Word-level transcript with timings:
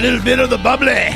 little 0.00 0.20
bit 0.20 0.38
of 0.38 0.50
the 0.50 0.56
bubbly. 0.56 1.14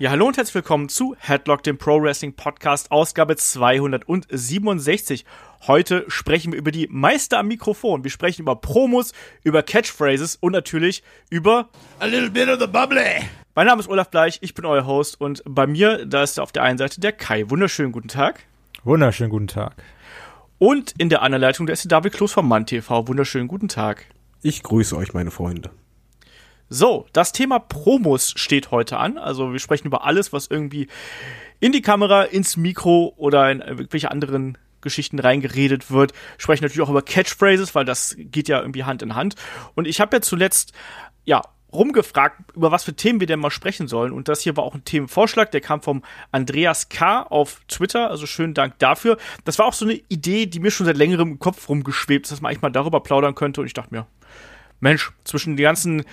Ja, 0.00 0.10
hallo 0.10 0.26
und 0.26 0.36
herzlich 0.36 0.56
willkommen 0.56 0.88
zu 0.88 1.14
Headlock, 1.18 1.62
dem 1.62 1.78
Pro 1.78 2.02
Wrestling 2.02 2.34
Podcast, 2.34 2.90
Ausgabe 2.90 3.36
267. 3.36 5.24
Heute 5.68 6.04
sprechen 6.08 6.52
wir 6.52 6.58
über 6.58 6.72
die 6.72 6.88
Meister 6.90 7.38
am 7.38 7.46
Mikrofon. 7.46 8.02
Wir 8.02 8.10
sprechen 8.10 8.42
über 8.42 8.56
Promos, 8.56 9.12
über 9.44 9.62
Catchphrases 9.62 10.34
und 10.34 10.50
natürlich 10.50 11.04
über 11.30 11.68
A 12.00 12.06
little 12.06 12.30
bit 12.30 12.48
of 12.48 12.58
the 12.58 12.66
bubbly. 12.66 13.28
Mein 13.54 13.66
Name 13.66 13.78
ist 13.80 13.88
Olaf 13.88 14.10
Bleich, 14.10 14.38
ich 14.40 14.54
bin 14.54 14.64
euer 14.64 14.84
Host 14.84 15.20
und 15.20 15.44
bei 15.44 15.68
mir, 15.68 16.06
da 16.06 16.24
ist 16.24 16.40
auf 16.40 16.50
der 16.50 16.64
einen 16.64 16.78
Seite 16.78 17.00
der 17.00 17.12
Kai. 17.12 17.48
Wunderschönen 17.50 17.92
guten 17.92 18.08
Tag. 18.08 18.40
Wunderschönen 18.82 19.30
guten 19.30 19.46
Tag. 19.46 19.76
Und 20.58 20.92
in 20.98 21.08
der 21.08 21.22
anderen 21.22 21.42
Leitung, 21.42 21.66
der 21.66 21.74
ist 21.74 21.84
der 21.84 21.90
David 21.90 22.14
Kloß 22.14 22.32
vom 22.32 22.48
Mann 22.48 22.66
TV. 22.66 23.06
Wunderschönen 23.06 23.46
guten 23.46 23.68
Tag. 23.68 24.06
Ich 24.42 24.64
grüße 24.64 24.96
euch, 24.96 25.14
meine 25.14 25.30
Freunde. 25.30 25.70
So, 26.68 27.06
das 27.12 27.32
Thema 27.32 27.58
Promos 27.58 28.34
steht 28.36 28.70
heute 28.70 28.98
an. 28.98 29.16
Also 29.18 29.52
wir 29.52 29.58
sprechen 29.58 29.86
über 29.86 30.04
alles, 30.04 30.32
was 30.32 30.48
irgendwie 30.48 30.88
in 31.60 31.72
die 31.72 31.82
Kamera, 31.82 32.24
ins 32.24 32.56
Mikro 32.56 33.14
oder 33.16 33.50
in 33.50 33.60
irgendwelche 33.60 34.10
anderen 34.10 34.58
Geschichten 34.80 35.18
reingeredet 35.18 35.90
wird. 35.90 36.12
Sprechen 36.36 36.64
natürlich 36.64 36.86
auch 36.86 36.90
über 36.90 37.02
Catchphrases, 37.02 37.74
weil 37.74 37.84
das 37.84 38.14
geht 38.18 38.48
ja 38.48 38.60
irgendwie 38.60 38.84
Hand 38.84 39.02
in 39.02 39.14
Hand. 39.14 39.34
Und 39.74 39.88
ich 39.88 40.00
habe 40.00 40.16
ja 40.16 40.20
zuletzt, 40.20 40.72
ja, 41.24 41.42
rumgefragt, 41.72 42.54
über 42.54 42.72
was 42.72 42.84
für 42.84 42.94
Themen 42.94 43.20
wir 43.20 43.26
denn 43.26 43.40
mal 43.40 43.50
sprechen 43.50 43.88
sollen. 43.88 44.12
Und 44.12 44.28
das 44.28 44.40
hier 44.40 44.56
war 44.56 44.64
auch 44.64 44.74
ein 44.74 44.84
Themenvorschlag, 44.84 45.50
der 45.50 45.60
kam 45.60 45.82
vom 45.82 46.02
Andreas 46.32 46.88
K. 46.88 47.22
auf 47.22 47.60
Twitter. 47.68 48.10
Also 48.10 48.26
schönen 48.26 48.54
Dank 48.54 48.78
dafür. 48.78 49.18
Das 49.44 49.58
war 49.58 49.66
auch 49.66 49.74
so 49.74 49.84
eine 49.84 50.00
Idee, 50.08 50.46
die 50.46 50.60
mir 50.60 50.70
schon 50.70 50.86
seit 50.86 50.96
längerem 50.96 51.32
im 51.32 51.38
Kopf 51.38 51.68
rumgeschwebt 51.68 52.26
ist, 52.26 52.32
dass 52.32 52.40
man 52.40 52.50
eigentlich 52.50 52.62
mal 52.62 52.70
darüber 52.70 53.00
plaudern 53.00 53.34
könnte. 53.34 53.60
Und 53.60 53.66
ich 53.66 53.74
dachte 53.74 53.94
mir, 53.94 54.06
Mensch, 54.80 55.12
zwischen 55.24 55.56
den 55.56 55.64
ganzen 55.64 56.04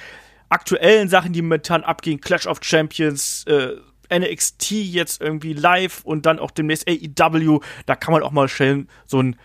aktuellen 0.50 1.10
Sachen, 1.10 1.34
die 1.34 1.42
momentan 1.42 1.84
abgehen, 1.84 2.22
Clash 2.22 2.48
of 2.48 2.60
Champions, 2.62 3.46
äh, 3.48 3.76
NXT 4.14 4.72
jetzt 4.72 5.22
irgendwie 5.22 5.54
live 5.54 6.04
und 6.04 6.26
dann 6.26 6.40
auch 6.40 6.52
demnächst 6.52 6.88
AEW, 6.88 7.60
da 7.86 7.96
kann 7.96 8.14
man 8.14 8.24
auch 8.24 8.32
mal 8.32 8.48
schnell 8.48 8.86
so 9.06 9.22
ein 9.22 9.36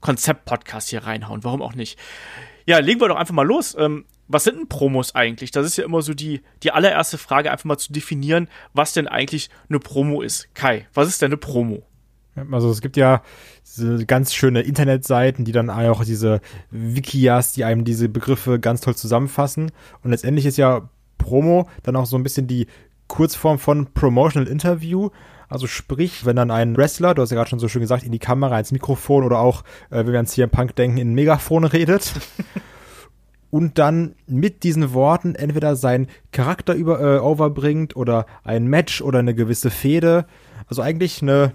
Konzept-Podcast 0.00 0.90
hier 0.90 1.04
reinhauen. 1.04 1.44
Warum 1.44 1.62
auch 1.62 1.74
nicht? 1.74 1.98
Ja, 2.66 2.78
legen 2.78 3.00
wir 3.00 3.08
doch 3.08 3.16
einfach 3.16 3.34
mal 3.34 3.46
los. 3.46 3.76
Ähm, 3.78 4.04
was 4.28 4.44
sind 4.44 4.56
denn 4.56 4.68
Promos 4.68 5.14
eigentlich? 5.14 5.50
Das 5.50 5.66
ist 5.66 5.76
ja 5.76 5.84
immer 5.84 6.02
so 6.02 6.14
die, 6.14 6.40
die 6.62 6.70
allererste 6.70 7.18
Frage, 7.18 7.50
einfach 7.50 7.64
mal 7.64 7.78
zu 7.78 7.92
definieren, 7.92 8.48
was 8.72 8.92
denn 8.92 9.08
eigentlich 9.08 9.50
eine 9.68 9.80
Promo 9.80 10.22
ist. 10.22 10.54
Kai, 10.54 10.86
was 10.94 11.08
ist 11.08 11.20
denn 11.20 11.30
eine 11.30 11.36
Promo? 11.36 11.82
Also 12.50 12.70
es 12.70 12.80
gibt 12.80 12.96
ja 12.96 13.22
ganz 14.06 14.34
schöne 14.34 14.62
Internetseiten, 14.62 15.44
die 15.44 15.52
dann 15.52 15.70
auch 15.70 16.04
diese 16.04 16.40
Wikias, 16.70 17.52
die 17.52 17.64
einem 17.64 17.84
diese 17.84 18.08
Begriffe 18.08 18.60
ganz 18.60 18.80
toll 18.80 18.94
zusammenfassen. 18.94 19.72
Und 20.02 20.10
letztendlich 20.10 20.46
ist 20.46 20.56
ja 20.56 20.88
Promo 21.18 21.68
dann 21.82 21.96
auch 21.96 22.06
so 22.06 22.16
ein 22.16 22.22
bisschen 22.22 22.46
die 22.46 22.66
Kurzform 23.08 23.58
von 23.58 23.86
Promotional 23.92 24.48
Interview. 24.48 25.10
Also 25.48 25.66
sprich, 25.66 26.24
wenn 26.24 26.36
dann 26.36 26.50
ein 26.50 26.76
Wrestler, 26.76 27.14
du 27.14 27.22
hast 27.22 27.30
ja 27.30 27.36
gerade 27.36 27.50
schon 27.50 27.58
so 27.58 27.68
schön 27.68 27.80
gesagt, 27.80 28.04
in 28.04 28.12
die 28.12 28.20
Kamera, 28.20 28.58
ins 28.58 28.70
Mikrofon 28.70 29.24
oder 29.24 29.40
auch, 29.40 29.62
äh, 29.90 29.98
wenn 29.98 30.12
wir 30.12 30.14
ans 30.14 30.32
hier 30.32 30.44
im 30.44 30.50
Punk 30.50 30.76
denken, 30.76 30.98
in 30.98 31.10
ein 31.10 31.14
Megafon 31.14 31.64
redet. 31.64 32.12
und 33.50 33.78
dann 33.78 34.14
mit 34.26 34.62
diesen 34.62 34.94
Worten 34.94 35.34
entweder 35.34 35.74
seinen 35.74 36.06
Charakter 36.30 36.74
über, 36.74 37.00
äh, 37.00 37.18
overbringt 37.18 37.96
oder 37.96 38.26
ein 38.44 38.68
Match 38.68 39.02
oder 39.02 39.18
eine 39.18 39.34
gewisse 39.34 39.70
Fehde. 39.70 40.24
Also 40.68 40.82
eigentlich 40.82 41.20
eine 41.20 41.52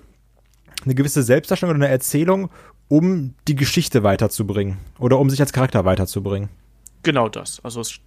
eine 0.85 0.95
gewisse 0.95 1.23
Selbstdarstellung 1.23 1.75
oder 1.75 1.85
eine 1.85 1.93
Erzählung, 1.93 2.49
um 2.87 3.33
die 3.47 3.55
Geschichte 3.55 4.03
weiterzubringen 4.03 4.77
oder 4.99 5.19
um 5.19 5.29
sich 5.29 5.41
als 5.41 5.53
Charakter 5.53 5.85
weiterzubringen. 5.85 6.49
Genau 7.05 7.29
das. 7.29 7.63
Also 7.63 7.81
es 7.81 7.99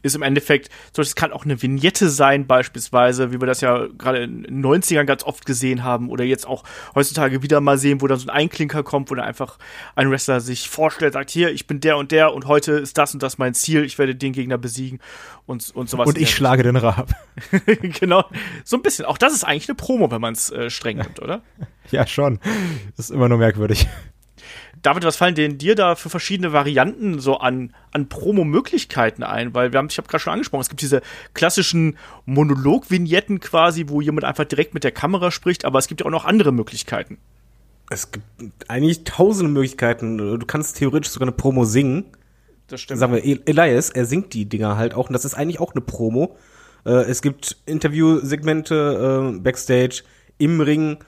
ist 0.00 0.16
im 0.16 0.22
Endeffekt, 0.22 0.70
so 0.96 1.02
es 1.02 1.14
kann 1.14 1.32
auch 1.32 1.44
eine 1.44 1.60
Vignette 1.60 2.08
sein, 2.08 2.46
beispielsweise, 2.46 3.30
wie 3.30 3.42
wir 3.42 3.46
das 3.46 3.60
ja 3.60 3.86
gerade 3.98 4.22
in 4.22 4.42
den 4.44 4.64
90ern 4.64 5.04
ganz 5.04 5.22
oft 5.22 5.44
gesehen 5.44 5.84
haben 5.84 6.08
oder 6.08 6.24
jetzt 6.24 6.46
auch 6.46 6.64
heutzutage 6.94 7.42
wieder 7.42 7.60
mal 7.60 7.76
sehen, 7.76 8.00
wo 8.00 8.06
dann 8.06 8.18
so 8.18 8.26
ein 8.26 8.34
Einklinker 8.34 8.82
kommt, 8.82 9.10
wo 9.10 9.14
dann 9.14 9.26
einfach 9.26 9.58
ein 9.96 10.10
Wrestler 10.10 10.40
sich 10.40 10.70
vorstellt, 10.70 11.12
sagt, 11.12 11.28
hier, 11.28 11.50
ich 11.52 11.66
bin 11.66 11.80
der 11.80 11.98
und 11.98 12.10
der 12.10 12.32
und 12.32 12.46
heute 12.46 12.72
ist 12.72 12.96
das 12.96 13.12
und 13.12 13.22
das 13.22 13.36
mein 13.36 13.52
Ziel, 13.52 13.84
ich 13.84 13.98
werde 13.98 14.16
den 14.16 14.32
Gegner 14.32 14.56
besiegen 14.56 14.98
und, 15.44 15.70
und 15.76 15.90
sowas. 15.90 16.08
Und 16.08 16.16
ich 16.16 16.30
schlage 16.30 16.62
den 16.62 16.76
Rab. 16.76 17.12
genau. 18.00 18.24
So 18.64 18.76
ein 18.76 18.82
bisschen. 18.82 19.04
Auch 19.04 19.18
das 19.18 19.34
ist 19.34 19.44
eigentlich 19.44 19.68
eine 19.68 19.76
Promo, 19.76 20.10
wenn 20.10 20.22
man 20.22 20.32
es 20.32 20.50
äh, 20.50 20.70
streng 20.70 20.96
nimmt, 20.96 21.20
oder? 21.20 21.42
Ja, 21.90 22.06
schon. 22.06 22.38
Das 22.98 23.06
ist 23.06 23.10
immer 23.10 23.30
nur 23.30 23.38
merkwürdig. 23.38 23.88
David, 24.82 25.04
was 25.04 25.16
fallen 25.16 25.34
denn 25.34 25.58
dir 25.58 25.74
da 25.74 25.94
für 25.94 26.10
verschiedene 26.10 26.52
Varianten 26.52 27.20
so 27.20 27.38
an, 27.38 27.74
an 27.92 28.08
Promo-Möglichkeiten 28.08 29.22
ein? 29.22 29.54
Weil 29.54 29.72
wir 29.72 29.78
haben, 29.78 29.88
ich 29.90 29.98
habe 29.98 30.08
gerade 30.08 30.22
schon 30.22 30.32
angesprochen, 30.32 30.62
es 30.62 30.68
gibt 30.68 30.82
diese 30.82 31.02
klassischen 31.34 31.96
Monolog-Vignetten 32.26 33.40
quasi, 33.40 33.86
wo 33.88 34.00
jemand 34.00 34.24
einfach 34.24 34.44
direkt 34.44 34.74
mit 34.74 34.84
der 34.84 34.92
Kamera 34.92 35.30
spricht, 35.30 35.64
aber 35.64 35.78
es 35.78 35.88
gibt 35.88 36.00
ja 36.00 36.06
auch 36.06 36.10
noch 36.10 36.24
andere 36.24 36.52
Möglichkeiten. 36.52 37.18
Es 37.90 38.10
gibt 38.12 38.26
eigentlich 38.68 39.04
tausende 39.04 39.50
Möglichkeiten. 39.50 40.18
Du 40.18 40.46
kannst 40.46 40.76
theoretisch 40.76 41.10
sogar 41.10 41.28
eine 41.28 41.36
Promo 41.36 41.64
singen. 41.64 42.04
Das 42.66 42.82
stimmt. 42.82 43.00
Sagen 43.00 43.14
wir, 43.14 43.24
Elias, 43.24 43.90
er 43.90 44.04
singt 44.04 44.34
die 44.34 44.44
Dinger 44.44 44.76
halt 44.76 44.92
auch 44.92 45.08
und 45.08 45.14
das 45.14 45.24
ist 45.24 45.34
eigentlich 45.34 45.58
auch 45.58 45.72
eine 45.74 45.80
Promo. 45.80 46.36
Äh, 46.84 46.90
es 46.90 47.22
gibt 47.22 47.56
Interview-Segmente 47.64 49.32
äh, 49.34 49.38
backstage, 49.38 50.02
im 50.36 50.60
Ring 50.60 50.98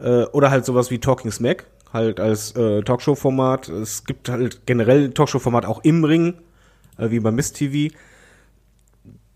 äh, 0.00 0.24
oder 0.24 0.50
halt 0.50 0.64
sowas 0.66 0.90
wie 0.90 0.98
Talking 0.98 1.30
Smack 1.30 1.66
halt 1.92 2.20
als 2.20 2.54
äh, 2.56 2.82
Talkshow-Format. 2.82 3.68
Es 3.68 4.04
gibt 4.04 4.28
halt 4.28 4.66
generell 4.66 5.10
Talkshow-Format 5.10 5.64
auch 5.66 5.84
im 5.84 6.04
Ring, 6.04 6.34
äh, 6.98 7.10
wie 7.10 7.20
bei 7.20 7.30
Miss 7.30 7.52
TV. 7.52 7.94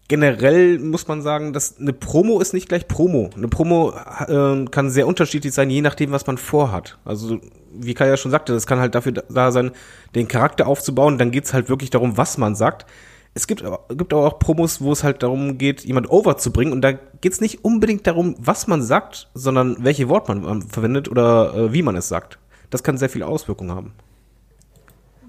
Generell 0.09 0.81
muss 0.81 1.07
man 1.07 1.23
sagen, 1.23 1.53
dass 1.53 1.79
eine 1.79 1.93
Promo 1.93 2.41
ist 2.41 2.53
nicht 2.53 2.69
gleich 2.69 2.89
Promo. 2.89 3.31
Eine 3.37 3.47
Promo 3.47 3.93
äh, 4.27 4.65
kann 4.67 4.91
sehr 4.91 5.07
unterschiedlich 5.07 5.55
sein, 5.55 5.71
je 5.71 5.83
nachdem, 5.83 6.11
was 6.11 6.27
man 6.27 6.37
vorhat. 6.37 6.99
Also, 7.05 7.39
wie 7.73 7.95
Kai 7.95 8.09
ja 8.09 8.17
schon 8.17 8.33
sagte, 8.33 8.53
das 8.53 8.67
kann 8.67 8.81
halt 8.81 8.97
dafür 8.97 9.13
da 9.13 9.53
sein, 9.53 9.71
den 10.17 10.27
Charakter 10.27 10.67
aufzubauen. 10.67 11.17
Dann 11.17 11.31
geht's 11.31 11.55
halt 11.55 11.69
wirklich 11.69 11.91
darum, 11.91 12.17
was 12.17 12.39
man 12.39 12.57
sagt. 12.57 12.87
Es 13.33 13.47
gibt, 13.47 13.63
gibt 13.91 14.13
aber 14.13 14.27
auch 14.27 14.39
Promos, 14.39 14.81
wo 14.81 14.93
es 14.93 15.05
halt 15.05 15.23
darum 15.23 15.57
geht, 15.57 15.85
jemand 15.85 16.11
over 16.11 16.37
zu 16.37 16.53
bringen. 16.53 16.73
Und 16.73 16.83
da 16.83 16.93
geht's 16.93 17.41
nicht 17.41 17.65
unbedingt 17.65 18.07
darum, 18.07 18.35
was 18.39 18.67
man 18.67 18.83
sagt, 18.83 19.31
sondern 19.35 19.77
welche 19.85 20.09
Wort 20.09 20.29
man 20.29 20.63
verwendet 20.63 21.09
oder 21.09 21.55
äh, 21.55 21.73
wie 21.73 21.83
man 21.83 21.95
es 21.97 22.09
sagt 22.09 22.39
das 22.71 22.83
kann 22.83 22.97
sehr 22.97 23.11
viele 23.11 23.27
Auswirkungen 23.27 23.73
haben. 23.73 23.93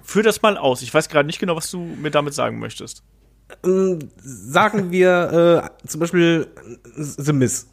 Führ 0.04 0.24
das 0.24 0.42
mal 0.42 0.58
aus. 0.58 0.82
Ich 0.82 0.94
weiß 0.94 1.10
gerade 1.10 1.28
nicht 1.28 1.40
genau, 1.40 1.56
was 1.56 1.70
du 1.70 1.80
mir 1.80 2.12
damit 2.12 2.34
sagen 2.34 2.60
möchtest. 2.60 3.04
Ähm, 3.66 4.00
sagen 4.18 4.92
wir 4.92 5.72
äh, 5.84 5.88
zum 5.88 6.00
Beispiel 6.00 6.48
The 6.96 7.34
Miss. 7.34 7.68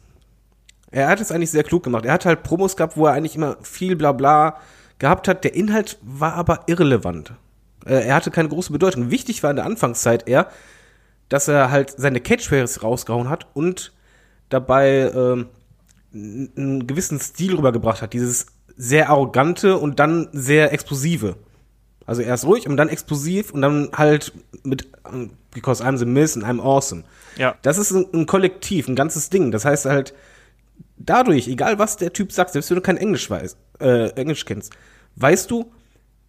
Er 0.91 1.07
hat 1.07 1.21
es 1.21 1.31
eigentlich 1.31 1.51
sehr 1.51 1.63
klug 1.63 1.83
gemacht. 1.83 2.05
Er 2.05 2.13
hat 2.13 2.25
halt 2.25 2.43
Promos 2.43 2.75
gehabt, 2.75 2.97
wo 2.97 3.05
er 3.05 3.13
eigentlich 3.13 3.35
immer 3.35 3.57
viel 3.61 3.95
Blabla 3.95 4.57
gehabt 4.97 5.27
hat. 5.27 5.43
Der 5.43 5.53
Inhalt 5.53 5.99
war 6.01 6.33
aber 6.33 6.61
irrelevant. 6.67 7.33
Äh, 7.85 8.07
er 8.07 8.15
hatte 8.15 8.31
keine 8.31 8.49
große 8.49 8.71
Bedeutung. 8.71 9.11
Wichtig 9.11 9.43
war 9.43 9.49
in 9.49 9.55
der 9.57 9.65
Anfangszeit 9.65 10.27
eher, 10.27 10.49
dass 11.29 11.47
er 11.47 11.71
halt 11.71 11.93
seine 11.97 12.19
Catchphrases 12.19 12.83
rausgehauen 12.83 13.29
hat 13.29 13.47
und 13.53 13.93
dabei 14.49 15.11
ähm, 15.13 15.47
einen 16.13 16.87
gewissen 16.87 17.19
Stil 17.19 17.55
rübergebracht 17.55 18.01
hat. 18.01 18.13
Dieses 18.13 18.47
sehr 18.75 19.09
arrogante 19.09 19.77
und 19.77 19.99
dann 19.99 20.29
sehr 20.31 20.73
explosive. 20.73 21.35
Also 22.05 22.23
erst 22.23 22.45
ruhig 22.45 22.67
und 22.67 22.77
dann 22.77 22.89
explosiv 22.89 23.51
und 23.51 23.61
dann 23.61 23.89
halt 23.93 24.33
mit 24.63 24.87
because 25.51 25.83
I'm 25.83 25.97
the 25.97 26.05
Miss 26.05 26.35
and 26.35 26.45
I'm 26.45 26.59
awesome. 26.59 27.03
Ja. 27.37 27.55
Das 27.61 27.77
ist 27.77 27.91
ein, 27.91 28.05
ein, 28.13 28.25
Kollektiv, 28.25 28.87
ein 28.87 28.95
ganzes 28.95 29.29
Ding. 29.29 29.51
Das 29.51 29.65
heißt 29.65 29.85
halt, 29.85 30.13
dadurch, 30.97 31.47
egal 31.47 31.77
was 31.77 31.97
der 31.97 32.11
Typ 32.11 32.31
sagt, 32.31 32.51
selbst 32.51 32.69
wenn 32.69 32.77
du 32.77 32.81
kein 32.81 32.97
Englisch 32.97 33.29
weißt, 33.29 33.57
äh, 33.79 34.09
Englisch 34.11 34.45
kennst, 34.45 34.73
weißt 35.17 35.51
du, 35.51 35.71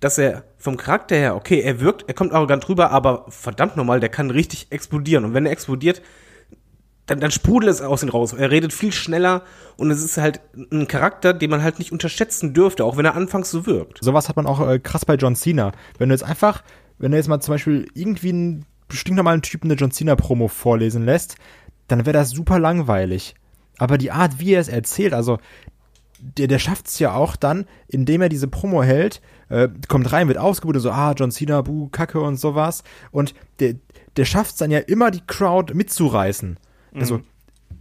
dass 0.01 0.19
er 0.19 0.45
vom 0.57 0.77
Charakter 0.77 1.17
her, 1.17 1.37
okay, 1.37 1.61
er 1.61 1.81
wirkt, 1.81 2.05
er 2.09 2.15
kommt 2.15 2.33
arrogant 2.33 2.69
rüber, 2.69 2.91
aber 2.91 3.27
verdammt 3.29 3.77
nochmal, 3.77 4.01
der 4.01 4.09
kann 4.09 4.31
richtig 4.31 4.69
explodieren. 4.71 5.25
Und 5.25 5.35
wenn 5.35 5.47
er 5.47 5.53
explodiert, 5.53 6.03
dann, 7.07 7.21
dann 7.21 7.31
sprudelt 7.31 7.73
es 7.73 7.83
aus 7.83 8.03
ihm 8.03 8.09
raus. 8.09 8.33
Er 8.33 8.51
redet 8.51 8.73
viel 8.73 8.93
schneller 8.93 9.43
und 9.77 9.91
es 9.91 10.03
ist 10.03 10.17
halt 10.17 10.41
ein 10.71 10.87
Charakter, 10.89 11.35
den 11.35 11.51
man 11.51 11.63
halt 11.63 11.79
nicht 11.79 11.93
unterschätzen 11.93 12.55
dürfte, 12.55 12.85
auch 12.85 12.97
wenn 12.97 13.05
er 13.05 13.15
anfangs 13.15 13.51
so 13.51 13.67
wirkt. 13.67 13.99
Sowas 14.01 14.29
hat 14.29 14.37
man 14.37 14.47
auch 14.47 14.67
äh, 14.67 14.79
krass 14.79 15.05
bei 15.05 15.17
John 15.17 15.37
Cena. 15.37 15.73
Wenn 15.99 16.09
du 16.09 16.15
jetzt 16.15 16.23
einfach, 16.23 16.63
wenn 16.99 17.11
du 17.11 17.17
jetzt 17.17 17.29
mal 17.29 17.41
zum 17.41 17.55
Beispiel 17.55 17.89
irgendwie 17.95 18.31
einen 18.31 18.67
stinknormalen 18.91 19.43
Typen 19.43 19.71
eine 19.71 19.79
John 19.79 19.91
Cena 19.91 20.17
Promo 20.17 20.49
vorlesen 20.49 21.05
lässt, 21.05 21.37
dann 21.89 22.07
wäre 22.07 22.13
das 22.13 22.31
super 22.31 22.59
langweilig. 22.59 23.35
Aber 23.79 23.99
die 23.99 24.13
Art, 24.13 24.39
wie 24.39 24.53
er 24.53 24.61
es 24.61 24.69
erzählt, 24.69 25.13
also 25.13 25.39
der, 26.21 26.47
der 26.47 26.59
schafft 26.59 26.87
es 26.87 26.99
ja 26.99 27.13
auch 27.15 27.37
dann, 27.37 27.67
indem 27.89 28.23
er 28.23 28.29
diese 28.29 28.47
Promo 28.47 28.83
hält, 28.83 29.21
äh, 29.51 29.69
kommt 29.89 30.11
rein, 30.13 30.29
wird 30.29 30.39
ausgebucht, 30.39 30.81
so, 30.81 30.91
ah, 30.91 31.13
John 31.13 31.31
Cena, 31.31 31.61
buh, 31.61 31.89
Kacke 31.89 32.21
und 32.21 32.37
sowas. 32.37 32.83
Und 33.11 33.35
der, 33.59 33.75
der 34.17 34.25
schafft 34.25 34.53
es 34.53 34.57
dann 34.57 34.71
ja 34.71 34.79
immer, 34.79 35.11
die 35.11 35.23
Crowd 35.27 35.75
mitzureißen. 35.75 36.59
Also, 36.95 37.19
mhm. 37.19 37.25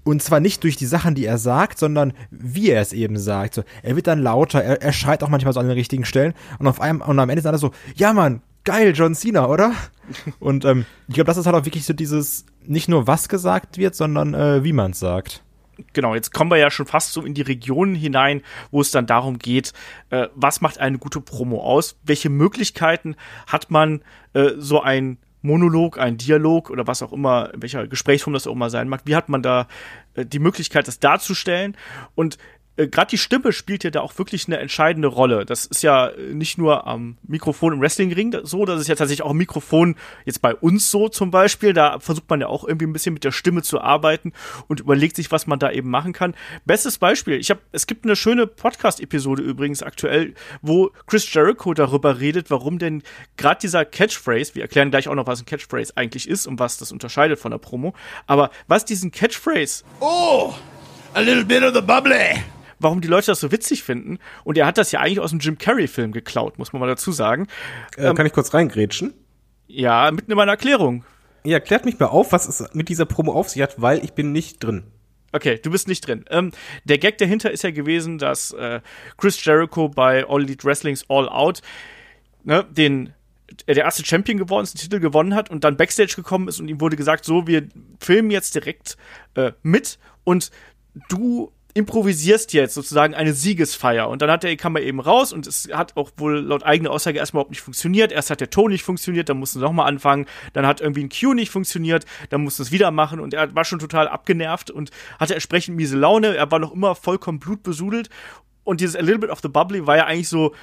und 0.04 0.22
zwar 0.22 0.40
nicht 0.40 0.64
durch 0.64 0.76
die 0.76 0.86
Sachen, 0.86 1.16
die 1.16 1.26
er 1.26 1.38
sagt, 1.38 1.80
sondern 1.80 2.14
wie 2.32 2.70
er 2.70 2.82
es 2.82 2.94
eben 2.94 3.18
sagt. 3.18 3.56
So, 3.56 3.64
er 3.82 3.96
wird 3.96 4.08
dann 4.08 4.20
lauter, 4.20 4.62
er, 4.62 4.82
er 4.82 4.92
schreit 4.92 5.24
auch 5.24 5.30
manchmal 5.30 5.54
so 5.54 5.60
an 5.60 5.68
den 5.68 5.78
richtigen 5.78 6.06
Stellen 6.06 6.34
und 6.60 6.68
auf 6.68 6.82
einem, 6.82 7.02
und 7.02 7.18
am 7.18 7.30
Ende 7.30 7.40
ist 7.40 7.46
alles 7.46 7.62
so, 7.62 7.72
ja 7.96 8.14
Mann, 8.14 8.42
geil, 8.64 8.94
John 8.96 9.16
Cena, 9.16 9.48
oder? 9.48 9.74
Und 10.40 10.66
ähm, 10.66 10.86
ich 11.08 11.16
glaube, 11.16 11.28
das 11.28 11.38
ist 11.38 11.46
halt 11.46 11.56
auch 11.56 11.66
wirklich 11.66 11.86
so 11.86 11.94
dieses, 11.94 12.46
nicht 12.66 12.90
nur 12.90 13.08
was 13.08 13.30
gesagt 13.30 13.78
wird, 13.78 13.96
sondern 13.96 14.34
äh, 14.34 14.64
wie 14.64 14.74
man 14.74 14.92
es 14.92 15.00
sagt. 15.00 15.44
Genau, 15.94 16.16
jetzt 16.16 16.34
kommen 16.34 16.52
wir 16.52 16.58
ja 16.58 16.72
schon 16.72 16.86
fast 16.86 17.14
so 17.14 17.24
in 17.24 17.34
die 17.34 17.42
Regionen 17.42 17.96
hinein, 17.96 18.42
wo 18.72 18.82
es 18.82 18.92
dann 18.92 19.06
darum 19.06 19.40
geht, 19.40 19.74
äh, 20.10 20.28
was 20.36 20.62
macht 20.62 20.80
eine 20.80 20.98
gute 20.98 21.22
Promo 21.22 21.62
aus? 21.62 21.98
Welche 22.04 22.30
Möglichkeiten 22.30 23.16
hat 23.48 23.72
man, 23.72 24.02
äh, 24.34 24.52
so 24.58 24.82
ein 24.82 25.18
Monolog, 25.42 25.98
ein 25.98 26.18
Dialog 26.18 26.70
oder 26.70 26.86
was 26.88 27.02
auch 27.02 27.14
immer, 27.14 27.52
welcher 27.56 27.88
Gesprächsform 27.88 28.34
das 28.34 28.48
auch 28.48 28.52
immer 28.52 28.70
sein 28.70 28.90
mag, 28.90 29.02
wie 29.06 29.16
hat 29.16 29.30
man 29.30 29.42
da 29.42 29.68
äh, 30.16 30.26
die 30.26 30.40
Möglichkeit, 30.40 30.88
das 30.88 31.00
darzustellen? 31.00 31.78
Und 32.16 32.38
äh, 32.80 32.88
gerade 32.88 33.10
die 33.10 33.18
Stimme 33.18 33.52
spielt 33.52 33.84
ja 33.84 33.90
da 33.90 34.02
auch 34.02 34.18
wirklich 34.18 34.48
eine 34.48 34.58
entscheidende 34.58 35.10
Rolle. 35.10 35.46
Das 35.46 35.66
ist 35.66 35.84
ja 35.84 36.08
äh, 36.08 36.34
nicht 36.34 36.58
nur 36.58 36.88
am 36.88 37.18
Mikrofon 37.28 37.74
im 37.74 37.82
Wrestlingring 37.82 38.36
so, 38.44 38.66
das 38.66 38.82
ist 38.82 38.88
ja 38.88 38.96
tatsächlich 38.96 39.24
auch 39.24 39.32
am 39.32 39.38
Mikrofon 39.38 39.96
jetzt 40.26 40.42
bei 40.42 40.56
uns 40.56 40.90
so 40.90 41.10
zum 41.10 41.32
Beispiel. 41.32 41.74
Da 41.74 42.00
versucht 42.00 42.30
man 42.30 42.42
ja 42.42 42.48
auch 42.48 42.64
irgendwie 42.64 42.88
ein 42.88 42.94
bisschen 42.94 43.14
mit 43.14 43.24
der 43.24 43.32
Stimme 43.32 43.62
zu 43.62 43.82
arbeiten 43.82 44.34
und 44.68 44.80
überlegt 44.80 45.16
sich, 45.16 45.32
was 45.32 45.48
man 45.48 45.60
da 45.60 45.72
eben 45.72 45.90
machen 45.90 46.14
kann. 46.14 46.36
Bestes 46.66 46.98
Beispiel, 46.98 47.36
ich 47.40 47.50
habe, 47.50 47.60
es 47.72 47.86
gibt 47.88 48.06
eine 48.06 48.16
schöne 48.16 48.48
Podcast-Episode 48.48 49.44
übrigens 49.44 49.84
aktuell, 49.84 50.34
wo 50.62 50.92
Chris 51.08 51.32
Jericho 51.34 51.74
darüber 51.74 52.20
redet, 52.20 52.50
warum 52.50 52.80
denn 52.80 53.04
gerade 53.38 53.60
dieser 53.60 53.84
Catchphrase, 53.86 54.56
wir 54.56 54.62
erklären 54.62 54.92
gleich 54.92 55.08
auch 55.08 55.16
noch, 55.16 55.28
was 55.28 55.42
ein 55.42 55.46
Catchphrase 55.46 55.94
eigentlich 55.96 56.28
ist 56.30 56.48
und 56.48 56.60
was 56.60 56.78
das 56.78 56.92
unterscheidet 56.92 57.40
von 57.40 57.52
der 57.52 57.58
Promo, 57.58 57.94
aber 58.28 58.52
was 58.68 58.86
diesen 58.86 59.12
Catchphrase 59.12 59.84
Oh, 60.00 60.54
a 61.14 61.22
little 61.22 61.44
bit 61.44 61.64
of 61.64 61.74
the 61.74 61.82
bubbly. 61.82 62.44
Warum 62.80 63.02
die 63.02 63.08
Leute 63.08 63.28
das 63.28 63.40
so 63.40 63.52
witzig 63.52 63.84
finden. 63.84 64.20
Und 64.44 64.58
er 64.58 64.66
hat 64.66 64.78
das 64.78 64.92
ja 64.92 65.00
eigentlich 65.00 65.20
aus 65.20 65.32
dem 65.32 65.40
Jim 65.40 65.58
Carrey-Film 65.58 66.12
geklaut, 66.12 66.58
muss 66.58 66.74
man 66.74 66.80
mal 66.80 66.88
dazu 66.88 67.12
sagen. 67.12 67.48
Äh, 67.98 68.14
kann 68.14 68.26
ich 68.26 68.34
kurz 68.34 68.54
reingrätschen? 68.54 69.14
Ja, 69.68 70.10
mitten 70.12 70.32
in 70.32 70.38
meiner 70.38 70.54
Erklärung. 70.54 71.04
Ja, 71.44 71.60
klärt 71.60 71.86
mich 71.86 72.00
mal 72.00 72.08
auf, 72.08 72.32
was 72.32 72.48
es 72.48 72.74
mit 72.74 72.90
dieser 72.90 73.06
Promo 73.06 73.34
auf 73.34 73.50
sich 73.50 73.62
hat, 73.62 73.82
weil 73.82 74.04
ich 74.04 74.14
bin 74.14 74.32
nicht 74.32 74.64
drin. 74.64 74.84
Okay, 75.32 75.60
du 75.62 75.70
bist 75.70 75.88
nicht 75.88 76.08
drin. 76.08 76.26
Ähm, 76.30 76.52
der 76.86 76.98
Gag 76.98 77.20
dahinter 77.20 77.52
ist 77.52 77.64
ja 77.64 77.72
gewesen, 77.72 78.18
dass 78.18 78.52
äh, 78.52 78.82
Chris 79.18 79.44
Jericho 79.44 79.88
bei 79.88 80.26
All 80.28 80.42
Elite 80.42 80.66
Wrestlings 80.66 81.06
All 81.08 81.30
Out 81.30 81.62
ne, 82.44 82.66
den 82.70 83.14
der 83.68 83.78
erste 83.78 84.06
Champion 84.06 84.38
geworden 84.38 84.64
ist, 84.64 84.76
den 84.76 84.82
Titel 84.82 85.00
gewonnen 85.00 85.34
hat 85.34 85.50
und 85.50 85.64
dann 85.64 85.78
Backstage 85.78 86.14
gekommen 86.16 86.48
ist 86.48 86.60
und 86.60 86.68
ihm 86.68 86.82
wurde 86.82 86.96
gesagt, 86.96 87.26
so, 87.26 87.48
wir 87.48 87.68
filmen 88.00 88.30
jetzt 88.30 88.54
direkt 88.54 88.96
äh, 89.36 89.54
mit 89.64 89.98
und 90.24 90.52
du 91.10 91.52
improvisierst 91.74 92.54
jetzt 92.54 92.74
sozusagen 92.74 93.14
eine 93.14 93.34
Siegesfeier. 93.34 94.10
Und 94.10 94.22
dann 94.22 94.32
hat 94.32 94.44
der 94.44 94.56
kam 94.58 94.76
er 94.76 94.82
eben 94.82 95.00
raus 95.00 95.32
und 95.32 95.46
es 95.46 95.70
hat 95.72 95.96
auch 95.96 96.12
wohl 96.18 96.40
laut 96.40 96.64
eigener 96.64 96.92
Aussage 96.92 97.20
erstmal 97.20 97.42
überhaupt 97.42 97.52
nicht 97.52 97.62
funktioniert. 97.62 98.12
Erst 98.12 98.32
hat 98.32 98.42
der 98.42 98.50
Ton 98.50 98.72
nicht 98.72 98.84
funktioniert, 98.84 99.30
dann 99.30 99.38
mussten 99.38 99.60
sie 99.60 99.66
nochmal 99.66 99.88
anfangen. 99.88 100.26
Dann 100.54 100.66
hat 100.66 100.82
irgendwie 100.82 101.04
ein 101.04 101.10
Cue 101.10 101.36
nicht 101.36 101.52
funktioniert, 101.52 102.06
dann 102.30 102.42
mussten 102.42 102.64
es 102.64 102.72
wieder 102.72 102.92
machen 102.92 103.20
und 103.20 103.34
er 103.34 103.54
war 103.56 103.66
schon 103.66 103.80
total 103.80 104.08
abgenervt 104.08 104.72
und 104.72 104.90
hatte 105.20 105.36
entsprechend 105.36 105.76
miese 105.76 105.98
Laune. 105.98 106.36
Er 106.36 106.50
war 106.52 106.60
noch 106.60 106.74
immer 106.74 106.96
vollkommen 106.96 107.40
blutbesudelt. 107.40 108.10
Und 108.64 108.82
dieses 108.82 108.96
A 108.96 109.00
Little 109.00 109.20
Bit 109.20 109.30
of 109.32 109.40
the 109.42 109.48
Bubbly 109.48 109.88
war 109.88 109.98
ja 109.98 110.06
eigentlich 110.06 110.30
so, 110.30 110.54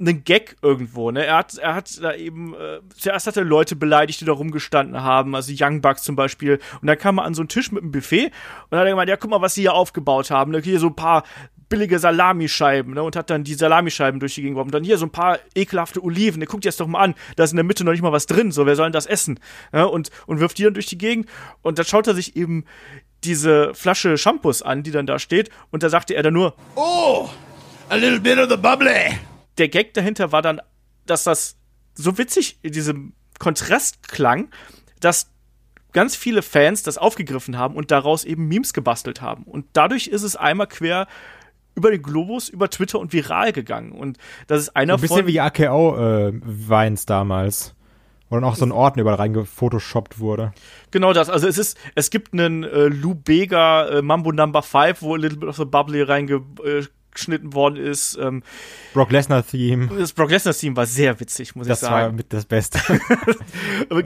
einen 0.00 0.24
Gag 0.24 0.56
irgendwo, 0.62 1.10
ne? 1.10 1.26
Er 1.26 1.36
hat, 1.36 1.58
er 1.58 1.74
hat 1.74 2.02
da 2.02 2.14
eben, 2.14 2.54
äh, 2.54 2.80
zuerst 2.96 3.26
hat 3.26 3.36
er 3.36 3.44
Leute 3.44 3.74
beleidigt, 3.76 4.20
die 4.20 4.24
da 4.24 4.32
rumgestanden 4.32 5.02
haben, 5.02 5.34
also 5.34 5.52
Young 5.56 5.80
Bucks 5.80 6.02
zum 6.02 6.16
Beispiel. 6.16 6.60
Und 6.80 6.86
dann 6.86 6.98
kam 6.98 7.18
er 7.18 7.24
an 7.24 7.34
so 7.34 7.42
einen 7.42 7.48
Tisch 7.48 7.72
mit 7.72 7.82
einem 7.82 7.92
Buffet 7.92 8.30
und 8.70 8.78
hat 8.78 8.86
er 8.86 8.90
gemeint, 8.90 9.08
ja, 9.08 9.16
guck 9.16 9.30
mal, 9.30 9.40
was 9.40 9.54
sie 9.54 9.62
hier 9.62 9.74
aufgebaut 9.74 10.30
haben. 10.30 10.52
Ne? 10.52 10.60
Hier 10.60 10.78
so 10.78 10.88
ein 10.88 10.96
paar 10.96 11.24
billige 11.68 11.98
Salamischeiben, 11.98 12.94
ne? 12.94 13.02
Und 13.02 13.16
hat 13.16 13.30
dann 13.30 13.44
die 13.44 13.54
Salamischeiben 13.54 14.20
durch 14.20 14.34
die 14.34 14.42
Gegend 14.42 14.54
geworfen. 14.54 14.70
Dann 14.70 14.84
hier 14.84 14.98
so 14.98 15.06
ein 15.06 15.10
paar 15.10 15.38
ekelhafte 15.54 16.02
Oliven, 16.02 16.40
ne? 16.40 16.46
Guckt 16.46 16.64
das 16.64 16.76
doch 16.76 16.86
mal 16.86 17.00
an. 17.00 17.14
Da 17.36 17.44
ist 17.44 17.50
in 17.50 17.56
der 17.56 17.64
Mitte 17.64 17.84
noch 17.84 17.92
nicht 17.92 18.02
mal 18.02 18.12
was 18.12 18.26
drin, 18.26 18.52
so, 18.52 18.66
wer 18.66 18.76
soll 18.76 18.86
denn 18.86 18.92
das 18.92 19.06
essen? 19.06 19.40
Ja? 19.72 19.84
Und, 19.84 20.10
und 20.26 20.40
wirft 20.40 20.58
die 20.58 20.64
dann 20.64 20.74
durch 20.74 20.86
die 20.86 20.98
Gegend. 20.98 21.28
Und 21.62 21.78
dann 21.78 21.84
schaut 21.84 22.06
er 22.06 22.14
sich 22.14 22.36
eben 22.36 22.64
diese 23.24 23.74
Flasche 23.74 24.16
Shampoos 24.16 24.62
an, 24.62 24.82
die 24.82 24.90
dann 24.90 25.06
da 25.06 25.18
steht. 25.18 25.50
Und 25.70 25.82
da 25.82 25.90
sagte 25.90 26.14
er 26.14 26.22
dann 26.22 26.34
nur, 26.34 26.54
Oh, 26.74 27.28
a 27.90 27.96
little 27.96 28.20
bit 28.20 28.38
of 28.38 28.48
the 28.48 28.56
bubbly. 28.56 29.18
Der 29.58 29.68
Gag 29.68 29.94
dahinter 29.94 30.32
war 30.32 30.42
dann, 30.42 30.60
dass 31.06 31.24
das 31.24 31.56
so 31.94 32.16
witzig 32.18 32.58
in 32.62 32.72
diesem 32.72 33.12
Kontrast 33.38 34.08
klang, 34.08 34.48
dass 35.00 35.30
ganz 35.92 36.16
viele 36.16 36.42
Fans 36.42 36.82
das 36.82 36.98
aufgegriffen 36.98 37.58
haben 37.58 37.74
und 37.74 37.90
daraus 37.90 38.24
eben 38.24 38.46
Memes 38.46 38.72
gebastelt 38.72 39.20
haben. 39.20 39.44
Und 39.44 39.66
dadurch 39.72 40.06
ist 40.06 40.22
es 40.22 40.36
einmal 40.36 40.66
quer 40.66 41.06
über 41.74 41.90
den 41.90 42.02
Globus, 42.02 42.48
über 42.48 42.68
Twitter 42.70 42.98
und 42.98 43.12
viral 43.12 43.52
gegangen. 43.52 43.92
Und 43.92 44.18
das 44.48 44.62
ist 44.62 44.76
einer 44.76 44.94
Ein 44.94 45.00
bisschen 45.00 45.18
von. 45.18 45.26
wie 45.26 45.40
AKO-Vines 45.40 47.06
damals. 47.06 47.74
Wo 48.28 48.34
dann 48.34 48.44
auch 48.44 48.56
so 48.56 48.66
ein 48.66 48.72
Ordner 48.72 49.02
überall 49.02 49.16
reingefotoshoppt 49.16 50.18
wurde. 50.18 50.52
Genau 50.90 51.14
das. 51.14 51.30
Also 51.30 51.48
es 51.48 51.56
ist, 51.56 51.78
es 51.94 52.10
gibt 52.10 52.34
einen 52.34 52.62
äh, 52.62 52.88
Lou 52.88 53.14
Bega 53.14 53.88
äh, 53.88 54.02
Mambo 54.02 54.32
Number 54.32 54.62
5, 54.62 55.00
wo 55.00 55.14
a 55.14 55.16
little 55.16 55.38
bit 55.38 55.48
of 55.48 55.56
the 55.56 55.64
bubbly 55.64 56.02
reingeschnitten 57.18 57.54
worden 57.54 57.76
ist. 57.76 58.16
Ähm, 58.20 58.42
Brock 58.94 59.10
Lesnar-Theme. 59.10 59.88
das 59.98 60.12
Brock 60.12 60.30
Lesnar 60.30 60.54
Theme 60.54 60.76
war 60.76 60.86
sehr 60.86 61.18
witzig, 61.20 61.54
muss 61.54 61.66
Das 61.66 61.82
ich 61.82 61.88
war 61.88 62.02
sagen. 62.02 62.16
mit 62.16 62.32
das 62.32 62.44
Beste. 62.44 62.78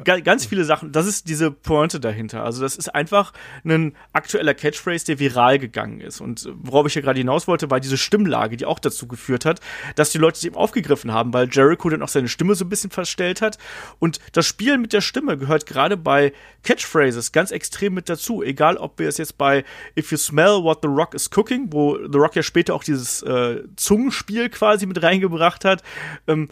Ganz 0.25 0.47
viele 0.47 0.64
Sachen, 0.64 0.93
das 0.93 1.06
ist 1.06 1.29
diese 1.29 1.50
Pointe 1.50 2.00
dahinter. 2.00 2.44
Also 2.44 2.62
das 2.62 2.76
ist 2.76 2.88
einfach 2.94 3.32
ein 3.64 3.94
aktueller 4.12 4.55
Catchphrase, 4.55 5.06
der 5.06 5.19
viral 5.19 5.59
gegangen 5.59 6.00
ist. 6.00 6.20
Und 6.20 6.49
worauf 6.55 6.87
ich 6.87 6.94
ja 6.94 7.00
gerade 7.00 7.19
hinaus 7.19 7.47
wollte, 7.47 7.70
war 7.70 7.81
diese 7.81 7.99
Stimmlage, 7.99 8.56
die 8.56 8.67
auch 8.67 8.79
dazu 8.79 9.06
geführt 9.06 9.44
hat, 9.44 9.61
dass 9.97 10.11
die 10.11 10.19
Leute 10.19 10.37
es 10.37 10.44
eben 10.44 10.56
aufgegriffen 10.56 11.12
haben, 11.12 11.32
weil 11.32 11.49
Jericho 11.50 11.88
dann 11.91 12.03
auch 12.03 12.09
seine 12.09 12.29
Stimme 12.29 12.55
so 12.55 12.64
ein 12.64 12.69
bisschen 12.69 12.91
verstellt 12.91 13.43
hat. 13.43 13.59
Und 13.99 14.19
das 14.32 14.47
Spielen 14.47 14.81
mit 14.81 14.93
der 14.93 15.00
Stimme 15.00 15.37
gehört 15.37 15.67
gerade 15.67 15.97
bei 15.97 16.32
Catchphrases 16.62 17.32
ganz 17.32 17.50
extrem 17.50 17.94
mit 17.94 18.09
dazu. 18.09 18.43
Egal, 18.43 18.76
ob 18.76 18.99
wir 18.99 19.09
es 19.09 19.19
jetzt 19.19 19.38
bei 19.38 19.64
If 19.97 20.11
You 20.12 20.19
Smell 20.19 20.62
What 20.62 20.81
the 20.82 20.88
Rock 20.88 21.14
is 21.14 21.31
Cooking, 21.31 21.69
wo 21.73 21.97
The 21.97 22.19
Rock 22.19 22.37
ja 22.37 22.43
später 22.43 22.75
auch 22.75 22.85
dieses 22.85 23.23
äh, 23.23 23.62
Zungenspiel 23.76 24.49
quasi 24.49 24.87
mit 24.87 25.03
reingebracht 25.03 25.64
hat, 25.64 25.82
ähm, 26.26 26.49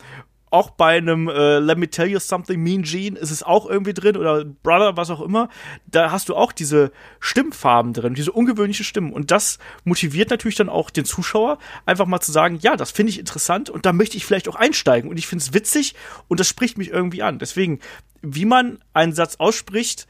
auch 0.51 0.71
bei 0.71 0.99
einem 0.99 1.29
äh, 1.29 1.59
Let 1.59 1.79
Me 1.79 1.89
Tell 1.89 2.09
You 2.09 2.19
Something 2.19 2.61
Mean 2.61 2.83
Gene 2.83 3.19
ist 3.19 3.31
es 3.31 3.43
auch 3.43 3.67
irgendwie 3.67 3.95
drin 3.95 4.17
oder 4.17 4.45
Brother, 4.45 4.97
was 4.97 5.11
auch 5.11 5.21
immer. 5.21 5.49
Da 5.87 6.11
hast 6.11 6.29
du 6.29 6.35
auch 6.35 6.53
diese 6.53 6.91
Stimmfarben 7.21 7.93
drin, 7.93 8.15
diese 8.15 8.33
ungewöhnliche 8.33 8.85
Stimmen. 8.85 9.13
Und 9.13 9.31
das 9.31 9.59
motiviert 9.85 10.31
natürlich 10.31 10.57
dann 10.57 10.69
auch 10.69 10.91
den 10.91 11.05
Zuschauer, 11.05 11.59
einfach 11.87 12.07
mal 12.07 12.21
zu 12.21 12.33
sagen, 12.33 12.59
ja, 12.61 12.77
das 12.77 12.91
finde 12.91 13.11
ich 13.11 13.19
interessant 13.19 13.71
und 13.71 13.87
da 13.87 13.93
möchte 13.93 14.17
ich 14.17 14.27
vielleicht 14.27 14.49
auch 14.49 14.57
einsteigen. 14.57 15.09
Und 15.09 15.19
ich 15.19 15.29
finde 15.29 15.43
es 15.43 15.55
witzig 15.55 15.95
und 16.27 16.41
das 16.41 16.49
spricht 16.49 16.79
mich 16.79 16.91
irgendwie 16.91 17.23
an. 17.23 17.39
Deswegen, 17.39 17.79
wie 18.21 18.45
man 18.45 18.81
einen 18.93 19.13
Satz 19.13 19.37
ausspricht, 19.37 20.09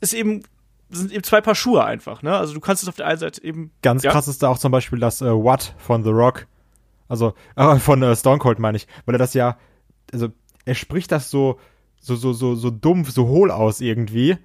ist 0.00 0.14
eben 0.14 0.42
sind 0.90 1.12
eben 1.12 1.24
zwei 1.24 1.40
Paar 1.40 1.54
Schuhe 1.54 1.84
einfach, 1.84 2.22
ne? 2.22 2.36
Also 2.36 2.54
du 2.54 2.60
kannst 2.60 2.82
es 2.82 2.88
auf 2.88 2.94
der 2.94 3.06
einen 3.06 3.18
Seite 3.18 3.42
eben 3.42 3.72
Ganz 3.82 4.04
ja, 4.04 4.12
krass 4.12 4.28
ist 4.28 4.42
da 4.42 4.48
auch 4.48 4.58
zum 4.58 4.70
Beispiel 4.70 5.00
das 5.00 5.20
äh, 5.22 5.30
What 5.30 5.74
von 5.78 6.04
The 6.04 6.10
Rock. 6.10 6.46
Also, 7.08 7.34
äh, 7.56 7.76
von 7.76 8.02
äh, 8.02 8.14
Stone 8.16 8.38
Cold 8.38 8.58
meine 8.58 8.76
ich. 8.76 8.86
Weil 9.06 9.14
er 9.14 9.18
das 9.18 9.34
ja, 9.34 9.58
also, 10.12 10.28
er 10.64 10.74
spricht 10.74 11.12
das 11.12 11.30
so, 11.30 11.58
so, 12.00 12.16
so, 12.16 12.32
so, 12.32 12.54
so 12.54 12.70
dumpf, 12.70 13.10
so 13.10 13.26
hohl 13.26 13.50
aus 13.50 13.80
irgendwie. 13.80 14.36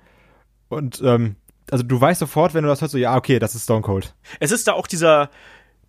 Und, 0.69 1.01
ähm, 1.03 1.35
also 1.71 1.83
du 1.83 1.99
weißt 1.99 2.19
sofort, 2.19 2.53
wenn 2.53 2.63
du 2.63 2.69
das 2.69 2.81
hörst, 2.81 2.93
so, 2.93 2.97
ja, 2.97 3.15
okay, 3.15 3.39
das 3.39 3.55
ist 3.55 3.63
Stone 3.63 3.81
Cold. 3.81 4.15
es 4.39 4.51
ist 4.51 4.67
da 4.67 4.73
auch 4.73 4.87
dieser 4.87 5.29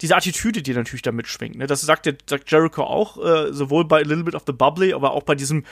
diese 0.00 0.16
Attitüde, 0.16 0.62
die 0.62 0.72
natürlich 0.72 1.02
da 1.02 1.12
mitschwingt. 1.12 1.56
Ne? 1.56 1.66
Das 1.66 1.80
sagt, 1.82 2.06
der, 2.06 2.14
sagt 2.26 2.50
Jericho 2.50 2.82
auch, 2.82 3.18
äh, 3.18 3.52
sowohl 3.52 3.84
bei 3.84 3.98
A 3.98 4.04
Little 4.04 4.24
Bit 4.24 4.34
of 4.34 4.44
the 4.46 4.52
Bubbly, 4.52 4.94
aber 4.94 5.12
auch 5.12 5.24
bei 5.24 5.34
diesem, 5.34 5.64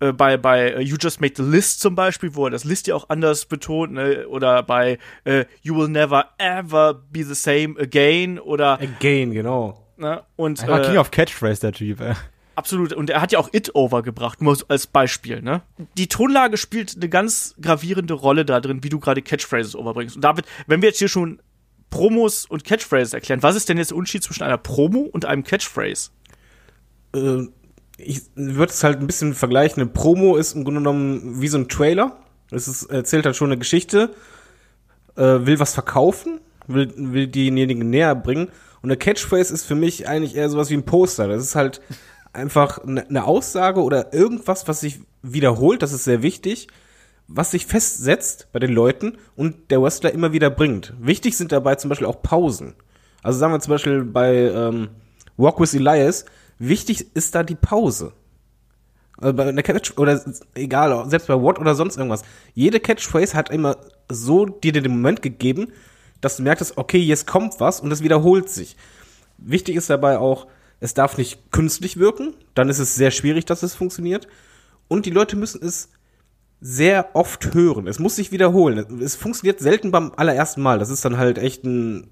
äh, 0.00 0.12
bei, 0.12 0.36
bei 0.36 0.70
äh, 0.70 0.80
You 0.80 0.96
Just 1.00 1.20
Made 1.20 1.34
the 1.36 1.42
List 1.42 1.80
zum 1.80 1.94
Beispiel, 1.94 2.34
wo 2.34 2.46
er 2.46 2.50
das 2.50 2.64
List 2.64 2.86
ja 2.86 2.94
auch 2.94 3.08
anders 3.08 3.46
betont, 3.46 3.94
ne? 3.94 4.28
oder 4.28 4.62
bei 4.62 4.98
äh, 5.24 5.46
You 5.62 5.76
Will 5.76 5.88
Never 5.88 6.26
Ever 6.38 6.94
Be 6.94 7.24
the 7.24 7.34
Same 7.34 7.74
Again, 7.78 8.38
oder, 8.38 8.80
Again, 8.80 9.32
genau. 9.32 9.81
Ne? 10.02 10.22
und 10.36 10.60
Einfach 10.60 10.82
King 10.82 10.96
äh, 10.96 10.98
of 10.98 11.10
Catchphrase, 11.10 11.60
der 11.60 11.72
Typ, 11.72 12.00
ey. 12.00 12.14
Absolut. 12.54 12.92
Und 12.92 13.08
er 13.08 13.22
hat 13.22 13.32
ja 13.32 13.38
auch 13.38 13.48
It 13.52 13.74
overgebracht, 13.74 14.42
nur 14.42 14.54
so 14.54 14.66
als 14.68 14.86
Beispiel, 14.86 15.40
ne? 15.40 15.62
Die 15.96 16.08
Tonlage 16.08 16.58
spielt 16.58 16.94
eine 16.96 17.08
ganz 17.08 17.54
gravierende 17.60 18.12
Rolle 18.12 18.44
da 18.44 18.60
drin, 18.60 18.84
wie 18.84 18.90
du 18.90 19.00
gerade 19.00 19.22
Catchphrases 19.22 19.74
overbringst. 19.74 20.16
Und 20.16 20.22
David, 20.22 20.44
wenn 20.66 20.82
wir 20.82 20.90
jetzt 20.90 20.98
hier 20.98 21.08
schon 21.08 21.40
Promos 21.88 22.44
und 22.44 22.64
Catchphrases 22.64 23.14
erklären, 23.14 23.42
was 23.42 23.56
ist 23.56 23.68
denn 23.68 23.78
jetzt 23.78 23.90
der 23.90 23.96
Unterschied 23.96 24.22
zwischen 24.22 24.42
einer 24.42 24.58
Promo 24.58 25.00
und 25.00 25.24
einem 25.24 25.44
Catchphrase? 25.44 26.10
Äh, 27.14 27.46
ich 27.96 28.22
würde 28.34 28.72
es 28.72 28.84
halt 28.84 28.98
ein 29.00 29.06
bisschen 29.06 29.34
vergleichen. 29.34 29.80
Eine 29.80 29.90
Promo 29.90 30.36
ist 30.36 30.54
im 30.54 30.64
Grunde 30.64 30.80
genommen 30.80 31.40
wie 31.40 31.48
so 31.48 31.58
ein 31.58 31.68
Trailer. 31.68 32.18
Es 32.50 32.68
ist, 32.68 32.84
erzählt 32.84 33.24
halt 33.24 33.36
schon 33.36 33.48
eine 33.48 33.58
Geschichte, 33.58 34.10
äh, 35.16 35.22
will 35.22 35.58
was 35.58 35.72
verkaufen, 35.72 36.40
will, 36.66 36.92
will 36.96 37.28
denjenigen 37.28 37.88
näher 37.88 38.14
bringen. 38.14 38.48
Und 38.82 38.90
eine 38.90 38.96
Catchphrase 38.96 39.54
ist 39.54 39.64
für 39.64 39.74
mich 39.74 40.08
eigentlich 40.08 40.36
eher 40.36 40.50
sowas 40.50 40.70
wie 40.70 40.74
ein 40.74 40.84
Poster. 40.84 41.28
Das 41.28 41.42
ist 41.42 41.54
halt 41.54 41.80
einfach 42.32 42.78
eine 42.78 43.08
eine 43.08 43.24
Aussage 43.24 43.82
oder 43.82 44.12
irgendwas, 44.12 44.66
was 44.66 44.80
sich 44.80 45.00
wiederholt, 45.22 45.82
das 45.82 45.92
ist 45.92 46.04
sehr 46.04 46.22
wichtig, 46.22 46.68
was 47.28 47.52
sich 47.52 47.66
festsetzt 47.66 48.48
bei 48.52 48.58
den 48.58 48.72
Leuten 48.72 49.18
und 49.36 49.70
der 49.70 49.80
Wrestler 49.80 50.12
immer 50.12 50.32
wieder 50.32 50.50
bringt. 50.50 50.92
Wichtig 51.00 51.36
sind 51.36 51.52
dabei 51.52 51.76
zum 51.76 51.88
Beispiel 51.88 52.06
auch 52.06 52.22
Pausen. 52.22 52.74
Also 53.22 53.38
sagen 53.38 53.52
wir 53.52 53.60
zum 53.60 53.70
Beispiel 53.70 54.04
bei 54.04 54.34
ähm, 54.34 54.88
Walk 55.36 55.60
with 55.60 55.74
Elias, 55.74 56.24
wichtig 56.58 57.14
ist 57.14 57.34
da 57.34 57.42
die 57.42 57.54
Pause. 57.54 58.12
Also 59.18 59.34
bei 59.34 59.44
einer 59.44 59.62
Catch 59.62 59.96
oder 59.98 60.20
egal, 60.54 61.08
selbst 61.08 61.28
bei 61.28 61.40
What 61.40 61.58
oder 61.60 61.74
sonst 61.74 61.96
irgendwas. 61.96 62.22
Jede 62.54 62.80
Catchphrase 62.80 63.34
hat 63.34 63.50
immer 63.50 63.76
so 64.10 64.46
dir 64.46 64.72
den 64.72 64.90
Moment 64.90 65.22
gegeben, 65.22 65.68
dass 66.22 66.38
du 66.38 66.42
merkst, 66.42 66.78
okay, 66.78 66.98
jetzt 66.98 67.26
kommt 67.26 67.60
was 67.60 67.80
und 67.80 67.92
es 67.92 68.02
wiederholt 68.02 68.48
sich. 68.48 68.76
Wichtig 69.36 69.76
ist 69.76 69.90
dabei 69.90 70.18
auch, 70.18 70.46
es 70.80 70.94
darf 70.94 71.18
nicht 71.18 71.52
künstlich 71.52 71.98
wirken, 71.98 72.34
dann 72.54 72.70
ist 72.70 72.78
es 72.78 72.94
sehr 72.94 73.10
schwierig, 73.10 73.44
dass 73.44 73.62
es 73.62 73.74
funktioniert. 73.74 74.26
Und 74.88 75.04
die 75.04 75.10
Leute 75.10 75.36
müssen 75.36 75.62
es 75.62 75.90
sehr 76.60 77.14
oft 77.14 77.54
hören. 77.54 77.86
Es 77.86 77.98
muss 77.98 78.16
sich 78.16 78.32
wiederholen. 78.32 79.00
Es 79.00 79.16
funktioniert 79.16 79.60
selten 79.60 79.90
beim 79.90 80.12
allerersten 80.16 80.62
Mal. 80.62 80.78
Das 80.78 80.90
ist 80.90 81.04
dann 81.04 81.18
halt 81.18 81.38
echt 81.38 81.64
ein 81.64 82.10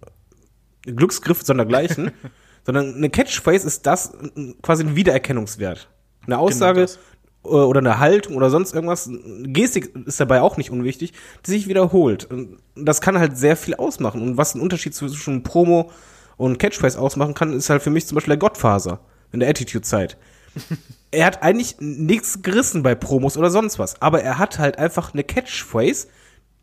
Glücksgriff 0.83 1.43
sondergleichen. 1.43 2.11
Sondern 2.67 2.95
eine 2.95 3.09
Catchphrase 3.11 3.67
ist 3.67 3.87
das 3.87 4.13
quasi 4.61 4.85
ein 4.85 4.95
Wiedererkennungswert. 4.95 5.89
Eine 6.27 6.39
Aussage 6.39 6.83
das. 6.83 6.99
Äh, 7.45 7.49
oder 7.49 7.81
eine 7.81 7.99
Haltung 7.99 8.37
oder 8.37 8.51
sonst 8.51 8.75
irgendwas. 8.75 9.11
Gestik 9.45 9.95
ist 10.07 10.21
dabei 10.21 10.41
auch 10.41 10.57
nicht 10.57 10.71
unwichtig, 10.71 11.13
die 11.47 11.51
sich 11.51 11.69
wiederholt. 11.69 12.25
Und 12.31 12.59
das 12.75 13.01
kann 13.01 13.19
halt 13.19 13.37
sehr 13.37 13.57
viel 13.57 13.75
ausmachen. 13.75 14.23
Und 14.23 14.37
was 14.37 14.55
ein 14.55 14.61
Unterschied 14.61 14.95
zwischen 14.95 15.43
Promo 15.43 15.91
und 16.37 16.59
Catchphrase 16.59 16.99
ausmachen 16.99 17.35
kann, 17.35 17.53
ist 17.53 17.71
halt 17.71 17.83
für 17.83 17.91
mich 17.91 18.07
zum 18.07 18.15
Beispiel 18.15 18.33
der 18.33 18.39
Gottfaser 18.39 19.01
in 19.33 19.41
der 19.41 19.49
Attitude-Zeit. 19.49 20.17
er 21.11 21.27
hat 21.27 21.43
eigentlich 21.43 21.77
nichts 21.81 22.43
gerissen 22.43 22.83
bei 22.83 22.95
Promos 22.95 23.37
oder 23.37 23.51
sonst 23.51 23.79
was, 23.79 24.01
aber 24.03 24.23
er 24.23 24.39
hat 24.39 24.59
halt 24.59 24.79
einfach 24.79 25.13
eine 25.13 25.25
Catchphrase, 25.25 26.09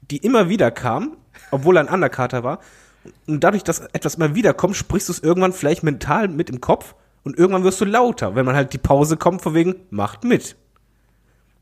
die 0.10 0.18
immer 0.18 0.50
wieder 0.50 0.72
kam, 0.72 1.18
obwohl 1.52 1.78
er 1.78 1.82
ein 1.82 1.94
Undercarter 1.94 2.44
war. 2.44 2.60
Und 3.26 3.44
dadurch, 3.44 3.64
dass 3.64 3.80
etwas 3.80 4.16
immer 4.16 4.36
wieder 4.36 4.54
kommt, 4.54 4.76
sprichst 4.76 5.10
du 5.10 5.14
es 5.14 5.20
irgendwann 5.20 5.54
vielleicht 5.54 5.84
mental 5.84 6.28
mit 6.28 6.50
im 6.50 6.60
Kopf 6.60 6.96
und 7.24 7.38
irgendwann 7.38 7.64
wirst 7.64 7.80
du 7.82 7.86
lauter, 7.86 8.36
wenn 8.36 8.46
man 8.46 8.56
halt 8.56 8.74
die 8.74 8.78
Pause 8.78 9.18
kommt, 9.18 9.42
von 9.42 9.54
wegen, 9.54 9.76
macht 9.90 10.24
mit. 10.24 10.56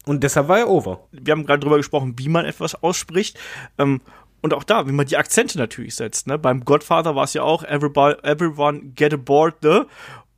Und 0.06 0.24
deshalb 0.24 0.48
war 0.48 0.60
er 0.60 0.70
over. 0.70 1.08
Wir 1.12 1.32
haben 1.32 1.46
gerade 1.46 1.60
drüber 1.60 1.78
gesprochen, 1.78 2.14
wie 2.18 2.30
man 2.30 2.46
etwas 2.46 2.82
ausspricht. 2.82 3.40
Ähm, 3.78 4.02
und 4.42 4.54
auch 4.54 4.64
da, 4.64 4.88
wie 4.88 4.92
man 4.92 5.08
die 5.08 5.18
Akzente 5.18 5.58
natürlich 5.58 5.96
setzt. 5.96 6.28
Ne? 6.28 6.38
Beim 6.38 6.64
Godfather 6.66 7.16
war 7.16 7.24
es 7.24 7.34
ja 7.34 7.42
auch, 7.42 7.64
everybody, 7.64 8.16
everyone 8.22 8.92
get 8.96 9.14
aboard 9.14 9.56
the. 9.64 9.82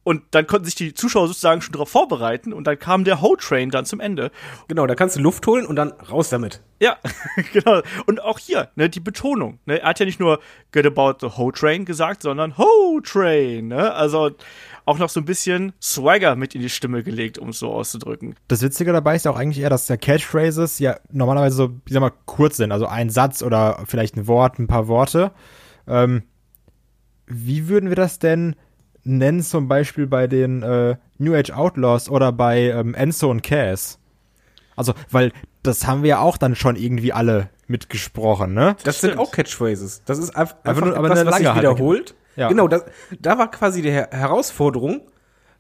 Und 0.08 0.24
dann 0.32 0.48
konnten 0.48 0.64
sich 0.64 0.76
die 0.76 0.94
Zuschauer 0.94 1.28
sozusagen 1.28 1.62
schon 1.62 1.74
darauf 1.74 1.90
vorbereiten 1.90 2.54
und 2.54 2.66
dann 2.66 2.80
kam 2.80 3.04
der 3.04 3.22
Ho 3.22 3.36
Train 3.36 3.72
dann 3.72 3.84
zum 3.86 4.00
Ende. 4.00 4.32
Genau, 4.70 4.88
da 4.88 4.96
kannst 4.96 5.18
du 5.18 5.20
Luft 5.20 5.46
holen 5.46 5.66
und 5.66 5.76
dann 5.76 5.92
raus 5.92 6.30
damit. 6.30 6.62
Ja, 6.80 6.96
genau. 7.52 7.82
Und 8.06 8.22
auch 8.22 8.40
hier, 8.40 8.70
ne, 8.76 8.90
die 8.90 9.02
Betonung. 9.02 9.60
Ne? 9.66 9.82
Er 9.82 9.90
hat 9.90 10.00
ja 10.00 10.06
nicht 10.06 10.22
nur 10.22 10.40
Get 10.72 10.86
about 10.86 11.16
the 11.20 11.38
Ho 11.38 11.52
Train 11.52 11.84
gesagt, 11.84 12.22
sondern 12.22 12.58
Ho 12.58 13.02
Train. 13.04 13.68
Ne? 13.68 13.94
Also 13.94 14.32
auch 14.88 14.98
noch 15.00 15.10
so 15.10 15.20
ein 15.20 15.26
bisschen 15.26 15.74
Swagger 15.82 16.36
mit 16.36 16.56
in 16.56 16.62
die 16.62 16.70
Stimme 16.70 17.04
gelegt, 17.04 17.38
um 17.38 17.50
es 17.50 17.60
so 17.60 17.72
auszudrücken. 17.72 18.36
Das 18.48 18.62
Witzige 18.62 18.94
dabei 18.94 19.16
ist 19.16 19.26
ja 19.26 19.32
auch 19.32 19.38
eigentlich 19.38 19.60
eher, 19.62 19.70
dass 19.70 19.86
der 19.88 19.98
Catchphrases 19.98 20.80
ja 20.80 20.98
normalerweise 21.12 21.56
so, 21.56 21.70
ich 21.86 21.94
sag 21.94 22.00
mal, 22.00 22.14
kurz 22.26 22.58
sind. 22.58 22.72
Also 22.72 22.86
ein 22.88 23.10
Satz 23.10 23.44
oder 23.44 23.84
vielleicht 23.86 24.16
ein 24.16 24.28
Wort, 24.28 24.60
ein 24.60 24.68
paar 24.68 24.88
Worte. 24.88 25.32
Ähm, 25.88 26.24
wie 27.28 27.68
würden 27.68 27.90
wir 27.90 27.96
das 27.96 28.20
denn 28.20 28.56
nennen, 29.04 29.42
zum 29.42 29.68
Beispiel 29.68 30.08
bei 30.08 30.28
den 30.28 30.64
äh, 30.64 30.96
New 31.18 31.36
Age 31.36 31.52
Outlaws 31.52 32.10
oder 32.10 32.32
bei 32.32 32.70
ähm, 32.70 32.94
Enzo 32.94 33.30
und 33.30 33.44
Cass? 33.44 34.00
Also, 34.76 34.94
weil 35.12 35.32
das 35.64 35.86
haben 35.88 36.04
wir 36.04 36.10
ja 36.10 36.20
auch 36.20 36.38
dann 36.38 36.56
schon 36.56 36.76
irgendwie 36.78 37.12
alle 37.12 37.50
mitgesprochen, 37.68 38.54
ne? 38.54 38.78
Das 38.86 39.02
sind 39.02 39.12
Stimmt. 39.12 39.22
auch 39.28 39.32
Catchphrases. 39.32 40.04
Das 40.06 40.18
ist 40.20 40.36
einfach, 40.36 40.56
einfach 40.64 40.86
nur- 40.86 40.96
aber 40.96 41.08
etwas, 41.10 41.26
was 41.26 41.36
sich 41.38 41.46
lange 41.46 41.56
halt. 41.56 41.80
Ja. 42.38 42.48
Genau, 42.48 42.68
das, 42.68 42.86
da 43.20 43.38
war 43.38 43.52
quasi 43.52 43.82
die 43.82 43.92
Her 43.92 44.10
Herausforderung. 44.12 45.02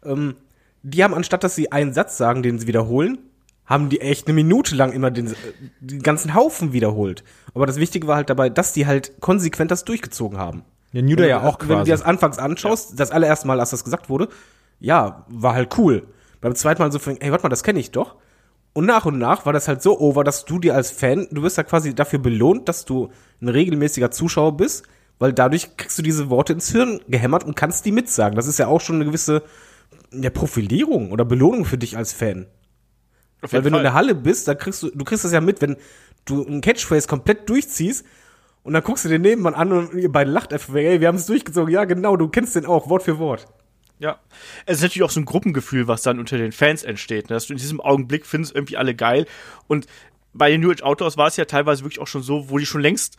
Ähm, 0.05 0.35
die 0.83 1.03
haben 1.03 1.13
anstatt, 1.13 1.43
dass 1.43 1.55
sie 1.55 1.71
einen 1.71 1.93
Satz 1.93 2.17
sagen, 2.17 2.43
den 2.43 2.59
sie 2.59 2.67
wiederholen, 2.67 3.17
haben 3.65 3.89
die 3.89 3.99
echt 3.99 4.27
eine 4.27 4.35
Minute 4.35 4.75
lang 4.75 4.93
immer 4.93 5.11
den, 5.11 5.27
äh, 5.27 5.35
den 5.81 6.01
ganzen 6.01 6.33
Haufen 6.33 6.71
wiederholt. 6.71 7.23
Aber 7.53 7.65
das 7.65 7.77
Wichtige 7.77 8.07
war 8.07 8.15
halt 8.15 8.29
dabei, 8.29 8.49
dass 8.49 8.71
die 8.73 8.85
halt 8.87 9.19
konsequent 9.19 9.71
das 9.71 9.83
durchgezogen 9.83 10.37
haben. 10.37 10.63
Ja, 10.93 11.01
New 11.01 11.15
Day 11.15 11.29
ja 11.29 11.41
auch 11.41 11.59
Wenn 11.59 11.67
du 11.67 11.73
quasi. 11.73 11.85
dir 11.85 11.91
das 11.91 12.03
anfangs 12.03 12.37
anschaust, 12.37 12.97
das 12.97 13.11
allererste 13.11 13.47
Mal, 13.47 13.59
als 13.59 13.71
das 13.71 13.83
gesagt 13.83 14.09
wurde, 14.09 14.29
ja, 14.79 15.25
war 15.27 15.53
halt 15.53 15.77
cool. 15.77 16.07
Beim 16.39 16.55
zweiten 16.55 16.81
Mal 16.81 16.91
so, 16.91 16.99
von, 16.99 17.19
ey, 17.19 17.31
warte 17.31 17.43
mal, 17.43 17.49
das 17.49 17.63
kenne 17.63 17.79
ich 17.79 17.91
doch. 17.91 18.15
Und 18.73 18.85
nach 18.85 19.05
und 19.05 19.17
nach 19.17 19.45
war 19.45 19.53
das 19.53 19.67
halt 19.67 19.81
so 19.81 19.99
over, 19.99 20.23
dass 20.23 20.45
du 20.45 20.59
dir 20.59 20.75
als 20.75 20.91
Fan, 20.91 21.27
du 21.31 21.41
wirst 21.41 21.57
ja 21.57 21.63
quasi 21.63 21.95
dafür 21.95 22.19
belohnt, 22.19 22.69
dass 22.69 22.85
du 22.85 23.09
ein 23.41 23.49
regelmäßiger 23.49 24.11
Zuschauer 24.11 24.55
bist, 24.55 24.85
weil 25.19 25.33
dadurch 25.33 25.77
kriegst 25.77 25.97
du 25.97 26.03
diese 26.03 26.29
Worte 26.29 26.53
ins 26.53 26.71
Hirn 26.71 27.01
gehämmert 27.07 27.43
und 27.43 27.55
kannst 27.55 27.85
die 27.85 27.91
mitsagen. 27.91 28.35
Das 28.35 28.47
ist 28.47 28.59
ja 28.59 28.67
auch 28.67 28.81
schon 28.81 28.97
eine 28.97 29.05
gewisse 29.05 29.43
ja, 30.11 30.29
Profilierung 30.29 31.11
oder 31.11 31.25
Belohnung 31.25 31.65
für 31.65 31.77
dich 31.77 31.97
als 31.97 32.13
Fan. 32.13 32.47
Auf 33.41 33.53
Weil 33.53 33.63
wenn 33.63 33.73
du 33.73 33.77
Fall. 33.77 33.79
in 33.79 33.83
der 33.83 33.93
Halle 33.93 34.15
bist, 34.15 34.47
da 34.47 34.55
kriegst 34.55 34.83
du, 34.83 34.89
du 34.89 35.05
kriegst 35.05 35.23
das 35.23 35.31
ja 35.31 35.41
mit, 35.41 35.61
wenn 35.61 35.77
du 36.25 36.45
einen 36.45 36.61
Catchphrase 36.61 37.07
komplett 37.07 37.49
durchziehst 37.49 38.05
und 38.63 38.73
dann 38.73 38.83
guckst 38.83 39.05
du 39.05 39.09
den 39.09 39.21
Nebenmann 39.21 39.53
an 39.53 39.71
und 39.71 39.93
ihr 39.93 40.11
beide 40.11 40.31
lacht 40.31 40.53
einfach, 40.53 40.73
ey, 40.75 40.99
wir 40.99 41.07
haben 41.07 41.15
es 41.15 41.25
durchgezogen. 41.25 41.73
Ja, 41.73 41.85
genau, 41.85 42.17
du 42.17 42.27
kennst 42.27 42.55
den 42.55 42.65
auch, 42.65 42.89
Wort 42.89 43.03
für 43.03 43.19
Wort. 43.19 43.47
Ja. 43.99 44.19
Es 44.65 44.77
ist 44.77 44.83
natürlich 44.83 45.03
auch 45.03 45.11
so 45.11 45.19
ein 45.19 45.25
Gruppengefühl, 45.25 45.87
was 45.87 46.03
dann 46.03 46.19
unter 46.19 46.37
den 46.37 46.51
Fans 46.51 46.83
entsteht. 46.83 47.29
Ne? 47.29 47.35
Dass 47.35 47.47
du 47.47 47.53
in 47.53 47.59
diesem 47.59 47.81
Augenblick 47.81 48.25
findest 48.25 48.53
irgendwie 48.55 48.77
alle 48.77 48.93
geil. 48.93 49.25
Und 49.67 49.87
bei 50.33 50.51
den 50.51 50.61
New 50.61 50.71
Age 50.71 50.83
Outdoors 50.83 51.17
war 51.17 51.27
es 51.27 51.37
ja 51.37 51.45
teilweise 51.45 51.83
wirklich 51.83 51.99
auch 51.99 52.07
schon 52.07 52.21
so, 52.21 52.49
wo 52.49 52.57
die 52.57 52.65
schon 52.65 52.81
längst 52.81 53.17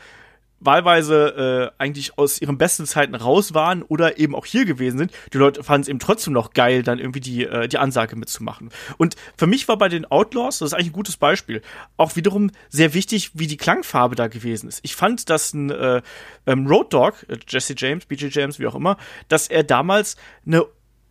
wahlweise 0.61 1.73
äh, 1.79 1.83
eigentlich 1.83 2.19
aus 2.19 2.41
ihren 2.41 2.59
besten 2.59 2.87
Zeiten 2.87 3.15
raus 3.15 3.55
waren 3.55 3.83
oder 3.83 4.19
eben 4.19 4.35
auch 4.35 4.47
hier 4.47 4.65
gewesen 4.65 4.99
sind. 4.99 5.12
Die 5.33 5.38
Leute 5.38 5.62
fanden 5.62 5.83
es 5.83 5.88
eben 5.88 5.99
trotzdem 5.99 6.33
noch 6.33 6.53
geil, 6.53 6.83
dann 6.83 6.99
irgendwie 6.99 7.21
die, 7.21 7.45
äh, 7.45 7.69
die 7.69 7.79
Ansage 7.79 8.17
mitzumachen. 8.17 8.71
Und 8.97 9.17
für 9.37 9.47
mich 9.47 9.69
war 9.69 9.79
bei 9.79 9.88
den 9.88 10.05
Outlaws, 10.07 10.59
das 10.59 10.69
ist 10.69 10.75
eigentlich 10.75 10.88
ein 10.88 10.93
gutes 10.93 11.17
Beispiel, 11.17 11.62
auch 11.97 12.17
wiederum 12.17 12.50
sehr 12.69 12.95
wichtig, 12.95 13.33
wie 13.35 13.47
die 13.47 13.57
Klangfarbe 13.57 14.17
da 14.17 14.27
gewesen 14.27 14.69
ist. 14.69 14.81
Ich 14.83 14.97
fand, 14.97 15.31
dass 15.31 15.53
ein 15.55 15.71
äh, 15.71 16.03
ähm, 16.47 16.67
Road 16.67 16.93
Dog, 16.93 17.27
äh, 17.29 17.38
Jesse 17.47 17.75
James, 17.77 18.07
BJ 18.07 18.27
James, 18.31 18.59
wie 18.59 18.67
auch 18.67 18.75
immer, 18.75 18.97
dass 19.29 19.49
er 19.49 19.62
damals 19.62 20.17
eine 20.47 20.65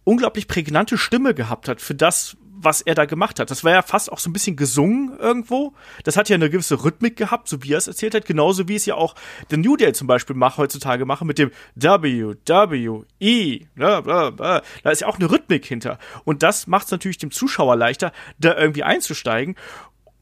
unglaublich 0.03 0.47
prägnante 0.47 0.97
Stimme 0.97 1.33
gehabt 1.33 1.67
hat 1.67 1.81
für 1.81 1.95
das, 1.95 2.37
was 2.59 2.81
er 2.81 2.95
da 2.95 3.05
gemacht 3.05 3.39
hat. 3.39 3.51
Das 3.51 3.63
war 3.63 3.71
ja 3.71 3.81
fast 3.81 4.11
auch 4.11 4.19
so 4.19 4.29
ein 4.29 4.33
bisschen 4.33 4.55
gesungen 4.55 5.17
irgendwo. 5.19 5.73
Das 6.03 6.17
hat 6.17 6.29
ja 6.29 6.35
eine 6.35 6.49
gewisse 6.49 6.83
Rhythmik 6.83 7.15
gehabt, 7.15 7.47
so 7.47 7.63
wie 7.63 7.73
er 7.73 7.77
es 7.77 7.87
erzählt 7.87 8.15
hat, 8.15 8.25
genauso 8.25 8.67
wie 8.67 8.75
es 8.75 8.85
ja 8.85 8.95
auch 8.95 9.15
der 9.51 9.59
New 9.59 9.77
Day 9.77 9.93
zum 9.93 10.07
Beispiel 10.07 10.35
macht, 10.35 10.57
heutzutage 10.57 11.05
machen 11.05 11.27
mit 11.27 11.37
dem 11.37 11.51
W, 11.75 12.35
W, 12.45 13.01
E, 13.19 13.65
bla, 13.75 14.01
bla, 14.01 14.29
bla. 14.31 14.61
Da 14.83 14.89
ist 14.89 15.01
ja 15.01 15.07
auch 15.07 15.17
eine 15.17 15.29
Rhythmik 15.29 15.65
hinter. 15.65 15.99
Und 16.23 16.43
das 16.43 16.67
macht 16.67 16.85
es 16.85 16.91
natürlich 16.91 17.17
dem 17.17 17.31
Zuschauer 17.31 17.75
leichter, 17.75 18.11
da 18.39 18.57
irgendwie 18.57 18.83
einzusteigen. 18.83 19.55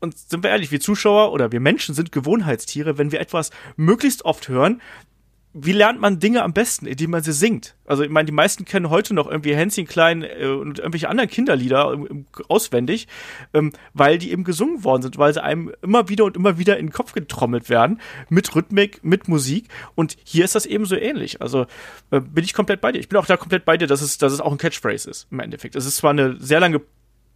Und 0.01 0.17
sind 0.17 0.43
wir 0.43 0.51
ehrlich, 0.51 0.71
wir 0.71 0.81
Zuschauer 0.81 1.31
oder 1.31 1.51
wir 1.51 1.59
Menschen 1.59 1.95
sind 1.95 2.11
Gewohnheitstiere, 2.11 2.97
wenn 2.97 3.11
wir 3.11 3.21
etwas 3.21 3.49
möglichst 3.75 4.25
oft 4.25 4.49
hören, 4.49 4.81
wie 5.57 5.71
lernt 5.71 6.01
man 6.01 6.19
Dinge 6.19 6.43
am 6.43 6.51
besten, 6.51 6.85
indem 6.85 7.11
man 7.11 7.23
sie 7.23 7.31
singt? 7.31 7.77
Also 7.85 8.03
ich 8.03 8.09
meine, 8.09 8.25
die 8.25 8.33
meisten 8.33 8.65
kennen 8.65 8.89
heute 8.89 9.13
noch 9.13 9.25
irgendwie 9.31 9.55
Hänschen 9.55 9.87
Klein 9.87 10.21
äh, 10.21 10.47
und 10.47 10.79
irgendwelche 10.79 11.07
anderen 11.07 11.29
Kinderlieder 11.29 11.93
ähm, 11.93 12.25
auswendig, 12.49 13.07
ähm, 13.53 13.71
weil 13.93 14.17
die 14.17 14.31
eben 14.31 14.43
gesungen 14.43 14.83
worden 14.83 15.03
sind, 15.03 15.17
weil 15.17 15.33
sie 15.33 15.41
einem 15.41 15.71
immer 15.81 16.09
wieder 16.09 16.25
und 16.25 16.35
immer 16.35 16.57
wieder 16.57 16.77
in 16.77 16.87
den 16.87 16.91
Kopf 16.91 17.13
getrommelt 17.13 17.69
werden, 17.69 18.01
mit 18.27 18.53
Rhythmik, 18.53 18.99
mit 19.01 19.29
Musik. 19.29 19.69
Und 19.95 20.17
hier 20.25 20.43
ist 20.43 20.55
das 20.55 20.65
eben 20.65 20.85
so 20.85 20.97
ähnlich. 20.97 21.41
Also 21.41 21.67
äh, 22.11 22.19
bin 22.19 22.43
ich 22.43 22.53
komplett 22.53 22.81
bei 22.81 22.91
dir. 22.91 22.99
Ich 22.99 23.07
bin 23.07 23.17
auch 23.17 23.25
da 23.25 23.37
komplett 23.37 23.63
bei 23.63 23.77
dir, 23.77 23.87
dass 23.87 24.01
es, 24.01 24.17
dass 24.17 24.33
es 24.33 24.41
auch 24.41 24.51
ein 24.51 24.57
Catchphrase 24.57 25.09
ist, 25.09 25.27
im 25.31 25.39
Endeffekt. 25.39 25.77
Es 25.77 25.85
ist 25.85 25.95
zwar 25.95 26.11
eine 26.11 26.35
sehr 26.37 26.59
lange 26.59 26.81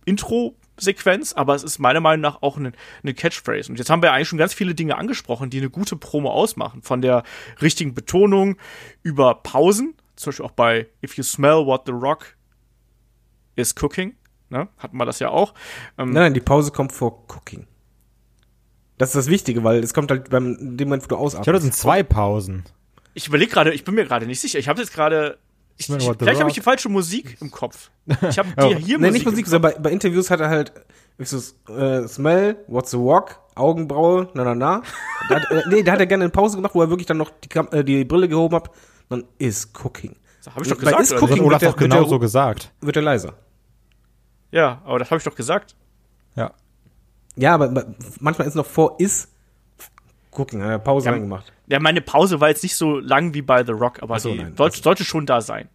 Intro-Sequenz, 0.10 1.34
aber 1.34 1.56
es 1.56 1.64
ist 1.64 1.80
meiner 1.80 2.00
Meinung 2.02 2.22
nach 2.22 2.42
auch 2.42 2.58
eine, 2.58 2.72
eine 3.04 3.14
Catchphrase. 3.14 3.72
Und 3.72 3.78
jetzt 3.78 3.90
haben 3.90 4.02
wir 4.02 4.12
eigentlich 4.14 4.28
schon 4.28 4.40
ganz 4.40 4.54
viele 4.54 4.76
Dinge 4.76 4.98
angesprochen, 4.98 5.50
die 5.50 5.60
eine 5.60 5.70
gute 5.70 5.96
Promo 5.96 6.32
ausmachen. 6.32 6.82
Von 6.82 7.02
der 7.02 7.24
richtigen 7.62 7.94
Betonung 7.94 8.58
über 9.04 9.36
Pausen, 9.36 9.96
zum 10.16 10.32
Beispiel 10.32 10.46
auch 10.46 10.52
bei 10.52 10.88
If 11.04 11.16
You 11.18 11.24
Smell 11.24 11.66
What 11.66 11.84
the 11.86 11.92
Rock 11.94 12.36
is 13.56 13.74
Cooking, 13.82 14.16
ne? 14.50 14.68
hatten 14.78 14.98
wir 14.98 15.06
das 15.06 15.20
ja 15.20 15.30
auch. 15.30 15.54
Ähm, 15.98 16.12
Nein, 16.12 16.24
nein, 16.24 16.34
die 16.34 16.40
Pause 16.42 16.72
kommt 16.72 16.92
vor 16.92 17.26
Cooking. 17.30 17.68
Das 18.98 19.10
ist 19.10 19.16
das 19.16 19.28
Wichtige, 19.28 19.64
weil 19.64 19.82
es 19.82 19.94
kommt 19.94 20.12
halt 20.12 20.30
beim 20.30 20.76
dem 20.78 20.90
Moment, 20.90 21.04
wo 21.04 21.08
du 21.08 21.16
Ich 21.16 21.20
glaube, 21.32 21.32
das 21.32 21.36
ausatmest. 21.40 21.64
sind 21.64 21.74
zwei 21.76 22.04
Pausen. 22.04 22.66
Ich 23.14 23.28
überlege 23.28 23.52
gerade, 23.52 23.74
ich 23.74 23.84
bin 23.86 23.96
mir 23.96 24.06
gerade 24.06 24.26
nicht 24.26 24.40
sicher. 24.42 24.60
Ich 24.60 24.68
habe 24.68 24.82
jetzt 24.82 24.94
gerade. 24.94 25.40
Ich, 25.80 25.90
ich, 25.90 26.04
vielleicht 26.20 26.40
habe 26.42 26.50
ich 26.50 26.56
die 26.56 26.62
falsche 26.62 26.90
Musik 26.90 27.38
im 27.42 27.50
Kopf. 27.52 27.90
Ich 28.30 28.38
habe 28.38 28.50
Oh. 28.58 28.68
die 28.68 28.76
hier 28.76 28.98
Nee, 29.00 29.08
Musik 29.08 29.14
nicht 29.14 29.26
Musik, 29.26 29.48
sondern 29.48 29.72
bei, 29.74 29.80
bei 29.80 29.92
Interviews 29.92 30.30
hat 30.30 30.42
er 30.42 30.50
halt 30.50 30.74
ich 31.18 31.30
so, 31.30 31.38
äh, 31.74 32.08
Smell, 32.08 32.58
What's 32.68 32.92
the 32.92 32.98
Walk, 32.98 33.40
Augenbraue, 33.56 34.30
na 34.34 34.44
na 34.44 34.56
na. 34.56 34.82
Da 35.30 35.36
hat, 35.36 35.52
äh, 35.52 35.64
nee, 35.70 35.84
da 35.84 35.94
hat 35.94 36.00
er 36.00 36.06
gerne 36.06 36.26
eine 36.26 36.32
Pause 36.32 36.58
gemacht, 36.58 36.76
wo 36.76 36.82
er 36.82 36.90
wirklich 36.90 37.08
dann 37.08 37.18
noch 37.18 37.32
die, 37.32 37.50
äh, 37.58 37.84
die 37.84 38.04
Brille 38.06 38.28
gehoben 38.28 38.56
hat. 38.56 38.70
Dann 39.10 39.24
is 39.38 39.70
cooking. 39.84 40.16
Kopf. 40.44 40.56
Hab 40.56 40.62
ich 40.62 40.70
doch 40.70 40.78
Bei 40.78 40.92
gesagt. 40.92 41.02
is 41.04 41.12
oder 41.12 41.20
Das 41.20 41.22
hat 41.22 41.30
Cooking? 41.32 41.44
Olaf 41.46 41.62
doch 41.62 41.76
genau 41.76 42.04
so 42.06 42.20
gesagt. 42.20 42.72
Wird 42.82 42.96
er 42.96 43.02
leiser. 43.02 43.34
Ja, 44.52 44.82
aber 44.86 45.00
das 45.00 45.10
habe 45.12 45.18
ich 45.20 45.24
doch 45.24 45.36
gesagt. 45.36 45.76
Ja. 46.36 46.52
Ja, 47.36 47.54
aber 47.54 47.66
aber 47.66 47.86
manchmal 48.20 48.48
ist 48.48 48.56
noch 48.56 48.66
vor 48.66 48.96
is 49.00 49.28
cooking, 50.32 50.62
hat 50.62 50.70
er 50.70 50.80
Pause 50.80 51.08
Ja, 51.08 51.12
reingemacht. 51.12 51.52
Ja, 51.68 51.80
meine 51.80 52.02
Pause 52.02 52.40
war 52.40 52.50
jetzt 52.50 52.64
nicht 52.64 52.76
so 52.76 53.00
lang 53.00 53.34
wie 53.34 53.42
bei 53.42 53.64
The 53.64 53.72
Rock, 53.72 54.02
aber 54.02 54.20
so, 54.20 54.32
die 54.32 54.40
nein. 54.40 54.54
sollte, 54.58 54.82
sollte 54.82 55.04
schon 55.04 55.26
da 55.26 55.42
sein. 55.42 55.70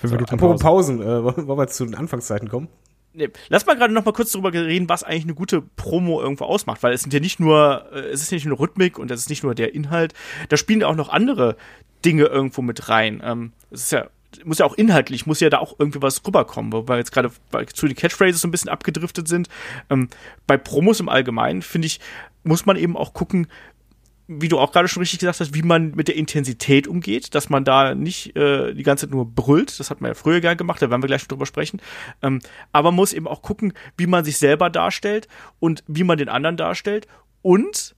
Fünf 0.00 0.12
Minuten 0.12 0.34
Apropos 0.34 0.60
Pause. 0.60 0.96
Pausen, 0.96 1.02
äh, 1.02 1.24
wollen 1.24 1.58
wir 1.58 1.62
jetzt 1.62 1.76
zu 1.76 1.84
den 1.84 1.94
Anfangszeiten 1.94 2.48
kommen? 2.48 2.68
Nee, 3.14 3.30
lass 3.48 3.66
mal 3.66 3.74
gerade 3.76 3.92
noch 3.92 4.04
mal 4.04 4.12
kurz 4.12 4.30
darüber 4.32 4.52
reden, 4.52 4.88
was 4.88 5.02
eigentlich 5.02 5.24
eine 5.24 5.34
gute 5.34 5.60
Promo 5.60 6.20
irgendwo 6.20 6.44
ausmacht, 6.44 6.82
weil 6.82 6.92
es 6.92 7.02
sind 7.02 7.12
ja 7.12 7.20
nicht 7.20 7.40
nur, 7.40 7.86
äh, 7.92 8.00
es 8.10 8.22
ist 8.22 8.30
nicht 8.30 8.46
nur 8.46 8.60
Rhythmik 8.60 8.98
und 8.98 9.10
es 9.10 9.20
ist 9.20 9.30
nicht 9.30 9.42
nur 9.42 9.54
der 9.54 9.74
Inhalt, 9.74 10.14
da 10.50 10.56
spielen 10.56 10.80
ja 10.80 10.86
auch 10.86 10.94
noch 10.94 11.08
andere 11.08 11.56
Dinge 12.04 12.24
irgendwo 12.24 12.62
mit 12.62 12.88
rein. 12.88 13.20
Ähm, 13.24 13.52
es 13.70 13.84
ist 13.84 13.92
ja 13.92 14.08
muss 14.44 14.58
ja 14.58 14.66
auch 14.66 14.74
inhaltlich, 14.74 15.26
muss 15.26 15.40
ja 15.40 15.50
da 15.50 15.58
auch 15.58 15.76
irgendwie 15.78 16.02
was 16.02 16.24
rüberkommen, 16.26 16.72
weil 16.72 16.86
wir 16.86 16.96
jetzt 16.98 17.12
gerade 17.12 17.30
zu 17.72 17.86
den 17.86 17.96
Catchphrases 17.96 18.40
so 18.40 18.48
ein 18.48 18.50
bisschen 18.50 18.68
abgedriftet 18.68 19.26
sind. 19.26 19.48
Ähm, 19.90 20.08
bei 20.46 20.56
Promos 20.56 21.00
im 21.00 21.08
Allgemeinen, 21.08 21.62
finde 21.62 21.86
ich, 21.86 21.98
muss 22.44 22.66
man 22.66 22.76
eben 22.76 22.96
auch 22.96 23.14
gucken, 23.14 23.48
wie 24.28 24.48
du 24.48 24.58
auch 24.58 24.72
gerade 24.72 24.88
schon 24.88 25.00
richtig 25.00 25.20
gesagt 25.20 25.40
hast, 25.40 25.54
wie 25.54 25.62
man 25.62 25.92
mit 25.94 26.06
der 26.06 26.14
Intensität 26.14 26.86
umgeht, 26.86 27.34
dass 27.34 27.48
man 27.48 27.64
da 27.64 27.94
nicht 27.94 28.36
äh, 28.36 28.74
die 28.74 28.82
ganze 28.82 29.06
Zeit 29.06 29.14
nur 29.14 29.26
brüllt, 29.26 29.80
das 29.80 29.90
hat 29.90 30.02
man 30.02 30.10
ja 30.10 30.14
früher 30.14 30.40
gerne 30.40 30.56
gemacht, 30.56 30.82
da 30.82 30.90
werden 30.90 31.02
wir 31.02 31.06
gleich 31.06 31.26
drüber 31.26 31.46
sprechen, 31.46 31.80
ähm, 32.22 32.40
aber 32.70 32.90
man 32.90 32.96
muss 32.96 33.14
eben 33.14 33.26
auch 33.26 33.40
gucken, 33.40 33.72
wie 33.96 34.06
man 34.06 34.24
sich 34.24 34.36
selber 34.36 34.68
darstellt 34.68 35.28
und 35.60 35.82
wie 35.88 36.04
man 36.04 36.18
den 36.18 36.28
anderen 36.28 36.58
darstellt 36.58 37.08
und 37.40 37.96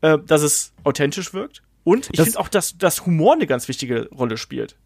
äh, 0.00 0.18
dass 0.26 0.42
es 0.42 0.72
authentisch 0.82 1.34
wirkt. 1.34 1.62
Und 1.82 2.08
ich 2.12 2.20
finde 2.20 2.38
auch, 2.38 2.48
dass, 2.48 2.76
dass 2.76 3.06
Humor 3.06 3.34
eine 3.34 3.46
ganz 3.46 3.66
wichtige 3.66 4.08
Rolle 4.10 4.36
spielt. 4.36 4.76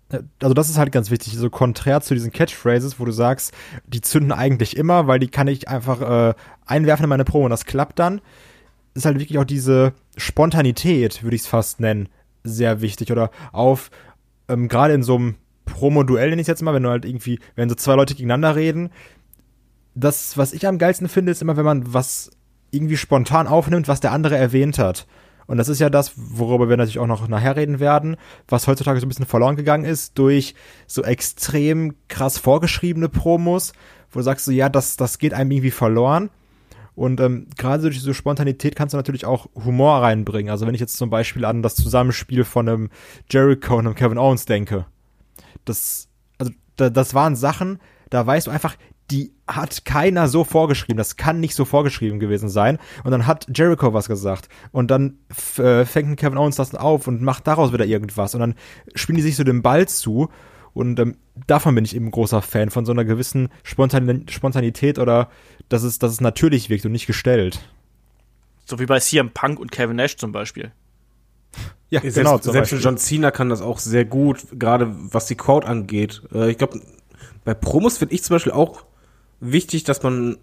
Also 0.41 0.55
das 0.55 0.71
ist 0.71 0.79
halt 0.79 0.93
ganz 0.93 1.11
wichtig, 1.11 1.37
so 1.37 1.51
konträr 1.51 2.01
zu 2.01 2.15
diesen 2.15 2.33
Catchphrases, 2.33 3.01
wo 3.01 3.05
du 3.05 3.11
sagst, 3.11 3.53
die 3.87 4.01
zünden 4.01 4.31
eigentlich 4.31 4.77
immer, 4.77 5.09
weil 5.09 5.19
die 5.19 5.29
kann 5.29 5.49
ich 5.49 5.69
einfach 5.69 6.01
äh, 6.01 6.35
einwerfen 6.67 7.05
in 7.05 7.09
meine 7.09 7.25
Promo 7.25 7.47
und 7.47 7.51
das 7.51 7.65
klappt 7.65 7.99
dann. 7.99 8.21
Ist 8.95 9.07
halt 9.07 9.19
wirklich 9.19 9.39
auch 9.39 9.45
diese 9.45 9.93
Spontanität, 10.17 11.23
würde 11.23 11.37
ich 11.37 11.43
es 11.43 11.49
fast 11.49 11.81
nennen, 11.81 12.09
sehr 12.43 12.81
wichtig. 12.81 13.11
Oder 13.13 13.31
auf, 13.53 13.91
ähm, 14.49 14.69
gerade 14.69 14.95
in 14.95 15.03
so 15.03 15.17
einem 15.17 15.35
Promo-Duell, 15.65 16.31
nenne 16.31 16.43
ich 16.43 16.49
jetzt 16.49 16.63
mal, 16.63 16.75
wenn 16.75 16.83
du 16.83 16.91
halt 16.91 17.05
irgendwie, 17.05 17.39
wenn 17.57 17.69
so 17.69 17.75
zwei 17.75 17.95
Leute 17.95 18.15
gegeneinander 18.15 18.57
reden, 18.57 18.91
das, 19.95 20.37
was 20.37 20.53
ich 20.53 20.67
am 20.67 20.79
geilsten 20.79 21.09
finde, 21.09 21.33
ist 21.33 21.43
immer, 21.43 21.57
wenn 21.57 21.65
man 21.65 21.95
was 21.95 22.31
irgendwie 22.71 22.97
spontan 22.97 23.47
aufnimmt, 23.47 23.89
was 23.89 24.01
der 24.01 24.13
andere 24.13 24.37
erwähnt 24.37 24.79
hat. 24.79 25.07
Und 25.47 25.59
das 25.59 25.69
ist 25.69 25.81
ja 25.81 25.91
das, 25.91 26.13
worüber 26.17 26.69
wir 26.69 26.77
natürlich 26.77 26.99
auch 26.99 27.07
noch 27.07 27.29
nachher 27.29 27.57
reden 27.57 27.79
werden, 27.79 28.17
was 28.49 28.67
heutzutage 28.67 28.99
so 28.99 29.07
ein 29.07 29.09
bisschen 29.09 29.27
verloren 29.27 29.57
gegangen 29.57 29.85
ist 29.85 30.19
durch 30.19 30.55
so 30.87 31.03
extrem 31.03 31.95
krass 32.09 32.39
vorgeschriebene 32.39 33.09
Promos, 33.09 33.73
wo 34.11 34.21
du 34.21 34.25
sagst 34.25 34.47
so, 34.47 34.53
ja, 34.53 34.69
das, 34.69 34.97
das 34.97 35.19
geht 35.19 35.35
einem 35.35 35.51
irgendwie 35.51 35.71
verloren. 35.71 36.31
Und 36.95 37.21
ähm, 37.21 37.49
gerade 37.57 37.83
durch 37.83 37.97
diese 37.97 38.15
Spontanität 38.15 38.77
kannst 38.77 38.95
du 38.95 38.97
natürlich 38.97 39.27
auch 39.27 39.49
Humor 39.55 40.03
reinbringen. 40.03 40.51
Also 40.51 40.67
wenn 40.67 40.75
ich 40.75 40.81
jetzt 40.81 40.97
zum 40.97 41.11
Beispiel 41.11 41.45
an 41.45 41.63
das 41.63 41.75
Zusammenspiel 41.75 42.45
von 42.45 42.69
einem 42.69 42.91
Jericho 43.31 43.77
und 43.77 43.87
einem 43.87 43.97
Kevin 43.97 44.19
Owens 44.19 44.47
denke, 44.47 44.87
das, 45.65 46.09
also 46.39 46.53
da, 46.77 46.91
das 46.91 47.15
waren 47.15 47.35
Sachen, 47.35 47.81
da 48.11 48.25
weißt 48.25 48.47
du 48.47 48.51
einfach, 48.51 48.77
die 49.11 49.33
hat 49.47 49.85
keiner 49.85 50.29
so 50.29 50.45
vorgeschrieben. 50.45 50.97
Das 50.97 51.17
kann 51.17 51.41
nicht 51.41 51.55
so 51.55 51.65
vorgeschrieben 51.65 52.21
gewesen 52.21 52.49
sein. 52.49 52.79
Und 53.03 53.11
dann 53.11 53.27
hat 53.27 53.47
Jericho 53.55 53.93
was 53.93 54.09
gesagt. 54.09 54.49
Und 54.73 54.91
dann 54.91 55.19
äh, 55.59 55.85
fängt 55.85 56.19
Kevin 56.19 56.39
Owens 56.39 56.57
das 56.57 56.75
auf 56.75 57.07
und 57.07 57.23
macht 57.23 57.47
daraus 57.47 57.73
wieder 57.73 57.85
irgendwas. 57.85 58.35
Und 58.35 58.41
dann 58.41 58.55
spielen 58.95 59.17
die 59.17 59.23
sich 59.23 59.37
so 59.37 59.45
den 59.45 59.63
Ball 59.63 59.87
zu. 59.89 60.29
Und 60.73 60.99
ähm, 60.99 61.17
davon 61.47 61.75
bin 61.75 61.85
ich 61.85 61.95
eben 61.95 62.11
großer 62.11 62.43
Fan, 62.43 62.71
von 62.71 62.85
so 62.85 62.93
einer 62.93 63.05
gewissen 63.05 63.49
Spontan 63.63 64.27
Spontanität 64.29 64.99
oder 64.99 65.29
dass 65.69 65.83
es, 65.83 65.99
dass 65.99 66.13
es 66.13 66.21
natürlich 66.21 66.71
wirkt 66.71 66.85
und 66.87 66.93
nicht 66.93 67.07
gestellt. 67.07 67.61
So 68.65 68.79
wie 68.79 68.87
bei 68.87 68.99
CM 69.01 69.31
Punk 69.31 69.59
und 69.59 69.73
Kevin 69.73 69.97
Nash 69.97 70.17
zum 70.17 70.33
Beispiel. 70.33 70.73
Ja, 71.91 72.01
selbst, 72.01 72.17
genau. 72.17 72.39
Selbst 72.39 72.71
Beispiel. 72.71 72.81
John 72.81 72.99
Cena 72.99 73.31
kann 73.31 73.49
das 73.49 73.61
auch 73.61 73.79
sehr 73.79 74.05
gut, 74.05 74.47
gerade 74.53 74.93
was 74.95 75.27
die 75.27 75.37
Crowd 75.37 75.67
angeht. 75.67 76.23
Äh, 76.33 76.51
ich 76.51 76.59
glaube, 76.59 76.81
bei 77.45 77.55
Promos 77.55 77.99
finde 77.99 78.15
ich 78.15 78.23
zum 78.23 78.35
Beispiel 78.35 78.53
auch 78.53 78.85
wichtig, 79.41 79.85
dass 79.85 80.03
man 80.03 80.39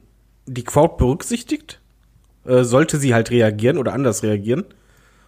die 0.46 0.64
Crowd 0.64 0.96
berücksichtigt. 0.98 1.82
Äh, 2.46 2.64
sollte 2.64 2.98
sie 2.98 3.14
halt 3.14 3.32
reagieren 3.32 3.78
oder 3.78 3.94
anders 3.94 4.24
reagieren. 4.24 4.66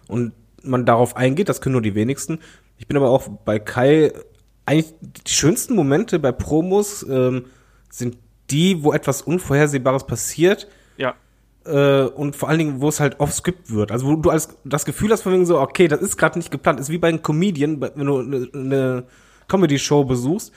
Und 0.08 0.32
man 0.62 0.86
darauf 0.86 1.16
eingeht, 1.16 1.48
das 1.48 1.60
können 1.60 1.74
nur 1.74 1.82
die 1.82 1.94
wenigsten. 1.94 2.38
Ich 2.78 2.86
bin 2.86 2.96
aber 2.96 3.10
auch 3.10 3.28
bei 3.28 3.58
Kai 3.58 4.12
eigentlich 4.66 4.94
die 5.00 5.32
schönsten 5.32 5.74
Momente 5.74 6.18
bei 6.18 6.32
Promos 6.32 7.04
ähm, 7.08 7.46
sind 7.90 8.16
die, 8.50 8.82
wo 8.82 8.92
etwas 8.92 9.22
Unvorhersehbares 9.22 10.06
passiert. 10.06 10.68
Ja. 10.96 11.14
Äh, 11.64 12.04
und 12.08 12.36
vor 12.36 12.48
allen 12.48 12.58
Dingen, 12.58 12.80
wo 12.80 12.88
es 12.88 13.00
halt 13.00 13.20
off-script 13.20 13.70
wird. 13.70 13.92
Also 13.92 14.06
wo 14.06 14.16
du 14.16 14.30
als 14.30 14.56
das 14.64 14.84
Gefühl 14.84 15.10
hast 15.10 15.22
von 15.22 15.32
wegen 15.32 15.46
so, 15.46 15.60
okay, 15.60 15.88
das 15.88 16.00
ist 16.00 16.16
gerade 16.16 16.38
nicht 16.38 16.50
geplant. 16.50 16.80
Ist 16.80 16.90
wie 16.90 16.98
bei 16.98 17.08
einem 17.08 17.22
Comedian, 17.22 17.80
wenn 17.80 18.06
du 18.06 18.18
eine 18.18 18.48
ne 18.52 19.04
Comedy-Show 19.48 20.04
besuchst. 20.04 20.52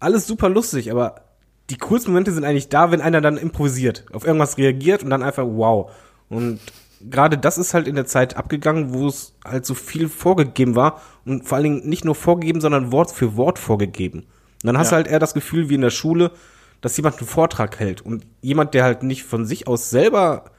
Alles 0.00 0.26
super 0.26 0.48
lustig, 0.48 0.90
aber 0.90 1.22
die 1.70 1.76
coolsten 1.76 2.12
Momente 2.12 2.32
sind 2.32 2.44
eigentlich 2.44 2.68
da, 2.68 2.90
wenn 2.90 3.00
einer 3.00 3.20
dann 3.20 3.36
improvisiert, 3.36 4.06
auf 4.12 4.24
irgendwas 4.24 4.56
reagiert 4.58 5.02
und 5.02 5.10
dann 5.10 5.22
einfach 5.22 5.44
wow. 5.44 5.90
Und 6.28 6.60
gerade 7.00 7.36
das 7.36 7.58
ist 7.58 7.74
halt 7.74 7.88
in 7.88 7.94
der 7.94 8.06
Zeit 8.06 8.36
abgegangen, 8.36 8.94
wo 8.94 9.06
es 9.08 9.34
halt 9.44 9.66
so 9.66 9.74
viel 9.74 10.08
vorgegeben 10.08 10.76
war 10.76 11.00
und 11.24 11.46
vor 11.46 11.56
allen 11.56 11.64
Dingen 11.64 11.88
nicht 11.88 12.04
nur 12.04 12.14
vorgegeben, 12.14 12.60
sondern 12.60 12.92
Wort 12.92 13.10
für 13.10 13.36
Wort 13.36 13.58
vorgegeben. 13.58 14.20
Und 14.20 14.66
dann 14.66 14.78
hast 14.78 14.88
ja. 14.88 14.98
du 14.98 15.04
halt 15.04 15.06
eher 15.08 15.18
das 15.18 15.34
Gefühl 15.34 15.68
wie 15.68 15.74
in 15.74 15.82
der 15.82 15.90
Schule, 15.90 16.32
dass 16.80 16.96
jemand 16.96 17.18
einen 17.18 17.26
Vortrag 17.26 17.78
hält 17.78 18.00
und 18.00 18.26
jemand, 18.40 18.74
der 18.74 18.84
halt 18.84 19.02
nicht 19.02 19.24
von 19.24 19.44
sich 19.44 19.66
aus 19.66 19.90
selber 19.90 20.50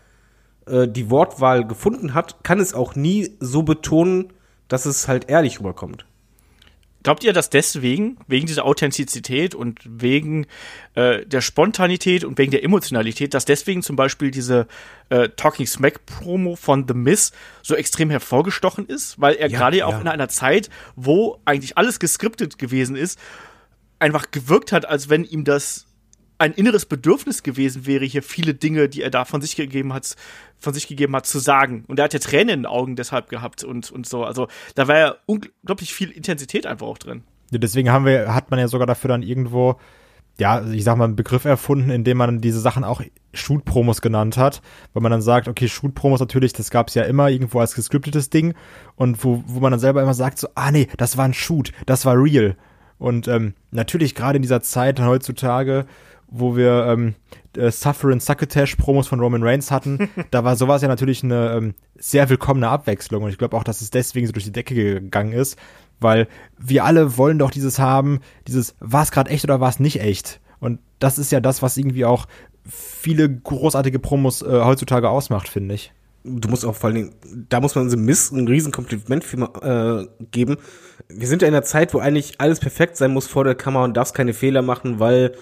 äh, 0.66 0.88
die 0.88 1.10
Wortwahl 1.10 1.66
gefunden 1.66 2.14
hat, 2.14 2.44
kann 2.44 2.60
es 2.60 2.74
auch 2.74 2.96
nie 2.96 3.36
so 3.40 3.64
betonen, 3.64 4.34
dass 4.68 4.86
es 4.86 5.08
halt 5.08 5.30
ehrlich 5.30 5.60
rüberkommt. 5.60 6.06
Glaubt 7.02 7.24
ihr, 7.24 7.32
dass 7.32 7.50
deswegen, 7.50 8.18
wegen 8.28 8.46
dieser 8.46 8.66
Authentizität 8.66 9.56
und 9.56 9.80
wegen 9.86 10.48
äh, 10.96 11.26
der 11.26 11.40
Spontanität 11.40 12.26
und 12.26 12.38
wegen 12.38 12.52
der 12.52 12.62
Emotionalität, 12.64 13.34
dass 13.34 13.46
deswegen 13.46 13.82
zum 13.82 13.96
Beispiel 13.96 14.32
diese 14.32 14.68
äh, 15.08 15.30
Talking 15.30 15.66
Smack 15.66 16.06
Promo 16.06 16.58
von 16.58 16.86
The 16.86 16.94
Miss 16.94 17.32
so 17.62 17.76
extrem 17.76 18.10
hervorgestochen 18.10 18.86
ist? 18.86 19.20
Weil 19.20 19.36
er 19.36 19.50
ja, 19.50 19.58
gerade 19.58 19.78
ja. 19.78 19.86
auch 19.86 20.02
in 20.02 20.10
einer 20.10 20.28
Zeit, 20.28 20.70
wo 20.98 21.40
eigentlich 21.46 21.78
alles 21.78 22.02
geskriptet 22.02 22.60
gewesen 22.60 22.98
ist, 22.98 23.18
einfach 24.00 24.32
gewirkt 24.32 24.74
hat, 24.74 24.86
als 24.86 25.08
wenn 25.08 25.24
ihm 25.24 25.46
das 25.46 25.86
ein 26.40 26.54
inneres 26.54 26.86
Bedürfnis 26.86 27.44
gewesen 27.44 27.86
wäre, 27.86 28.06
hier 28.06 28.24
viele 28.24 28.54
Dinge, 28.54 28.90
die 28.90 29.02
er 29.02 29.12
da 29.12 29.26
von 29.26 29.42
sich 29.42 29.56
gegeben 29.56 29.94
hat, 29.94 30.16
von 30.58 30.74
sich 30.74 30.88
gegeben 30.88 31.16
hat, 31.16 31.26
zu 31.26 31.38
sagen. 31.38 31.84
Und 31.88 32.00
er 32.00 32.06
hat 32.06 32.14
ja 32.14 32.20
Tränen 32.20 32.50
in 32.50 32.60
den 32.62 32.66
Augen 32.66 32.96
deshalb 32.96 33.30
gehabt 33.30 33.64
und, 33.64 33.92
und 33.92 34.08
so. 34.08 34.24
Also 34.24 34.48
da 34.74 34.88
war 34.88 34.98
ja 34.98 35.16
unglaublich 35.26 35.94
viel 35.94 36.10
Intensität 36.10 36.66
einfach 36.66 36.88
auch 36.88 36.98
drin. 36.98 37.24
Deswegen 37.52 37.92
haben 37.92 38.06
wir, 38.06 38.34
hat 38.34 38.52
man 38.52 38.60
ja 38.60 38.68
sogar 38.68 38.88
dafür 38.88 39.10
dann 39.10 39.22
irgendwo, 39.22 39.80
ja, 40.40 40.66
ich 40.66 40.86
sag 40.86 40.98
mal, 40.98 41.06
einen 41.06 41.18
Begriff 41.18 41.44
erfunden, 41.44 41.90
in 41.90 42.06
dem 42.06 42.18
man 42.18 42.40
diese 42.40 42.62
Sachen 42.62 42.86
auch 42.86 43.02
Shoot-Promos 43.34 44.02
genannt 44.02 44.38
hat, 44.38 44.62
weil 44.94 45.04
man 45.04 45.12
dann 45.12 45.22
sagt, 45.22 45.50
okay, 45.50 45.68
Shoot-Promos 45.68 46.22
natürlich, 46.22 46.54
das 46.54 46.70
gab's 46.70 46.94
ja 46.94 47.04
immer 47.04 47.30
irgendwo 47.30 47.60
als 47.60 47.76
gescriptetes 47.76 48.30
Ding 48.30 48.54
und 48.96 49.24
wo, 49.26 49.44
wo 49.46 49.60
man 49.60 49.72
dann 49.72 49.80
selber 49.80 50.02
immer 50.02 50.14
sagt, 50.14 50.40
so, 50.40 50.48
ah 50.56 50.72
nee, 50.72 50.88
das 50.98 51.18
war 51.18 51.26
ein 51.26 51.34
Shoot, 51.34 51.74
das 51.86 52.06
war 52.06 52.16
real. 52.16 52.56
Und 52.98 53.28
ähm, 53.28 53.56
natürlich 53.72 54.14
gerade 54.14 54.38
in 54.38 54.42
dieser 54.42 54.62
Zeit 54.62 55.00
heutzutage, 55.00 55.86
wo 56.32 56.56
wir 56.56 56.86
ähm, 56.88 57.16
äh, 57.58 57.72
Suffering 57.72 58.20
Succotash 58.20 58.76
Promos 58.76 59.08
von 59.08 59.20
Roman 59.20 59.44
Reigns 59.44 59.72
hatten, 59.72 60.10
da 60.32 60.44
war 60.44 60.56
sowas 60.56 60.82
ja 60.82 60.88
natürlich 60.88 61.24
eine 61.24 61.52
ähm, 61.52 61.74
sehr 61.98 62.30
willkommene 62.30 62.70
Abwechslung 62.70 63.24
und 63.24 63.30
ich 63.30 63.38
glaube 63.38 63.58
auch, 63.58 63.64
dass 63.64 63.82
es 63.82 63.92
deswegen 63.92 64.28
so 64.28 64.34
durch 64.34 64.46
die 64.46 64.52
Decke 64.52 64.76
gegangen 64.76 65.34
ist, 65.34 65.58
weil 66.00 66.28
wir 66.58 66.86
alle 66.86 67.18
wollen 67.18 67.40
doch 67.40 67.52
dieses 67.52 67.80
haben, 67.80 68.20
dieses 68.48 68.76
war 68.80 69.04
es 69.04 69.12
gerade 69.12 69.30
echt 69.30 69.44
oder 69.44 69.60
war 69.60 69.70
es 69.70 69.80
nicht 69.80 70.02
echt 70.02 70.40
und 70.60 70.80
das 71.00 71.18
ist 71.18 71.32
ja 71.32 71.40
das, 71.40 71.62
was 71.62 71.78
irgendwie 71.78 72.06
auch 72.06 72.28
viele 72.70 73.30
großartige 73.30 74.00
Promos 74.00 74.42
äh, 74.42 74.62
heutzutage 74.64 75.10
ausmacht, 75.10 75.48
finde 75.48 75.76
ich. 75.76 75.94
Du 76.24 76.50
musst 76.50 76.66
auch 76.66 76.76
vor 76.76 76.88
allen 76.88 76.96
Dingen, 76.96 77.16
da 77.50 77.62
muss 77.62 77.76
man 77.76 77.90
so 77.90 77.98
Mist 77.98 78.34
ein 78.34 78.48
Riesenkompliment 78.48 79.24
für, 79.24 79.38
äh, 79.62 80.26
geben. 80.32 80.58
Wir 81.08 81.28
sind 81.28 81.42
ja 81.42 81.48
in 81.48 81.54
einer 81.54 81.64
Zeit, 81.64 81.94
wo 81.94 82.00
eigentlich 82.00 82.40
alles 82.40 82.60
perfekt 82.60 82.98
sein 82.98 83.12
muss 83.14 83.26
vor 83.26 83.46
der 83.46 83.56
Kamera 83.56 83.86
und 83.86 83.96
darfst 83.96 84.14
keine 84.14 84.34
Fehler 84.34 84.62
machen, 84.62 85.00
weil 85.00 85.34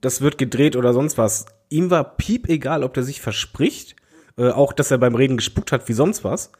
das 0.00 0.20
wird 0.20 0.38
gedreht 0.38 0.76
oder 0.76 0.92
sonst 0.92 1.18
was. 1.18 1.46
Ihm 1.70 1.90
war 1.90 2.16
piep 2.16 2.48
egal, 2.48 2.82
ob 2.82 2.94
der 2.94 3.02
sich 3.02 3.20
verspricht, 3.20 3.96
äh, 4.36 4.50
auch 4.50 4.72
dass 4.72 4.90
er 4.90 4.98
beim 4.98 5.14
Reden 5.14 5.36
gespuckt 5.36 5.72
hat 5.72 5.88
wie 5.88 5.92
sonst 5.92 6.24
was. 6.24 6.50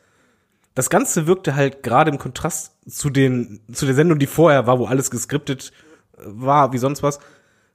Das 0.74 0.90
Ganze 0.90 1.26
wirkte 1.26 1.56
halt 1.56 1.82
gerade 1.82 2.10
im 2.10 2.18
Kontrast 2.18 2.72
zu 2.88 3.10
den 3.10 3.60
zu 3.72 3.86
der 3.86 3.94
Sendung, 3.94 4.18
die 4.18 4.26
vorher 4.26 4.66
war, 4.66 4.78
wo 4.78 4.86
alles 4.86 5.10
geskriptet 5.10 5.72
äh, 6.16 6.22
war 6.24 6.72
wie 6.72 6.78
sonst 6.78 7.02
was, 7.02 7.20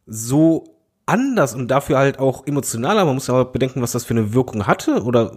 so 0.06 0.74
anders 1.06 1.54
und 1.54 1.68
dafür 1.70 1.98
halt 1.98 2.20
auch 2.20 2.48
emotionaler. 2.48 3.06
Man 3.06 3.16
muss 3.16 3.30
aber 3.30 3.46
bedenken, 3.46 3.82
was 3.82 3.92
das 3.92 4.06
für 4.06 4.14
eine 4.14 4.34
Wirkung 4.34 4.68
hatte 4.68 5.04
oder, 5.04 5.36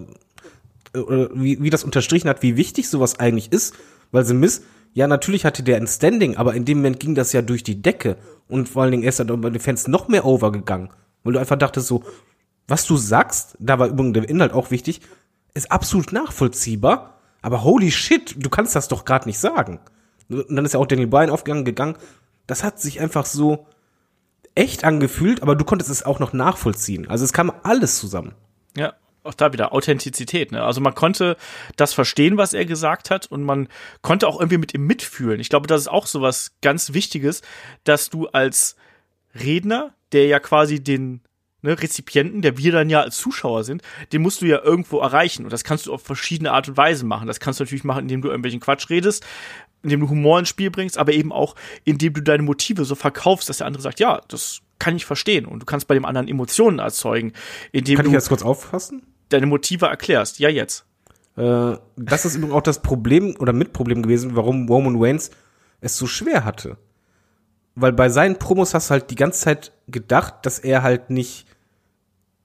äh, 0.95 0.99
oder 0.99 1.31
wie, 1.35 1.63
wie 1.63 1.71
das 1.71 1.85
unterstrichen 1.85 2.29
hat, 2.29 2.43
wie 2.43 2.57
wichtig 2.57 2.89
sowas 2.89 3.19
eigentlich 3.19 3.53
ist, 3.53 3.75
weil 4.13 4.25
The 4.25 4.35
Miss 4.35 4.63
ja, 4.97 5.07
natürlich 5.07 5.45
hatte 5.45 5.63
der 5.63 5.77
ein 5.77 5.87
Standing, 5.87 6.39
aber 6.39 6.55
in 6.55 6.65
dem 6.65 6.79
Moment 6.79 7.01
ging 7.01 7.15
das 7.15 7.35
ja 7.35 7.43
durch 7.43 7.63
die 7.63 7.83
Decke. 7.83 8.17
Und 8.49 8.67
vor 8.67 8.83
allen 8.83 8.93
Dingen 8.93 9.03
ist 9.03 9.19
er 9.19 9.27
dann 9.27 9.43
bei 9.43 9.51
den 9.51 9.61
Fans 9.61 9.87
noch 9.89 10.09
mehr 10.09 10.25
overgegangen. 10.25 10.89
Weil 11.23 11.35
du 11.35 11.39
einfach 11.39 11.59
dachtest 11.59 11.89
so, 11.89 12.03
was 12.67 12.87
du 12.87 12.97
sagst, 12.97 13.59
da 13.61 13.79
war 13.79 13.89
übrigens 13.89 14.15
der 14.15 14.27
Inhalt 14.27 14.55
auch 14.55 14.71
wichtig, 14.71 15.03
ist 15.53 15.71
absolut 15.71 16.15
nachvollziehbar, 16.15 17.19
aber 17.43 17.63
holy 17.63 17.91
shit, 17.91 18.37
du 18.43 18.49
kannst 18.49 18.75
das 18.75 18.89
doch 18.89 19.05
gerade 19.05 19.29
nicht 19.29 19.39
sagen. 19.39 19.81
Und 20.31 20.57
dann 20.57 20.65
ist 20.65 20.73
ja 20.73 20.81
auch 20.81 20.87
Daniel 20.87 21.09
Bryan 21.09 21.29
aufgegangen, 21.29 21.67
gegangen. 21.67 21.97
Das 22.47 22.65
hat 22.65 22.81
sich 22.81 22.99
einfach 22.99 23.27
so 23.27 23.67
echt 24.55 24.83
angefühlt, 24.83 25.43
aber 25.43 25.57
du 25.57 25.67
konntest 25.67 25.91
es 25.91 26.07
auch 26.07 26.21
noch 26.21 26.33
nachvollziehen. 26.33 27.07
Also 27.07 27.27
es 27.27 27.35
kam 27.35 27.53
alles 27.65 27.99
zusammen. 27.99 28.33
Ja, 28.75 28.95
auch 29.27 29.35
da 29.35 29.53
wieder 29.53 29.73
Authentizität. 29.73 30.53
Ne? 30.53 30.63
Also 30.63 30.81
man 30.81 30.95
konnte 30.95 31.37
das 31.77 31.93
verstehen, 31.95 32.37
was 32.37 32.55
er 32.55 32.65
gesagt 32.65 33.11
hat, 33.11 33.27
und 33.27 33.43
man 33.43 33.69
konnte 34.03 34.29
auch 34.29 34.41
irgendwie 34.41 34.59
mit 34.59 34.75
ihm 34.75 34.87
mitfühlen. 34.87 35.41
Ich 35.41 35.49
glaube, 35.49 35.67
das 35.67 35.83
ist 35.83 35.89
auch 35.89 36.07
so 36.07 36.23
was 36.23 36.53
ganz 36.63 36.93
Wichtiges, 36.93 37.43
dass 37.85 38.11
du 38.11 38.29
als 38.29 38.77
Redner, 39.35 39.95
der 40.13 40.27
ja 40.27 40.39
quasi 40.39 40.83
den 40.83 41.21
ne, 41.63 41.81
Rezipienten, 41.81 42.43
der 42.43 42.57
wir 42.57 42.73
dann 42.73 42.89
ja 42.89 43.03
als 43.03 43.17
Zuschauer 43.17 43.65
sind, 43.65 43.83
den 44.13 44.23
musst 44.23 44.41
du 44.41 44.47
ja 44.47 44.63
irgendwo 44.63 45.01
erreichen. 45.01 45.45
Und 45.45 45.53
das 45.53 45.65
kannst 45.65 45.87
du 45.87 45.93
auf 45.93 46.03
verschiedene 46.03 46.53
Art 46.53 46.69
und 46.69 46.77
Weise 46.77 47.05
machen. 47.05 47.27
Das 47.27 47.41
kannst 47.41 47.61
du 47.61 47.65
natürlich 47.65 47.85
machen, 47.85 48.03
indem 48.03 48.23
du 48.23 48.29
irgendwelchen 48.29 48.61
Quatsch 48.61 48.89
redest, 48.89 49.27
indem 49.83 50.01
du 50.01 50.09
Humor 50.09 50.39
ins 50.39 50.49
Spiel 50.49 50.71
bringst, 50.71 50.99
aber 50.99 51.13
eben 51.13 51.33
auch, 51.33 51.55
indem 51.85 52.15
du 52.15 52.23
deine 52.23 52.43
Motive 52.43 52.85
so 52.85 52.95
verkaufst, 52.95 53.49
dass 53.49 53.59
der 53.59 53.67
andere 53.67 53.83
sagt, 53.83 54.01
ja, 54.01 54.21
das 54.29 54.63
kann 54.79 54.97
ich 54.97 55.05
verstehen. 55.05 55.47
Und 55.47 55.61
du 55.61 55.67
kannst 55.67 55.89
bei 55.89 55.95
dem 55.95 56.05
anderen 56.05 56.29
Emotionen 56.29 56.79
erzeugen, 56.79 57.33
indem 57.73 57.97
Kann 57.97 58.05
du 58.05 58.11
ich 58.11 58.15
jetzt 58.15 58.29
kurz 58.29 58.43
auffassen? 58.43 59.03
Deine 59.29 59.47
Motive 59.47 59.87
erklärst. 59.87 60.39
Ja, 60.39 60.49
jetzt. 60.49 60.85
Äh, 61.37 61.77
das 61.97 62.25
ist 62.25 62.37
übrigens 62.37 62.55
auch 62.55 62.63
das 62.63 62.83
Problem 62.83 63.37
oder 63.39 63.53
Mitproblem 63.53 64.03
gewesen, 64.03 64.37
warum 64.37 64.69
Roman 64.69 64.97
Reigns 64.99 65.31
es 65.81 65.97
so 65.97 66.07
schwer 66.07 66.45
hatte. 66.45 66.79
Weil 67.75 67.93
bei 67.93 68.09
seinen 68.09 68.39
Promos 68.39 68.73
hast 68.73 68.89
du 68.89 68.93
halt 68.93 69.11
die 69.11 69.17
ganze 69.17 69.41
Zeit 69.41 69.73
gedacht, 69.87 70.47
dass 70.47 70.59
er 70.59 70.83
halt 70.83 71.11
nicht 71.11 71.47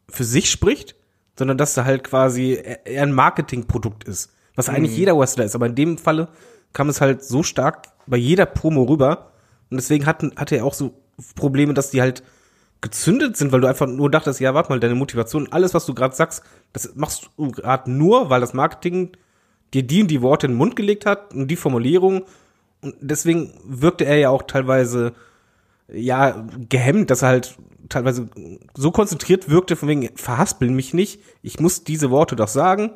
für 0.10 0.26
sich 0.26 0.52
spricht, 0.52 0.96
sondern 1.38 1.58
dass 1.58 1.78
er 1.78 1.86
halt 1.86 2.04
quasi 2.04 2.62
eher 2.84 3.04
ein 3.04 3.14
Marketingprodukt 3.14 4.04
ist. 4.04 4.34
Was 4.56 4.68
eigentlich 4.68 4.98
jeder 4.98 5.18
Wrestler 5.18 5.46
ist. 5.46 5.56
Aber 5.56 5.66
in 5.68 5.76
dem 5.76 5.98
Falle 5.98 6.28
kam 6.74 6.90
es 6.90 7.00
halt 7.00 7.24
so 7.24 7.42
stark 7.44 7.88
bei 8.06 8.18
jeder 8.18 8.46
Promo 8.46 8.84
rüber. 8.84 9.32
Und 9.70 9.78
deswegen 9.78 10.06
hatten, 10.06 10.34
hatte 10.36 10.58
er 10.58 10.66
auch 10.66 10.74
so 10.74 10.94
Probleme, 11.36 11.74
dass 11.74 11.92
die 11.92 12.02
halt 12.02 12.24
gezündet 12.82 13.38
sind, 13.38 13.52
weil 13.52 13.62
du 13.62 13.68
einfach 13.68 13.88
nur 13.88 14.10
dachtest, 14.10 14.40
ja, 14.40 14.54
warte 14.54 14.70
mal, 14.70 14.80
deine 14.80 14.96
Motivation, 14.96 15.48
alles, 15.52 15.74
was 15.74 15.86
du 15.86 15.94
gerade 15.94 16.16
sagst, 16.16 16.44
das 16.74 16.96
machst 16.96 17.30
du 17.38 17.52
gerade 17.52 17.92
nur, 17.92 18.30
weil 18.30 18.42
das 18.42 18.54
Marketing 18.54 19.12
dir 19.74 19.84
die 19.84 20.02
und 20.02 20.08
die 20.08 20.22
Worte 20.22 20.48
in 20.48 20.54
den 20.54 20.58
Mund 20.58 20.76
gelegt 20.76 21.06
hat 21.06 21.34
und 21.34 21.48
die 21.48 21.56
Formulierung. 21.56 22.26
Und 22.82 22.96
deswegen 23.00 23.54
wirkte 23.64 24.06
er 24.06 24.18
ja 24.18 24.30
auch 24.30 24.44
teilweise, 24.44 25.14
ja, 25.88 26.46
gehemmt, 26.70 27.12
dass 27.12 27.22
er 27.22 27.30
halt 27.30 27.58
teilweise 27.88 28.30
so 28.76 28.92
konzentriert 28.92 29.50
wirkte, 29.50 29.76
von 29.76 29.88
wegen, 29.88 30.10
verhaspeln 30.16 30.74
mich 30.74 30.94
nicht, 30.94 31.22
ich 31.44 31.60
muss 31.60 31.84
diese 31.84 32.10
Worte 32.10 32.36
doch 32.36 32.48
sagen, 32.48 32.92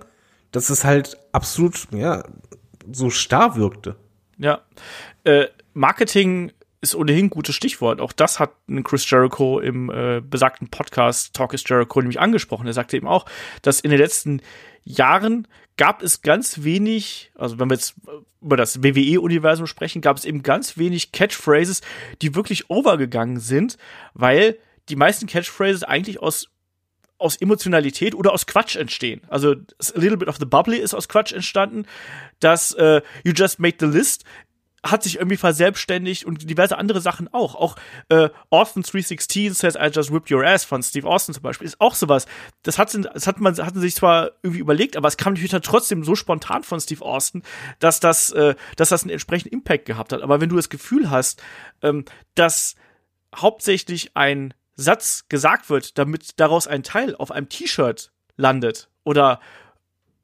dass 0.51 0.69
es 0.69 0.83
halt 0.83 1.17
absolut, 1.31 1.87
ja, 1.91 2.23
so 2.91 3.09
starr 3.09 3.55
wirkte. 3.55 3.95
Ja. 4.37 4.61
Äh, 5.23 5.47
Marketing 5.73 6.51
ist 6.81 6.95
ohnehin 6.95 7.25
ein 7.25 7.29
gutes 7.29 7.55
Stichwort. 7.55 7.99
Auch 7.99 8.11
das 8.11 8.39
hat 8.39 8.51
Chris 8.83 9.09
Jericho 9.09 9.59
im 9.59 9.89
äh, 9.89 10.21
besagten 10.21 10.69
Podcast 10.69 11.33
Talk 11.33 11.53
is 11.53 11.63
Jericho 11.67 11.99
nämlich 12.01 12.19
angesprochen. 12.19 12.67
Er 12.67 12.73
sagte 12.73 12.97
eben 12.97 13.07
auch, 13.07 13.25
dass 13.61 13.79
in 13.79 13.89
den 13.91 13.99
letzten 13.99 14.41
Jahren 14.83 15.47
gab 15.77 16.01
es 16.01 16.21
ganz 16.21 16.63
wenig, 16.63 17.31
also 17.35 17.59
wenn 17.59 17.69
wir 17.69 17.75
jetzt 17.75 17.95
über 18.41 18.55
das 18.55 18.83
WWE-Universum 18.83 19.67
sprechen, 19.67 20.01
gab 20.01 20.17
es 20.17 20.25
eben 20.25 20.43
ganz 20.43 20.77
wenig 20.77 21.11
Catchphrases, 21.11 21.81
die 22.21 22.35
wirklich 22.35 22.69
overgegangen 22.69 23.39
sind, 23.39 23.77
weil 24.13 24.57
die 24.87 24.95
meisten 24.95 25.27
Catchphrases 25.27 25.83
eigentlich 25.83 26.21
aus 26.21 26.49
aus 27.17 27.37
Emotionalität 27.37 28.13
oder 28.13 28.33
aus 28.33 28.45
Quatsch 28.45 28.75
entstehen. 28.75 29.21
Also 29.29 29.51
a 29.51 29.99
little 29.99 30.17
bit 30.17 30.27
of 30.27 30.35
the 30.37 30.45
bubbly 30.45 30.77
ist 30.77 30.93
aus 30.93 31.07
Quatsch 31.07 31.31
entstanden. 31.31 31.85
Das 32.41 32.73
äh, 32.73 33.01
You 33.23 33.31
just 33.33 33.57
made 33.57 33.77
the 33.79 33.85
list 33.85 34.25
hat 34.85 35.03
sich 35.03 35.15
irgendwie 35.15 35.37
verselbstständigt 35.37 36.25
und 36.25 36.49
diverse 36.49 36.77
andere 36.77 37.01
Sachen 37.01 37.27
auch. 37.33 37.55
Auch 37.55 37.75
äh, 38.09 38.29
Austin 38.49 38.83
316 38.83 39.53
says 39.53 39.75
I 39.75 39.87
just 39.91 40.13
whipped 40.13 40.31
your 40.31 40.45
ass 40.45 40.63
von 40.63 40.83
Steve 40.83 41.07
Austin 41.07 41.33
zum 41.33 41.43
Beispiel 41.43 41.65
ist 41.65 41.81
auch 41.81 41.95
sowas. 41.95 42.27
Das 42.63 42.77
hat, 42.77 42.93
das 42.93 43.27
hat 43.27 43.39
man 43.39 43.57
hatten 43.57 43.79
sich 43.79 43.95
zwar 43.95 44.31
irgendwie 44.43 44.59
überlegt, 44.59 44.95
aber 44.95 45.07
es 45.07 45.17
kam 45.17 45.33
natürlich 45.33 45.51
dann 45.51 45.63
trotzdem 45.63 46.03
so 46.03 46.15
spontan 46.15 46.63
von 46.63 46.79
Steve 46.79 47.03
Austin, 47.03 47.41
dass 47.79 47.99
das, 47.99 48.31
äh, 48.31 48.55
dass 48.75 48.89
das 48.89 49.03
einen 49.03 49.11
entsprechenden 49.11 49.53
Impact 49.53 49.85
gehabt 49.85 50.13
hat. 50.13 50.21
Aber 50.21 50.39
wenn 50.39 50.49
du 50.49 50.55
das 50.55 50.69
Gefühl 50.69 51.09
hast, 51.09 51.41
ähm, 51.81 52.05
dass 52.35 52.75
hauptsächlich 53.35 54.11
ein 54.15 54.53
Satz 54.75 55.25
gesagt 55.29 55.69
wird, 55.69 55.97
damit 55.97 56.39
daraus 56.39 56.67
ein 56.67 56.83
Teil 56.83 57.15
auf 57.15 57.31
einem 57.31 57.49
T-Shirt 57.49 58.11
landet 58.37 58.89
oder 59.03 59.39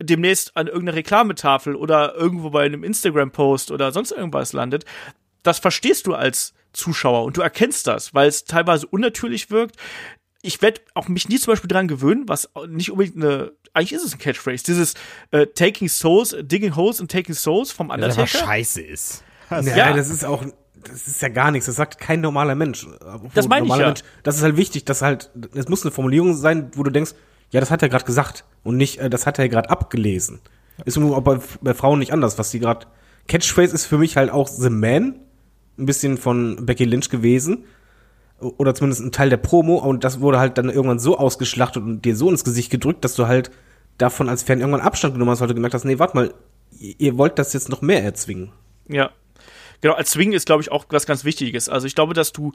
demnächst 0.02 0.56
an 0.58 0.68
irgendeiner 0.68 0.98
Reklametafel 0.98 1.76
oder 1.76 2.16
irgendwo 2.16 2.50
bei 2.50 2.64
einem 2.66 2.84
Instagram-Post 2.84 3.72
oder 3.72 3.92
sonst 3.92 4.12
irgendwas 4.12 4.54
landet, 4.54 4.86
das 5.44 5.60
verstehst 5.60 6.08
du 6.08 6.14
als 6.14 6.54
Zuschauer 6.74 7.24
und 7.26 7.38
du 7.38 7.42
erkennst 7.42 7.88
das, 7.88 8.14
weil 8.14 8.28
es 8.30 8.46
teilweise 8.46 8.88
unnatürlich 8.88 9.50
wirkt. 9.52 9.76
Ich 10.42 10.62
werde 10.62 10.82
auch 10.96 11.08
mich 11.08 11.30
nie 11.30 11.38
zum 11.38 11.52
Beispiel 11.54 11.68
dran 11.68 11.88
gewöhnen, 11.88 12.24
was 12.28 12.50
nicht 12.68 12.92
unbedingt 12.92 13.18
eine, 13.24 13.52
eigentlich 13.74 13.94
ist 13.94 14.04
es 14.06 14.14
ein 14.14 14.20
Catchphrase, 14.20 14.64
dieses 14.64 14.94
äh, 15.32 15.46
Taking 15.48 15.88
Souls, 15.90 16.36
Digging 16.42 16.76
Holes 16.76 17.00
and 17.00 17.12
Taking 17.12 17.36
Souls 17.36 17.72
vom 17.72 17.90
Das 17.90 17.96
Undertaker. 17.96 18.22
einfach 18.22 18.40
scheiße 18.48 18.82
ist. 18.82 19.24
Ja, 19.50 19.62
Ja. 19.62 19.94
das 19.94 20.10
ist 20.10 20.24
auch, 20.26 20.44
das 20.84 21.08
ist 21.08 21.22
ja 21.22 21.28
gar 21.30 21.52
nichts. 21.52 21.68
Das 21.68 21.76
sagt 21.76 22.00
kein 22.00 22.22
normaler 22.22 22.56
Mensch. 22.56 22.88
Das 23.36 23.48
meine 23.48 23.68
ich 23.68 23.76
ja. 23.76 23.88
Mensch, 23.88 24.02
das 24.24 24.38
ist 24.38 24.44
halt 24.44 24.58
wichtig, 24.58 24.86
dass 24.86 25.02
halt, 25.02 25.30
es 25.54 25.68
muss 25.68 25.84
eine 25.84 25.92
Formulierung 25.92 26.34
sein, 26.36 26.72
wo 26.76 26.84
du 26.84 26.90
denkst, 26.92 27.12
ja, 27.52 27.60
das 27.60 27.72
hat 27.72 27.82
er 27.84 27.90
gerade 27.90 28.06
gesagt 28.06 28.46
und 28.64 28.78
nicht, 28.78 29.00
äh, 29.00 29.10
das 29.10 29.26
hat 29.26 29.40
er 29.40 29.50
gerade 29.50 29.70
abgelesen. 29.70 30.40
Ist 30.86 30.98
nur 30.98 31.22
bei, 31.22 31.40
bei 31.62 31.74
Frauen 31.74 32.00
nicht 32.00 32.14
anders, 32.14 32.40
was 32.40 32.50
die 32.52 32.60
gerade. 32.60 32.88
Catchphrase 33.28 33.76
ist 33.76 33.86
für 33.86 33.98
mich 33.98 34.18
halt 34.18 34.32
auch 34.32 34.48
The 34.48 34.70
Man, 34.70 35.20
ein 35.78 35.86
bisschen 35.86 36.18
von 36.18 36.66
Becky 36.66 36.86
Lynch 36.86 37.10
gewesen. 37.10 37.66
Oder 38.40 38.74
zumindest 38.74 39.02
ein 39.02 39.12
Teil 39.12 39.30
der 39.30 39.38
Promo 39.38 39.76
und 39.76 40.04
das 40.04 40.20
wurde 40.20 40.40
halt 40.40 40.58
dann 40.58 40.70
irgendwann 40.70 40.98
so 40.98 41.16
ausgeschlachtet 41.16 41.84
und 41.84 42.04
dir 42.04 42.16
so 42.16 42.28
ins 42.28 42.44
Gesicht 42.44 42.72
gedrückt, 42.72 43.06
dass 43.06 43.14
du 43.14 43.28
halt 43.28 43.52
davon 44.00 44.30
als 44.30 44.42
Fan 44.42 44.60
irgendwann 44.60 44.82
Abstand 44.82 45.14
genommen 45.14 45.30
hast, 45.30 45.42
weil 45.42 45.48
du 45.48 45.54
gemerkt 45.54 45.76
hast, 45.76 45.86
nee, 45.86 46.00
warte 46.00 46.18
mal, 46.18 46.34
ihr 46.80 47.20
wollt 47.20 47.38
das 47.38 47.54
jetzt 47.54 47.70
noch 47.70 47.84
mehr 47.84 48.04
erzwingen. 48.04 48.52
Ja. 48.88 49.12
Genau, 49.82 49.96
Swing 50.04 50.32
ist, 50.32 50.48
glaube 50.48 50.64
ich, 50.64 50.72
auch 50.72 50.86
was 50.90 51.06
ganz 51.06 51.24
Wichtiges. 51.24 51.70
Also 51.70 51.86
ich 51.86 51.94
glaube, 51.94 52.16
dass 52.16 52.32
du 52.32 52.54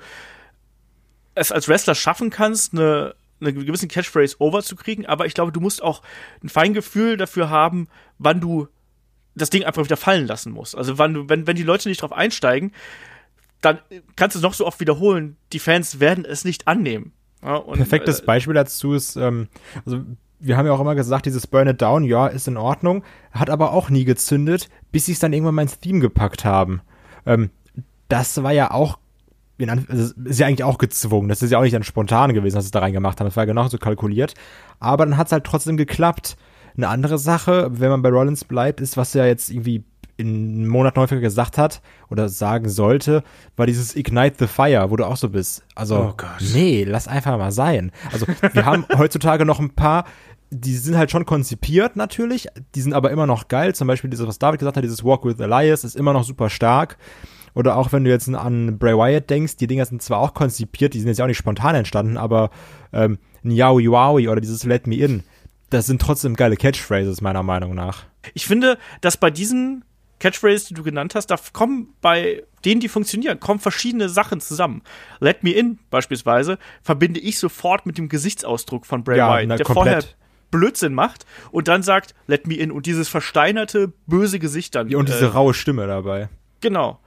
es 1.36 1.52
als 1.52 1.68
Wrestler 1.68 1.94
schaffen 1.94 2.30
kannst, 2.30 2.72
eine, 2.72 3.14
eine 3.40 3.52
gewisse 3.52 3.88
Catchphrase 3.88 4.36
overzukriegen, 4.38 5.06
aber 5.06 5.26
ich 5.26 5.34
glaube, 5.34 5.52
du 5.52 5.60
musst 5.60 5.82
auch 5.82 6.02
ein 6.42 6.48
Feingefühl 6.48 7.16
dafür 7.16 7.50
haben, 7.50 7.88
wann 8.18 8.40
du 8.40 8.68
das 9.34 9.50
Ding 9.50 9.64
einfach 9.64 9.84
wieder 9.84 9.96
fallen 9.96 10.26
lassen 10.26 10.52
musst. 10.52 10.76
Also 10.76 10.98
wann 10.98 11.14
du, 11.14 11.28
wenn, 11.28 11.46
wenn 11.46 11.56
die 11.56 11.62
Leute 11.62 11.88
nicht 11.88 12.02
drauf 12.02 12.12
einsteigen, 12.12 12.72
dann 13.60 13.78
kannst 14.16 14.34
du 14.34 14.38
es 14.38 14.42
noch 14.42 14.54
so 14.54 14.66
oft 14.66 14.80
wiederholen, 14.80 15.36
die 15.52 15.58
Fans 15.58 16.00
werden 16.00 16.24
es 16.24 16.44
nicht 16.44 16.66
annehmen. 16.66 17.12
Ja, 17.42 17.56
und, 17.56 17.76
Perfektes 17.76 18.20
äh, 18.20 18.24
Beispiel 18.24 18.54
dazu 18.54 18.94
ist, 18.94 19.16
ähm, 19.16 19.48
also 19.84 20.02
wir 20.38 20.56
haben 20.56 20.66
ja 20.66 20.72
auch 20.72 20.80
immer 20.80 20.94
gesagt, 20.94 21.26
dieses 21.26 21.46
Burn 21.46 21.68
It 21.68 21.80
Down, 21.80 22.04
ja, 22.04 22.26
ist 22.26 22.48
in 22.48 22.56
Ordnung, 22.56 23.04
hat 23.30 23.50
aber 23.50 23.72
auch 23.72 23.90
nie 23.90 24.04
gezündet, 24.04 24.68
bis 24.92 25.06
sie 25.06 25.12
es 25.12 25.18
dann 25.18 25.32
irgendwann 25.32 25.54
mal 25.54 25.62
ins 25.62 25.78
Theme 25.78 26.00
gepackt 26.00 26.44
haben. 26.44 26.80
Ähm, 27.24 27.50
das 28.08 28.42
war 28.42 28.52
ja 28.52 28.70
auch, 28.70 28.98
also 29.58 30.12
ist 30.24 30.38
ja 30.38 30.46
eigentlich 30.46 30.64
auch 30.64 30.78
gezwungen, 30.78 31.28
das 31.28 31.42
ist 31.42 31.50
ja 31.50 31.58
auch 31.58 31.62
nicht 31.62 31.74
dann 31.74 31.82
spontan 31.82 32.34
gewesen, 32.34 32.56
dass 32.56 32.64
sie 32.64 32.68
es 32.68 32.72
da 32.72 32.80
reingemacht 32.80 33.18
haben, 33.18 33.26
das 33.26 33.36
war 33.36 33.46
genauso 33.46 33.78
kalkuliert, 33.78 34.34
aber 34.80 35.06
dann 35.06 35.16
hat 35.16 35.28
es 35.28 35.32
halt 35.32 35.44
trotzdem 35.44 35.76
geklappt. 35.76 36.36
Eine 36.76 36.88
andere 36.88 37.18
Sache, 37.18 37.70
wenn 37.72 37.88
man 37.88 38.02
bei 38.02 38.10
Rollins 38.10 38.44
bleibt, 38.44 38.82
ist, 38.82 38.98
was 38.98 39.14
er 39.14 39.26
jetzt 39.26 39.50
irgendwie 39.50 39.82
in 40.18 40.66
Monat 40.66 40.96
häufiger 40.96 41.20
gesagt 41.20 41.58
hat 41.58 41.80
oder 42.10 42.28
sagen 42.28 42.68
sollte, 42.68 43.22
war 43.56 43.66
dieses 43.66 43.96
Ignite 43.96 44.36
the 44.38 44.46
Fire, 44.46 44.90
wo 44.90 44.96
du 44.96 45.04
auch 45.04 45.16
so 45.16 45.28
bist. 45.28 45.64
Also, 45.74 46.14
Oh 46.18 46.24
nee, 46.54 46.84
lass 46.84 47.08
einfach 47.08 47.36
mal 47.38 47.52
sein. 47.52 47.92
Also, 48.12 48.26
wir 48.52 48.64
haben 48.64 48.86
heutzutage 48.96 49.44
noch 49.44 49.60
ein 49.60 49.70
paar, 49.70 50.04
die 50.50 50.74
sind 50.76 50.96
halt 50.96 51.10
schon 51.10 51.26
konzipiert 51.26 51.96
natürlich, 51.96 52.48
die 52.74 52.80
sind 52.80 52.94
aber 52.94 53.10
immer 53.10 53.26
noch 53.26 53.48
geil. 53.48 53.74
Zum 53.74 53.88
Beispiel 53.88 54.10
dieses, 54.10 54.26
was 54.26 54.38
David 54.38 54.60
gesagt 54.60 54.76
hat, 54.76 54.84
dieses 54.84 55.04
Walk 55.04 55.24
with 55.24 55.38
Elias 55.38 55.84
ist 55.84 55.96
immer 55.96 56.12
noch 56.12 56.24
super 56.24 56.48
stark. 56.50 56.96
Oder 57.56 57.78
auch 57.78 57.90
wenn 57.90 58.04
du 58.04 58.10
jetzt 58.10 58.28
an 58.28 58.78
Bray 58.78 58.92
Wyatt 58.94 59.30
denkst, 59.30 59.56
die 59.56 59.66
Dinger 59.66 59.86
sind 59.86 60.02
zwar 60.02 60.18
auch 60.18 60.34
konzipiert, 60.34 60.92
die 60.92 60.98
sind 60.98 61.08
jetzt 61.08 61.16
ja 61.16 61.24
auch 61.24 61.28
nicht 61.28 61.38
spontan 61.38 61.74
entstanden, 61.74 62.18
aber 62.18 62.50
ähm, 62.92 63.18
ein 63.42 63.50
Yowie 63.50 63.90
Wowie 63.90 64.28
oder 64.28 64.42
dieses 64.42 64.64
Let 64.64 64.86
Me 64.86 64.96
In, 64.96 65.22
das 65.70 65.86
sind 65.86 66.02
trotzdem 66.02 66.36
geile 66.36 66.56
Catchphrases, 66.56 67.22
meiner 67.22 67.42
Meinung 67.42 67.74
nach. 67.74 68.04
Ich 68.34 68.46
finde, 68.46 68.76
dass 69.00 69.16
bei 69.16 69.30
diesen 69.30 69.86
Catchphrases, 70.18 70.66
die 70.66 70.74
du 70.74 70.82
genannt 70.82 71.14
hast, 71.14 71.28
da 71.28 71.36
kommen 71.54 71.94
bei 72.02 72.42
denen, 72.66 72.82
die 72.82 72.88
funktionieren, 72.88 73.40
kommen 73.40 73.58
verschiedene 73.58 74.10
Sachen 74.10 74.40
zusammen. 74.40 74.82
Let 75.20 75.42
me 75.42 75.52
in 75.52 75.78
beispielsweise 75.88 76.58
verbinde 76.82 77.20
ich 77.20 77.38
sofort 77.38 77.86
mit 77.86 77.96
dem 77.96 78.10
Gesichtsausdruck 78.10 78.84
von 78.84 79.02
Bray 79.02 79.16
Ja, 79.16 79.30
Wyatt, 79.30 79.48
na, 79.48 79.56
der 79.56 79.64
komplett. 79.64 79.84
vorher 79.94 80.04
Blödsinn 80.50 80.92
macht 80.92 81.24
und 81.52 81.68
dann 81.68 81.82
sagt, 81.82 82.14
let 82.26 82.46
me 82.46 82.54
in 82.54 82.70
und 82.70 82.84
dieses 82.84 83.08
versteinerte, 83.08 83.94
böse 84.06 84.38
Gesicht 84.38 84.74
dann. 84.74 84.94
Und 84.94 85.08
diese 85.08 85.24
äh, 85.24 85.28
raue 85.28 85.54
Stimme 85.54 85.86
dabei. 85.86 86.28
Genau. 86.60 87.00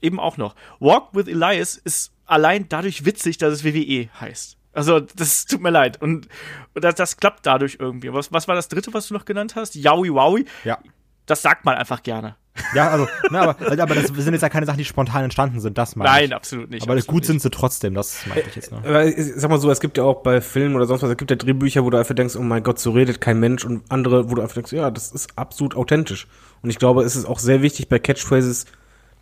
Eben 0.00 0.20
auch 0.20 0.36
noch. 0.36 0.54
Walk 0.80 1.08
with 1.12 1.26
Elias 1.28 1.76
ist 1.76 2.12
allein 2.24 2.68
dadurch 2.68 3.04
witzig, 3.04 3.38
dass 3.38 3.52
es 3.52 3.64
WWE 3.64 4.08
heißt. 4.20 4.56
Also, 4.72 5.00
das 5.00 5.46
tut 5.46 5.62
mir 5.62 5.70
leid. 5.70 6.00
Und, 6.02 6.28
und 6.74 6.84
das, 6.84 6.96
das 6.96 7.16
klappt 7.16 7.46
dadurch 7.46 7.78
irgendwie. 7.80 8.12
Was, 8.12 8.32
was 8.32 8.46
war 8.46 8.54
das 8.54 8.68
dritte, 8.68 8.92
was 8.92 9.08
du 9.08 9.14
noch 9.14 9.24
genannt 9.24 9.56
hast? 9.56 9.74
Yowie 9.74 10.12
Wowie. 10.12 10.44
Ja. 10.64 10.78
das 11.24 11.42
sagt 11.42 11.64
man 11.64 11.76
einfach 11.76 12.02
gerne. 12.02 12.36
Ja, 12.74 12.90
also, 12.90 13.06
na, 13.30 13.42
aber, 13.42 13.82
aber 13.82 13.94
das 13.94 14.06
sind 14.06 14.32
jetzt 14.32 14.42
ja 14.42 14.48
keine 14.48 14.66
Sachen, 14.66 14.78
die 14.78 14.84
spontan 14.84 15.24
entstanden 15.24 15.60
sind, 15.60 15.76
das 15.76 15.96
meine 15.96 16.10
Nein, 16.10 16.24
ich. 16.26 16.34
absolut 16.34 16.70
nicht. 16.70 16.82
Aber 16.82 16.92
absolut 16.92 17.06
gut 17.06 17.20
nicht. 17.20 17.26
sind 17.26 17.42
sie 17.42 17.50
trotzdem, 17.50 17.94
das 17.94 18.26
meinte 18.26 18.48
ich 18.48 18.56
jetzt 18.56 18.72
noch. 18.72 18.84
Aber 18.84 19.04
ich 19.04 19.34
sag 19.36 19.50
mal 19.50 19.58
so, 19.58 19.70
es 19.70 19.80
gibt 19.80 19.98
ja 19.98 20.04
auch 20.04 20.22
bei 20.22 20.40
Filmen 20.40 20.74
oder 20.74 20.86
sonst 20.86 21.02
was, 21.02 21.10
es 21.10 21.16
gibt 21.16 21.30
ja 21.30 21.36
Drehbücher, 21.36 21.84
wo 21.84 21.90
du 21.90 21.98
einfach 21.98 22.14
denkst, 22.14 22.36
oh 22.36 22.42
mein 22.42 22.62
Gott, 22.62 22.78
so 22.78 22.92
redet 22.92 23.20
kein 23.20 23.38
Mensch 23.40 23.64
und 23.64 23.82
andere, 23.90 24.30
wo 24.30 24.34
du 24.34 24.42
einfach 24.42 24.54
denkst, 24.54 24.72
ja, 24.72 24.90
das 24.90 25.10
ist 25.12 25.36
absolut 25.36 25.76
authentisch. 25.76 26.26
Und 26.62 26.70
ich 26.70 26.78
glaube, 26.78 27.02
es 27.02 27.16
ist 27.16 27.26
auch 27.26 27.38
sehr 27.38 27.62
wichtig 27.62 27.88
bei 27.88 27.98
Catchphrases, 27.98 28.66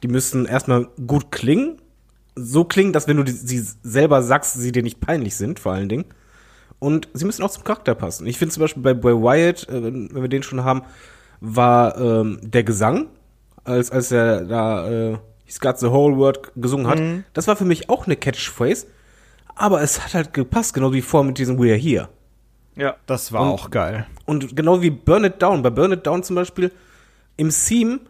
die 0.04 0.08
müssen 0.08 0.44
erstmal 0.44 0.86
gut 1.06 1.32
klingen, 1.32 1.80
so 2.34 2.64
klingen, 2.64 2.92
dass 2.92 3.08
wenn 3.08 3.16
du 3.16 3.22
die, 3.22 3.32
sie 3.32 3.64
selber 3.82 4.22
sagst, 4.22 4.52
sie 4.52 4.70
dir 4.70 4.82
nicht 4.82 5.00
peinlich 5.00 5.34
sind, 5.34 5.58
vor 5.58 5.72
allen 5.72 5.88
Dingen. 5.88 6.04
Und 6.78 7.08
sie 7.14 7.24
müssen 7.24 7.42
auch 7.42 7.50
zum 7.50 7.64
Charakter 7.64 7.94
passen. 7.94 8.26
Ich 8.26 8.36
finde 8.36 8.52
zum 8.52 8.60
Beispiel 8.60 8.82
bei 8.82 8.92
Bray 8.92 9.14
Wyatt, 9.14 9.66
äh, 9.70 9.82
wenn 9.82 10.14
wir 10.14 10.28
den 10.28 10.42
schon 10.42 10.62
haben, 10.62 10.82
war 11.40 11.96
ähm, 11.98 12.38
der 12.42 12.64
Gesang, 12.64 13.06
als, 13.64 13.90
als 13.90 14.12
er 14.12 14.44
da 14.44 14.90
äh, 14.90 15.18
He's 15.46 15.58
Got 15.58 15.78
the 15.78 15.86
Whole 15.86 16.18
World 16.18 16.52
gesungen 16.54 16.86
hat, 16.86 17.00
das 17.32 17.48
war 17.48 17.56
für 17.56 17.64
mich 17.64 17.88
auch 17.88 18.04
eine 18.04 18.16
Catchphrase, 18.16 18.86
aber 19.54 19.80
es 19.80 20.04
hat 20.04 20.12
halt 20.12 20.34
gepasst, 20.34 20.74
genau 20.74 20.92
wie 20.92 21.00
vorher 21.00 21.26
mit 21.26 21.38
diesem 21.38 21.58
We're 21.58 21.76
Here. 21.76 22.10
Ja. 22.76 22.96
Das 23.06 23.32
war 23.32 23.40
auch 23.40 23.70
geil. 23.70 24.06
Und 24.26 24.54
genau 24.54 24.82
wie 24.82 24.90
Burn 24.90 25.24
It 25.24 25.40
Down, 25.40 25.62
bei 25.62 25.70
Burn 25.70 25.92
It 25.92 26.06
Down 26.06 26.22
zum 26.22 26.36
Beispiel, 26.36 26.72
im 27.38 27.48
Theme, 27.48 28.00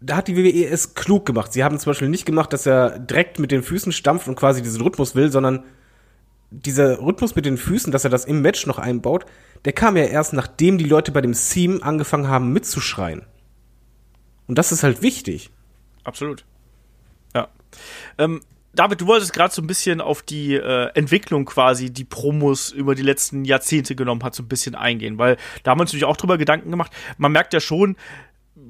da 0.00 0.16
hat 0.16 0.28
die 0.28 0.36
WWE 0.36 0.66
es 0.66 0.94
klug 0.94 1.26
gemacht. 1.26 1.52
Sie 1.52 1.64
haben 1.64 1.78
zum 1.78 1.90
Beispiel 1.90 2.08
nicht 2.08 2.26
gemacht, 2.26 2.52
dass 2.52 2.66
er 2.66 2.98
direkt 2.98 3.38
mit 3.38 3.50
den 3.50 3.62
Füßen 3.62 3.92
stampft 3.92 4.28
und 4.28 4.36
quasi 4.36 4.62
diesen 4.62 4.82
Rhythmus 4.82 5.14
will, 5.14 5.30
sondern 5.30 5.64
dieser 6.50 7.00
Rhythmus 7.00 7.34
mit 7.34 7.44
den 7.44 7.56
Füßen, 7.56 7.92
dass 7.92 8.04
er 8.04 8.10
das 8.10 8.24
im 8.24 8.42
Match 8.42 8.66
noch 8.66 8.78
einbaut, 8.78 9.26
der 9.64 9.72
kam 9.72 9.96
ja 9.96 10.04
erst, 10.04 10.32
nachdem 10.32 10.78
die 10.78 10.84
Leute 10.84 11.12
bei 11.12 11.20
dem 11.20 11.32
Theme 11.32 11.82
angefangen 11.82 12.28
haben 12.28 12.52
mitzuschreien. 12.52 13.22
Und 14.46 14.58
das 14.58 14.70
ist 14.70 14.82
halt 14.82 15.02
wichtig. 15.02 15.50
Absolut. 16.04 16.44
Ja. 17.34 17.48
Ähm, 18.18 18.42
David, 18.76 19.00
du 19.00 19.06
wolltest 19.06 19.32
gerade 19.32 19.52
so 19.52 19.62
ein 19.62 19.66
bisschen 19.66 20.02
auf 20.02 20.22
die 20.22 20.54
äh, 20.54 20.90
Entwicklung 20.94 21.46
quasi, 21.46 21.90
die 21.90 22.04
Promos 22.04 22.70
über 22.70 22.94
die 22.94 23.02
letzten 23.02 23.46
Jahrzehnte 23.46 23.96
genommen 23.96 24.22
hat, 24.22 24.34
so 24.34 24.42
ein 24.42 24.48
bisschen 24.48 24.74
eingehen, 24.74 25.18
weil 25.18 25.38
da 25.62 25.70
haben 25.70 25.78
wir 25.78 25.82
uns 25.82 25.90
natürlich 25.90 26.04
auch 26.04 26.18
drüber 26.18 26.36
Gedanken 26.36 26.70
gemacht. 26.70 26.92
Man 27.16 27.32
merkt 27.32 27.54
ja 27.54 27.60
schon, 27.60 27.96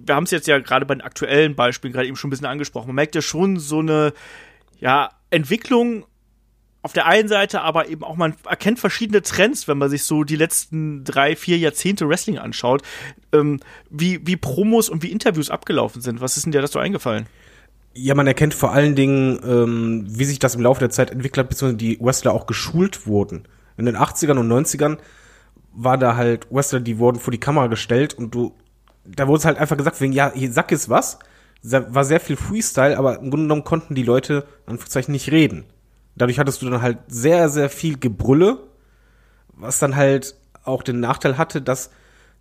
wir 0.07 0.14
haben 0.14 0.25
es 0.25 0.31
jetzt 0.31 0.47
ja 0.47 0.59
gerade 0.59 0.87
bei 0.87 0.95
den 0.95 1.03
aktuellen 1.03 1.55
Beispielen 1.55 1.92
gerade 1.92 2.07
eben 2.07 2.16
schon 2.16 2.29
ein 2.29 2.31
bisschen 2.31 2.47
angesprochen, 2.47 2.88
man 2.88 2.97
merkt 2.97 3.14
ja 3.14 3.23
schon 3.23 3.59
so 3.59 3.81
eine 3.81 4.12
ja, 4.79 5.11
Entwicklung 5.31 6.05
auf 6.83 6.92
der 6.92 7.07
einen 7.07 7.29
Seite, 7.29 7.62
aber 7.62 7.88
eben 7.88 8.05
auch 8.05 8.14
man 8.14 8.35
erkennt 8.49 8.79
verschiedene 8.79 9.21
Trends, 9.21 9.66
wenn 9.66 9.77
man 9.77 9.90
sich 9.90 10.05
so 10.05 10.23
die 10.23 10.37
letzten 10.37 11.03
drei, 11.03 11.35
vier 11.35 11.59
Jahrzehnte 11.59 12.09
Wrestling 12.09 12.38
anschaut, 12.38 12.83
ähm, 13.33 13.59
wie, 13.90 14.25
wie 14.25 14.37
Promos 14.37 14.88
und 14.88 15.03
wie 15.03 15.11
Interviews 15.11 15.51
abgelaufen 15.51 16.01
sind. 16.01 16.21
Was 16.21 16.37
ist 16.37 16.47
denn 16.47 16.53
dir 16.53 16.64
so 16.69 16.79
eingefallen? 16.79 17.27
Ja, 17.95 18.14
man 18.14 18.29
erkennt 18.29 18.55
vor 18.55 18.73
allen 18.73 18.95
Dingen, 18.95 19.40
ähm, 19.45 20.07
wie 20.07 20.25
sich 20.27 20.38
das 20.38 20.55
im 20.55 20.61
Laufe 20.61 20.79
der 20.79 20.90
Zeit 20.90 21.11
entwickelt 21.11 21.38
hat, 21.38 21.49
beziehungsweise 21.49 21.79
die 21.79 21.99
Wrestler 22.01 22.33
auch 22.33 22.47
geschult 22.47 23.09
wurden. 23.09 23.49
In 23.77 23.87
den 23.87 23.97
80ern 23.97 24.38
und 24.38 24.49
90ern 24.49 24.99
war 25.73 25.99
da 25.99 26.14
halt 26.14 26.47
Wrestler, 26.51 26.79
die 26.79 26.99
wurden 26.99 27.19
vor 27.19 27.33
die 27.33 27.40
Kamera 27.40 27.66
gestellt 27.66 28.14
und 28.14 28.33
du, 28.33 28.55
da 29.09 29.29
wurde 29.29 29.38
es 29.38 29.45
halt 29.45 29.59
einfach 29.59 29.77
gesagt, 29.77 30.01
wegen, 30.01 30.12
ja, 30.12 30.33
hier 30.35 30.53
sag 30.53 30.71
jetzt 30.71 30.88
was. 30.88 31.19
War 31.62 32.05
sehr 32.05 32.21
viel 32.21 32.37
Freestyle, 32.37 32.97
aber 32.97 33.14
im 33.19 33.31
Grunde 33.31 33.45
genommen 33.45 33.64
konnten 33.64 33.95
die 33.95 34.03
Leute, 34.05 34.47
Anführungszeichen, 34.66 35.12
nicht 35.12 35.33
reden. 35.33 35.64
Dadurch 36.14 36.38
hattest 36.38 36.62
du 36.62 36.71
dann 36.71 36.83
halt 36.83 36.99
sehr, 37.09 37.49
sehr 37.49 37.69
viel 37.69 37.99
Gebrülle, 37.99 38.59
was 39.49 39.79
dann 39.79 39.97
halt 39.97 40.37
auch 40.64 40.83
den 40.83 41.01
Nachteil 41.01 41.38
hatte, 41.38 41.61
dass 41.62 41.90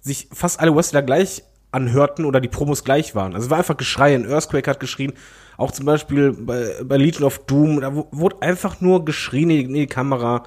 sich 0.02 0.28
fast 0.32 0.60
alle 0.60 0.76
Wrestler 0.76 1.02
gleich 1.02 1.44
anhörten 1.72 2.26
oder 2.26 2.40
die 2.40 2.48
Promos 2.48 2.84
gleich 2.84 3.16
waren. 3.16 3.34
Also 3.34 3.46
es 3.46 3.50
war 3.52 3.58
einfach 3.58 3.78
Geschrei. 3.78 4.14
Ein 4.16 4.30
Earthquake 4.30 4.70
hat 4.70 4.80
geschrien. 4.80 5.14
Auch 5.58 5.72
zum 5.72 5.86
Beispiel 5.86 6.32
bei, 6.34 6.74
bei 6.84 6.98
Legion 6.98 7.24
of 7.24 7.40
Doom, 7.46 7.82
da 7.82 7.94
wu- 7.96 8.06
wurde 8.12 8.42
einfach 8.42 8.80
nur 8.82 9.04
geschrien 9.06 9.50
in 9.50 9.74
die, 9.74 9.88
Kamera. 9.88 10.44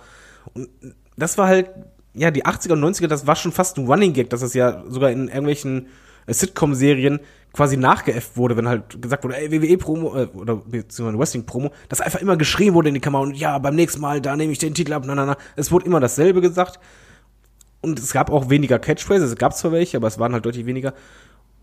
Und 0.54 0.68
das 1.16 1.36
war 1.36 1.48
halt, 1.48 1.68
ja, 2.14 2.30
die 2.30 2.44
80er 2.46 2.72
und 2.72 2.84
90er, 2.84 3.08
das 3.08 3.26
war 3.26 3.36
schon 3.36 3.52
fast 3.52 3.76
ein 3.78 3.86
Running 3.86 4.12
Gag, 4.12 4.30
dass 4.30 4.40
das 4.40 4.54
ja 4.54 4.84
sogar 4.88 5.10
in 5.10 5.28
irgendwelchen 5.28 5.88
Sitcom-Serien 6.34 7.20
quasi 7.52 7.76
nachgeäfft 7.76 8.36
wurde, 8.36 8.56
wenn 8.56 8.68
halt 8.68 9.00
gesagt 9.00 9.24
wurde, 9.24 9.36
ey, 9.36 9.50
WWE-Promo, 9.50 10.16
äh, 10.16 10.26
oder 10.34 10.56
beziehungsweise 10.56 11.18
Wrestling-Promo, 11.18 11.70
dass 11.88 12.00
einfach 12.00 12.20
immer 12.20 12.36
geschrien 12.36 12.74
wurde 12.74 12.88
in 12.88 12.94
die 12.94 13.00
Kamera 13.00 13.22
und 13.22 13.36
ja, 13.36 13.58
beim 13.58 13.74
nächsten 13.74 14.00
Mal, 14.00 14.20
da 14.20 14.36
nehme 14.36 14.52
ich 14.52 14.58
den 14.58 14.74
Titel 14.74 14.92
ab, 14.92 15.04
na, 15.06 15.14
na, 15.14 15.26
na. 15.26 15.36
Es 15.56 15.72
wurde 15.72 15.86
immer 15.86 16.00
dasselbe 16.00 16.40
gesagt. 16.40 16.78
Und 17.80 17.98
es 17.98 18.12
gab 18.12 18.30
auch 18.30 18.50
weniger 18.50 18.78
Catchphrases, 18.78 19.30
es 19.30 19.36
gab 19.36 19.56
zwar 19.56 19.72
welche, 19.72 19.96
aber 19.96 20.08
es 20.08 20.18
waren 20.18 20.32
halt 20.32 20.44
deutlich 20.44 20.66
weniger. 20.66 20.94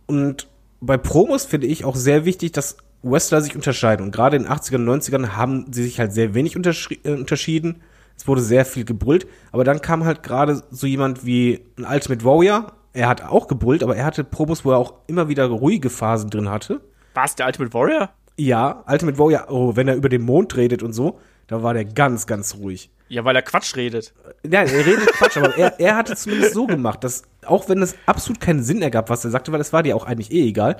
Und 0.06 0.48
bei 0.80 0.98
Promos 0.98 1.46
finde 1.46 1.68
ich 1.68 1.84
auch 1.84 1.96
sehr 1.96 2.26
wichtig, 2.26 2.54
dass 2.54 2.78
Wrestler 3.04 3.42
sich 3.42 3.56
unterscheiden. 3.56 4.06
Und 4.06 4.12
gerade 4.12 4.38
in 4.38 4.44
den 4.44 4.52
80ern 4.52 4.90
und 4.90 5.02
90ern 5.02 5.30
haben 5.36 5.72
sie 5.72 5.84
sich 5.84 6.00
halt 6.00 6.14
sehr 6.14 6.34
wenig 6.34 6.56
äh, 6.56 7.12
unterschieden. 7.12 7.82
Es 8.18 8.28
wurde 8.28 8.42
sehr 8.42 8.66
viel 8.66 8.86
gebrüllt. 8.86 9.28
Aber 9.52 9.64
dann 9.64 9.82
kam 9.82 10.06
halt 10.06 10.24
gerade 10.24 10.64
so 10.72 10.88
jemand 10.88 11.26
wie 11.26 11.62
ein 11.78 11.86
Ultimate 11.86 12.24
Warrior. 12.24 12.74
Er 12.96 13.10
hat 13.10 13.24
auch 13.24 13.48
gebrüllt, 13.48 13.84
aber 13.84 13.98
er 13.98 14.06
hatte 14.06 14.24
Promos, 14.24 14.64
wo 14.64 14.72
er 14.72 14.78
auch 14.78 14.94
immer 15.08 15.28
wieder 15.28 15.46
ruhige 15.48 15.90
Phasen 15.90 16.30
drin 16.30 16.50
hatte. 16.50 16.80
War 17.14 17.26
es 17.26 17.36
der 17.36 17.46
Ultimate 17.46 17.74
Warrior? 17.74 18.10
Ja, 18.38 18.86
Ultimate 18.88 19.20
Warrior, 19.20 19.46
oh, 19.50 19.76
wenn 19.76 19.90
er 19.90 19.96
über 19.96 20.08
den 20.08 20.22
Mond 20.22 20.56
redet 20.56 20.82
und 20.82 20.94
so, 20.94 21.20
da 21.48 21.62
war 21.62 21.74
der 21.74 21.84
ganz, 21.84 22.26
ganz 22.26 22.56
ruhig. 22.56 22.90
Ja, 23.10 23.26
weil 23.26 23.36
er 23.36 23.42
Quatsch 23.42 23.76
redet. 23.76 24.14
Ja, 24.44 24.62
er 24.64 24.86
redet 24.86 25.08
Quatsch, 25.08 25.36
aber 25.38 25.58
er, 25.58 25.78
er 25.78 25.98
hat 25.98 26.10
es 26.10 26.22
zumindest 26.22 26.54
so 26.54 26.68
gemacht, 26.68 27.04
dass, 27.04 27.24
auch 27.46 27.68
wenn 27.68 27.82
es 27.82 27.96
absolut 28.06 28.40
keinen 28.40 28.64
Sinn 28.64 28.82
ergab, 28.82 29.10
was 29.10 29.26
er 29.26 29.32
sagte, 29.32 29.52
weil 29.52 29.62
es 29.62 29.74
war 29.74 29.84
dir 29.84 29.96
auch 29.96 30.06
eigentlich 30.06 30.32
eh 30.32 30.48
egal, 30.48 30.78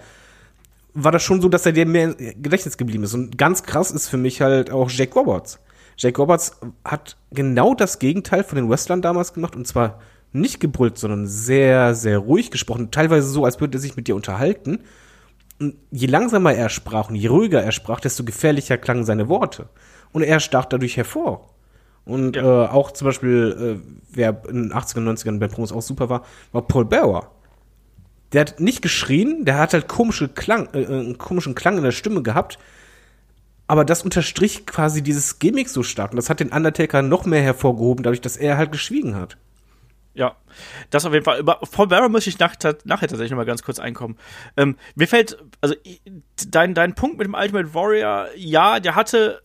war 0.94 1.12
das 1.12 1.22
schon 1.22 1.42
so, 1.42 1.50
dass 1.50 1.66
er 1.66 1.74
dir 1.74 1.86
mehr 1.86 2.18
im 2.18 2.42
Gedächtnis 2.42 2.78
geblieben 2.78 3.04
ist. 3.04 3.14
Und 3.14 3.38
ganz 3.38 3.64
krass 3.64 3.92
ist 3.92 4.08
für 4.08 4.18
mich 4.18 4.42
halt 4.42 4.72
auch 4.72 4.90
Jake 4.90 5.14
Roberts. 5.14 5.60
Jake 5.98 6.18
Roberts 6.18 6.60
hat 6.86 7.18
genau 7.32 7.76
das 7.76 8.00
Gegenteil 8.00 8.46
von 8.46 8.56
den 8.56 8.70
Wrestlern 8.70 9.02
damals 9.02 9.34
gemacht, 9.34 9.56
und 9.56 9.68
zwar 9.68 10.00
nicht 10.32 10.60
gebrüllt, 10.60 10.98
sondern 10.98 11.28
sehr, 11.28 11.96
sehr 11.96 12.20
ruhig 12.20 12.52
gesprochen. 12.52 12.92
Teilweise 12.92 13.28
so, 13.28 13.46
als 13.46 13.60
würde 13.60 13.78
er 13.78 13.82
sich 13.82 13.96
mit 13.96 14.08
dir 14.08 14.16
unterhalten. 14.16 14.80
Und 15.60 15.76
je 15.92 16.08
langsamer 16.08 16.54
er 16.54 16.70
sprach 16.70 17.10
und 17.10 17.16
je 17.16 17.28
ruhiger 17.28 17.64
er 17.64 17.72
sprach, 17.72 18.02
desto 18.02 18.24
gefährlicher 18.26 18.78
klangen 18.78 19.06
seine 19.06 19.30
Worte. 19.30 19.70
Und 20.12 20.24
er 20.24 20.40
stach 20.40 20.66
dadurch 20.66 20.98
hervor. 20.98 21.50
Und 22.04 22.36
Ja. 22.36 22.66
äh, 22.66 22.68
auch 22.68 22.92
zum 22.92 23.06
Beispiel, 23.06 23.80
äh, 23.82 24.00
wer 24.12 24.42
in 24.50 24.64
den 24.64 24.74
80ern, 24.74 25.04
90ern 25.04 25.40
bei 25.40 25.48
Promos 25.48 25.72
auch 25.72 25.82
super 25.82 26.10
war, 26.10 26.24
war 26.52 26.62
Paul 26.62 26.86
Bearer. 26.86 27.32
Der 28.34 28.42
hat 28.42 28.60
nicht 28.60 28.82
geschrien, 28.82 29.46
der 29.46 29.58
hat 29.58 29.74
halt 29.74 29.88
komische 29.88 30.28
Klang, 30.28 30.68
äh, 30.74 30.86
einen 30.86 31.18
komischen 31.18 31.56
Klang 31.56 31.78
in 31.78 31.84
der 31.84 31.92
Stimme 31.92 32.22
gehabt. 32.22 32.60
Aber 33.68 33.86
das 33.86 34.04
unterstrich 34.04 34.66
quasi 34.68 35.02
dieses 35.02 35.40
Gimmick 35.40 35.70
so 35.70 35.82
stark. 35.82 36.12
Und 36.12 36.18
das 36.18 36.30
hat 36.30 36.40
den 36.40 36.52
Undertaker 36.52 37.02
noch 37.02 37.26
mehr 37.26 37.42
hervorgehoben, 37.42 38.04
dadurch, 38.04 38.22
dass 38.22 38.38
er 38.38 38.58
halt 38.58 38.72
geschwiegen 38.72 39.16
hat. 39.16 39.38
Ja, 40.16 40.38
das 40.90 41.06
auf 41.06 41.14
jeden 41.14 41.26
Fall. 41.26 41.40
Über 41.40 41.60
Paul 41.72 41.88
Bearer 41.88 42.08
muss 42.08 42.26
ich 42.26 42.40
nach, 42.40 42.56
nachher 42.86 43.08
tatsächlich 43.08 43.32
noch 43.32 43.38
mal 43.38 43.46
ganz 43.46 43.64
kurz 43.64 43.80
einkommen. 43.80 44.18
Ähm, 44.56 44.78
mir 44.96 45.08
fällt, 45.08 45.38
also 45.60 45.76
dein, 46.48 46.74
dein 46.74 46.96
Punkt 46.96 47.18
mit 47.18 47.28
dem 47.28 47.34
Ultimate 47.34 47.74
Warrior, 47.74 48.30
ja, 48.36 48.80
der 48.80 48.96
hatte 48.96 49.42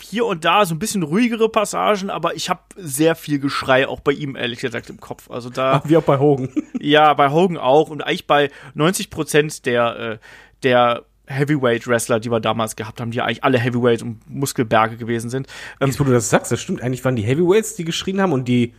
hier 0.00 0.24
und 0.24 0.44
da 0.46 0.64
so 0.64 0.74
ein 0.74 0.78
bisschen 0.78 1.02
ruhigere 1.02 1.50
Passagen, 1.50 2.08
aber 2.08 2.34
ich 2.34 2.48
habe 2.48 2.62
sehr 2.76 3.14
viel 3.14 3.38
Geschrei 3.38 3.86
auch 3.86 4.00
bei 4.00 4.12
ihm 4.12 4.36
ehrlich 4.36 4.58
gesagt 4.58 4.88
im 4.88 4.98
Kopf. 4.98 5.30
Also 5.30 5.50
da 5.50 5.82
Wie 5.84 5.96
auch 5.98 6.02
bei 6.02 6.18
Hogan. 6.18 6.48
ja, 6.80 7.12
bei 7.12 7.30
Hogan 7.30 7.58
auch 7.58 7.90
und 7.90 8.02
eigentlich 8.02 8.26
bei 8.26 8.50
90 8.72 9.10
Prozent 9.10 9.66
der 9.66 9.96
äh, 9.96 10.18
der 10.62 11.04
Heavyweight 11.26 11.86
Wrestler, 11.86 12.20
die 12.20 12.30
wir 12.30 12.40
damals 12.40 12.76
gehabt 12.76 13.00
haben, 13.00 13.10
die 13.10 13.20
eigentlich 13.20 13.44
alle 13.44 13.58
Heavyweight 13.58 14.02
und 14.02 14.28
Muskelberge 14.28 14.96
gewesen 14.96 15.30
sind. 15.30 15.46
Ähm, 15.80 15.88
Jetzt, 15.88 16.00
wo 16.00 16.04
du 16.04 16.12
das 16.12 16.28
sagst, 16.28 16.52
das 16.52 16.60
stimmt. 16.60 16.82
Eigentlich 16.82 17.04
waren 17.04 17.16
die 17.16 17.22
Heavyweights, 17.22 17.76
die 17.76 17.84
geschrien 17.84 18.20
haben 18.20 18.32
und 18.32 18.46
die 18.46 18.74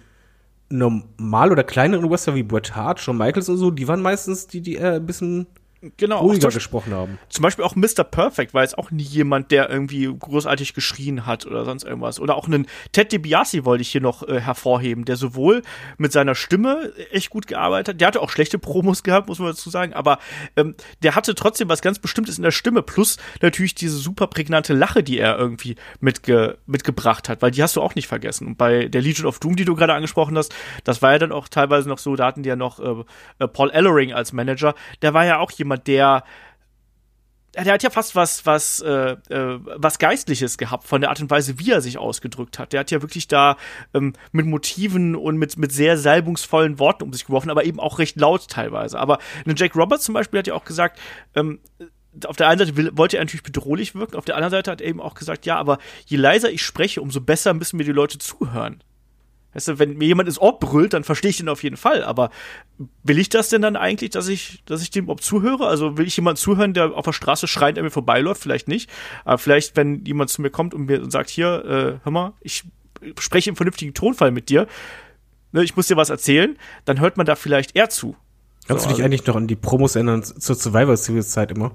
normal 0.70 1.52
oder 1.52 1.64
kleineren 1.64 2.10
Wrestler 2.10 2.36
wie 2.36 2.44
Bret 2.44 2.76
Hart, 2.76 3.00
Shawn 3.00 3.18
Michaels 3.18 3.50
und 3.50 3.58
so, 3.58 3.72
die 3.72 3.88
waren 3.88 4.02
meistens 4.02 4.48
die, 4.48 4.62
die 4.62 4.76
eher 4.76 4.94
ein 4.94 5.06
bisschen 5.06 5.48
genau, 5.98 6.20
ruhiger 6.20 6.50
gesprochen 6.50 6.94
haben. 6.94 7.20
Zum 7.30 7.44
Beispiel 7.44 7.66
auch 7.66 7.76
Mr. 7.76 8.04
Perfect 8.04 8.54
war 8.54 8.64
jetzt 8.64 8.78
auch 8.78 8.92
nie 8.92 9.04
jemand, 9.04 9.52
der 9.52 9.70
irgendwie 9.70 10.06
großartig 10.06 10.74
geschrien 10.74 11.26
hat 11.26 11.46
oder 11.46 11.66
sonst 11.66 11.84
irgendwas. 11.84 12.20
Oder 12.20 12.36
auch 12.36 12.48
einen 12.48 12.68
Ted 12.92 13.12
DiBiase 13.12 13.66
wollte 13.66 13.82
ich 13.82 13.90
hier 13.90 14.02
noch 14.02 14.28
äh, 14.28 14.40
hervorheben, 14.40 15.06
der 15.06 15.16
sowohl 15.16 15.62
mit 15.98 16.12
seiner 16.12 16.36
Stimme 16.36 16.94
echt 17.12 17.30
gut 17.30 17.48
gearbeitet 17.48 17.96
hat, 17.96 18.02
der 18.02 18.08
hatte 18.08 18.22
auch 18.22 18.30
schlechte 18.30 18.60
Promos 18.60 19.04
gehabt, 19.04 19.28
muss 19.28 19.40
man 19.40 19.50
dazu 19.50 19.70
sagen, 19.70 19.94
aber 19.94 20.20
ähm, 20.56 20.76
der 21.04 21.16
hatte 21.16 21.36
trotzdem 21.36 21.70
was 21.70 21.82
ganz 21.82 22.00
Bestimmtes 22.00 22.38
in 22.38 22.44
der 22.44 22.52
Stimme, 22.52 22.82
plus 22.82 23.18
natürlich 23.42 23.76
diese 23.76 23.98
super 23.98 24.28
prägnante 24.28 24.74
Lache, 24.74 25.04
die 25.04 25.20
er 25.20 25.38
irgendwie 25.38 25.76
mitge 26.00 26.58
mitgebracht 26.66 27.30
hat, 27.30 27.42
weil 27.42 27.52
die 27.52 27.64
hast 27.64 27.76
du 27.76 27.82
auch 27.82 27.96
nicht 27.96 28.08
vergessen. 28.08 28.48
Und 28.48 28.58
bei 28.58 28.88
der 28.88 29.02
Legion 29.02 29.28
of 29.28 29.40
Doom, 29.40 29.56
die 29.56 29.66
du 29.66 29.76
gerade 29.76 29.94
angesprochen 29.94 30.38
hast, 30.38 30.54
das 30.84 31.02
war 31.02 31.14
ja 31.14 31.20
dann 31.20 31.32
auch 31.32 31.48
teilweise 31.48 31.90
noch 31.90 31.98
so, 31.98 32.16
da 32.16 32.26
hatten 32.28 32.44
die 32.44 32.50
ja 32.50 32.56
noch 32.56 32.80
äh, 32.80 33.04
äh, 33.40 33.48
Paul 33.48 33.72
Ellering 33.72 34.14
als 34.14 34.34
Manager, 34.34 34.76
der 35.02 35.14
war 35.14 35.26
ja 35.26 35.40
auch 35.40 35.52
jemand, 35.52 35.75
der 35.78 36.24
der 37.64 37.74
hat 37.74 37.84
ja 37.84 37.90
fast 37.90 38.16
was, 38.16 38.46
was, 38.46 38.82
äh, 38.82 39.16
äh, 39.30 39.60
was 39.78 40.00
Geistliches 40.00 40.58
gehabt 40.58 40.86
von 40.86 41.02
der 41.02 41.10
Art 41.10 41.22
und 41.22 41.30
Weise, 41.30 41.58
wie 41.60 41.72
er 41.72 41.82
sich 41.82 41.98
ausgedrückt 41.98 42.60
hat. 42.60 42.74
Der 42.74 42.82
hat 42.82 42.92
ja 42.92 43.02
wirklich 43.02 43.28
da 43.28 43.58
ähm, 43.94 44.14
mit 44.32 44.46
Motiven 44.46 45.16
und 45.16 45.38
mit, 45.38 45.58
mit 45.58 45.72
sehr 45.72 45.98
salbungsvollen 45.98 46.80
Worten 46.80 47.04
um 47.04 47.14
sich 47.14 47.26
geworfen, 47.26 47.50
aber 47.50 47.64
eben 47.64 47.80
auch 47.80 48.00
recht 48.00 48.20
laut 48.20 48.50
teilweise. 48.50 49.00
Aber 49.00 49.20
Jake 49.46 49.78
Roberts 49.78 50.04
zum 50.04 50.14
Beispiel 50.14 50.40
hat 50.40 50.48
ja 50.48 50.54
auch 50.54 50.66
gesagt, 50.66 51.00
ähm, 51.36 51.60
auf 52.26 52.36
der 52.36 52.48
einen 52.48 52.60
Seite 52.60 52.78
will, 52.78 52.92
wollte 52.94 53.18
er 53.18 53.24
natürlich 53.24 53.44
bedrohlich 53.44 53.96
wirken, 53.96 54.16
auf 54.16 54.26
der 54.26 54.36
anderen 54.36 54.52
Seite 54.52 54.72
hat 54.72 54.82
er 54.82 54.88
eben 54.88 55.02
auch 55.02 55.16
gesagt, 55.16 55.46
ja, 55.46 55.58
aber 55.58 55.80
je 56.06 56.18
leiser 56.18 56.50
ich 56.50 56.64
spreche, 56.64 57.02
umso 57.02 57.22
besser 57.22 57.54
müssen 57.54 57.78
mir 57.78 57.84
die 57.84 57.92
Leute 57.92 58.18
zuhören. 58.18 58.82
Weißt 59.56 59.70
du, 59.70 59.80
wenn 59.80 59.98
mir 59.98 60.06
jemand 60.06 60.28
ins 60.30 60.38
Ohr 60.40 60.60
brüllt, 60.60 60.94
dann 60.94 61.04
verstehe 61.04 61.30
ich 61.32 61.38
den 61.38 61.50
auf 61.50 61.64
jeden 61.64 61.78
Fall. 61.78 62.04
Aber 62.04 62.30
will 63.04 63.18
ich 63.18 63.30
das 63.30 63.50
denn 63.50 63.62
dann 63.62 63.76
eigentlich, 63.78 64.12
dass 64.12 64.28
ich, 64.28 64.62
dass 64.66 64.82
ich 64.84 64.92
dem 64.92 65.06
überhaupt 65.06 65.24
zuhöre? 65.24 65.66
Also 65.68 65.98
will 65.98 66.06
ich 66.06 66.16
jemand 66.18 66.38
zuhören, 66.38 66.74
der 66.74 66.94
auf 66.94 67.06
der 67.06 67.14
Straße 67.14 67.48
schreiend 67.48 67.78
an 67.80 67.86
mir 67.86 67.90
vorbeiläuft? 67.92 68.42
Vielleicht 68.44 68.68
nicht. 68.68 68.90
Aber 69.24 69.38
vielleicht, 69.38 69.76
wenn 69.78 70.04
jemand 70.06 70.30
zu 70.30 70.42
mir 70.42 70.50
kommt 70.52 70.74
und 70.74 70.86
mir 70.86 71.10
sagt, 71.10 71.30
hier, 71.30 71.64
äh, 71.66 72.04
hör 72.04 72.12
mal, 72.12 72.34
ich 72.42 72.66
spreche 73.18 73.50
im 73.50 73.56
vernünftigen 73.56 73.94
Tonfall 73.94 74.32
mit 74.32 74.50
dir, 74.50 74.68
ne, 75.54 75.64
ich 75.64 75.76
muss 75.76 75.88
dir 75.88 75.96
was 75.98 76.10
erzählen, 76.10 76.58
dann 76.84 77.00
hört 77.00 77.16
man 77.18 77.26
da 77.26 77.36
vielleicht 77.36 77.76
eher 77.78 77.90
zu. 77.90 78.16
Kannst 78.68 78.84
So, 78.84 78.90
du 78.90 78.96
dich 78.96 79.04
also- 79.04 79.06
eigentlich 79.06 79.26
noch 79.26 79.36
an 79.38 79.48
die 79.48 79.56
Promos 79.56 79.96
erinnern 79.96 80.22
zur 80.24 80.56
Survivor 80.56 80.98
Series 80.98 81.30
Zeit 81.30 81.52
immer? 81.52 81.72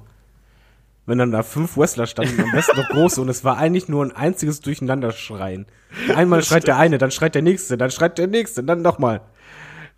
Wenn 1.10 1.18
dann 1.18 1.32
da 1.32 1.42
fünf 1.42 1.76
Wrestler 1.76 2.06
standen, 2.06 2.40
am 2.40 2.52
besten 2.52 2.76
noch 2.76 2.88
große, 2.88 3.20
und 3.20 3.28
es 3.28 3.42
war 3.42 3.58
eigentlich 3.58 3.88
nur 3.88 4.04
ein 4.04 4.12
einziges 4.12 4.60
Durcheinanderschreien. 4.60 5.66
Einmal 6.14 6.40
schreit 6.44 6.68
der 6.68 6.76
eine, 6.76 6.98
dann 6.98 7.10
schreit 7.10 7.34
der 7.34 7.42
nächste, 7.42 7.76
dann 7.76 7.90
schreit 7.90 8.16
der 8.16 8.28
nächste, 8.28 8.62
dann 8.62 8.80
nochmal. 8.80 9.20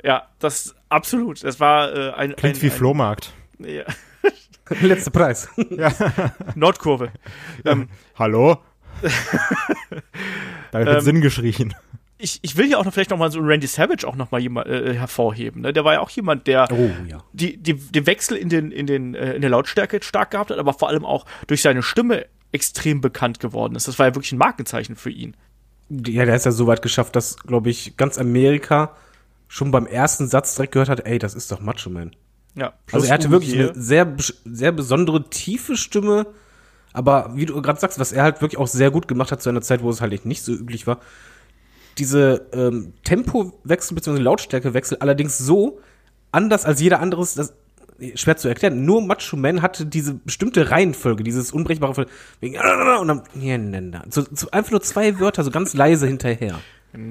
Ja, 0.02 0.22
das 0.38 0.74
absolut. 0.88 1.44
Das 1.44 1.60
war 1.60 1.94
äh, 1.94 2.12
ein, 2.12 2.34
Klingt 2.34 2.56
ein, 2.56 2.62
wie 2.62 2.66
ein, 2.68 2.72
Flohmarkt. 2.72 3.34
Ja, 3.58 3.84
Letzter 4.80 5.10
Preis. 5.10 5.50
Nordkurve. 6.54 7.12
ähm, 7.66 7.90
Hallo? 8.18 8.56
Damit 10.70 10.86
wird 10.88 10.96
Ähm, 10.96 11.04
Sinn 11.04 11.20
geschrien. 11.20 11.74
Ich, 12.22 12.38
ich 12.42 12.56
will 12.56 12.66
hier 12.66 12.78
auch 12.78 12.84
noch 12.84 12.92
vielleicht 12.92 13.10
noch 13.10 13.18
mal 13.18 13.30
so 13.30 13.38
einen 13.38 13.48
Randy 13.48 13.66
Savage 13.66 14.06
auch 14.06 14.16
noch 14.16 14.30
mal 14.30 14.40
jemand, 14.40 14.68
äh, 14.68 14.94
hervorheben. 14.94 15.62
Ne? 15.62 15.72
Der 15.72 15.84
war 15.84 15.94
ja 15.94 16.00
auch 16.00 16.10
jemand, 16.10 16.46
der 16.46 16.68
Oh, 16.70 16.90
ja. 17.08 17.18
die, 17.32 17.56
die, 17.56 17.74
den 17.74 18.06
Wechsel 18.06 18.36
in, 18.36 18.48
den, 18.48 18.70
in, 18.70 18.86
den, 18.86 19.14
äh, 19.14 19.34
in 19.34 19.40
der 19.40 19.50
Lautstärke 19.50 20.00
stark 20.02 20.30
gehabt 20.30 20.50
hat, 20.50 20.58
aber 20.58 20.72
vor 20.72 20.88
allem 20.88 21.04
auch 21.04 21.26
durch 21.48 21.62
seine 21.62 21.82
Stimme 21.82 22.26
extrem 22.52 23.00
bekannt 23.00 23.40
geworden 23.40 23.74
ist. 23.74 23.88
Das 23.88 23.98
war 23.98 24.06
ja 24.06 24.14
wirklich 24.14 24.32
ein 24.32 24.38
Markenzeichen 24.38 24.94
für 24.96 25.10
ihn. 25.10 25.36
Ja, 25.88 26.24
der 26.24 26.36
ist 26.36 26.46
ja 26.46 26.52
so 26.52 26.66
weit 26.66 26.80
geschafft, 26.82 27.16
dass, 27.16 27.36
glaube 27.38 27.70
ich, 27.70 27.96
ganz 27.96 28.18
Amerika 28.18 28.94
schon 29.48 29.70
beim 29.70 29.86
ersten 29.86 30.28
Satz 30.28 30.54
direkt 30.54 30.72
gehört 30.72 30.88
hat, 30.88 31.04
ey, 31.06 31.18
das 31.18 31.34
ist 31.34 31.50
doch 31.50 31.60
Macho 31.60 31.90
Man. 31.90 32.14
Ja, 32.54 32.72
Also 32.92 33.06
er 33.06 33.14
hatte 33.14 33.30
wirklich 33.30 33.54
eine 33.54 33.72
sehr, 33.74 34.14
sehr 34.44 34.72
besondere 34.72 35.28
tiefe 35.28 35.76
Stimme, 35.76 36.26
aber 36.92 37.32
wie 37.34 37.46
du 37.46 37.60
gerade 37.62 37.80
sagst, 37.80 37.98
was 37.98 38.12
er 38.12 38.22
halt 38.22 38.40
wirklich 38.42 38.58
auch 38.58 38.66
sehr 38.66 38.90
gut 38.90 39.08
gemacht 39.08 39.32
hat 39.32 39.42
zu 39.42 39.48
einer 39.48 39.62
Zeit, 39.62 39.82
wo 39.82 39.90
es 39.90 40.00
halt 40.00 40.24
nicht 40.26 40.42
so 40.42 40.52
üblich 40.52 40.86
war, 40.86 41.00
diese 41.98 42.48
ähm, 42.52 42.94
Tempowechsel 43.04 43.94
bzw. 43.94 44.18
Lautstärkewechsel 44.18 44.98
allerdings 44.98 45.38
so 45.38 45.80
anders 46.30 46.64
als 46.64 46.80
jeder 46.80 47.00
anderes, 47.00 47.34
das 47.34 47.54
schwer 48.14 48.36
zu 48.36 48.48
erklären. 48.48 48.84
Nur 48.84 49.02
Macho 49.02 49.36
Man 49.36 49.62
hatte 49.62 49.86
diese 49.86 50.14
bestimmte 50.14 50.70
Reihenfolge, 50.70 51.22
dieses 51.22 51.52
unbrechbare 51.52 51.92
Vol- 51.92 52.08
wegen 52.40 52.56
und 53.00 53.08
dann 53.08 53.22
ne, 53.34 53.58
ne. 53.58 54.02
So, 54.10 54.24
so 54.32 54.50
einfach 54.50 54.72
nur 54.72 54.82
zwei 54.82 55.18
Wörter 55.20 55.44
so 55.44 55.50
ganz 55.50 55.74
leise 55.74 56.06
hinterher. 56.06 56.58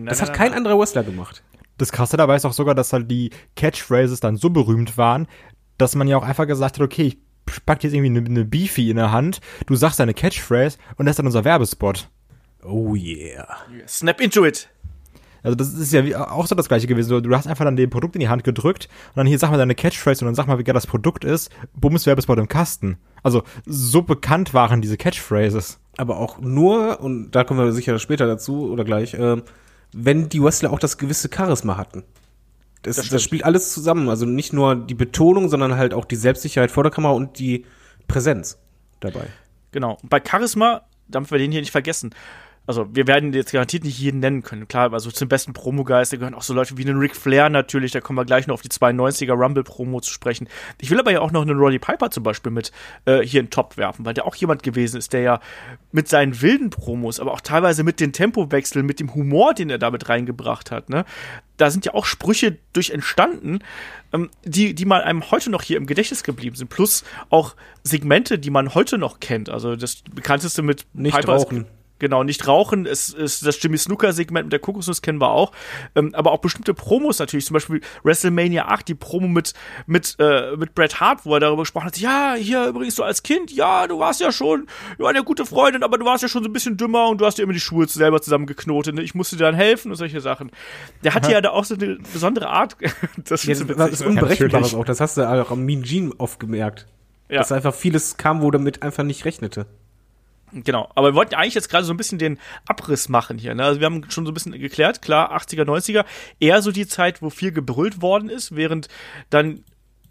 Das 0.06 0.22
hat 0.22 0.34
kein 0.34 0.54
anderer 0.54 0.78
Wrestler 0.78 1.04
gemacht. 1.04 1.44
Das 1.78 1.92
Krasse 1.92 2.18
dabei 2.18 2.36
ist 2.36 2.46
auch 2.46 2.54
sogar, 2.54 2.76
dass 2.76 2.94
halt 2.94 3.10
die 3.10 3.32
Catchphrases 3.56 4.20
dann 4.20 4.38
so 4.38 4.52
berühmt 4.52 4.98
waren, 4.98 5.28
dass 5.78 5.96
man 5.96 6.08
ja 6.08 6.18
auch 6.18 6.24
einfach 6.24 6.46
gesagt 6.46 6.76
hat, 6.76 6.82
okay, 6.82 7.04
ich 7.08 7.18
pack 7.66 7.80
dir 7.80 7.88
jetzt 7.88 7.96
irgendwie 7.96 8.20
eine, 8.20 8.28
eine 8.28 8.46
Beefy 8.46 8.92
in 8.92 8.98
der 8.98 9.12
Hand, 9.12 9.42
du 9.66 9.76
sagst 9.76 10.00
deine 10.00 10.14
Catchphrase 10.14 10.78
und 10.98 11.06
das 11.06 11.14
ist 11.14 11.20
dann 11.20 11.26
unser 11.26 11.44
Werbespot. 11.44 12.10
Oh 12.64 12.96
yeah. 12.96 13.58
Snap 13.88 14.22
into 14.22 14.46
it. 14.46 14.70
Also 15.44 15.56
das 15.56 15.74
ist 15.74 15.92
ja 15.92 16.30
auch 16.30 16.46
so 16.46 16.56
das 16.56 16.68
gleiche 16.68 16.88
gewesen. 16.88 17.24
Du, 17.24 17.36
hast 17.36 17.48
einfach 17.48 17.66
dann 17.66 17.76
dem 17.76 17.90
Produkt 17.90 18.16
in 18.16 18.20
die 18.20 18.30
Hand 18.30 18.44
gedrückt 18.44 18.88
und 19.10 19.18
dann 19.18 19.28
hier 19.28 19.40
sag 19.40 19.52
mal 19.52 19.58
deine 19.58 19.76
Catchphrase 19.76 20.24
und 20.24 20.28
dann 20.28 20.36
sag 20.36 20.48
mal, 20.48 20.60
wie 20.60 20.64
geil 20.64 20.74
das 20.74 20.88
Produkt 20.88 21.24
ist. 21.24 21.50
Bums 21.74 22.06
Werbespot 22.06 22.38
im 22.38 22.48
Kasten. 22.48 22.98
Also 23.24 23.44
so 23.66 24.02
bekannt 24.02 24.54
waren 24.54 24.82
diese 24.82 24.98
Catchphrases. 24.98 25.80
aber 25.98 26.18
auch 26.18 26.40
nur, 26.40 27.00
und 27.02 27.32
da 27.32 27.44
kommen 27.44 27.60
wir 27.60 27.72
sicher 27.72 27.98
später 28.00 28.28
dazu 28.28 28.72
oder 28.72 28.84
gleich, 28.84 29.16
ähm, 29.16 29.44
wenn 29.94 30.30
die 30.30 30.42
Wrestler 30.42 30.72
auch 30.72 30.80
das 30.80 30.98
gewisse 30.98 31.30
Charisma 31.34 31.78
hatten. 31.78 32.04
Das, 32.84 32.96
das, 33.10 33.22
spielt 33.22 33.44
alles 33.44 33.74
zusammen. 33.74 34.10
Also 34.10 34.26
nicht 34.26 34.54
nur 34.54 34.76
die 34.76 34.96
Betonung, 34.96 35.50
sondern 35.50 35.76
halt 35.76 35.94
auch 35.94 36.06
die 36.06 36.16
Selbstsicherheit 36.16 36.72
vor 36.72 36.84
der 36.84 36.92
Kamera 36.92 37.14
und 37.14 37.38
die 37.38 37.66
Präsenz 38.08 38.58
dabei. 39.00 39.28
Genau. 39.72 39.98
Und 40.02 40.10
bei 40.10 40.22
Charisma, 40.26 40.82
damit 41.08 41.30
wir 41.30 41.38
den 41.38 41.52
hier 41.52 41.62
nicht 41.62 41.72
vergessen, 41.72 42.12
also 42.72 42.88
wir 42.96 43.06
werden 43.06 43.34
jetzt 43.34 43.52
garantiert 43.52 43.84
nicht 43.84 44.00
jeden 44.00 44.22
nennen 44.22 44.44
können. 44.44 44.66
Klar, 44.68 44.94
also 44.94 45.12
zum 45.12 45.28
besten 45.28 45.52
Promo-Geist, 45.52 46.14
da 46.14 46.18
gehören 46.18 46.34
auch 46.34 46.42
so 46.42 46.54
Leute 46.54 46.78
wie 46.78 46.86
einen 46.88 46.98
Ric 46.98 47.16
Flair 47.18 47.50
natürlich, 47.50 47.92
da 47.92 48.00
kommen 48.00 48.18
wir 48.18 48.24
gleich 48.24 48.48
noch 48.48 48.54
auf 48.56 48.62
die 48.62 48.70
92er 48.70 49.34
Rumble-Promo 49.34 50.00
zu 50.00 50.12
sprechen. 50.12 50.48
Ich 50.80 50.90
will 50.90 51.00
aber 51.00 51.12
ja 51.12 51.20
auch 51.20 51.32
noch 51.32 51.42
einen 51.42 51.60
Roddy 51.60 51.80
Piper 51.80 52.10
zum 52.12 52.24
Beispiel 52.24 52.52
mit 52.52 52.72
äh, 53.06 53.20
hier 53.22 53.42
in 53.42 53.50
Top 53.50 53.76
werfen, 53.76 54.06
weil 54.06 54.14
der 54.14 54.26
auch 54.26 54.36
jemand 54.36 54.64
gewesen 54.64 54.98
ist, 54.98 55.12
der 55.12 55.20
ja 55.22 55.40
mit 55.92 56.08
seinen 56.08 56.42
wilden 56.42 56.70
Promos, 56.70 57.20
aber 57.20 57.34
auch 57.34 57.42
teilweise 57.42 57.84
mit 57.84 58.00
den 58.00 58.14
Tempowechseln, 58.14 58.86
mit 58.86 59.02
dem 59.02 59.14
Humor, 59.14 59.54
den 59.54 59.70
er 59.70 59.78
damit 59.78 60.08
reingebracht 60.08 60.72
hat, 60.72 60.90
ne? 60.90 61.04
Da 61.58 61.70
sind 61.70 61.86
ja 61.86 61.94
auch 61.94 62.06
Sprüche 62.06 62.58
durch 62.74 62.90
entstanden, 62.90 63.60
ähm, 64.14 64.30
die, 64.46 64.74
die 64.74 64.86
mal 64.86 65.04
einem 65.04 65.30
heute 65.30 65.52
noch 65.52 65.62
hier 65.62 65.78
im 65.78 65.86
Gedächtnis 65.86 66.24
geblieben 66.24 66.56
sind. 66.56 66.70
Plus 66.70 67.04
auch 67.30 67.56
Segmente, 67.84 68.40
die 68.40 68.50
man 68.50 68.74
heute 68.74 68.98
noch 68.98 69.20
kennt. 69.20 69.50
Also 69.50 69.76
das 69.76 70.02
bekannteste 70.16 70.64
mit 70.64 70.86
Nicht 70.94 71.16
Piper 71.16 71.36
ist- 71.36 71.44
rauchen. 71.44 71.68
Genau, 72.02 72.24
nicht 72.24 72.48
rauchen. 72.48 72.88
Es 72.88 73.10
ist 73.10 73.46
das 73.46 73.62
Jimmy 73.62 73.78
Snooker-Segment 73.78 74.46
mit 74.46 74.52
der 74.52 74.60
Kokosnuss 74.60 75.04
kennen 75.04 75.22
wir 75.22 75.30
auch. 75.30 75.52
Ähm, 75.94 76.16
aber 76.16 76.32
auch 76.32 76.40
bestimmte 76.40 76.74
Promos 76.74 77.20
natürlich, 77.20 77.46
zum 77.46 77.54
Beispiel 77.54 77.82
WrestleMania 78.04 78.66
8, 78.70 78.88
die 78.88 78.96
Promo 78.96 79.28
mit, 79.28 79.54
mit, 79.86 80.16
äh, 80.18 80.56
mit 80.58 80.74
Bret 80.74 81.00
Hart, 81.00 81.28
wo 81.28 81.36
er 81.36 81.40
darüber 81.40 81.62
gesprochen 81.62 81.86
hat, 81.86 82.00
ja, 82.00 82.34
hier 82.34 82.66
übrigens 82.66 82.96
so 82.96 83.04
als 83.04 83.22
Kind, 83.22 83.52
ja, 83.52 83.86
du 83.86 84.00
warst 84.00 84.20
ja 84.20 84.32
schon, 84.32 84.66
du 84.98 85.04
warst 85.04 85.16
eine 85.16 85.24
gute 85.24 85.46
Freundin, 85.46 85.84
aber 85.84 86.00
du 86.00 86.06
warst 86.06 86.24
ja 86.24 86.28
schon 86.28 86.42
so 86.42 86.50
ein 86.50 86.54
bisschen 86.54 86.76
dümmer 86.76 87.08
und 87.08 87.22
du 87.22 87.26
hast 87.28 87.38
dir 87.38 87.44
immer 87.44 87.54
die 87.54 87.60
Schuhe 87.60 87.88
selber 87.88 88.20
zusammengeknotet. 88.20 88.96
Ne? 88.96 89.04
Ich 89.04 89.14
musste 89.14 89.38
dir 89.38 89.44
dann 89.44 89.54
helfen 89.54 89.92
und 89.92 89.98
solche 89.98 90.22
Sachen. 90.22 90.50
Der 91.04 91.14
hatte 91.14 91.32
ja 91.32 91.40
da 91.40 91.52
auch 91.52 91.66
so 91.66 91.76
eine 91.76 92.00
besondere 92.12 92.50
Art. 92.50 92.78
das 93.26 93.44
Ja, 93.46 93.52
ist 93.52 93.62
das 93.62 93.78
witzig, 93.78 94.00
ne? 94.00 94.08
Unberechenbares 94.08 94.74
auch. 94.74 94.86
Das 94.86 95.00
hast 95.00 95.18
du 95.18 95.30
auch 95.30 95.52
am 95.52 95.66
Mean 95.66 95.84
Gene 95.84 96.14
oft 96.18 96.40
gemerkt. 96.40 96.88
Ja. 97.30 97.38
Dass 97.38 97.52
einfach 97.52 97.76
vieles 97.76 98.18
kam, 98.18 98.42
wo 98.42 98.50
damit 98.50 98.82
einfach 98.82 99.04
nicht 99.04 99.24
rechnete. 99.24 99.68
Genau, 100.54 100.90
aber 100.96 101.12
wir 101.12 101.16
wollten 101.16 101.36
eigentlich 101.36 101.54
jetzt 101.54 101.70
gerade 101.70 101.86
so 101.86 101.94
ein 101.94 101.98
bisschen 101.98 102.20
den 102.20 102.38
Abriss 102.68 103.08
machen 103.08 103.38
hier. 103.38 103.56
Ne? 103.56 103.64
Also 103.64 103.80
wir 103.80 103.86
haben 103.86 104.10
schon 104.10 104.26
so 104.26 104.32
ein 104.32 104.34
bisschen 104.34 104.52
geklärt, 104.52 105.02
klar, 105.02 105.34
80er, 105.34 105.64
90er, 105.64 106.06
eher 106.40 106.62
so 106.62 106.72
die 106.72 106.88
Zeit, 106.88 107.22
wo 107.22 107.30
viel 107.30 107.52
gebrüllt 107.52 108.02
worden 108.02 108.30
ist, 108.30 108.56
während 108.56 108.90
dann 109.30 109.64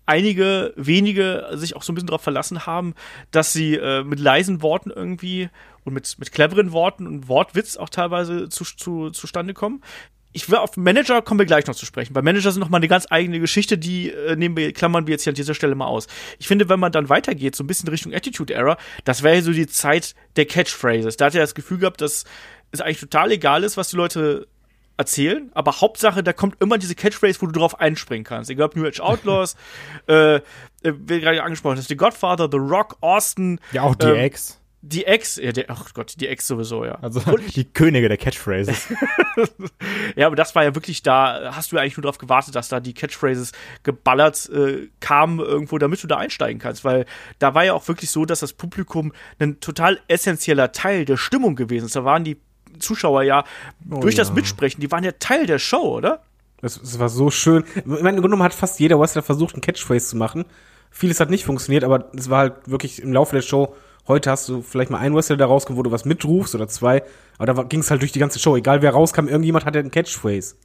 einige 0.07 0.73
wenige 0.77 1.49
sich 1.53 1.77
auch 1.77 1.83
so 1.83 1.93
ein 1.93 1.95
bisschen 1.95 2.09
darauf 2.09 2.23
verlassen 2.23 2.67
haben, 2.67 2.95
dass 3.31 3.53
sie 3.53 3.77
äh, 3.77 4.03
mit 4.03 4.19
leisen 4.19 4.63
Worten 4.63 4.91
irgendwie 4.91 5.51
und 5.85 5.93
mit, 5.93 6.19
mit 6.19 6.33
cleveren 6.33 6.73
Worten 6.73 7.07
und 7.07 7.29
Wortwitz 7.29 7.77
auch 7.77 7.89
teilweise 7.89 8.49
zu, 8.49 8.65
zu, 8.65 9.11
zustande 9.11 9.55
kommen. 9.55 9.83
Ich 10.33 10.49
will 10.49 10.59
auf 10.59 10.77
Manager 10.77 11.23
kommen 11.23 11.41
wir 11.41 11.47
gleich 11.47 11.67
noch 11.67 11.75
zu 11.75 11.87
sprechen. 11.87 12.13
Bei 12.13 12.23
Manager 12.23 12.53
sind 12.53 12.61
noch 12.61 12.69
mal 12.69 12.77
eine 12.77 12.89
ganz 12.89 13.07
eigene 13.11 13.41
Geschichte, 13.41 13.79
die 13.79 14.11
äh, 14.11 14.37
nehmen 14.37 14.57
wir, 14.57 14.73
klammern 14.73 15.07
wir 15.07 15.13
jetzt 15.13 15.25
hier 15.25 15.33
an 15.33 15.37
dieser 15.37 15.55
Stelle 15.55 15.75
mal 15.75 15.87
aus. 15.87 16.07
Ich 16.39 16.47
finde, 16.47 16.69
wenn 16.69 16.79
man 16.79 16.93
dann 16.93 17.09
weitergeht, 17.09 17.57
so 17.57 17.65
ein 17.65 17.67
bisschen 17.67 17.89
Richtung 17.89 18.15
Attitude 18.15 18.55
Era, 18.55 18.77
das 19.05 19.23
wäre 19.23 19.37
ja 19.37 19.43
so 19.43 19.53
die 19.53 19.67
Zeit 19.67 20.15
der 20.37 20.47
Catchphrases. 20.47 21.17
Da 21.17 21.27
hat 21.27 21.35
er 21.35 21.41
das 21.41 21.55
Gefühl 21.55 21.79
gehabt, 21.79 22.01
dass 22.01 22.25
es 22.71 22.81
eigentlich 22.81 23.01
total 23.01 23.33
egal 23.33 23.65
ist, 23.65 23.77
was 23.77 23.89
die 23.91 23.97
Leute 23.97 24.47
erzählen, 24.97 25.51
aber 25.55 25.81
Hauptsache, 25.81 26.23
da 26.23 26.35
kommt 26.35 26.61
immer 26.61 26.77
diese 26.77 26.95
Catchphrase, 26.95 27.41
wo 27.41 27.47
du 27.47 27.53
drauf 27.53 27.81
einspringen 27.81 28.23
kannst. 28.23 28.51
Egal 28.51 28.67
ob 28.67 28.77
New 28.77 28.87
Age 28.87 29.01
Outlaws, 29.01 29.57
äh, 30.07 30.37
äh, 30.37 30.41
wie 30.83 31.21
gerade 31.21 31.43
angesprochen 31.43 31.79
hast, 31.79 31.89
The 31.89 31.97
Godfather, 31.97 32.49
The 32.53 32.59
Rock, 32.59 32.99
Austin, 33.01 33.61
Ja, 33.73 33.83
auch 33.83 33.95
die 33.95 34.07
Ähm, 34.07 34.17
Ex. 34.17 34.60
Die 34.83 35.05
Ex, 35.05 35.37
ja, 35.37 35.53
der, 35.53 35.67
ach 35.69 35.93
Gott, 35.93 36.15
die 36.19 36.27
Ex 36.27 36.47
sowieso, 36.47 36.85
ja. 36.85 36.99
Also 37.03 37.21
die 37.55 37.65
Könige 37.65 38.09
der 38.09 38.17
Catchphrases. 38.17 38.89
Ja, 40.17 40.27
aber 40.27 40.37
das 40.37 40.55
war 40.55 40.65
ja 40.65 40.75
wirklich 40.75 41.03
da, 41.03 41.53
hast 41.55 41.71
du 41.71 41.77
ja 41.77 41.83
eigentlich 41.83 41.97
nur 41.97 42.03
darauf 42.03 42.19
gewartet, 42.19 42.55
dass 42.55 42.69
da 42.69 42.81
die 42.81 42.95
Catchphrases 42.95 43.53
geballert 43.85 44.51
äh, 44.51 44.89
kamen 44.99 45.39
irgendwo, 45.39 45.79
damit 45.79 46.03
du 46.03 46.07
da 46.07 46.17
einsteigen 46.17 46.59
kannst, 46.59 46.85
weil 46.85 47.07
da 47.39 47.55
war 47.55 47.65
ja 47.65 47.75
auch 47.75 47.87
wirklich 47.87 48.11
so, 48.11 48.25
dass 48.25 48.41
das 48.41 48.53
Publikum 48.53 49.13
ein 49.39 49.61
total 49.61 50.01
essentieller 50.09 50.73
Teil 50.73 51.05
der 51.05 51.17
Stimmung 51.17 51.55
gewesen 51.55 51.87
ist. 51.87 51.97
Da 51.97 52.05
waren 52.05 52.25
die 52.25 52.39
Zuschauer 52.81 53.23
ja 53.23 53.45
durch 53.81 54.17
das 54.17 54.29
ja. 54.29 54.35
Mitsprechen, 54.35 54.81
die 54.81 54.91
waren 54.91 55.05
ja 55.05 55.13
Teil 55.13 55.47
der 55.47 55.59
Show, 55.59 55.97
oder? 55.97 56.23
Das, 56.61 56.81
das 56.81 56.99
war 56.99 57.09
so 57.09 57.31
schön. 57.31 57.65
Ich 57.77 57.87
meine, 57.87 57.99
im 57.99 58.03
Grunde 58.03 58.23
genommen 58.23 58.43
hat 58.43 58.55
fast 58.55 58.81
jeder 58.81 58.99
Wrestler 58.99 59.23
versucht, 59.23 59.55
einen 59.55 59.63
Catchphrase 59.63 60.09
zu 60.09 60.17
machen. 60.17 60.45
Vieles 60.91 61.21
hat 61.21 61.31
nicht 61.31 61.45
funktioniert, 61.45 61.85
aber 61.85 62.11
es 62.15 62.29
war 62.29 62.39
halt 62.39 62.55
wirklich 62.67 63.01
im 63.01 63.13
Laufe 63.13 63.37
der 63.37 63.43
Show. 63.43 63.75
Heute 64.09 64.31
hast 64.31 64.49
du 64.49 64.63
vielleicht 64.63 64.91
mal 64.91 64.99
einen 64.99 65.15
Wrestler, 65.15 65.37
der 65.37 65.47
rauskommt, 65.47 65.79
wo 65.79 65.83
du 65.83 65.91
was 65.91 66.05
mitrufst 66.05 66.55
oder 66.55 66.69
zwei. 66.69 67.03
Aber 67.39 67.53
da 67.53 67.63
ging 67.63 67.81
es 67.81 67.91
halt 67.91 68.03
durch 68.03 68.13
die 68.13 68.19
ganze 68.19 68.39
Show. 68.39 68.57
Egal 68.57 68.83
wer 68.83 68.93
rauskam, 68.93 69.29
irgendjemand 69.29 69.65
hatte 69.65 69.79
einen 69.79 69.91
Catchphrase. 69.91 70.57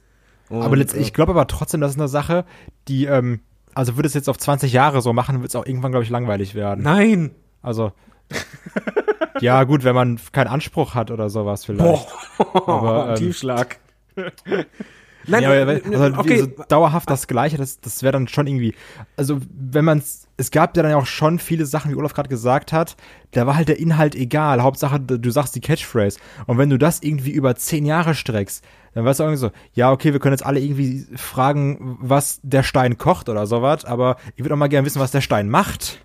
Und, 0.48 0.62
aber 0.62 0.76
letztendlich, 0.76 1.08
ich 1.08 1.14
glaube 1.14 1.32
aber 1.32 1.46
trotzdem, 1.46 1.80
das 1.80 1.92
ist 1.92 1.98
eine 1.98 2.08
Sache, 2.08 2.44
die, 2.88 3.06
ähm, 3.06 3.40
also 3.74 3.96
würde 3.96 4.06
es 4.06 4.14
jetzt 4.14 4.28
auf 4.28 4.38
20 4.38 4.72
Jahre 4.72 5.02
so 5.02 5.12
machen, 5.12 5.40
wird 5.40 5.50
es 5.50 5.56
auch 5.56 5.66
irgendwann, 5.66 5.90
glaube 5.90 6.04
ich, 6.04 6.10
langweilig 6.10 6.54
werden. 6.54 6.82
Nein. 6.84 7.34
Also, 7.62 7.92
ja, 9.40 9.64
gut, 9.64 9.84
wenn 9.84 9.94
man 9.94 10.20
keinen 10.32 10.48
Anspruch 10.48 10.94
hat 10.94 11.10
oder 11.10 11.30
sowas 11.30 11.64
vielleicht. 11.64 12.08
Aber, 12.38 13.08
ähm, 13.10 13.14
Tiefschlag. 13.16 13.78
Nein, 15.26 15.42
ja, 15.42 15.62
aber, 15.62 15.84
äh, 15.84 15.96
also, 15.96 16.18
okay. 16.18 16.40
so 16.40 16.64
dauerhaft 16.68 17.10
das 17.10 17.26
Gleiche, 17.26 17.56
das, 17.56 17.80
das 17.80 18.02
wäre 18.02 18.12
dann 18.12 18.28
schon 18.28 18.46
irgendwie, 18.46 18.74
also 19.16 19.38
wenn 19.50 19.84
man 19.84 20.02
es 20.38 20.50
gab 20.50 20.76
ja 20.76 20.82
dann 20.82 20.92
auch 20.94 21.06
schon 21.06 21.38
viele 21.38 21.64
Sachen, 21.64 21.90
wie 21.90 21.94
Olaf 21.94 22.12
gerade 22.12 22.28
gesagt 22.28 22.72
hat, 22.72 22.96
da 23.30 23.46
war 23.46 23.56
halt 23.56 23.68
der 23.68 23.78
Inhalt 23.78 24.14
egal, 24.14 24.62
Hauptsache 24.62 25.00
du 25.00 25.30
sagst 25.30 25.54
die 25.54 25.60
Catchphrase 25.60 26.18
und 26.46 26.58
wenn 26.58 26.70
du 26.70 26.78
das 26.78 27.02
irgendwie 27.02 27.30
über 27.30 27.56
zehn 27.56 27.86
Jahre 27.86 28.14
streckst, 28.14 28.62
dann 28.94 29.04
weißt 29.04 29.20
du 29.20 29.24
irgendwie 29.24 29.40
so, 29.40 29.50
ja 29.72 29.90
okay, 29.90 30.12
wir 30.12 30.20
können 30.20 30.34
jetzt 30.34 30.44
alle 30.44 30.60
irgendwie 30.60 31.06
fragen, 31.16 31.98
was 32.00 32.40
der 32.42 32.62
Stein 32.62 32.98
kocht 32.98 33.28
oder 33.28 33.46
sowas, 33.46 33.84
aber 33.84 34.16
ich 34.36 34.44
würde 34.44 34.54
auch 34.54 34.58
mal 34.58 34.68
gerne 34.68 34.86
wissen, 34.86 35.00
was 35.00 35.10
der 35.10 35.22
Stein 35.22 35.48
macht. 35.48 36.00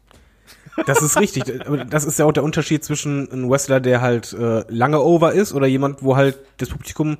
Das 0.85 1.01
ist 1.01 1.19
richtig. 1.19 1.43
Das 1.89 2.05
ist 2.05 2.17
ja 2.17 2.25
auch 2.25 2.31
der 2.31 2.43
Unterschied 2.43 2.83
zwischen 2.83 3.29
einem 3.29 3.49
Wrestler, 3.49 3.81
der 3.81 4.01
halt 4.01 4.33
äh, 4.33 4.63
lange 4.69 5.01
over 5.01 5.33
ist 5.33 5.53
oder 5.53 5.67
jemand, 5.67 6.01
wo 6.01 6.15
halt 6.15 6.39
das 6.57 6.69
Publikum 6.69 7.17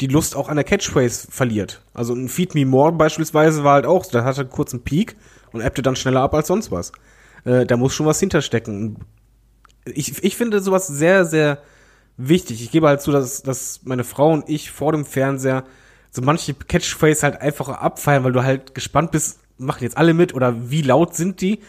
die 0.00 0.06
Lust 0.06 0.36
auch 0.36 0.48
an 0.48 0.56
der 0.56 0.64
Catchphrase 0.64 1.28
verliert. 1.30 1.82
Also 1.92 2.14
ein 2.14 2.28
Feed 2.28 2.54
Me 2.54 2.66
More 2.66 2.92
beispielsweise 2.92 3.64
war 3.64 3.74
halt 3.74 3.86
auch, 3.86 4.04
da 4.06 4.24
hatte 4.24 4.42
einen 4.42 4.50
kurzen 4.50 4.82
Peak 4.82 5.16
und 5.52 5.60
ebbte 5.60 5.82
dann 5.82 5.96
schneller 5.96 6.20
ab 6.20 6.34
als 6.34 6.48
sonst 6.48 6.70
was. 6.70 6.92
Äh, 7.44 7.66
da 7.66 7.76
muss 7.76 7.94
schon 7.94 8.06
was 8.06 8.20
hinterstecken. 8.20 8.96
Ich, 9.84 10.22
ich 10.24 10.36
finde 10.36 10.60
sowas 10.60 10.86
sehr, 10.86 11.24
sehr 11.24 11.58
wichtig. 12.16 12.62
Ich 12.62 12.70
gebe 12.70 12.88
halt 12.88 13.02
zu, 13.02 13.12
dass, 13.12 13.42
dass 13.42 13.80
meine 13.84 14.04
Frau 14.04 14.32
und 14.32 14.48
ich 14.48 14.70
vor 14.70 14.92
dem 14.92 15.04
Fernseher 15.04 15.64
so 16.10 16.22
manche 16.22 16.54
Catchphrase 16.54 17.22
halt 17.22 17.40
einfach 17.40 17.68
abfeiern, 17.68 18.24
weil 18.24 18.32
du 18.32 18.42
halt 18.42 18.74
gespannt 18.74 19.10
bist, 19.10 19.40
machen 19.58 19.82
jetzt 19.82 19.96
alle 19.96 20.14
mit 20.14 20.34
oder 20.34 20.70
wie 20.70 20.82
laut 20.82 21.14
sind 21.14 21.40
die? 21.40 21.60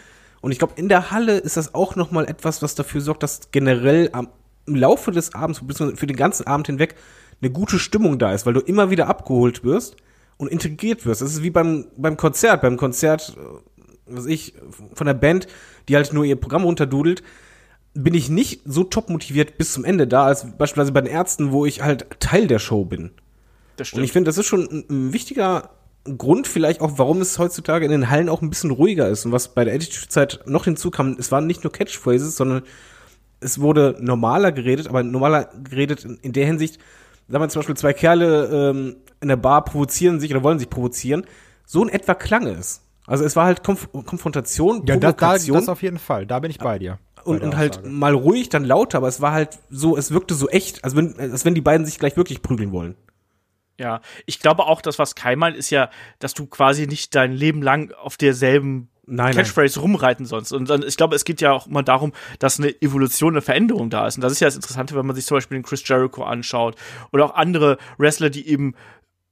Und 0.41 0.51
ich 0.51 0.59
glaube, 0.59 0.73
in 0.75 0.89
der 0.89 1.11
Halle 1.11 1.37
ist 1.37 1.57
das 1.57 1.73
auch 1.73 1.95
noch 1.95 2.11
mal 2.11 2.25
etwas, 2.25 2.61
was 2.61 2.75
dafür 2.75 3.01
sorgt, 3.01 3.23
dass 3.23 3.51
generell 3.51 4.09
am, 4.13 4.29
im 4.67 4.75
Laufe 4.75 5.11
des 5.11 5.33
Abends, 5.33 5.61
beziehungsweise 5.65 5.99
für 5.99 6.07
den 6.07 6.17
ganzen 6.17 6.45
Abend 6.45 6.67
hinweg, 6.67 6.95
eine 7.41 7.51
gute 7.51 7.79
Stimmung 7.79 8.17
da 8.17 8.33
ist, 8.33 8.45
weil 8.45 8.53
du 8.53 8.59
immer 8.59 8.89
wieder 8.89 9.07
abgeholt 9.07 9.63
wirst 9.63 9.97
und 10.37 10.49
integriert 10.49 11.05
wirst. 11.05 11.21
Das 11.21 11.31
ist 11.31 11.43
wie 11.43 11.49
beim, 11.49 11.87
beim 11.97 12.17
Konzert. 12.17 12.61
Beim 12.61 12.77
Konzert, 12.77 13.35
äh, 13.37 13.83
was 14.07 14.25
ich, 14.25 14.53
von 14.93 15.07
der 15.07 15.13
Band, 15.13 15.47
die 15.87 15.95
halt 15.95 16.13
nur 16.13 16.25
ihr 16.25 16.35
Programm 16.35 16.63
runterdudelt, 16.63 17.23
bin 17.93 18.13
ich 18.13 18.29
nicht 18.29 18.61
so 18.65 18.83
top 18.83 19.09
motiviert 19.09 19.57
bis 19.57 19.73
zum 19.73 19.85
Ende 19.85 20.05
da, 20.05 20.25
als 20.25 20.45
beispielsweise 20.57 20.91
bei 20.91 21.01
den 21.01 21.11
Ärzten, 21.11 21.51
wo 21.51 21.65
ich 21.65 21.81
halt 21.81 22.19
Teil 22.19 22.47
der 22.47 22.59
Show 22.59 22.83
bin. 22.83 23.11
Das 23.77 23.93
Und 23.93 24.03
ich 24.03 24.11
finde, 24.11 24.29
das 24.29 24.37
ist 24.37 24.45
schon 24.45 24.67
ein, 24.69 24.85
ein 24.89 25.13
wichtiger 25.13 25.69
Grund 26.17 26.47
vielleicht 26.47 26.81
auch, 26.81 26.97
warum 26.97 27.21
es 27.21 27.39
heutzutage 27.39 27.85
in 27.85 27.91
den 27.91 28.09
Hallen 28.09 28.29
auch 28.29 28.41
ein 28.41 28.49
bisschen 28.49 28.71
ruhiger 28.71 29.09
ist. 29.09 29.25
Und 29.25 29.31
was 29.31 29.53
bei 29.53 29.63
der 29.63 29.73
Attitude-Zeit 29.73 30.41
noch 30.45 30.65
hinzukam, 30.65 31.15
es 31.17 31.31
waren 31.31 31.47
nicht 31.47 31.63
nur 31.63 31.73
Catchphrases, 31.73 32.35
sondern 32.35 32.63
es 33.39 33.59
wurde 33.59 33.97
normaler 33.99 34.51
geredet, 34.51 34.87
aber 34.87 35.01
normaler 35.03 35.49
geredet 35.63 36.05
in, 36.05 36.17
in 36.17 36.33
der 36.33 36.45
Hinsicht, 36.45 36.79
sagen 37.27 37.43
wir 37.43 37.49
zum 37.49 37.59
Beispiel 37.59 37.77
zwei 37.77 37.93
Kerle 37.93 38.71
ähm, 38.71 38.97
in 39.21 39.27
der 39.27 39.37
Bar 39.37 39.65
provozieren 39.65 40.19
sich 40.19 40.31
oder 40.31 40.43
wollen 40.43 40.59
sich 40.59 40.69
provozieren, 40.69 41.25
so 41.65 41.83
in 41.83 41.89
etwa 41.89 42.13
klang 42.13 42.47
es. 42.47 42.81
Also 43.07 43.23
es 43.23 43.35
war 43.35 43.45
halt 43.45 43.63
Konf 43.63 43.89
Konfrontation, 43.91 44.85
Ja, 44.85 44.95
da, 44.95 45.11
da, 45.11 45.11
Provokation 45.13 45.57
das 45.57 45.69
auf 45.69 45.83
jeden 45.83 45.99
Fall, 45.99 46.25
da 46.25 46.39
bin 46.39 46.51
ich 46.51 46.57
bei 46.57 46.79
dir. 46.79 46.99
bei 47.15 47.23
und, 47.25 47.41
und 47.41 47.57
halt 47.57 47.85
mal 47.85 48.13
ruhig, 48.13 48.49
dann 48.49 48.63
lauter, 48.63 48.99
aber 48.99 49.07
es 49.07 49.19
war 49.19 49.31
halt 49.31 49.59
so, 49.69 49.97
es 49.97 50.11
wirkte 50.11 50.35
so 50.35 50.47
echt, 50.47 50.83
als 50.83 50.95
wenn, 50.95 51.19
als 51.19 51.43
wenn 51.43 51.55
die 51.55 51.61
beiden 51.61 51.85
sich 51.85 51.99
gleich 51.99 52.17
wirklich 52.17 52.41
prügeln 52.41 52.71
wollen. 52.71 52.95
Ja, 53.77 54.01
ich 54.25 54.39
glaube 54.39 54.63
auch, 54.63 54.81
das, 54.81 54.99
was 54.99 55.15
Kai 55.15 55.35
meint, 55.35 55.57
ist 55.57 55.69
ja, 55.69 55.89
dass 56.19 56.33
du 56.33 56.45
quasi 56.45 56.87
nicht 56.87 57.13
dein 57.13 57.33
Leben 57.33 57.61
lang 57.61 57.91
auf 57.91 58.15
derselben 58.15 58.89
Nein, 59.07 59.27
nein. 59.27 59.35
Catchphrase 59.35 59.79
rumreiten 59.79 60.25
sollst. 60.25 60.51
Und 60.53 60.69
dann, 60.69 60.83
ich 60.83 60.97
glaube, 60.97 61.15
es 61.15 61.25
geht 61.25 61.41
ja 61.41 61.51
auch 61.51 61.67
immer 61.67 61.83
darum, 61.83 62.13
dass 62.39 62.59
eine 62.59 62.69
Evolution, 62.81 63.33
eine 63.33 63.41
Veränderung 63.41 63.89
da 63.89 64.07
ist. 64.07 64.15
Und 64.15 64.21
das 64.21 64.31
ist 64.31 64.39
ja 64.39 64.47
das 64.47 64.55
Interessante, 64.55 64.95
wenn 64.95 65.05
man 65.05 65.15
sich 65.15 65.25
zum 65.25 65.37
Beispiel 65.37 65.57
den 65.57 65.63
Chris 65.63 65.87
Jericho 65.87 66.23
anschaut 66.23 66.75
oder 67.11 67.25
auch 67.25 67.35
andere 67.35 67.77
Wrestler, 67.97 68.29
die 68.29 68.47
eben 68.47 68.73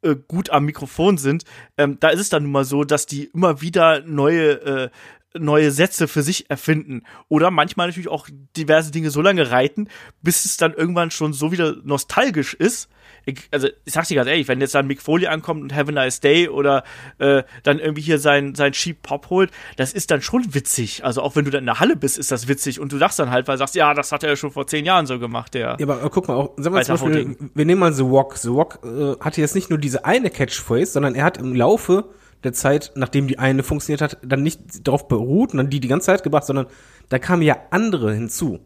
äh, 0.02 0.16
gut 0.28 0.50
am 0.50 0.66
Mikrofon 0.66 1.18
sind. 1.18 1.44
Ähm, 1.78 1.98
da 2.00 2.10
ist 2.10 2.20
es 2.20 2.30
dann 2.30 2.44
nun 2.44 2.52
mal 2.52 2.66
so, 2.66 2.84
dass 2.84 3.06
die 3.06 3.26
immer 3.26 3.62
wieder 3.62 4.02
neue 4.02 4.52
äh, 4.62 4.90
neue 5.36 5.72
Sätze 5.72 6.08
für 6.08 6.22
sich 6.22 6.50
erfinden 6.52 7.04
oder 7.28 7.50
manchmal 7.50 7.88
natürlich 7.88 8.10
auch 8.10 8.28
diverse 8.56 8.92
Dinge 8.92 9.10
so 9.10 9.22
lange 9.22 9.50
reiten, 9.50 9.88
bis 10.22 10.46
es 10.46 10.58
dann 10.58 10.74
irgendwann 10.74 11.10
schon 11.10 11.34
so 11.34 11.52
wieder 11.52 11.76
nostalgisch 11.84 12.54
ist. 12.54 12.88
Ich, 13.26 13.48
also 13.52 13.68
ich 13.86 13.94
sag's 13.94 14.10
dir 14.10 14.16
ganz 14.16 14.28
ehrlich, 14.30 14.48
wenn 14.48 14.60
jetzt 14.60 14.76
dann 14.76 14.88
Mick 14.88 15.02
Foley 15.02 15.28
ankommt 15.28 15.62
und 15.62 15.74
Have 15.74 15.90
a 15.90 15.92
Nice 15.92 16.20
Day 16.20 16.50
oder 16.50 16.84
äh, 17.20 17.44
dann 17.64 17.80
irgendwie 17.80 18.02
hier 18.02 18.20
sein 18.20 18.56
sein 18.56 18.74
Cheap 18.74 19.02
Pop 19.02 19.30
holt, 19.30 19.52
das 19.78 19.94
ist 19.94 20.12
dann 20.12 20.22
schon 20.22 20.54
witzig. 20.54 21.06
Also 21.06 21.22
auch 21.22 21.36
wenn 21.36 21.46
du 21.46 21.52
dann 21.52 21.62
in 21.62 21.68
der 21.68 21.80
Halle 21.80 21.96
bist, 21.96 22.18
ist 22.18 22.32
das 22.32 22.48
witzig 22.48 22.80
und 22.80 22.92
du 22.92 22.98
lachst 22.98 23.20
dann 23.20 23.30
halt, 23.30 23.48
weil 23.48 23.56
du 23.56 23.60
sagst, 23.60 23.76
ja, 23.76 23.94
das 23.94 24.12
hat 24.12 24.24
er 24.24 24.32
ja 24.32 24.36
schon 24.36 24.52
vor 24.52 24.68
zehn 24.68 24.86
Jahren 24.86 25.06
so 25.06 25.20
gemacht, 25.20 25.54
der. 25.54 25.78
Ja, 25.80 25.88
aber 25.88 26.04
äh, 26.04 26.10
guck 26.12 26.28
mal, 26.28 26.36
auch, 26.36 26.54
sagen 26.58 26.76
wir 26.76 26.84
zum 26.84 26.94
Alter 26.96 27.06
Beispiel, 27.06 27.38
wir 27.54 27.66
nehmen 27.66 27.80
mal 27.80 27.94
The 27.94 28.04
Walk. 28.04 28.38
The 28.38 28.50
Walk 28.50 28.80
äh, 28.84 29.24
hatte 29.24 29.42
jetzt 29.42 29.56
nicht 29.56 29.70
nur 29.70 29.80
diese 29.80 30.06
eine 30.06 30.30
Catchphrase, 30.30 30.92
sondern 30.92 31.16
er 31.16 31.24
hat 31.24 31.38
im 31.38 31.56
Laufe 31.56 32.10
der 32.44 32.54
Zeit, 32.54 32.92
nachdem 32.96 33.28
die 33.28 33.40
eine 33.40 33.64
funktioniert 33.64 34.02
hat, 34.02 34.18
dann 34.22 34.44
nicht 34.44 34.86
darauf 34.88 35.08
beruht 35.08 35.52
und 35.52 35.58
dann 35.58 35.70
die 35.70 35.80
die 35.80 35.88
ganze 35.88 36.08
Zeit 36.08 36.24
gebracht, 36.24 36.46
sondern 36.46 36.68
da 37.10 37.20
kamen 37.20 37.42
ja 37.42 37.58
andere 37.72 38.14
hinzu. 38.14 38.60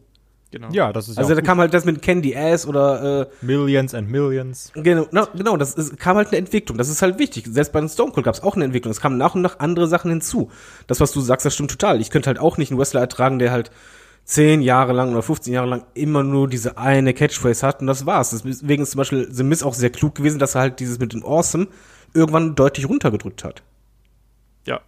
Genau. 0.52 0.70
Ja, 0.72 0.94
das 0.94 1.10
ist 1.10 1.18
Also 1.18 1.32
ja 1.32 1.36
da 1.36 1.42
auch 1.42 1.46
kam 1.46 1.60
halt 1.60 1.74
das 1.74 1.84
mit 1.84 2.02
Candy 2.02 2.36
Ass 2.36 2.66
oder 2.66 3.22
äh, 3.22 3.46
Millions 3.46 3.94
and 3.94 4.10
Millions. 4.10 4.72
Genau, 4.76 5.06
na, 5.12 5.28
genau, 5.36 5.58
das 5.58 5.74
ist, 5.74 5.98
kam 5.98 6.16
halt 6.16 6.30
eine 6.30 6.38
Entwicklung. 6.38 6.78
Das 6.78 6.88
ist 6.88 7.02
halt 7.02 7.20
wichtig. 7.20 7.48
Selbst 7.50 7.74
bei 7.74 7.80
den 7.80 7.90
Stone 7.90 8.14
Cold 8.14 8.26
gab 8.26 8.36
es 8.36 8.44
auch 8.44 8.56
eine 8.56 8.66
Entwicklung. 8.66 8.92
Es 8.92 9.02
kamen 9.02 9.18
nach 9.18 9.36
und 9.36 9.42
nach 9.42 9.60
andere 9.60 9.88
Sachen 9.88 10.10
hinzu. 10.10 10.50
Das, 10.88 11.00
was 11.00 11.12
du 11.12 11.20
sagst, 11.20 11.46
das 11.46 11.54
stimmt 11.54 11.72
total. 11.72 12.00
Ich 12.00 12.10
könnte 12.10 12.28
halt 12.28 12.40
auch 12.40 12.58
nicht 12.58 12.72
einen 12.72 12.80
Wrestler 12.80 13.02
ertragen, 13.02 13.40
der 13.40 13.52
halt 13.52 13.72
zehn 14.24 14.62
Jahre 14.62 14.94
lang 14.94 15.12
oder 15.12 15.22
15 15.22 15.54
Jahre 15.54 15.68
lang 15.68 15.86
immer 15.94 16.24
nur 16.24 16.48
diese 16.48 16.78
eine 16.78 17.14
Catchphrase 17.14 17.66
hat 17.66 17.82
und 17.82 17.88
das 17.88 18.06
war's. 18.06 18.30
Deswegen 18.32 18.84
ist 18.84 18.92
zum 18.92 19.00
Beispiel 19.00 19.28
The 19.32 19.44
Miz 19.44 19.64
auch 19.64 19.74
sehr 19.74 19.90
klug 19.90 20.16
gewesen, 20.16 20.38
dass 20.38 20.56
er 20.56 20.62
halt 20.62 20.80
dieses 20.80 21.00
mit 21.00 21.14
dem 21.14 21.26
Awesome 21.26 21.68
irgendwann 22.14 22.56
deutlich 22.56 22.88
runtergedrückt 22.88 23.44
hat. 23.44 23.64
Ja. 24.66 24.82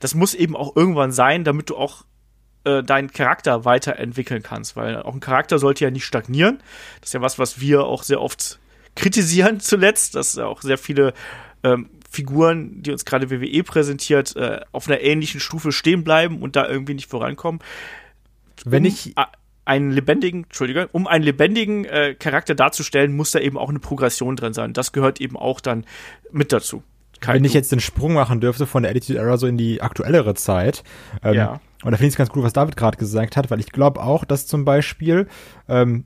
Das 0.00 0.14
muss 0.14 0.34
eben 0.34 0.56
auch 0.56 0.74
irgendwann 0.74 1.12
sein, 1.12 1.44
damit 1.44 1.68
du 1.68 1.76
auch 1.76 2.04
äh, 2.64 2.82
deinen 2.82 3.12
Charakter 3.12 3.64
weiterentwickeln 3.64 4.42
kannst, 4.42 4.76
weil 4.76 5.02
auch 5.02 5.14
ein 5.14 5.20
Charakter 5.20 5.58
sollte 5.58 5.84
ja 5.84 5.90
nicht 5.90 6.04
stagnieren. 6.04 6.58
Das 7.00 7.10
ist 7.10 7.14
ja 7.14 7.20
was, 7.20 7.38
was 7.38 7.60
wir 7.60 7.84
auch 7.84 8.02
sehr 8.02 8.20
oft 8.20 8.58
kritisieren 8.94 9.60
zuletzt, 9.60 10.14
dass 10.14 10.38
auch 10.38 10.62
sehr 10.62 10.78
viele 10.78 11.14
ähm, 11.64 11.90
Figuren, 12.10 12.82
die 12.82 12.92
uns 12.92 13.04
gerade 13.04 13.30
WWE 13.30 13.64
präsentiert, 13.64 14.36
äh, 14.36 14.60
auf 14.72 14.86
einer 14.86 15.00
ähnlichen 15.00 15.40
Stufe 15.40 15.72
stehen 15.72 16.04
bleiben 16.04 16.42
und 16.42 16.56
da 16.56 16.68
irgendwie 16.68 16.94
nicht 16.94 17.08
vorankommen. 17.08 17.60
Wenn 18.64 18.82
um 18.82 18.88
ich, 18.88 19.14
einen 19.64 19.90
lebendigen, 19.90 20.44
Entschuldige, 20.44 20.88
um 20.92 21.06
einen 21.06 21.24
lebendigen 21.24 21.84
äh, 21.84 22.14
Charakter 22.14 22.54
darzustellen, 22.54 23.14
muss 23.16 23.30
da 23.30 23.38
eben 23.38 23.56
auch 23.56 23.70
eine 23.70 23.78
Progression 23.78 24.36
drin 24.36 24.52
sein. 24.52 24.72
Das 24.72 24.92
gehört 24.92 25.20
eben 25.20 25.36
auch 25.36 25.60
dann 25.60 25.84
mit 26.30 26.52
dazu. 26.52 26.82
Kai, 27.20 27.34
wenn 27.34 27.44
ich 27.44 27.54
jetzt 27.54 27.70
den 27.72 27.80
Sprung 27.80 28.14
machen 28.14 28.40
dürfte 28.40 28.66
von 28.66 28.82
der 28.82 28.90
Attitude 28.90 29.18
Era 29.18 29.36
so 29.36 29.46
in 29.46 29.56
die 29.56 29.80
aktuellere 29.80 30.34
Zeit. 30.34 30.82
Ähm, 31.22 31.34
Ja. 31.34 31.60
Und 31.84 31.92
da 31.92 31.96
finde 31.96 32.08
ich 32.08 32.14
es 32.14 32.18
ganz 32.18 32.30
gut, 32.30 32.42
was 32.42 32.52
David 32.52 32.76
gerade 32.76 32.96
gesagt 32.96 33.36
hat, 33.36 33.50
weil 33.50 33.60
ich 33.60 33.72
glaube 33.72 34.02
auch, 34.02 34.24
dass 34.24 34.46
zum 34.46 34.64
Beispiel 34.64 35.26
ähm, 35.68 36.04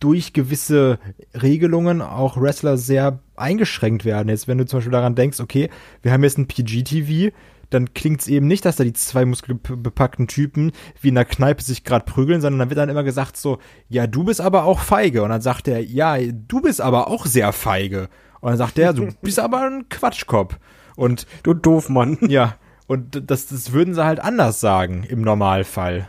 durch 0.00 0.32
gewisse 0.32 0.98
Regelungen 1.34 2.02
auch 2.02 2.40
Wrestler 2.40 2.78
sehr 2.78 3.18
eingeschränkt 3.36 4.04
werden. 4.04 4.28
Jetzt, 4.28 4.48
wenn 4.48 4.58
du 4.58 4.66
zum 4.66 4.78
Beispiel 4.78 4.92
daran 4.92 5.14
denkst, 5.14 5.40
okay, 5.40 5.70
wir 6.02 6.12
haben 6.12 6.22
jetzt 6.22 6.38
ein 6.38 6.46
PG-TV, 6.46 7.34
dann 7.70 7.92
klingt 7.92 8.22
es 8.22 8.28
eben 8.28 8.46
nicht, 8.46 8.64
dass 8.64 8.76
da 8.76 8.84
die 8.84 8.92
zwei 8.94 9.24
muskelbepackten 9.24 10.26
Typen 10.26 10.72
wie 11.00 11.08
in 11.08 11.14
der 11.14 11.24
Kneipe 11.24 11.62
sich 11.62 11.84
gerade 11.84 12.04
prügeln, 12.04 12.40
sondern 12.40 12.60
dann 12.60 12.70
wird 12.70 12.78
dann 12.78 12.88
immer 12.88 13.04
gesagt 13.04 13.36
so, 13.36 13.58
ja, 13.88 14.06
du 14.06 14.24
bist 14.24 14.40
aber 14.40 14.64
auch 14.64 14.78
feige. 14.80 15.22
Und 15.22 15.30
dann 15.30 15.42
sagt 15.42 15.68
er, 15.68 15.82
ja, 15.84 16.16
du 16.18 16.62
bist 16.62 16.80
aber 16.80 17.08
auch 17.08 17.26
sehr 17.26 17.52
feige. 17.52 18.08
Und 18.40 18.50
dann 18.50 18.58
sagt 18.58 18.78
er, 18.78 18.92
du 18.94 19.08
bist 19.20 19.38
aber 19.38 19.62
ein 19.62 19.88
Quatschkopf. 19.88 20.58
Und 20.96 21.26
Du 21.42 21.54
doof, 21.54 21.88
Mann. 21.90 22.18
ja, 22.28 22.54
und 22.88 23.30
das, 23.30 23.46
das 23.46 23.72
würden 23.72 23.94
sie 23.94 24.04
halt 24.04 24.18
anders 24.18 24.60
sagen 24.60 25.04
im 25.08 25.22
Normalfall. 25.22 26.08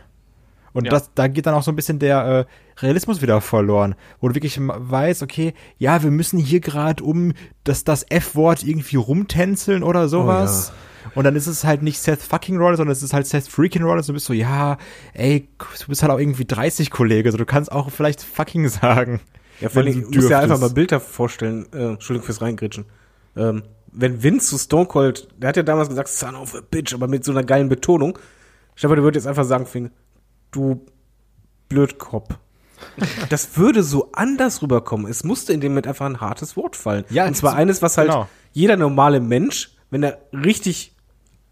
Und 0.72 0.84
Ja. 0.86 0.90
das, 0.92 1.10
da 1.14 1.28
geht 1.28 1.46
dann 1.46 1.54
auch 1.54 1.62
so 1.62 1.70
ein 1.72 1.76
bisschen 1.76 1.98
der 1.98 2.46
äh, 2.48 2.80
Realismus 2.82 3.22
wieder 3.22 3.40
verloren, 3.40 3.94
wo 4.20 4.28
du 4.28 4.34
wirklich 4.34 4.58
weißt, 4.60 5.22
okay, 5.22 5.52
ja, 5.78 6.02
wir 6.02 6.10
müssen 6.10 6.38
hier 6.38 6.60
gerade 6.60 7.02
um 7.04 7.32
das, 7.64 7.84
das 7.84 8.06
F-Wort 8.08 8.62
irgendwie 8.62 8.96
rumtänzeln 8.96 9.82
oder 9.82 10.08
sowas. 10.08 10.72
Und 11.14 11.24
dann 11.24 11.34
ist 11.34 11.46
es 11.48 11.64
halt 11.64 11.82
nicht 11.82 11.98
Seth 11.98 12.22
fucking 12.22 12.56
Rollins, 12.58 12.76
sondern 12.76 12.92
es 12.92 13.02
ist 13.02 13.12
halt 13.12 13.26
Seth 13.26 13.48
freaking 13.48 13.82
Rollins. 13.82 14.06
Du 14.06 14.12
bist 14.12 14.26
so, 14.26 14.32
ja, 14.32 14.78
ey, 15.12 15.48
du 15.58 15.86
bist 15.88 16.02
halt 16.02 16.12
auch 16.12 16.18
irgendwie 16.18 16.44
30 16.44 16.90
Kollege, 16.90 17.32
so 17.32 17.38
du 17.38 17.46
kannst 17.46 17.72
auch 17.72 17.90
vielleicht 17.90 18.22
fucking 18.22 18.68
sagen. 18.68 19.20
Ja, 19.60 19.68
vor 19.70 19.84
wenn 19.84 19.92
allem, 19.92 20.10
du 20.10 20.18
musst 20.18 20.30
ja 20.30 20.38
einfach 20.38 20.60
mal 20.60 20.70
Bilder 20.70 21.00
vorstellen. 21.00 21.66
Äh, 21.72 21.92
Entschuldigung 21.94 22.24
fürs 22.26 22.40
Reingritschen. 22.40 22.84
Ähm, 23.36 23.62
wenn 23.92 24.22
Vince 24.22 24.48
zu 24.48 24.58
Stone 24.58 24.86
Cold, 24.86 25.28
der 25.36 25.48
hat 25.48 25.56
ja 25.56 25.62
damals 25.62 25.88
gesagt, 25.88 26.08
son 26.08 26.36
of 26.36 26.54
a 26.54 26.60
bitch, 26.60 26.94
aber 26.94 27.08
mit 27.08 27.24
so 27.24 27.32
einer 27.32 27.44
geilen 27.44 27.68
Betonung. 27.68 28.18
Stefan, 28.74 28.96
der 28.96 29.04
würde 29.04 29.18
jetzt 29.18 29.26
einfach 29.26 29.44
sagen, 29.44 29.66
Fing, 29.66 29.90
du 30.50 30.86
Blödkopf. 31.68 32.34
Das 33.28 33.58
würde 33.58 33.82
so 33.82 34.10
anders 34.12 34.62
rüberkommen. 34.62 35.06
Es 35.06 35.22
musste 35.22 35.52
in 35.52 35.60
dem 35.60 35.72
Moment 35.72 35.86
einfach 35.86 36.06
ein 36.06 36.20
hartes 36.20 36.56
Wort 36.56 36.76
fallen. 36.76 37.04
Ja, 37.10 37.26
Und 37.26 37.36
zwar 37.36 37.54
eines, 37.54 37.82
was 37.82 37.98
halt 37.98 38.08
genau. 38.08 38.26
jeder 38.52 38.76
normale 38.76 39.20
Mensch, 39.20 39.76
wenn 39.90 40.02
er 40.02 40.18
richtig 40.32 40.96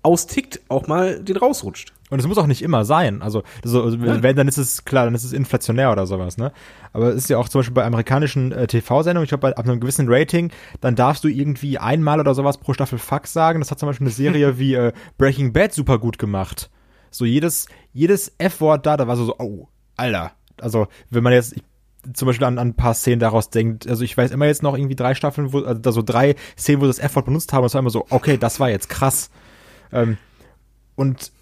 austickt, 0.03 0.61
auch 0.69 0.87
mal 0.87 1.23
den 1.23 1.37
rausrutscht. 1.37 1.93
Und 2.11 2.19
es 2.19 2.27
muss 2.27 2.39
auch 2.39 2.47
nicht 2.47 2.63
immer 2.63 2.85
sein. 2.85 3.23
Also, 3.23 3.43
so, 3.63 3.83
also 3.83 4.01
wenn, 4.01 4.37
dann 4.37 4.49
ist 4.49 4.57
es 4.57 4.85
klar, 4.85 5.05
dann 5.05 5.15
ist 5.15 5.25
es 5.25 5.33
inflationär 5.33 5.93
oder 5.93 6.07
sowas, 6.07 6.39
ne? 6.39 6.53
Aber 6.93 7.09
es 7.09 7.17
ist 7.17 7.31
ja 7.31 7.39
auch 7.39 7.49
zum 7.49 7.61
Beispiel 7.61 7.75
bei 7.75 7.85
amerikanischen 7.85 8.53
äh, 8.53 8.67
TV-Sendungen, 8.67 9.25
ich 9.25 9.29
glaube, 9.29 9.57
ab 9.57 9.69
einem 9.69 9.81
gewissen 9.81 10.07
Rating, 10.09 10.51
dann 10.81 10.95
darfst 10.95 11.25
du 11.25 11.29
irgendwie 11.29 11.79
einmal 11.79 12.19
oder 12.21 12.35
sowas 12.35 12.59
pro 12.59 12.73
Staffel 12.73 12.99
Fuck 12.99 13.27
sagen. 13.27 13.61
Das 13.61 13.71
hat 13.71 13.79
zum 13.79 13.89
Beispiel 13.89 14.07
eine 14.07 14.15
Serie 14.15 14.59
wie 14.59 14.75
äh, 14.75 14.93
Breaking 15.19 15.53
Bad 15.53 15.73
super 15.73 15.99
gut 15.99 16.19
gemacht. 16.19 16.71
So 17.11 17.25
jedes, 17.25 17.69
jedes 17.93 18.33
F-Wort 18.39 18.87
da, 18.87 18.97
da 18.97 19.07
war 19.07 19.17
so, 19.17 19.25
so, 19.25 19.37
oh, 19.39 19.69
Alter. 19.97 20.33
Also, 20.61 20.89
wenn 21.11 21.23
man 21.23 21.33
jetzt, 21.33 21.57
ich, 21.57 21.63
zum 22.15 22.27
Beispiel 22.27 22.47
an, 22.47 22.59
an 22.59 22.69
ein 22.69 22.75
paar 22.75 22.95
Szenen 22.95 23.21
daraus 23.21 23.51
denkt, 23.51 23.87
also 23.87 24.03
ich 24.03 24.17
weiß 24.17 24.31
immer 24.31 24.47
jetzt 24.47 24.63
noch 24.63 24.77
irgendwie 24.77 24.97
drei 24.97 25.15
Staffeln, 25.15 25.53
wo, 25.53 25.61
also 25.61 25.81
da 25.81 25.93
so 25.93 26.03
drei 26.03 26.37
Szenen, 26.57 26.81
wo 26.81 26.87
das 26.87 26.99
F-Wort 26.99 27.27
benutzt 27.27 27.53
haben, 27.53 27.63
und 27.63 27.67
es 27.67 27.75
war 27.75 27.81
immer 27.81 27.91
so, 27.91 28.07
okay, 28.11 28.39
das 28.39 28.61
war 28.61 28.71
jetzt 28.71 28.89
krass. 28.89 29.31
Ähm, 29.93 30.17
und 30.95 31.33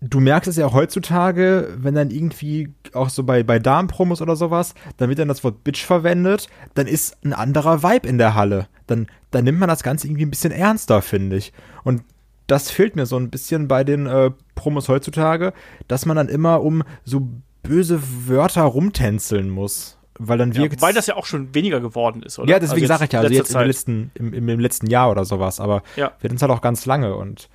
du 0.00 0.20
merkst 0.20 0.48
es 0.48 0.56
ja 0.56 0.66
auch 0.66 0.74
heutzutage, 0.74 1.74
wenn 1.76 1.94
dann 1.94 2.10
irgendwie 2.10 2.72
auch 2.92 3.10
so 3.10 3.24
bei, 3.24 3.42
bei 3.42 3.58
Darmpromos 3.58 4.22
oder 4.22 4.36
sowas, 4.36 4.74
dann 4.96 5.08
wird 5.08 5.18
dann 5.18 5.28
das 5.28 5.42
Wort 5.42 5.64
Bitch 5.64 5.84
verwendet, 5.84 6.48
dann 6.74 6.86
ist 6.86 7.16
ein 7.24 7.32
anderer 7.32 7.82
Vibe 7.82 8.08
in 8.08 8.18
der 8.18 8.34
Halle. 8.34 8.68
Dann, 8.86 9.08
dann 9.30 9.44
nimmt 9.44 9.58
man 9.58 9.68
das 9.68 9.82
Ganze 9.82 10.06
irgendwie 10.06 10.24
ein 10.26 10.30
bisschen 10.30 10.52
ernster, 10.52 11.02
finde 11.02 11.36
ich. 11.36 11.52
Und 11.84 12.02
das 12.46 12.70
fehlt 12.70 12.96
mir 12.96 13.06
so 13.06 13.16
ein 13.16 13.30
bisschen 13.30 13.68
bei 13.68 13.84
den 13.84 14.06
äh, 14.06 14.30
Promos 14.54 14.88
heutzutage, 14.88 15.52
dass 15.88 16.06
man 16.06 16.16
dann 16.16 16.28
immer 16.28 16.62
um 16.62 16.82
so 17.04 17.28
böse 17.62 18.00
Wörter 18.26 18.62
rumtänzeln 18.62 19.50
muss. 19.50 19.98
Weil 20.20 20.38
dann 20.38 20.56
wirkt 20.56 20.76
ja, 20.76 20.82
Weil 20.82 20.94
das 20.94 21.06
ja 21.06 21.16
auch 21.16 21.26
schon 21.26 21.54
weniger 21.54 21.80
geworden 21.80 22.22
ist, 22.22 22.38
oder? 22.38 22.50
Ja, 22.50 22.58
deswegen 22.58 22.90
also 22.90 22.94
sage 22.94 23.04
ich 23.04 23.12
ja, 23.12 23.20
also 23.20 23.32
jetzt 23.32 23.54
im 23.54 23.60
letzten, 23.60 24.10
im, 24.14 24.32
im, 24.32 24.48
im, 24.48 24.58
letzten 24.58 24.88
Jahr 24.88 25.10
oder 25.10 25.24
sowas, 25.24 25.60
aber 25.60 25.82
ja. 25.94 26.10
wir 26.18 26.28
hatten 26.28 26.36
es 26.36 26.42
halt 26.42 26.50
auch 26.50 26.60
ganz 26.60 26.86
lange 26.86 27.14
und, 27.14 27.48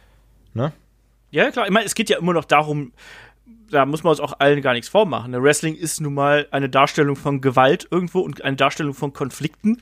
ne? 0.53 0.71
Ja, 1.33 1.49
klar. 1.49 1.65
Ich 1.65 1.71
meine, 1.71 1.87
es 1.87 1.95
geht 1.95 2.11
ja 2.11 2.19
immer 2.19 2.33
noch 2.33 2.45
darum, 2.45 2.93
da 3.71 3.87
muss 3.87 4.03
man 4.03 4.11
uns 4.11 4.19
auch 4.19 4.39
allen 4.39 4.61
gar 4.61 4.73
nichts 4.73 4.87
vormachen. 4.87 5.31
Ne? 5.31 5.41
Wrestling 5.41 5.75
ist 5.75 5.99
nun 5.99 6.13
mal 6.13 6.47
eine 6.51 6.69
Darstellung 6.69 7.15
von 7.15 7.41
Gewalt 7.41 7.87
irgendwo 7.89 8.19
und 8.19 8.43
eine 8.43 8.55
Darstellung 8.55 8.93
von 8.93 9.13
Konflikten 9.13 9.81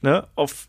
ne? 0.00 0.26
auf 0.36 0.68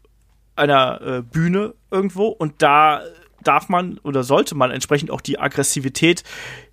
einer 0.58 1.02
äh, 1.02 1.22
Bühne 1.22 1.76
irgendwo. 1.92 2.28
Und 2.28 2.62
da 2.62 3.04
darf 3.42 3.70
man 3.70 4.00
oder 4.00 4.24
sollte 4.24 4.54
man 4.54 4.70
entsprechend 4.70 5.12
auch 5.12 5.22
die 5.22 5.40
Aggressivität, 5.40 6.26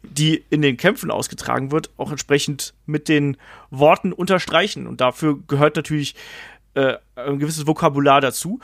die 0.03 0.45
in 0.51 0.61
den 0.61 0.77
Kämpfen 0.77 1.13
ausgetragen 1.13 1.71
wird, 1.71 1.91
auch 1.97 2.11
entsprechend 2.11 2.75
mit 2.87 3.09
den 3.09 3.37
Worten 3.71 4.13
unterstreichen. 4.13 4.89
Und 4.89 5.01
dafür 5.01 5.39
gehört 5.47 5.77
natürlich 5.77 6.17
äh, 6.75 6.97
ein 7.15 7.39
gewisses 7.39 7.69
Vokabular 7.69 8.21
dazu. 8.21 8.59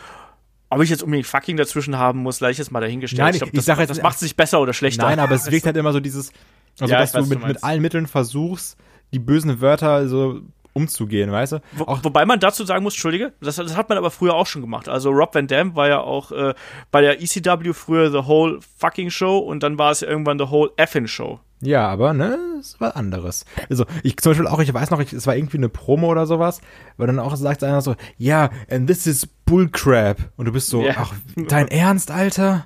Ob 0.71 0.81
ich 0.83 0.89
jetzt 0.89 1.03
unbedingt 1.03 1.27
fucking 1.27 1.57
dazwischen 1.57 1.99
haben 1.99 2.21
muss, 2.21 2.39
gleich 2.39 2.57
jetzt 2.59 2.71
mal 2.71 2.81
dahingestellt. 2.81 3.21
Nein, 3.21 3.35
ich, 3.35 3.41
glaub, 3.41 3.53
ich 3.53 3.57
das, 3.57 3.65
sag 3.67 3.79
jetzt, 3.81 3.91
das 3.91 4.03
macht 4.03 4.17
es 4.17 4.23
nicht 4.23 4.37
besser 4.37 4.61
oder 4.61 4.73
schlechter. 4.73 5.03
Nein, 5.03 5.19
aber 5.19 5.35
es 5.35 5.51
wirkt 5.51 5.67
halt 5.67 5.77
immer 5.77 5.93
so 5.93 5.99
dieses, 6.01 6.33
also 6.81 6.93
Ja, 6.93 7.01
dass 7.01 7.13
weiß, 7.13 7.25
du 7.25 7.29
mit, 7.35 7.43
du 7.43 7.47
mit 7.49 7.65
allen 7.65 7.83
Mitteln 7.83 8.07
versuchst, 8.07 8.77
die 9.13 9.19
bösen 9.19 9.61
Wörter 9.61 10.09
so 10.09 10.41
umzugehen, 10.73 11.33
weißt 11.33 11.53
du? 11.53 11.59
Wo, 11.73 11.85
wobei 12.03 12.25
man 12.27 12.39
dazu 12.41 12.65
sagen 12.65 12.83
muss, 12.83 12.95
Entschuldige, 12.95 13.33
das, 13.41 13.57
das 13.57 13.77
hat 13.77 13.89
man 13.89 13.99
aber 13.99 14.11
früher 14.11 14.35
auch 14.35 14.47
schon 14.47 14.63
gemacht. 14.63 14.89
Also 14.89 15.11
Rob 15.11 15.35
Van 15.35 15.47
Dam 15.47 15.75
war 15.77 15.89
ja 15.89 16.01
auch 16.01 16.31
äh, 16.33 16.55
bei 16.91 17.01
der 17.01 17.21
ECW 17.23 17.73
früher 17.73 18.11
The 18.11 18.27
Whole 18.29 18.61
Fucking 18.79 19.11
Show 19.11 19.39
und 19.39 19.63
dann 19.63 19.79
war 19.79 19.91
es 19.91 20.01
ja 20.01 20.09
irgendwann 20.09 20.39
The 20.39 20.49
Whole 20.51 20.71
Effin 20.77 21.09
Show. 21.09 21.41
Ja, 21.63 21.87
aber 21.89 22.15
ne, 22.15 22.39
es 22.59 22.81
war 22.81 22.97
anderes. 22.97 23.45
Also 23.69 23.85
ich 24.03 24.17
zum 24.17 24.31
Beispiel 24.31 24.47
auch, 24.47 24.61
ich 24.61 24.73
weiß 24.73 24.91
noch, 24.91 25.01
ich, 25.01 25.13
es 25.13 25.27
war 25.27 25.37
irgendwie 25.37 25.59
eine 25.59 25.69
Promo 25.69 26.09
oder 26.09 26.25
sowas, 26.27 26.63
weil 26.97 27.07
dann 27.07 27.19
auch 27.19 27.37
sagt 27.37 27.63
einer 27.65 27.83
so, 27.83 27.97
ja, 28.17 28.49
and 28.71 28.87
this 28.87 29.07
is 29.07 29.27
Bullcrap. 29.27 30.19
Und 30.39 30.47
du 30.47 30.53
bist 30.53 30.69
so, 30.69 30.83
Ja. 30.83 30.95
ach, 30.97 31.13
dein 31.37 31.69
Ernst, 31.71 32.11
Alter? 32.11 32.65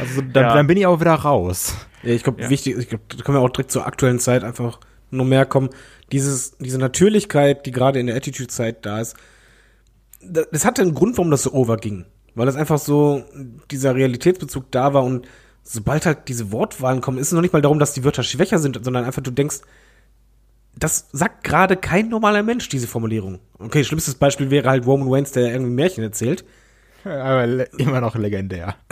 Also 0.00 0.20
dann, 0.22 0.44
Ja. 0.44 0.54
dann 0.54 0.66
bin 0.66 0.78
ich 0.78 0.86
auch 0.86 1.00
wieder 1.00 1.14
raus. 1.14 1.76
Ja, 2.02 2.12
ich 2.12 2.24
glaube, 2.24 2.42
Ja. 2.42 2.50
wichtig, 2.50 2.76
ich 2.76 2.88
glaube, 2.88 3.04
da 3.08 3.22
können 3.22 3.38
wir 3.38 3.42
auch 3.42 3.50
direkt 3.50 3.70
zur 3.70 3.86
aktuellen 3.86 4.18
Zeit 4.18 4.42
einfach 4.42 4.80
nur 5.10 5.24
mehr 5.26 5.46
kommen. 5.46 5.70
Dieses, 6.12 6.56
diese 6.58 6.78
Natürlichkeit, 6.78 7.66
die 7.66 7.72
gerade 7.72 7.98
in 8.00 8.06
der 8.06 8.16
Attitude-Zeit 8.16 8.84
da 8.86 9.00
ist, 9.00 9.16
da- 10.22 10.44
das 10.52 10.64
hatte 10.64 10.82
einen 10.82 10.94
Grund, 10.94 11.16
warum 11.18 11.30
das 11.30 11.42
so 11.42 11.52
overging. 11.52 12.04
Weil 12.34 12.46
das 12.46 12.56
einfach 12.56 12.78
so 12.78 13.24
dieser 13.70 13.94
Realitätsbezug 13.94 14.70
da 14.70 14.92
war 14.94 15.04
und 15.04 15.26
sobald 15.62 16.06
halt 16.06 16.28
diese 16.28 16.52
Wortwahlen 16.52 17.00
kommen, 17.00 17.18
ist 17.18 17.28
es 17.28 17.32
noch 17.32 17.40
nicht 17.40 17.52
mal 17.52 17.62
darum, 17.62 17.78
dass 17.78 17.94
die 17.94 18.04
Wörter 18.04 18.22
schwächer 18.22 18.58
sind, 18.58 18.78
sondern 18.84 19.04
einfach 19.04 19.22
du 19.22 19.30
denkst, 19.30 19.60
das 20.78 21.08
sagt 21.12 21.42
gerade 21.44 21.76
kein 21.76 22.08
normaler 22.10 22.42
Mensch, 22.42 22.68
diese 22.68 22.86
Formulierung. 22.86 23.38
Okay, 23.58 23.82
schlimmstes 23.82 24.14
Beispiel 24.16 24.50
wäre 24.50 24.68
halt 24.68 24.84
Roman 24.86 25.08
Reigns, 25.10 25.32
der 25.32 25.50
irgendwie 25.50 25.72
Märchen 25.72 26.04
erzählt. 26.04 26.44
Aber 27.04 27.44
immer 27.78 28.00
noch 28.00 28.16
legendär. 28.16 28.76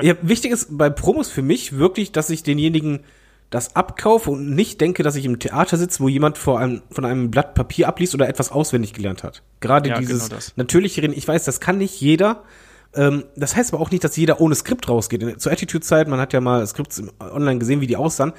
Ja, 0.00 0.14
wichtig 0.22 0.52
ist 0.52 0.76
bei 0.76 0.88
Promos 0.90 1.28
für 1.30 1.42
mich 1.42 1.76
wirklich, 1.76 2.12
dass 2.12 2.30
ich 2.30 2.42
denjenigen 2.42 3.00
das 3.52 3.76
abkaufe 3.76 4.30
und 4.30 4.50
nicht 4.54 4.80
denke, 4.80 5.02
dass 5.02 5.14
ich 5.14 5.24
im 5.26 5.38
Theater 5.38 5.76
sitze, 5.76 6.00
wo 6.00 6.08
jemand 6.08 6.38
vor 6.38 6.58
einem, 6.58 6.82
von 6.90 7.04
einem 7.04 7.30
Blatt 7.30 7.54
Papier 7.54 7.86
abliest 7.86 8.14
oder 8.14 8.28
etwas 8.28 8.50
auswendig 8.50 8.94
gelernt 8.94 9.22
hat. 9.22 9.42
Gerade 9.60 9.90
Ja, 9.90 9.98
dieses 9.98 10.24
genau 10.24 10.34
das. 10.36 10.56
natürliche 10.56 11.02
Reden, 11.02 11.12
ich 11.16 11.28
weiß, 11.28 11.44
das 11.44 11.60
kann 11.60 11.78
nicht 11.78 12.00
jeder. 12.00 12.42
Ähm, 12.94 13.24
das 13.36 13.54
heißt 13.54 13.72
aber 13.72 13.82
auch 13.82 13.90
nicht, 13.90 14.02
dass 14.04 14.16
jeder 14.16 14.40
ohne 14.40 14.54
Skript 14.54 14.88
rausgeht. 14.88 15.40
Zur 15.40 15.52
Attitude-Zeit, 15.52 16.08
man 16.08 16.18
hat 16.18 16.32
ja 16.32 16.40
mal 16.40 16.66
Skripts 16.66 17.02
online 17.20 17.58
gesehen, 17.58 17.80
wie 17.80 17.86
die 17.86 17.96
aussahen. 17.96 18.32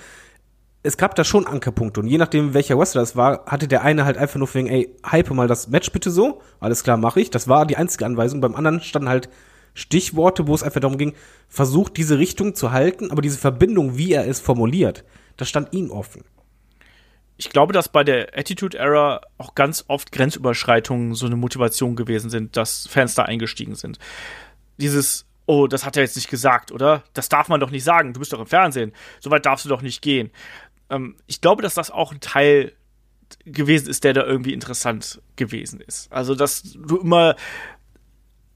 Es 0.81 0.97
gab 0.97 1.15
da 1.15 1.23
schon 1.23 1.47
Ankerpunkte 1.47 2.01
und 2.01 2.07
je 2.07 2.17
nachdem, 2.17 2.53
welcher 2.53 2.77
Wrestler 2.77 3.03
es 3.03 3.15
war, 3.15 3.45
hatte 3.45 3.67
der 3.67 3.83
eine 3.83 4.03
halt 4.05 4.17
einfach 4.17 4.37
nur 4.37 4.53
wegen, 4.53 4.67
ey, 4.67 4.93
hype 5.09 5.29
mal 5.31 5.47
das 5.47 5.69
Match 5.69 5.91
bitte 5.91 6.11
so. 6.11 6.41
Alles 6.59 6.83
klar, 6.83 6.97
mache 6.97 7.21
ich. 7.21 7.29
Das 7.29 7.47
war 7.47 7.65
die 7.65 7.77
einzige 7.77 8.05
Anweisung. 8.05 8.41
Beim 8.41 8.55
anderen 8.55 8.81
standen 8.81 9.07
halt 9.09 9.29
Stichworte, 9.73 10.47
wo 10.47 10.55
es 10.55 10.63
einfach 10.63 10.81
darum 10.81 10.97
ging, 10.97 11.13
versucht 11.47 11.97
diese 11.97 12.19
Richtung 12.19 12.55
zu 12.55 12.71
halten, 12.71 13.11
aber 13.11 13.21
diese 13.21 13.37
Verbindung, 13.37 13.97
wie 13.97 14.13
er 14.13 14.27
es 14.27 14.39
formuliert, 14.39 15.03
das 15.37 15.49
stand 15.49 15.73
ihm 15.73 15.91
offen. 15.91 16.23
Ich 17.37 17.49
glaube, 17.49 17.73
dass 17.73 17.89
bei 17.89 18.03
der 18.03 18.37
Attitude 18.37 18.77
Era 18.77 19.21
auch 19.37 19.55
ganz 19.55 19.85
oft 19.87 20.11
Grenzüberschreitungen 20.11 21.15
so 21.15 21.25
eine 21.25 21.35
Motivation 21.35 21.95
gewesen 21.95 22.29
sind, 22.29 22.55
dass 22.55 22.87
Fans 22.87 23.15
da 23.15 23.23
eingestiegen 23.23 23.75
sind. 23.75 23.97
Dieses, 24.77 25.25
oh, 25.47 25.67
das 25.67 25.85
hat 25.85 25.97
er 25.97 26.03
jetzt 26.03 26.15
nicht 26.15 26.29
gesagt, 26.29 26.71
oder? 26.71 27.03
Das 27.13 27.29
darf 27.29 27.49
man 27.49 27.59
doch 27.59 27.71
nicht 27.71 27.83
sagen. 27.83 28.13
Du 28.13 28.19
bist 28.19 28.33
doch 28.33 28.39
im 28.39 28.45
Fernsehen. 28.45 28.93
So 29.19 29.31
weit 29.31 29.45
darfst 29.45 29.65
du 29.65 29.69
doch 29.69 29.81
nicht 29.81 30.01
gehen. 30.03 30.29
Ähm, 30.89 31.15
ich 31.25 31.41
glaube, 31.41 31.63
dass 31.63 31.73
das 31.73 31.89
auch 31.89 32.11
ein 32.11 32.19
Teil 32.19 32.73
gewesen 33.45 33.89
ist, 33.89 34.03
der 34.03 34.13
da 34.13 34.23
irgendwie 34.23 34.53
interessant 34.53 35.21
gewesen 35.35 35.81
ist. 35.81 36.11
Also, 36.11 36.35
dass 36.35 36.61
du 36.61 36.97
immer 36.97 37.35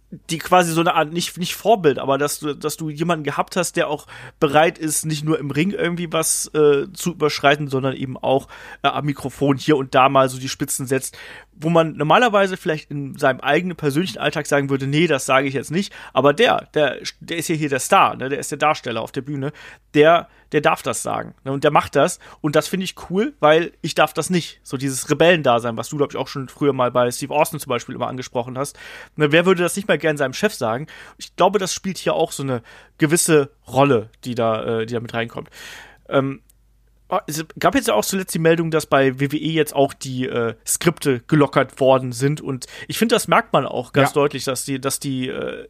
die 0.09 0.37
quasi 0.37 0.71
so 0.71 0.79
eine 0.79 0.93
Art, 0.93 1.11
nicht, 1.11 1.37
nicht 1.37 1.55
Vorbild, 1.55 1.99
aber 1.99 2.17
dass 2.17 2.39
du, 2.39 2.53
dass 2.53 2.77
du 2.77 2.89
jemanden 2.89 3.25
gehabt 3.25 3.57
hast, 3.57 3.75
der 3.75 3.89
auch 3.89 4.07
bereit 4.39 4.77
ist, 4.77 5.05
nicht 5.05 5.25
nur 5.25 5.37
im 5.37 5.51
Ring 5.51 5.71
irgendwie 5.71 6.11
was 6.13 6.49
äh, 6.53 6.91
zu 6.93 7.11
überschreiten, 7.11 7.67
sondern 7.67 7.93
eben 7.93 8.17
auch 8.17 8.47
äh, 8.83 8.87
am 8.87 9.05
Mikrofon 9.05 9.57
hier 9.57 9.75
und 9.75 9.95
da 9.95 10.07
mal 10.07 10.29
so 10.29 10.39
die 10.39 10.47
Spitzen 10.47 10.87
setzt, 10.87 11.17
wo 11.59 11.69
man 11.69 11.93
normalerweise 11.93 12.57
vielleicht 12.57 12.91
in 12.91 13.17
seinem 13.17 13.39
eigenen 13.39 13.75
persönlichen 13.75 14.19
Alltag 14.19 14.45
sagen 14.45 14.69
würde, 14.69 14.87
nee, 14.87 15.07
das 15.07 15.25
sage 15.25 15.47
ich 15.47 15.53
jetzt 15.53 15.71
nicht, 15.71 15.93
aber 16.13 16.33
der, 16.33 16.67
der, 16.73 16.97
der 17.19 17.37
ist 17.37 17.49
ja 17.49 17.55
hier 17.55 17.69
der 17.69 17.79
Star, 17.79 18.15
ne, 18.15 18.29
der 18.29 18.39
ist 18.39 18.51
der 18.51 18.57
Darsteller 18.57 19.01
auf 19.01 19.11
der 19.11 19.21
Bühne, 19.21 19.51
der, 19.93 20.27
der 20.51 20.61
darf 20.61 20.83
das 20.83 21.01
sagen, 21.01 21.33
ne, 21.43 21.51
und 21.51 21.63
der 21.63 21.71
macht 21.71 21.95
das. 21.95 22.19
Und 22.41 22.55
das 22.55 22.67
finde 22.67 22.83
ich 22.83 22.95
cool, 23.09 23.33
weil 23.39 23.71
ich 23.81 23.95
darf 23.95 24.13
das 24.13 24.29
nicht, 24.29 24.59
so 24.63 24.77
dieses 24.77 25.09
Rebellendasein, 25.09 25.77
was 25.77 25.89
du, 25.89 25.97
glaube 25.97 26.11
ich, 26.13 26.17
auch 26.17 26.27
schon 26.27 26.47
früher 26.47 26.73
mal 26.73 26.91
bei 26.91 27.09
Steve 27.11 27.33
Austin 27.33 27.59
zum 27.59 27.69
Beispiel 27.69 27.95
immer 27.95 28.07
angesprochen 28.07 28.57
hast, 28.57 28.77
ne, 29.15 29.31
wer 29.31 29.45
würde 29.45 29.63
das 29.63 29.75
nicht 29.75 29.87
mal 29.87 29.97
gern 29.97 30.17
seinem 30.17 30.33
Chef 30.33 30.53
sagen? 30.53 30.87
Ich 31.17 31.35
glaube, 31.35 31.59
das 31.59 31.73
spielt 31.73 31.97
hier 31.97 32.13
auch 32.13 32.31
so 32.31 32.43
eine 32.43 32.61
gewisse 32.97 33.51
Rolle, 33.67 34.09
die 34.23 34.35
da, 34.35 34.81
äh, 34.81 34.85
die 34.85 34.93
da 34.93 34.99
mit 34.99 35.13
reinkommt. 35.13 35.49
Ähm, 36.09 36.41
Es 37.27 37.45
gab 37.57 37.73
jetzt 37.75 37.87
ja 37.87 37.93
auch 37.93 38.03
zuletzt 38.03 38.33
die 38.35 38.39
Meldung, 38.39 38.69
dass 38.71 38.85
bei 38.85 39.19
WWE 39.19 39.37
jetzt 39.37 39.73
auch 39.75 39.93
die 39.93 40.25
äh, 40.27 40.55
Skripte 40.65 41.21
gelockert 41.27 41.79
worden 41.79 42.11
sind 42.11 42.41
und 42.41 42.65
ich 42.87 42.97
finde, 42.97 43.15
das 43.15 43.27
merkt 43.29 43.53
man 43.53 43.65
auch 43.65 43.93
ganz 43.93 44.09
Ja. 44.09 44.13
deutlich, 44.15 44.43
dass 44.43 44.65
die, 44.65 44.79
dass 44.81 44.99
die 44.99 45.29
äh, 45.29 45.67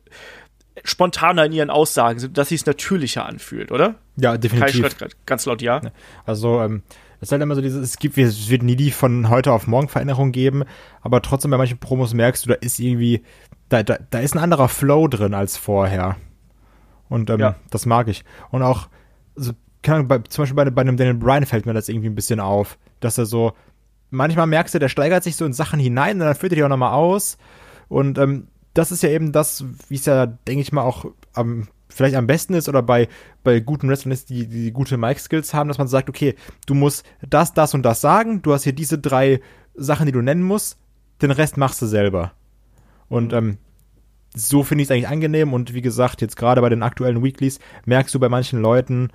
spontaner 0.83 1.45
in 1.45 1.51
ihren 1.51 1.69
Aussagen 1.69 2.19
sind, 2.19 2.38
dass 2.38 2.49
sie 2.49 2.55
es 2.55 2.65
natürlicher 2.65 3.25
anfühlt, 3.25 3.71
oder? 3.71 3.95
Ja, 4.15 4.31
Kai 4.31 4.38
definitiv. 4.38 4.75
schreit 4.79 4.97
grad 4.97 5.15
ganz 5.25 5.45
laut 5.45 5.61
ja. 5.61 5.81
Also, 6.25 6.61
ähm, 6.61 6.83
es 7.19 7.29
ist 7.29 7.31
halt 7.31 7.41
immer 7.41 7.55
so 7.55 7.61
dieses, 7.61 7.81
es 7.83 7.97
gibt, 7.97 8.17
es 8.17 8.49
wird 8.49 8.61
nie 8.63 8.75
die 8.75 8.91
von 8.91 9.29
heute 9.29 9.51
auf 9.51 9.65
morgen 9.67 9.88
Veränderung 9.89 10.31
geben, 10.31 10.63
aber 11.01 11.21
trotzdem 11.21 11.49
bei 11.51 11.57
manchen 11.57 11.79
Promos 11.79 12.13
merkst 12.13 12.45
du, 12.45 12.49
da 12.49 12.55
ist 12.55 12.79
irgendwie, 12.79 13.23
da, 13.69 13.81
da, 13.83 13.97
da 14.11 14.19
ist 14.19 14.35
ein 14.35 14.39
anderer 14.39 14.69
Flow 14.69 15.07
drin 15.07 15.33
als 15.33 15.57
vorher. 15.57 16.15
Und 17.09 17.29
ähm, 17.29 17.39
Ja. 17.39 17.55
das 17.71 17.85
mag 17.88 18.07
ich. 18.07 18.23
Und 18.51 18.61
auch, 18.61 18.88
also, 19.35 19.53
keine 19.88 19.99
Ahnung, 19.99 20.07
bei, 20.09 20.19
zum 20.19 20.41
Beispiel 20.41 20.55
bei, 20.55 20.69
bei 20.69 20.81
einem 20.81 20.97
Daniel 20.97 21.15
Bryan 21.15 21.45
fällt 21.45 21.65
mir 21.65 21.73
das 21.73 21.88
irgendwie 21.88 22.09
ein 22.09 22.15
bisschen 22.15 22.41
auf, 22.41 22.77
dass 22.99 23.17
er 23.17 23.25
so, 23.25 23.53
manchmal 24.09 24.45
merkst 24.45 24.75
du, 24.75 24.79
der 24.79 24.89
steigert 24.89 25.23
sich 25.23 25.38
so 25.38 25.45
in 25.45 25.53
Sachen 25.53 25.79
hinein 25.79 26.19
und 26.19 26.27
dann 26.27 26.35
führt 26.35 26.51
er 26.51 26.57
die 26.57 26.63
auch 26.65 26.69
nochmal 26.69 26.91
aus. 26.91 27.38
Und 27.88 28.17
ähm, 28.17 28.47
das 28.73 28.91
ist 28.91 29.01
ja 29.01 29.09
eben 29.09 29.31
das, 29.31 29.63
wie 29.88 29.95
es 29.95 30.05
ja, 30.05 30.25
denke 30.25 30.61
ich 30.61 30.73
mal, 30.73 30.81
auch 30.81 31.05
am, 31.33 31.69
vielleicht 31.88 32.17
am 32.17 32.27
besten 32.27 32.53
ist 32.53 32.67
oder 32.67 32.83
bei, 32.83 33.07
bei 33.45 33.61
guten 33.61 33.88
Wrestlern 33.88 34.11
ist, 34.11 34.29
die, 34.29 34.47
die 34.47 34.71
gute 34.71 34.97
Mic-Skills 34.97 35.53
haben, 35.53 35.69
dass 35.69 35.77
man 35.77 35.88
sagt, 35.88 36.09
okay, 36.09 36.35
du 36.65 36.73
musst 36.73 37.05
das, 37.25 37.53
das 37.53 37.73
und 37.73 37.83
das 37.83 38.01
sagen, 38.01 38.41
du 38.41 38.51
hast 38.51 38.63
hier 38.63 38.73
diese 38.73 38.99
drei 38.99 39.39
Sachen, 39.73 40.05
die 40.05 40.11
du 40.11 40.21
nennen 40.21 40.43
musst, 40.43 40.77
den 41.21 41.31
Rest 41.31 41.55
machst 41.55 41.81
du 41.81 41.85
selber. 41.85 42.33
Und 43.07 43.31
ähm, 43.31 43.57
so 44.35 44.63
finde 44.63 44.81
ich 44.81 44.89
es 44.89 44.91
eigentlich 44.91 45.07
angenehm 45.07 45.53
und 45.53 45.73
wie 45.73 45.81
gesagt, 45.81 46.21
jetzt 46.21 46.35
gerade 46.35 46.59
bei 46.59 46.67
den 46.67 46.83
aktuellen 46.83 47.23
Weeklies 47.23 47.59
merkst 47.85 48.13
du 48.13 48.19
bei 48.19 48.27
manchen 48.27 48.61
Leuten, 48.61 49.11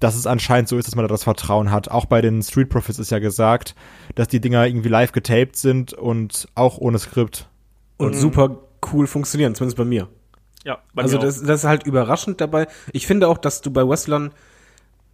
dass 0.00 0.14
es 0.14 0.26
anscheinend 0.26 0.68
so 0.68 0.78
ist, 0.78 0.86
dass 0.86 0.94
man 0.94 1.04
da 1.04 1.08
das 1.08 1.24
Vertrauen 1.24 1.70
hat. 1.70 1.90
Auch 1.90 2.06
bei 2.06 2.20
den 2.20 2.42
Street 2.42 2.68
Profits 2.68 2.98
ist 2.98 3.10
ja 3.10 3.18
gesagt, 3.18 3.74
dass 4.14 4.28
die 4.28 4.40
Dinger 4.40 4.66
irgendwie 4.66 4.88
live 4.88 5.12
getaped 5.12 5.56
sind 5.56 5.92
und 5.92 6.48
auch 6.54 6.78
ohne 6.78 6.98
Skript. 6.98 7.48
Und 7.96 8.14
super 8.14 8.58
cool 8.92 9.06
funktionieren, 9.06 9.54
zumindest 9.54 9.76
bei 9.76 9.84
mir. 9.84 10.08
Ja, 10.64 10.78
bei 10.94 11.02
Also 11.02 11.16
mir 11.16 11.20
auch. 11.22 11.26
das, 11.26 11.42
das 11.42 11.60
ist 11.60 11.68
halt 11.68 11.84
überraschend 11.84 12.40
dabei. 12.40 12.68
Ich 12.92 13.06
finde 13.06 13.28
auch, 13.28 13.38
dass 13.38 13.60
du 13.60 13.70
bei 13.72 13.86
Wrestlern 13.86 14.32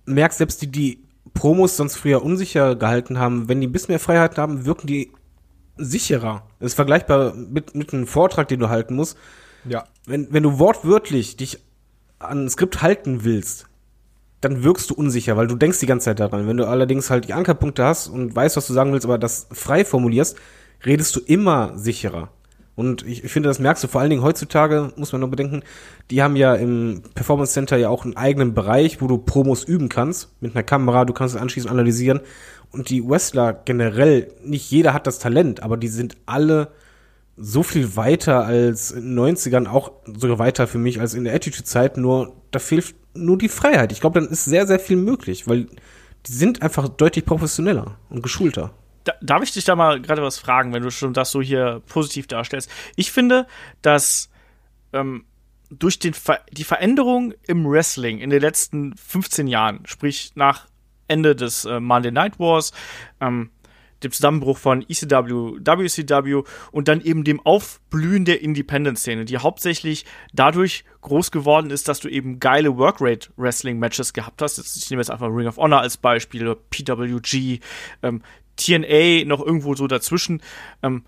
merkst, 0.06 0.38
selbst 0.38 0.60
die, 0.62 0.66
die 0.66 0.98
Promos 1.32 1.76
sonst 1.76 1.96
früher 1.96 2.22
unsicher 2.22 2.76
gehalten 2.76 3.18
haben, 3.18 3.48
wenn 3.48 3.60
die 3.60 3.66
ein 3.66 3.72
bisschen 3.72 3.92
mehr 3.92 4.00
Freiheit 4.00 4.36
haben, 4.36 4.66
wirken 4.66 4.86
die 4.86 5.12
sicherer. 5.76 6.46
Das 6.60 6.68
ist 6.72 6.74
vergleichbar 6.74 7.34
mit, 7.34 7.74
mit 7.74 7.92
einem 7.92 8.06
Vortrag, 8.06 8.48
den 8.48 8.60
du 8.60 8.68
halten 8.68 8.94
musst. 8.94 9.16
Ja. 9.66 9.84
Wenn, 10.06 10.32
wenn 10.32 10.42
du 10.42 10.58
wortwörtlich 10.58 11.36
dich 11.36 11.58
an 12.18 12.44
ein 12.44 12.50
Skript 12.50 12.82
halten 12.82 13.24
willst, 13.24 13.66
dann 14.44 14.62
wirkst 14.62 14.90
du 14.90 14.94
unsicher, 14.94 15.36
weil 15.36 15.46
du 15.46 15.56
denkst 15.56 15.80
die 15.80 15.86
ganze 15.86 16.06
Zeit 16.06 16.20
daran. 16.20 16.46
Wenn 16.46 16.56
du 16.56 16.66
allerdings 16.66 17.10
halt 17.10 17.28
die 17.28 17.32
Ankerpunkte 17.32 17.84
hast 17.84 18.08
und 18.08 18.34
weißt, 18.34 18.56
was 18.56 18.66
du 18.66 18.72
sagen 18.72 18.92
willst, 18.92 19.06
aber 19.06 19.18
das 19.18 19.46
frei 19.52 19.84
formulierst, 19.84 20.36
redest 20.84 21.16
du 21.16 21.20
immer 21.20 21.72
sicherer. 21.76 22.30
Und 22.76 23.06
ich, 23.06 23.24
ich 23.24 23.32
finde, 23.32 23.48
das 23.48 23.60
merkst 23.60 23.84
du 23.84 23.88
vor 23.88 24.00
allen 24.00 24.10
Dingen 24.10 24.22
heutzutage, 24.22 24.92
muss 24.96 25.12
man 25.12 25.20
nur 25.20 25.30
bedenken, 25.30 25.62
die 26.10 26.22
haben 26.22 26.34
ja 26.34 26.54
im 26.54 27.02
Performance 27.14 27.52
Center 27.52 27.76
ja 27.76 27.88
auch 27.88 28.04
einen 28.04 28.16
eigenen 28.16 28.52
Bereich, 28.52 29.00
wo 29.00 29.06
du 29.06 29.18
Promos 29.18 29.64
üben 29.64 29.88
kannst, 29.88 30.30
mit 30.40 30.54
einer 30.54 30.64
Kamera, 30.64 31.04
du 31.04 31.12
kannst 31.12 31.36
es 31.36 31.40
anschließend 31.40 31.70
analysieren. 31.70 32.20
Und 32.72 32.90
die 32.90 33.08
Wrestler 33.08 33.52
generell, 33.52 34.32
nicht 34.44 34.68
jeder 34.70 34.92
hat 34.92 35.06
das 35.06 35.20
Talent, 35.20 35.62
aber 35.62 35.76
die 35.76 35.88
sind 35.88 36.16
alle 36.26 36.72
so 37.36 37.62
viel 37.62 37.96
weiter 37.96 38.44
als 38.44 38.90
in 38.90 39.16
den 39.16 39.36
90ern, 39.36 39.66
auch 39.66 39.92
sogar 40.04 40.38
weiter 40.38 40.66
für 40.66 40.78
mich 40.78 41.00
als 41.00 41.14
in 41.14 41.24
der 41.24 41.34
Attitude-Zeit, 41.34 41.96
nur 41.96 42.34
da 42.50 42.58
fehlt 42.58 42.94
nur 43.14 43.38
die 43.38 43.48
Freiheit. 43.48 43.92
Ich 43.92 44.00
glaube, 44.00 44.20
dann 44.20 44.28
ist 44.28 44.44
sehr, 44.44 44.66
sehr 44.66 44.78
viel 44.78 44.96
möglich, 44.96 45.48
weil 45.48 45.66
die 46.26 46.32
sind 46.32 46.62
einfach 46.62 46.88
deutlich 46.88 47.24
professioneller 47.24 47.96
und 48.08 48.22
geschulter. 48.22 48.72
da, 49.04 49.12
darf 49.20 49.42
ich 49.42 49.52
dich 49.52 49.64
da 49.64 49.76
mal 49.76 50.00
gerade 50.00 50.22
was 50.22 50.38
fragen, 50.38 50.72
wenn 50.72 50.82
du 50.82 50.90
schon 50.90 51.12
das 51.12 51.30
so 51.30 51.42
hier 51.42 51.82
positiv 51.86 52.26
darstellst? 52.26 52.70
Ich 52.96 53.12
finde, 53.12 53.46
dass 53.82 54.30
ähm, 54.92 55.24
durch 55.70 55.98
den 55.98 56.14
Ver 56.14 56.40
die 56.52 56.64
Veränderung 56.64 57.34
im 57.46 57.66
Wrestling 57.66 58.18
in 58.18 58.30
den 58.30 58.40
letzten 58.40 58.96
15 58.96 59.46
Jahren, 59.46 59.80
sprich 59.86 60.32
nach 60.34 60.66
Ende 61.08 61.36
des 61.36 61.64
äh, 61.64 61.80
Monday 61.80 62.12
Night 62.12 62.38
Wars, 62.38 62.72
ähm, 63.20 63.50
dem 64.04 64.12
Zusammenbruch 64.12 64.58
von 64.58 64.82
ECW, 64.82 65.58
WCW 65.60 66.42
und 66.70 66.88
dann 66.88 67.00
eben 67.00 67.24
dem 67.24 67.40
Aufblühen 67.40 68.24
der 68.24 68.42
Independent-Szene, 68.42 69.24
die 69.24 69.38
hauptsächlich 69.38 70.04
dadurch 70.32 70.84
groß 71.00 71.30
geworden 71.30 71.70
ist, 71.70 71.88
dass 71.88 72.00
du 72.00 72.08
eben 72.08 72.38
geile 72.38 72.76
Workrate-Wrestling-Matches 72.76 74.12
gehabt 74.12 74.42
hast. 74.42 74.58
Jetzt, 74.58 74.76
ich 74.76 74.90
nehme 74.90 75.00
jetzt 75.00 75.10
einfach 75.10 75.28
Ring 75.28 75.46
of 75.46 75.56
Honor 75.56 75.80
als 75.80 75.96
Beispiel, 75.96 76.54
PWG, 76.70 77.60
ähm, 78.02 78.22
TNA 78.56 79.24
noch 79.26 79.44
irgendwo 79.44 79.74
so 79.74 79.86
dazwischen. 79.86 80.42
Ähm, 80.82 81.04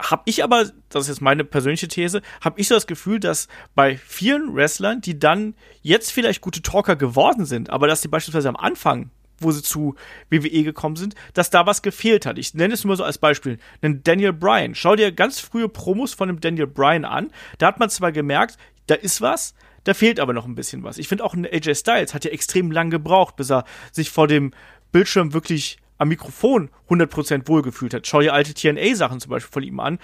hab 0.00 0.22
ich 0.26 0.44
aber, 0.44 0.70
das 0.88 1.04
ist 1.04 1.08
jetzt 1.08 1.20
meine 1.22 1.44
persönliche 1.44 1.88
These, 1.88 2.20
habe 2.42 2.60
ich 2.60 2.68
so 2.68 2.74
das 2.74 2.86
Gefühl, 2.86 3.18
dass 3.18 3.48
bei 3.74 3.96
vielen 3.96 4.54
Wrestlern, 4.54 5.00
die 5.00 5.18
dann 5.18 5.54
jetzt 5.82 6.12
vielleicht 6.12 6.42
gute 6.42 6.62
Talker 6.62 6.96
geworden 6.96 7.46
sind, 7.46 7.70
aber 7.70 7.86
dass 7.86 8.02
die 8.02 8.08
beispielsweise 8.08 8.48
am 8.48 8.56
Anfang, 8.56 9.10
wo 9.40 9.50
sie 9.50 9.62
zu 9.62 9.94
WWE 10.30 10.64
gekommen 10.64 10.96
sind, 10.96 11.14
dass 11.34 11.50
da 11.50 11.66
was 11.66 11.82
gefehlt 11.82 12.26
hat. 12.26 12.38
Ich 12.38 12.54
nenne 12.54 12.74
es 12.74 12.84
nur 12.84 12.96
so 12.96 13.04
als 13.04 13.18
Beispiel. 13.18 13.58
Einen 13.82 14.02
Daniel 14.02 14.32
Bryan. 14.32 14.74
Schau 14.74 14.96
dir 14.96 15.12
ganz 15.12 15.40
frühe 15.40 15.68
Promos 15.68 16.14
von 16.14 16.28
dem 16.28 16.40
Daniel 16.40 16.66
Bryan 16.66 17.04
an. 17.04 17.30
Da 17.58 17.66
hat 17.68 17.78
man 17.78 17.90
zwar 17.90 18.12
gemerkt, 18.12 18.56
da 18.86 18.94
ist 18.94 19.20
was, 19.20 19.54
da 19.84 19.94
fehlt 19.94 20.20
aber 20.20 20.32
noch 20.32 20.46
ein 20.46 20.54
bisschen 20.54 20.82
was. 20.82 20.98
Ich 20.98 21.08
finde 21.08 21.24
auch 21.24 21.34
ein 21.34 21.46
AJ 21.46 21.76
Styles 21.76 22.14
hat 22.14 22.24
ja 22.24 22.30
extrem 22.30 22.70
lang 22.70 22.90
gebraucht, 22.90 23.36
bis 23.36 23.50
er 23.50 23.64
sich 23.92 24.10
vor 24.10 24.26
dem 24.26 24.52
Bildschirm 24.92 25.32
wirklich 25.32 25.78
am 25.98 26.08
Mikrofon 26.08 26.70
100% 26.88 27.48
wohlgefühlt 27.48 27.94
hat. 27.94 28.06
Schau 28.06 28.20
dir 28.20 28.34
alte 28.34 28.54
TNA-Sachen 28.54 29.20
zum 29.20 29.30
Beispiel 29.30 29.52
von 29.52 29.62
ihm 29.62 29.80
an. 29.80 29.98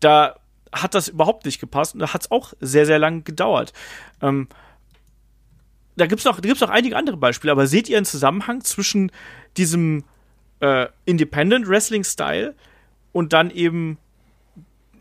Da 0.00 0.36
hat 0.72 0.94
das 0.94 1.08
überhaupt 1.08 1.44
nicht 1.44 1.60
gepasst 1.60 1.94
und 1.94 2.00
da 2.00 2.12
hat 2.12 2.22
es 2.22 2.30
auch 2.30 2.52
sehr, 2.60 2.86
sehr 2.86 2.98
lang 2.98 3.24
gedauert. 3.24 3.72
Ähm, 4.22 4.48
da 5.96 6.06
gibt's 6.06 6.24
noch, 6.24 6.40
da 6.40 6.48
gibt's 6.48 6.60
noch 6.60 6.70
einige 6.70 6.96
andere 6.96 7.16
Beispiele, 7.16 7.52
aber 7.52 7.66
seht 7.66 7.88
ihr 7.88 7.96
einen 7.96 8.06
Zusammenhang 8.06 8.62
zwischen 8.62 9.12
diesem 9.56 10.04
äh, 10.60 10.86
Independent 11.04 11.68
Wrestling 11.68 12.04
Style 12.04 12.54
und 13.12 13.32
dann 13.32 13.50
eben 13.50 13.98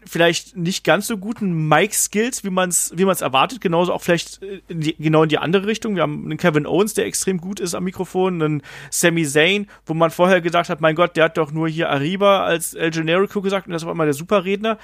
vielleicht 0.06 0.56
nicht 0.58 0.84
ganz 0.84 1.08
so 1.08 1.18
guten 1.18 1.68
Mic-Skills, 1.68 2.44
wie 2.44 2.50
man 2.50 2.70
es 2.70 2.92
wie 2.96 3.06
man's 3.06 3.22
erwartet, 3.22 3.62
genauso 3.62 3.94
auch 3.94 4.02
vielleicht 4.02 4.42
äh, 4.44 4.62
in 4.68 4.82
die, 4.82 4.96
genau 4.96 5.24
in 5.24 5.30
die 5.30 5.38
andere 5.38 5.68
Richtung. 5.68 5.96
Wir 5.96 6.04
haben 6.04 6.26
einen 6.26 6.38
Kevin 6.38 6.66
Owens, 6.66 6.94
der 6.94 7.06
extrem 7.06 7.40
gut 7.40 7.60
ist 7.60 7.74
am 7.74 7.84
Mikrofon, 7.84 8.42
einen 8.42 8.62
Sami 8.90 9.26
Zayn, 9.26 9.68
wo 9.86 9.94
man 9.94 10.12
vorher 10.12 10.42
gedacht 10.42 10.70
hat, 10.70 10.82
mein 10.82 10.96
Gott, 10.96 11.16
der 11.16 11.26
hat 11.26 11.38
doch 11.38 11.52
nur 11.52 11.68
hier 11.68 11.90
Arriba 11.90 12.44
als 12.44 12.74
El 12.74 12.92
Generico 12.92 13.42
gesagt 13.42 13.68
und 13.68 13.74
das 13.74 13.86
war 13.86 13.92
immer 13.92 14.06
der 14.06 14.14
Superredner. 14.14 14.78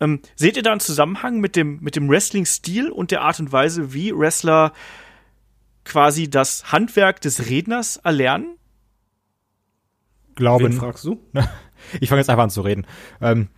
Ähm, 0.00 0.20
seht 0.36 0.56
ihr 0.56 0.62
da 0.62 0.72
einen 0.72 0.80
Zusammenhang 0.80 1.40
mit 1.40 1.56
dem, 1.56 1.78
mit 1.80 1.96
dem 1.96 2.08
Wrestling-Stil 2.08 2.90
und 2.90 3.10
der 3.10 3.22
Art 3.22 3.40
und 3.40 3.52
Weise, 3.52 3.94
wie 3.94 4.12
Wrestler 4.16 4.72
quasi 5.84 6.28
das 6.28 6.72
Handwerk 6.72 7.20
des 7.20 7.48
Redners 7.48 7.96
erlernen? 7.98 8.56
Glaube, 10.34 10.64
Wen 10.64 10.72
fragst 10.72 11.04
du? 11.04 11.20
ich 12.00 12.08
fange 12.08 12.20
jetzt 12.20 12.30
einfach 12.30 12.44
an 12.44 12.50
zu 12.50 12.62
reden. 12.62 12.86
Ähm, 13.20 13.48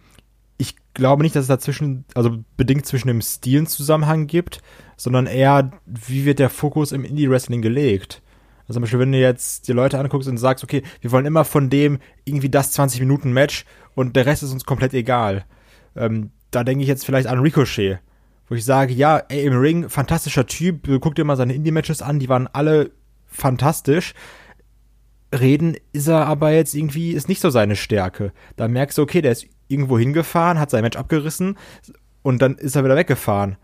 ich 0.59 0.75
glaube 0.95 1.23
nicht, 1.23 1.37
dass 1.37 1.43
es 1.43 1.49
dazwischen, 1.49 2.05
also 2.15 2.39
bedingt 2.57 2.87
zwischen 2.87 3.09
dem 3.09 3.21
Stil 3.21 3.59
einen 3.59 3.67
Zusammenhang 3.67 4.27
gibt, 4.27 4.61
sondern 4.97 5.27
eher, 5.27 5.71
wie 5.85 6.25
wird 6.25 6.39
der 6.39 6.51
Fokus 6.51 6.93
im 6.93 7.05
Indie-Wrestling 7.05 7.63
gelegt. 7.63 8.23
Also 8.63 8.75
zum 8.75 8.83
Beispiel, 8.83 8.99
wenn 8.99 9.13
du 9.13 9.21
jetzt 9.21 9.69
die 9.69 9.73
Leute 9.73 9.99
anguckst 9.99 10.29
und 10.29 10.39
sagst, 10.39 10.65
okay, 10.65 10.83
wir 11.01 11.13
wollen 11.13 11.27
immer 11.27 11.45
von 11.45 11.71
dem 11.71 11.99
irgendwie 12.25 12.49
das 12.49 12.77
20-Minuten-Match 12.77 13.65
und 13.95 14.17
der 14.17 14.27
Rest 14.27 14.43
ist 14.43 14.53
uns 14.53 14.65
komplett 14.65 14.95
egal. 14.95 15.45
Ähm, 15.95 16.31
da 16.51 16.65
denke 16.65 16.83
ich 16.83 16.89
jetzt 16.89 17.05
vielleicht 17.07 17.29
an 17.29 17.39
Ricochet, 17.39 18.01
wo 18.49 18.55
ich 18.55 18.65
sage, 18.65 18.93
ja, 18.93 19.19
ey, 19.29 19.45
im 19.45 19.57
Ring, 19.59 19.89
fantastischer 19.89 20.47
Typ, 20.47 20.89
guck 21.01 21.15
dir 21.15 21.25
mal 21.25 21.37
seine 21.37 21.55
Indie-Matches 21.55 22.03
an, 22.03 22.19
die 22.19 22.29
waren 22.29 22.49
alle 22.53 22.91
fantastisch. 23.27 24.15
Reden 25.33 25.77
ist 25.93 26.07
er 26.07 26.27
aber 26.27 26.53
jetzt 26.53 26.75
irgendwie, 26.75 27.13
ist 27.13 27.29
nicht 27.29 27.41
so 27.41 27.51
seine 27.51 27.77
Stärke. 27.77 28.33
Da 28.57 28.69
merkst 28.69 28.99
du, 28.99 29.03
okay, 29.03 29.21
der 29.21 29.33
ist 29.33 29.47
irgendwo 29.69 29.99
hingefahren, 29.99 30.61
hat 30.61 30.71
sein 30.71 30.83
Match 30.83 30.97
abgerissen 30.97 31.59
und 32.23 32.41
dann 32.41 32.55
ist 32.55 32.77
er 32.77 32.85
wieder 32.85 32.97
weggefahren. 32.97 33.57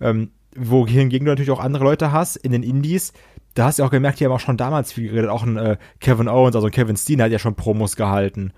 Ähm, 0.00 0.32
wohingegen 0.56 1.24
du 1.24 1.30
natürlich 1.30 1.50
auch 1.50 1.60
andere 1.60 1.84
Leute 1.84 2.12
hast 2.12 2.36
in 2.36 2.52
den 2.52 2.62
Indies, 2.62 3.12
da 3.54 3.66
hast 3.66 3.78
du 3.78 3.84
auch 3.84 3.90
gemerkt, 3.90 4.18
die 4.18 4.24
haben 4.24 4.32
auch 4.32 4.40
schon 4.40 4.56
damals 4.56 4.92
viel 4.92 5.08
geredet, 5.08 5.30
auch 5.30 5.44
ein 5.44 5.56
äh, 5.56 5.76
Kevin 6.00 6.28
Owens, 6.28 6.56
also 6.56 6.68
Kevin 6.68 6.96
Steen 6.96 7.22
hat 7.22 7.30
ja 7.30 7.38
schon 7.38 7.54
Promos 7.54 7.94
gehalten. 7.96 8.52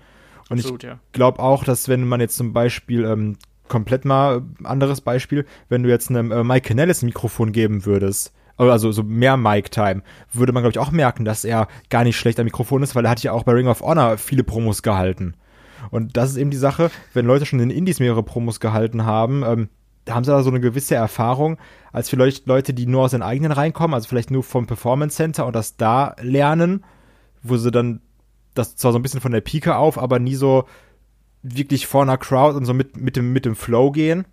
Und 0.49 0.59
Absolut, 0.59 0.83
ich 0.83 0.89
ja. 0.89 0.99
glaube 1.11 1.39
auch, 1.39 1.63
dass 1.63 1.87
wenn 1.87 2.07
man 2.07 2.19
jetzt 2.19 2.35
zum 2.35 2.53
Beispiel 2.53 3.05
ähm, 3.05 3.37
komplett 3.67 4.05
mal 4.05 4.37
äh, 4.39 4.65
anderes 4.65 5.01
Beispiel, 5.01 5.45
wenn 5.69 5.83
du 5.83 5.89
jetzt 5.89 6.09
einem 6.09 6.31
äh, 6.31 6.43
Mike 6.43 6.69
Canellis 6.69 7.01
ein 7.01 7.07
Mikrofon 7.07 7.51
geben 7.51 7.85
würdest, 7.85 8.33
also 8.57 8.91
so 8.91 9.03
mehr 9.03 9.37
Mic-Time, 9.37 10.01
würde 10.33 10.51
man, 10.51 10.63
glaube 10.63 10.71
ich, 10.71 10.79
auch 10.79 10.91
merken, 10.91 11.25
dass 11.25 11.45
er 11.45 11.67
gar 11.89 12.03
nicht 12.03 12.17
schlecht 12.17 12.39
am 12.39 12.45
Mikrofon 12.45 12.81
ist, 12.83 12.95
weil 12.95 13.05
er 13.05 13.11
hat 13.11 13.21
ja 13.21 13.31
auch 13.31 13.43
bei 13.43 13.53
Ring 13.53 13.67
of 13.67 13.81
Honor 13.81 14.17
viele 14.17 14.43
Promos 14.43 14.81
gehalten. 14.81 15.35
Und 15.91 16.17
das 16.17 16.31
ist 16.31 16.37
eben 16.37 16.49
die 16.49 16.57
Sache, 16.57 16.89
wenn 17.13 17.25
Leute 17.25 17.45
schon 17.45 17.59
in 17.59 17.69
Indies 17.69 17.99
mehrere 17.99 18.23
Promos 18.23 18.59
gehalten 18.59 19.05
haben, 19.05 19.43
ähm, 19.45 19.69
haben 20.09 20.23
sie 20.23 20.31
da 20.31 20.41
so 20.41 20.49
eine 20.49 20.59
gewisse 20.59 20.95
Erfahrung, 20.95 21.57
als 21.91 22.09
vielleicht 22.09 22.47
Leute, 22.47 22.73
die 22.73 22.85
nur 22.87 23.03
aus 23.03 23.11
den 23.11 23.21
eigenen 23.21 23.51
reinkommen, 23.51 23.93
also 23.93 24.07
vielleicht 24.07 24.31
nur 24.31 24.43
vom 24.43 24.65
Performance 24.65 25.17
Center 25.17 25.45
und 25.45 25.55
das 25.55 25.77
da 25.77 26.15
lernen, 26.19 26.83
wo 27.43 27.57
sie 27.57 27.71
dann 27.71 28.01
das 28.53 28.75
zwar 28.75 28.91
so 28.91 28.99
ein 28.99 29.03
bisschen 29.03 29.21
von 29.21 29.31
der 29.31 29.41
Pike 29.41 29.75
auf, 29.75 29.97
aber 29.97 30.19
nie 30.19 30.35
so 30.35 30.65
wirklich 31.55 31.87
vor 31.87 32.01
einer 32.03 32.17
Crowd 32.17 32.57
und 32.57 32.65
so 32.65 32.73
mit, 32.73 32.97
mit, 32.97 33.15
dem, 33.15 33.33
mit 33.33 33.45
dem 33.45 33.55
Flow 33.55 33.91
gehen. 33.91 34.25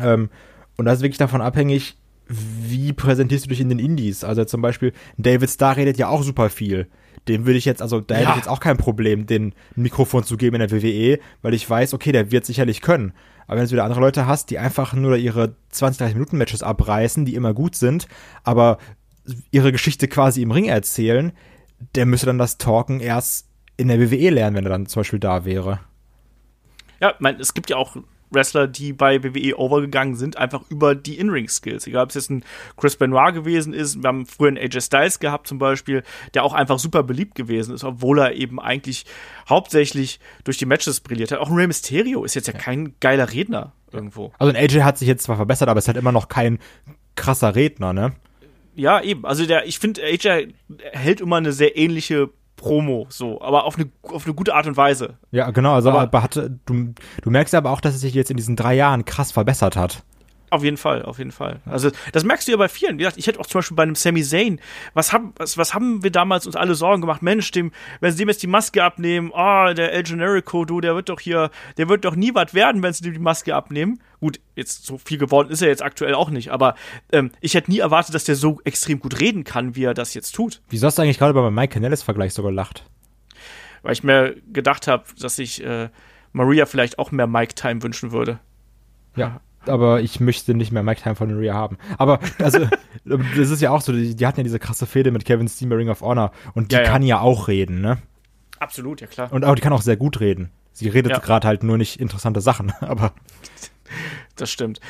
Ähm, 0.00 0.30
und 0.76 0.84
das 0.84 0.98
ist 0.98 1.02
wirklich 1.02 1.18
davon 1.18 1.40
abhängig, 1.40 1.96
wie 2.28 2.92
präsentierst 2.92 3.46
du 3.46 3.48
dich 3.48 3.60
in 3.60 3.68
den 3.70 3.78
Indies? 3.78 4.22
Also 4.22 4.44
zum 4.44 4.60
Beispiel, 4.60 4.92
David 5.16 5.50
Starr 5.50 5.76
redet 5.76 5.96
ja 5.98 6.08
auch 6.08 6.22
super 6.22 6.50
viel. 6.50 6.86
Dem 7.26 7.46
würde 7.46 7.58
ich 7.58 7.64
jetzt, 7.64 7.82
also 7.82 8.00
da 8.00 8.14
hätte 8.14 8.24
Ja. 8.24 8.30
ich 8.30 8.36
jetzt 8.36 8.48
auch 8.48 8.60
kein 8.60 8.76
Problem, 8.76 9.26
den 9.26 9.54
Mikrofon 9.76 10.24
zu 10.24 10.36
geben 10.36 10.60
in 10.60 10.68
der 10.68 10.70
WWE, 10.70 11.18
weil 11.42 11.54
ich 11.54 11.68
weiß, 11.68 11.94
okay, 11.94 12.12
der 12.12 12.30
wird 12.30 12.44
sicherlich 12.46 12.80
können. 12.82 13.12
Aber 13.46 13.58
wenn 13.58 13.66
du 13.66 13.72
wieder 13.72 13.84
andere 13.84 14.00
Leute 14.00 14.26
hast, 14.26 14.50
die 14.50 14.58
einfach 14.58 14.92
nur 14.92 15.16
ihre 15.16 15.54
20, 15.70 15.98
30 15.98 16.14
Minuten 16.14 16.36
Matches 16.38 16.62
abreißen, 16.62 17.24
die 17.24 17.34
immer 17.34 17.54
gut 17.54 17.74
sind, 17.76 18.06
aber 18.44 18.78
ihre 19.50 19.72
Geschichte 19.72 20.06
quasi 20.06 20.42
im 20.42 20.50
Ring 20.50 20.66
erzählen, 20.66 21.32
der 21.94 22.06
müsste 22.06 22.26
dann 22.26 22.38
das 22.38 22.58
Talken 22.58 23.00
erst 23.00 23.46
in 23.78 23.88
der 23.88 24.00
WWE 24.00 24.30
lernen, 24.30 24.56
wenn 24.56 24.64
er 24.66 24.70
dann 24.70 24.86
zum 24.86 25.00
Beispiel 25.00 25.18
da 25.18 25.44
wäre. 25.44 25.80
Ja, 27.00 27.14
mein, 27.18 27.38
es 27.40 27.54
gibt 27.54 27.70
ja 27.70 27.76
auch 27.76 27.96
Wrestler, 28.30 28.66
die 28.66 28.92
bei 28.92 29.22
WWE 29.22 29.58
overgegangen 29.58 30.14
sind, 30.14 30.36
einfach 30.36 30.62
über 30.68 30.94
die 30.94 31.18
In-Ring-Skills. 31.18 31.86
Egal, 31.86 32.04
ob 32.04 32.08
es 32.10 32.16
jetzt 32.16 32.30
ein 32.30 32.44
Chris 32.76 32.96
Benoit 32.96 33.34
gewesen 33.34 33.72
ist, 33.72 34.02
wir 34.02 34.08
haben 34.08 34.26
früher 34.26 34.48
einen 34.48 34.58
AJ 34.58 34.82
Styles 34.82 35.18
gehabt 35.18 35.46
zum 35.46 35.58
Beispiel, 35.58 36.02
der 36.34 36.44
auch 36.44 36.52
einfach 36.52 36.78
super 36.78 37.02
beliebt 37.02 37.34
gewesen 37.34 37.74
ist, 37.74 37.84
obwohl 37.84 38.18
er 38.18 38.34
eben 38.34 38.60
eigentlich 38.60 39.06
hauptsächlich 39.48 40.20
durch 40.44 40.58
die 40.58 40.66
Matches 40.66 41.00
brilliert 41.00 41.32
hat. 41.32 41.38
Auch 41.38 41.48
ein 41.48 41.56
Rey 41.56 41.66
Mysterio 41.66 42.24
ist 42.24 42.34
jetzt 42.34 42.48
ja, 42.48 42.52
kein 42.52 42.94
geiler 43.00 43.32
Redner 43.32 43.72
irgendwo. 43.92 44.32
Also 44.38 44.52
ein 44.52 44.56
AJ 44.56 44.82
hat 44.82 44.98
sich 44.98 45.08
jetzt 45.08 45.24
zwar 45.24 45.36
verbessert, 45.36 45.68
aber 45.68 45.78
ist 45.78 45.88
halt 45.88 45.96
immer 45.96 46.12
noch 46.12 46.28
kein 46.28 46.58
krasser 47.14 47.54
Redner, 47.54 47.92
ne? 47.92 48.12
Ja, 48.74 49.02
eben. 49.02 49.26
Also 49.26 49.44
der, 49.44 49.66
ich 49.66 49.80
finde, 49.80 50.02
AJ 50.04 50.52
hält 50.92 51.20
immer 51.20 51.36
eine 51.36 51.52
sehr 51.52 51.76
ähnliche 51.76 52.30
Promo, 52.58 53.06
so, 53.08 53.40
aber 53.40 53.64
auf 53.64 53.76
eine, 53.76 53.88
auf 54.02 54.26
eine 54.26 54.34
gute 54.34 54.54
Art 54.54 54.66
und 54.66 54.76
Weise. 54.76 55.14
Ja, 55.30 55.50
genau. 55.50 55.72
Also 55.74 55.88
Aber- 55.90 56.00
aber 56.02 56.22
hatte, 56.22 56.58
du, 56.66 56.92
du 57.22 57.30
merkst 57.30 57.54
aber 57.54 57.70
auch, 57.70 57.80
dass 57.80 57.94
es 57.94 58.02
sich 58.02 58.12
jetzt 58.12 58.30
in 58.30 58.36
diesen 58.36 58.56
drei 58.56 58.74
Jahren 58.74 59.04
krass 59.06 59.32
verbessert 59.32 59.76
hat. 59.76 60.02
Auf 60.50 60.64
jeden 60.64 60.76
Fall, 60.76 61.02
auf 61.02 61.18
jeden 61.18 61.32
Fall. 61.32 61.60
Also 61.66 61.90
das 62.12 62.24
merkst 62.24 62.48
du 62.48 62.52
ja 62.52 62.58
bei 62.58 62.68
vielen. 62.68 62.94
Wie 62.98 63.02
gesagt, 63.02 63.18
ich 63.18 63.26
hätte 63.26 63.38
auch 63.38 63.46
zum 63.46 63.58
Beispiel 63.58 63.76
bei 63.76 63.82
einem 63.82 63.94
Sami 63.94 64.22
Zayn, 64.22 64.60
was 64.94 65.12
haben, 65.12 65.34
was, 65.36 65.58
was 65.58 65.74
haben 65.74 66.02
wir 66.02 66.10
damals 66.10 66.46
uns 66.46 66.56
alle 66.56 66.74
Sorgen 66.74 67.02
gemacht? 67.02 67.22
Mensch, 67.22 67.50
dem, 67.50 67.70
wenn 68.00 68.12
sie 68.12 68.18
dem 68.18 68.28
jetzt 68.28 68.42
die 68.42 68.46
Maske 68.46 68.82
abnehmen, 68.82 69.30
oh, 69.32 69.72
der 69.74 69.92
El 69.92 70.04
Generico, 70.04 70.64
du, 70.64 70.80
der 70.80 70.94
wird 70.94 71.10
doch 71.10 71.20
hier, 71.20 71.50
der 71.76 71.88
wird 71.88 72.04
doch 72.04 72.16
nie 72.16 72.34
was 72.34 72.54
werden, 72.54 72.82
wenn 72.82 72.92
sie 72.92 73.04
dem 73.04 73.12
die 73.12 73.18
Maske 73.18 73.54
abnehmen. 73.54 74.00
Gut, 74.20 74.40
jetzt 74.56 74.86
so 74.86 74.98
viel 74.98 75.18
geworden 75.18 75.50
ist 75.50 75.62
er 75.62 75.68
jetzt 75.68 75.82
aktuell 75.82 76.14
auch 76.14 76.30
nicht, 76.30 76.50
aber 76.50 76.74
ähm, 77.12 77.30
ich 77.40 77.54
hätte 77.54 77.70
nie 77.70 77.78
erwartet, 77.78 78.14
dass 78.14 78.24
der 78.24 78.34
so 78.34 78.60
extrem 78.64 79.00
gut 79.00 79.20
reden 79.20 79.44
kann, 79.44 79.76
wie 79.76 79.84
er 79.84 79.94
das 79.94 80.14
jetzt 80.14 80.34
tut. 80.34 80.62
Wieso 80.70 80.86
hast 80.86 80.98
du 80.98 81.02
eigentlich 81.02 81.18
gerade 81.18 81.34
beim 81.34 81.54
Mike 81.54 81.74
Canellis-Vergleich 81.74 82.32
so 82.32 82.42
gelacht? 82.42 82.84
Weil 83.82 83.92
ich 83.92 84.02
mir 84.02 84.34
gedacht 84.52 84.88
habe, 84.88 85.04
dass 85.20 85.38
ich 85.38 85.62
äh, 85.62 85.90
Maria 86.32 86.66
vielleicht 86.66 86.98
auch 86.98 87.10
mehr 87.10 87.26
Mike-Time 87.26 87.82
wünschen 87.82 88.12
würde. 88.12 88.40
Ja. 89.16 89.40
Aber 89.66 90.00
ich 90.00 90.20
möchte 90.20 90.54
nicht 90.54 90.72
mehr 90.72 90.82
Mike 90.82 91.02
Time 91.02 91.14
von 91.14 91.30
Maria 91.32 91.54
haben. 91.54 91.76
Aber, 91.98 92.20
also, 92.38 92.60
das 93.04 93.50
ist 93.50 93.60
ja 93.60 93.70
auch 93.70 93.80
so, 93.80 93.92
die, 93.92 94.14
die 94.16 94.26
hatten 94.26 94.40
ja 94.40 94.44
diese 94.44 94.58
krasse 94.58 94.86
Fehde 94.86 95.10
mit 95.10 95.24
Kevin 95.24 95.48
Steen 95.48 95.68
bei 95.68 95.76
Ring 95.76 95.88
of 95.90 96.00
Honor. 96.00 96.32
Und 96.54 96.70
die 96.72 96.76
Ja, 96.76 96.82
ja. 96.82 96.88
kann 96.90 97.02
ja 97.02 97.20
auch 97.20 97.48
reden, 97.48 97.80
ne? 97.80 97.98
Absolut, 98.58 99.00
ja 99.00 99.06
klar. 99.06 99.32
Und 99.32 99.44
auch, 99.44 99.54
die 99.54 99.60
kann 99.60 99.72
auch 99.72 99.82
sehr 99.82 99.96
gut 99.96 100.20
reden. 100.20 100.50
Sie 100.72 100.88
redet 100.88 101.12
Ja. 101.12 101.18
gerade 101.18 101.46
halt 101.46 101.62
nur 101.64 101.76
nicht 101.76 102.00
interessante 102.00 102.40
Sachen, 102.40 102.72
aber 102.80 103.12
das 104.36 104.50
stimmt. 104.50 104.80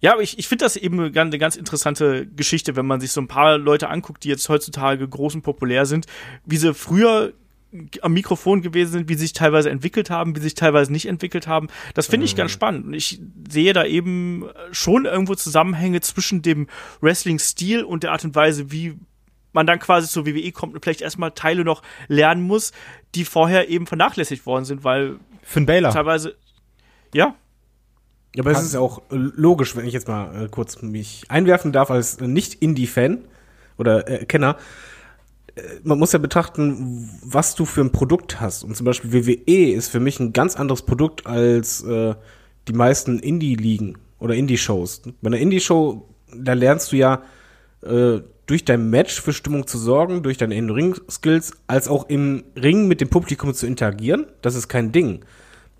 Ja, 0.00 0.14
aber 0.14 0.22
ich, 0.22 0.36
ich 0.38 0.48
finde 0.48 0.64
das 0.64 0.76
eben 0.76 0.98
eine 0.98 1.38
ganz 1.38 1.54
interessante 1.54 2.26
Geschichte, 2.26 2.74
wenn 2.74 2.86
man 2.86 3.00
sich 3.00 3.12
so 3.12 3.20
ein 3.20 3.28
paar 3.28 3.56
Leute 3.56 3.88
anguckt, 3.88 4.24
die 4.24 4.28
jetzt 4.28 4.48
heutzutage 4.48 5.08
groß 5.08 5.36
und 5.36 5.42
populär 5.42 5.86
sind, 5.86 6.06
wie 6.44 6.56
sie 6.56 6.74
früher 6.74 7.32
am 8.02 8.12
Mikrofon 8.12 8.60
gewesen 8.60 8.92
sind, 8.92 9.08
wie 9.08 9.14
sie 9.14 9.20
sich 9.20 9.32
teilweise 9.32 9.70
entwickelt 9.70 10.10
haben, 10.10 10.36
wie 10.36 10.40
sie 10.40 10.44
sich 10.44 10.54
teilweise 10.54 10.92
nicht 10.92 11.06
entwickelt 11.06 11.46
haben. 11.46 11.68
Das 11.94 12.06
finde 12.06 12.26
ich 12.26 12.36
ganz 12.36 12.50
spannend. 12.50 12.86
Und 12.86 12.94
ich 12.94 13.20
sehe 13.48 13.72
da 13.72 13.84
eben 13.84 14.44
schon 14.72 15.06
irgendwo 15.06 15.34
Zusammenhänge 15.34 16.00
zwischen 16.00 16.42
dem 16.42 16.66
Wrestling-Stil 17.00 17.84
und 17.84 18.02
der 18.02 18.12
Art 18.12 18.24
und 18.24 18.34
Weise, 18.34 18.70
wie 18.70 18.98
man 19.52 19.66
dann 19.66 19.78
quasi 19.78 20.08
zur 20.08 20.26
WWE 20.26 20.52
kommt 20.52 20.74
und 20.74 20.84
vielleicht 20.84 21.02
erstmal 21.02 21.32
Teile 21.32 21.64
noch 21.64 21.82
lernen 22.08 22.42
muss, 22.42 22.72
die 23.14 23.24
vorher 23.24 23.68
eben 23.68 23.86
vernachlässigt 23.86 24.46
worden 24.46 24.64
sind, 24.64 24.84
weil 24.84 25.16
Finn 25.42 25.66
Baylor. 25.66 25.92
teilweise, 25.92 26.36
ja, 27.14 27.34
Aber 28.38 28.50
es 28.50 28.62
ist 28.62 28.74
ja 28.74 28.80
auch 28.80 28.98
äh, 29.10 29.16
logisch, 29.16 29.76
wenn 29.76 29.86
ich 29.86 29.92
jetzt 29.92 30.08
mal 30.08 30.44
äh, 30.44 30.48
kurz 30.48 30.80
mich 30.80 31.24
einwerfen 31.28 31.72
darf 31.72 31.90
als 31.90 32.16
äh, 32.16 32.26
Nicht-Indie-Fan 32.26 33.18
oder 33.76 34.08
äh, 34.08 34.24
Kenner. 34.24 34.56
Man 35.82 35.98
muss 35.98 36.12
ja 36.12 36.18
betrachten, 36.18 37.10
was 37.22 37.54
du 37.54 37.64
für 37.64 37.82
ein 37.82 37.92
Produkt 37.92 38.40
hast. 38.40 38.64
Und 38.64 38.76
zum 38.76 38.86
Beispiel 38.86 39.12
WWE 39.12 39.72
ist 39.72 39.88
für 39.88 40.00
mich 40.00 40.18
ein 40.18 40.32
ganz 40.32 40.56
anderes 40.56 40.82
Produkt 40.82 41.26
als 41.26 41.82
äh, 41.82 42.14
die 42.68 42.72
meisten 42.72 43.18
Indie-Ligen 43.18 43.98
oder 44.18 44.34
Indie-Shows. 44.34 45.02
Bei 45.20 45.28
einer 45.28 45.38
Indie-Show, 45.38 46.08
da 46.34 46.54
lernst 46.54 46.92
du 46.92 46.96
ja 46.96 47.22
äh, 47.82 48.20
durch 48.46 48.64
dein 48.64 48.90
Match 48.90 49.20
für 49.20 49.32
Stimmung 49.32 49.66
zu 49.66 49.78
sorgen, 49.78 50.22
durch 50.22 50.38
deine 50.38 50.54
In-Ring-Skills, 50.54 51.52
als 51.66 51.88
auch 51.88 52.08
im 52.08 52.44
Ring 52.56 52.88
mit 52.88 53.00
dem 53.00 53.08
Publikum 53.08 53.52
zu 53.52 53.66
interagieren. 53.66 54.26
Das 54.40 54.54
ist 54.54 54.68
kein 54.68 54.92
Ding. 54.92 55.24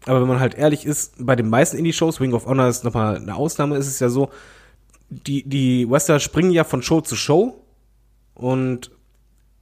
Aber 0.04 0.20
wenn 0.20 0.28
man 0.28 0.40
halt 0.40 0.54
ehrlich 0.54 0.84
ist, 0.84 1.14
bei 1.18 1.36
den 1.36 1.48
meisten 1.48 1.76
Indie-Shows, 1.76 2.20
Ring 2.20 2.34
of 2.34 2.46
Honor 2.46 2.68
ist 2.68 2.84
nochmal 2.84 3.16
eine 3.16 3.34
Ausnahme, 3.34 3.76
ist 3.76 3.86
es 3.86 4.00
ja 4.00 4.08
so, 4.08 4.30
die, 5.08 5.48
die 5.48 5.88
Wrestler 5.88 6.20
springen 6.20 6.50
ja 6.50 6.64
von 6.64 6.82
Show 6.82 7.00
zu 7.00 7.16
Show 7.16 7.62
und 8.34 8.90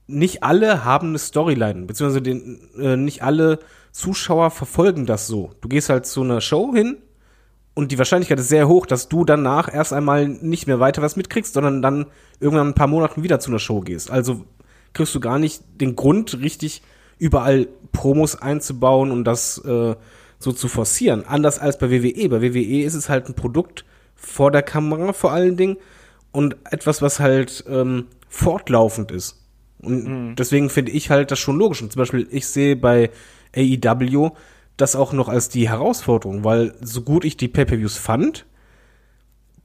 nicht 0.07 0.43
alle 0.43 0.83
haben 0.83 1.09
eine 1.09 1.19
Storyline, 1.19 1.85
beziehungsweise 1.85 2.21
den, 2.21 2.59
äh, 2.77 2.97
nicht 2.97 3.23
alle 3.23 3.59
Zuschauer 3.91 4.51
verfolgen 4.51 5.05
das 5.05 5.27
so. 5.27 5.51
Du 5.61 5.69
gehst 5.69 5.89
halt 5.89 6.05
zu 6.05 6.21
einer 6.21 6.41
Show 6.41 6.73
hin 6.73 6.97
und 7.73 7.91
die 7.91 7.97
Wahrscheinlichkeit 7.97 8.39
ist 8.39 8.49
sehr 8.49 8.67
hoch, 8.67 8.85
dass 8.85 9.09
du 9.09 9.23
danach 9.23 9.73
erst 9.73 9.93
einmal 9.93 10.27
nicht 10.27 10.67
mehr 10.67 10.79
weiter 10.79 11.01
was 11.01 11.15
mitkriegst, 11.15 11.53
sondern 11.53 11.81
dann 11.81 12.07
irgendwann 12.39 12.67
ein 12.67 12.75
paar 12.75 12.87
Monaten 12.87 13.23
wieder 13.23 13.39
zu 13.39 13.51
einer 13.51 13.59
Show 13.59 13.81
gehst. 13.81 14.11
Also 14.11 14.45
kriegst 14.93 15.15
du 15.15 15.19
gar 15.19 15.39
nicht 15.39 15.63
den 15.79 15.95
Grund, 15.95 16.39
richtig 16.41 16.81
überall 17.17 17.67
Promos 17.91 18.35
einzubauen 18.35 19.11
und 19.11 19.23
das 19.23 19.57
äh, 19.59 19.95
so 20.39 20.51
zu 20.51 20.67
forcieren. 20.67 21.23
Anders 21.25 21.59
als 21.59 21.77
bei 21.77 21.91
WWE. 21.91 22.29
Bei 22.29 22.41
WWE 22.41 22.83
ist 22.83 22.95
es 22.95 23.09
halt 23.09 23.29
ein 23.29 23.35
Produkt 23.35 23.85
vor 24.15 24.51
der 24.51 24.63
Kamera 24.63 25.13
vor 25.13 25.31
allen 25.31 25.55
Dingen 25.55 25.77
und 26.31 26.57
etwas, 26.69 27.01
was 27.01 27.19
halt 27.19 27.63
ähm, 27.69 28.07
fortlaufend 28.27 29.11
ist. 29.11 29.40
Und 29.81 30.35
deswegen 30.35 30.69
finde 30.69 30.91
ich 30.91 31.09
halt 31.09 31.31
das 31.31 31.39
schon 31.39 31.57
logisch. 31.57 31.81
Und 31.81 31.91
zum 31.91 31.99
Beispiel, 31.99 32.27
ich 32.29 32.47
sehe 32.47 32.75
bei 32.75 33.09
AEW 33.55 34.31
das 34.77 34.95
auch 34.95 35.13
noch 35.13 35.27
als 35.27 35.49
die 35.49 35.69
Herausforderung, 35.69 36.43
weil 36.43 36.73
so 36.81 37.01
gut 37.01 37.25
ich 37.25 37.37
die 37.37 37.47
Pay-Per-Views 37.47 37.97
fand, 37.97 38.45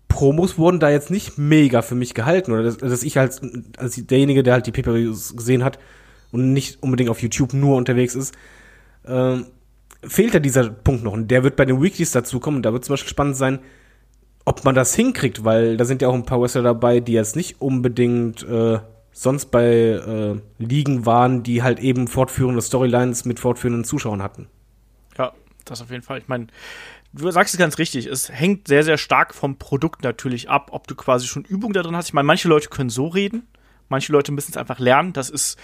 Promos 0.09 0.57
wurden 0.57 0.81
da 0.81 0.91
jetzt 0.91 1.11
nicht 1.11 1.37
mega 1.37 1.83
für 1.83 1.95
mich 1.95 2.15
gehalten. 2.15 2.53
Oder 2.53 2.63
dass, 2.63 2.79
dass 2.79 3.03
ich 3.03 3.19
als, 3.19 3.43
als 3.77 3.97
derjenige, 4.07 4.43
der 4.43 4.55
halt 4.55 4.67
die 4.67 4.73
Pay-Per-Views 4.73 5.37
gesehen 5.37 5.65
hat 5.65 5.79
und 6.33 6.53
nicht 6.53 6.83
unbedingt 6.83 7.11
auf 7.11 7.21
YouTube 7.21 7.53
nur 7.53 7.77
unterwegs 7.77 8.15
ist, 8.15 8.35
ähm, 9.07 9.47
fehlt 10.03 10.35
ja 10.35 10.41
dieser 10.41 10.71
Punkt 10.71 11.05
noch. 11.05 11.13
Und 11.13 11.31
der 11.31 11.43
wird 11.43 11.57
bei 11.57 11.65
den 11.65 11.83
Weeklies 11.83 12.13
dazukommen. 12.13 12.59
Und 12.59 12.63
da 12.63 12.73
wird 12.73 12.85
zum 12.85 12.95
Beispiel 12.95 13.11
spannend 13.11 13.37
sein, 13.37 13.59
ob 14.47 14.65
man 14.65 14.75
das 14.75 14.95
hinkriegt, 14.95 15.45
weil 15.45 15.77
da 15.77 15.85
sind 15.85 16.01
ja 16.03 16.09
auch 16.09 16.15
ein 16.15 16.25
paar 16.25 16.41
Wrestler 16.41 16.63
dabei, 16.63 17.01
die 17.01 17.13
jetzt 17.13 17.37
nicht 17.37 17.61
unbedingt 17.61 18.43
äh, 18.45 18.79
sonst 19.19 19.47
bei 19.47 19.65
äh, 19.65 20.41
Ligen 20.59 21.07
waren, 21.07 21.43
die 21.43 21.63
halt 21.63 21.81
eben 21.81 22.07
fortführende 22.07 22.61
Storylines 22.61 23.25
mit 23.25 23.41
fortführenden 23.41 23.85
Zuschauern 23.85 24.23
hatten. 24.23 24.47
Ja, 25.17 25.33
das 25.65 25.81
auf 25.81 25.91
jeden 25.91 26.03
Fall. 26.03 26.19
Ich 26.19 26.29
meine, 26.29 26.49
du 27.15 27.31
sagst 27.31 27.55
es 27.55 27.59
ganz 27.59 27.79
richtig. 27.79 28.05
Es 28.05 28.31
hängt 28.31 28.69
sehr, 28.69 28.83
sehr 28.83 28.99
stark 28.99 29.35
vom 29.35 29.57
Produkt 29.57 30.05
natürlich 30.05 30.51
ab, 30.51 30.69
ob 30.73 30.87
du 30.87 30.95
quasi 30.95 31.27
schon 31.27 31.45
Übung 31.45 31.73
da 31.73 31.83
drin 31.83 31.97
hast. 31.97 32.09
Ich 32.09 32.13
meine, 32.13 32.27
manche 32.27 32.49
Leute 32.49 32.69
können 32.69 32.91
so 32.91 33.07
reden, 33.07 33.49
manche 33.89 34.13
Leute 34.13 34.33
müssen 34.33 34.51
es 34.51 34.59
einfach 34.59 34.79
lernen. 34.79 35.15
Das 35.15 35.31
ist 35.31 35.59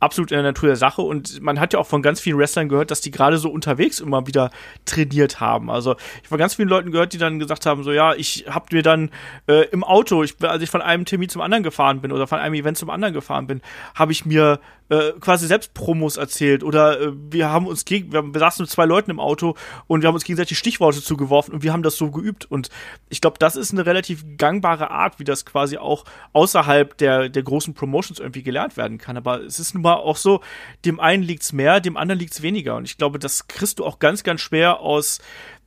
absolut 0.00 0.30
in 0.30 0.36
der 0.36 0.44
Natur 0.44 0.68
der 0.68 0.76
Sache. 0.76 1.02
Und 1.02 1.40
man 1.40 1.60
hat 1.60 1.72
ja 1.72 1.78
auch 1.78 1.86
von 1.86 2.02
ganz 2.02 2.20
vielen 2.20 2.38
Wrestlern 2.38 2.68
gehört, 2.68 2.90
dass 2.90 3.00
die 3.00 3.10
gerade 3.10 3.38
so 3.38 3.50
unterwegs 3.50 4.00
immer 4.00 4.26
wieder 4.26 4.50
trainiert 4.84 5.40
haben. 5.40 5.70
Also 5.70 5.96
ich 6.22 6.28
von 6.28 6.38
ganz 6.38 6.54
vielen 6.54 6.68
Leuten 6.68 6.90
gehört, 6.90 7.12
die 7.12 7.18
dann 7.18 7.38
gesagt 7.38 7.66
haben, 7.66 7.82
so 7.82 7.92
ja, 7.92 8.14
ich 8.14 8.46
hab 8.48 8.72
mir 8.72 8.82
dann 8.82 9.10
äh, 9.46 9.66
im 9.70 9.84
Auto, 9.84 10.22
ich, 10.22 10.34
als 10.42 10.62
ich 10.62 10.70
von 10.70 10.82
einem 10.82 11.04
Termin 11.04 11.28
zum 11.28 11.42
anderen 11.42 11.62
gefahren 11.62 12.00
bin 12.00 12.12
oder 12.12 12.26
von 12.26 12.38
einem 12.38 12.54
Event 12.54 12.78
zum 12.78 12.90
anderen 12.90 13.14
gefahren 13.14 13.46
bin, 13.46 13.60
habe 13.94 14.12
ich 14.12 14.24
mir 14.24 14.60
äh, 14.90 15.12
quasi 15.20 15.46
selbst 15.46 15.74
Promos 15.74 16.16
erzählt 16.16 16.62
oder 16.64 17.00
äh, 17.00 17.12
wir 17.30 17.50
haben 17.50 17.66
uns 17.66 17.84
gegen, 17.84 18.12
wir, 18.12 18.22
wir 18.22 18.38
saßen 18.38 18.62
mit 18.62 18.70
zwei 18.70 18.86
Leuten 18.86 19.10
im 19.10 19.20
Auto 19.20 19.54
und 19.86 20.02
wir 20.02 20.08
haben 20.08 20.14
uns 20.14 20.24
gegenseitig 20.24 20.58
Stichworte 20.58 21.02
zugeworfen 21.02 21.54
und 21.54 21.62
wir 21.62 21.72
haben 21.72 21.82
das 21.82 21.96
so 21.96 22.10
geübt 22.10 22.44
und 22.50 22.70
ich 23.08 23.20
glaube, 23.20 23.36
das 23.38 23.56
ist 23.56 23.72
eine 23.72 23.86
relativ 23.86 24.24
gangbare 24.36 24.90
Art, 24.90 25.18
wie 25.18 25.24
das 25.24 25.44
quasi 25.44 25.78
auch 25.78 26.04
außerhalb 26.32 26.96
der, 26.96 27.28
der 27.28 27.42
großen 27.42 27.74
Promotions 27.74 28.18
irgendwie 28.18 28.42
gelernt 28.42 28.76
werden 28.76 28.98
kann. 28.98 29.16
Aber 29.16 29.42
es 29.42 29.58
ist 29.58 29.74
nun 29.74 29.82
mal 29.82 29.94
auch 29.94 30.16
so, 30.16 30.40
dem 30.84 31.00
einen 31.00 31.22
liegt's 31.22 31.52
mehr, 31.52 31.80
dem 31.80 31.96
anderen 31.96 32.18
liegt's 32.18 32.42
weniger 32.42 32.76
und 32.76 32.84
ich 32.84 32.96
glaube, 32.98 33.18
das 33.18 33.48
kriegst 33.48 33.78
du 33.78 33.84
auch 33.84 33.98
ganz, 33.98 34.22
ganz 34.22 34.40
schwer 34.40 34.80
aus 34.80 35.18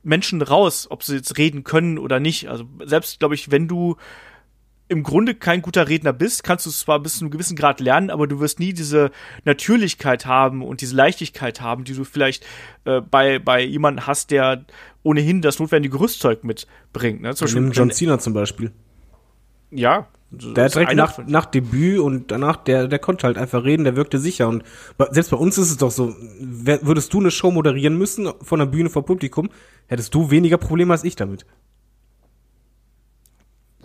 Menschen 0.02 0.42
raus, 0.42 0.88
ob 0.90 1.02
sie 1.02 1.16
jetzt 1.16 1.38
reden 1.38 1.64
können 1.64 1.98
oder 1.98 2.18
nicht. 2.18 2.48
Also 2.48 2.64
selbst, 2.84 3.20
glaube 3.20 3.34
ich, 3.34 3.50
wenn 3.50 3.68
du 3.68 3.96
im 4.92 5.02
Grunde 5.02 5.34
kein 5.34 5.62
guter 5.62 5.88
Redner 5.88 6.12
bist, 6.12 6.44
kannst 6.44 6.66
du 6.66 6.70
es 6.70 6.80
zwar 6.80 7.00
bis 7.00 7.18
zu 7.18 7.24
einem 7.24 7.30
gewissen 7.30 7.56
Grad 7.56 7.80
lernen, 7.80 8.10
aber 8.10 8.26
du 8.26 8.38
wirst 8.40 8.60
nie 8.60 8.72
diese 8.72 9.10
Natürlichkeit 9.44 10.26
haben 10.26 10.62
und 10.62 10.80
diese 10.80 10.94
Leichtigkeit 10.94 11.60
haben, 11.60 11.84
die 11.84 11.94
du 11.94 12.04
vielleicht 12.04 12.44
äh, 12.84 13.00
bei, 13.00 13.38
bei 13.38 13.62
jemandem 13.62 14.06
hast, 14.06 14.30
der 14.30 14.64
ohnehin 15.02 15.42
das 15.42 15.58
notwendige 15.58 15.98
Rüstzeug 15.98 16.44
mitbringt. 16.44 17.22
Ne? 17.22 17.34
Zum 17.34 17.46
Beispiel, 17.46 17.70
John 17.72 17.90
Cena 17.90 18.18
zum 18.18 18.34
Beispiel. 18.34 18.70
ja. 19.70 20.06
Der 20.34 20.64
hat 20.64 20.74
direkt 20.74 20.94
nach, 20.94 21.18
nach 21.26 21.44
Debüt 21.44 21.98
und 21.98 22.30
danach, 22.30 22.56
der, 22.56 22.88
der 22.88 22.98
konnte 22.98 23.26
halt 23.26 23.36
einfach 23.36 23.64
reden, 23.64 23.84
der 23.84 23.96
wirkte 23.96 24.18
sicher. 24.18 24.48
Und 24.48 24.62
selbst 25.10 25.30
bei 25.30 25.36
uns 25.36 25.58
ist 25.58 25.70
es 25.70 25.76
doch 25.76 25.90
so, 25.90 26.14
würdest 26.40 27.12
du 27.12 27.20
eine 27.20 27.30
Show 27.30 27.50
moderieren 27.50 27.98
müssen 27.98 28.32
von 28.40 28.58
der 28.58 28.64
Bühne 28.64 28.88
vor 28.88 29.04
Publikum, 29.04 29.50
hättest 29.88 30.14
du 30.14 30.30
weniger 30.30 30.56
Probleme 30.56 30.94
als 30.94 31.04
ich 31.04 31.16
damit. 31.16 31.44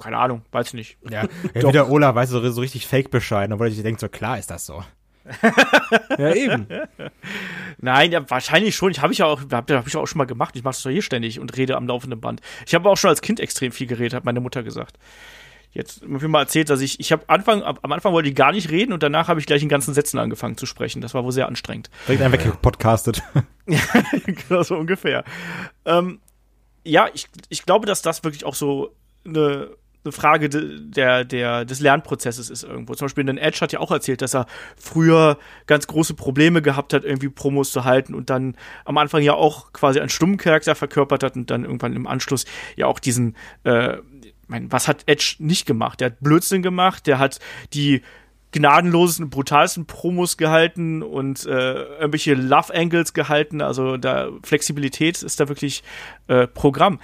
Keine 0.02 0.18
Ahnung, 0.18 0.42
weiß 0.52 0.68
ich 0.68 0.74
nicht. 0.74 0.98
Ja, 1.10 1.24
ja 1.54 1.68
wieder 1.68 1.90
Ola, 1.90 2.14
weißt 2.16 2.34
du, 2.34 2.40
so, 2.40 2.52
so 2.52 2.62
richtig 2.62 2.88
fake 2.88 3.12
bescheiden, 3.12 3.54
obwohl 3.54 3.68
ich 3.68 3.82
denke, 3.82 4.00
so 4.00 4.10
klar 4.10 4.38
ist 4.38 4.50
das 4.52 4.66
so. 4.66 4.84
Ja, 6.18 6.34
eben. 6.34 6.68
Nein, 7.80 8.12
ja, 8.12 8.30
wahrscheinlich 8.30 8.76
schon. 8.76 8.92
Ich 8.92 9.02
habe 9.02 9.12
ich 9.14 9.20
ja 9.20 9.26
auch, 9.26 9.42
hab, 9.52 9.70
hab 9.70 9.88
ich 9.88 9.96
auch 9.98 10.08
schon 10.08 10.18
mal 10.18 10.26
gemacht. 10.26 10.56
Ich 10.56 10.64
mache 10.64 10.74
das 10.74 10.82
doch 10.84 10.90
hier 10.90 11.02
ständig 11.02 11.40
und 11.40 11.56
rede 11.58 11.76
am 11.76 11.86
laufenden 11.88 12.20
Band. 12.20 12.42
Ich 12.66 12.74
habe 12.74 12.90
auch 12.90 12.96
schon 12.96 13.10
als 13.10 13.22
Kind 13.22 13.40
extrem 13.40 13.72
viel 13.72 13.88
geredet, 13.88 14.14
hat 14.14 14.26
meine 14.26 14.40
Mutter 14.40 14.64
gesagt. 14.64 14.98
Jetzt 15.72 16.02
ich 16.02 16.22
mal 16.28 16.40
erzählt, 16.40 16.70
dass 16.70 16.82
ich, 16.82 17.00
ich 17.00 17.12
habe 17.12 17.26
Anfang, 17.28 17.62
ab- 17.62 17.80
am 17.84 17.92
Anfang 17.92 18.14
wollte 18.14 18.30
ich 18.30 18.36
gar 18.36 18.52
nicht 18.52 18.72
reden 18.72 18.94
und 18.94 19.04
danach 19.04 19.28
habe 19.28 19.40
ich 19.40 19.46
gleich 19.46 19.62
in 19.62 19.70
ganzen 19.70 19.94
Sätzen 19.94 20.18
angefangen 20.18 20.58
zu 20.58 20.66
sprechen. 20.66 21.02
Das 21.02 21.14
war 21.14 21.24
wohl 21.24 21.32
sehr 21.32 21.48
anstrengend. 21.48 21.90
Direkt 22.08 22.24
einfach 22.24 22.40
weggepodcastet. 22.44 23.22
genau 24.26 24.64
so 24.64 24.76
ungefähr. 24.76 25.24
Ähm, 25.86 26.20
ja, 26.84 27.10
ich, 27.14 27.28
ich 27.50 27.64
glaube, 27.66 27.86
dass 27.86 28.02
das 28.02 28.24
wirklich 28.24 28.46
auch 28.46 28.56
so 28.56 28.96
eine, 29.26 29.70
eine 30.08 30.12
Frage 30.14 30.50
de, 30.50 30.80
der, 30.80 31.26
der, 31.26 31.66
des 31.66 31.80
Lernprozesses 31.80 32.50
ist 32.50 32.64
irgendwo. 32.64 32.96
Zum 32.96 33.06
Beispiel 33.06 33.30
ein 33.30 33.38
Edge 33.38 33.60
hat 33.62 33.74
ja 33.74 33.80
auch 33.80 33.92
erzählt, 33.92 34.22
dass 34.22 34.34
er 34.34 34.46
früher 34.78 35.38
ganz 35.66 35.88
große 35.88 36.14
Probleme 36.14 36.62
gehabt 36.62 36.94
hat, 36.94 37.04
irgendwie 37.04 37.30
Promos 37.30 37.72
zu 37.72 37.84
halten 37.84 38.14
und 38.14 38.30
dann 38.30 38.56
am 38.86 38.98
Anfang 38.98 39.22
ja 39.22 39.34
auch 39.34 39.74
quasi 39.74 40.00
einen 40.00 40.10
stummen 40.10 40.38
Charakter 40.38 40.76
verkörpert 40.76 41.24
hat 41.24 41.36
und 41.36 41.52
dann 41.52 41.64
irgendwann 41.64 41.96
im 41.96 42.08
Anschluss 42.08 42.46
ja 42.76 42.88
auch 42.88 43.00
diesen, 43.00 43.36
äh, 43.64 43.98
mein, 44.48 44.72
was 44.72 44.88
hat 44.88 45.04
Edge 45.08 45.36
nicht 45.40 45.66
gemacht? 45.66 46.00
Der 46.00 46.08
hat 46.08 46.20
Blödsinn 46.22 46.62
gemacht, 46.62 47.06
der 47.06 47.20
hat 47.20 47.40
die 47.74 48.02
gnadenlosesten, 48.52 49.30
brutalsten 49.30 49.86
Promos 49.86 50.38
gehalten 50.38 51.04
und 51.04 51.46
äh, 51.46 51.84
irgendwelche 52.00 52.34
Love 52.34 52.74
Angles 52.74 53.14
gehalten. 53.14 53.62
Also 53.62 53.98
da 53.98 54.30
Flexibilität 54.44 55.22
ist 55.22 55.40
da 55.40 55.50
wirklich 55.50 55.84
äh, 56.28 56.48
Programm. 56.48 57.00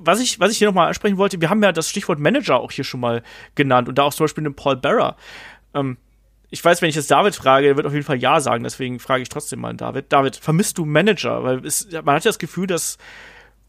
Was 0.00 0.20
ich, 0.20 0.40
was 0.40 0.52
ich 0.52 0.58
hier 0.58 0.68
nochmal 0.68 0.88
ansprechen 0.88 1.18
wollte, 1.18 1.40
wir 1.40 1.50
haben 1.50 1.62
ja 1.62 1.72
das 1.72 1.88
Stichwort 1.88 2.18
Manager 2.18 2.60
auch 2.60 2.72
hier 2.72 2.84
schon 2.84 3.00
mal 3.00 3.22
genannt 3.54 3.88
und 3.88 3.98
da 3.98 4.02
auch 4.04 4.14
zum 4.14 4.24
Beispiel 4.24 4.44
den 4.44 4.54
Paul 4.54 4.76
Barra. 4.76 5.16
Ähm, 5.74 5.96
ich 6.50 6.64
weiß, 6.64 6.80
wenn 6.80 6.88
ich 6.88 6.94
jetzt 6.94 7.10
David 7.10 7.34
frage, 7.34 7.66
er 7.66 7.76
wird 7.76 7.86
auf 7.86 7.92
jeden 7.92 8.06
Fall 8.06 8.18
Ja 8.18 8.40
sagen, 8.40 8.64
deswegen 8.64 8.98
frage 9.00 9.22
ich 9.22 9.28
trotzdem 9.28 9.60
mal 9.60 9.74
David. 9.74 10.12
David, 10.12 10.36
vermisst 10.36 10.78
du 10.78 10.84
Manager? 10.84 11.44
Weil 11.44 11.64
es, 11.66 11.88
man 11.90 12.14
hat 12.14 12.24
ja 12.24 12.30
das 12.30 12.38
Gefühl, 12.38 12.66
dass 12.66 12.96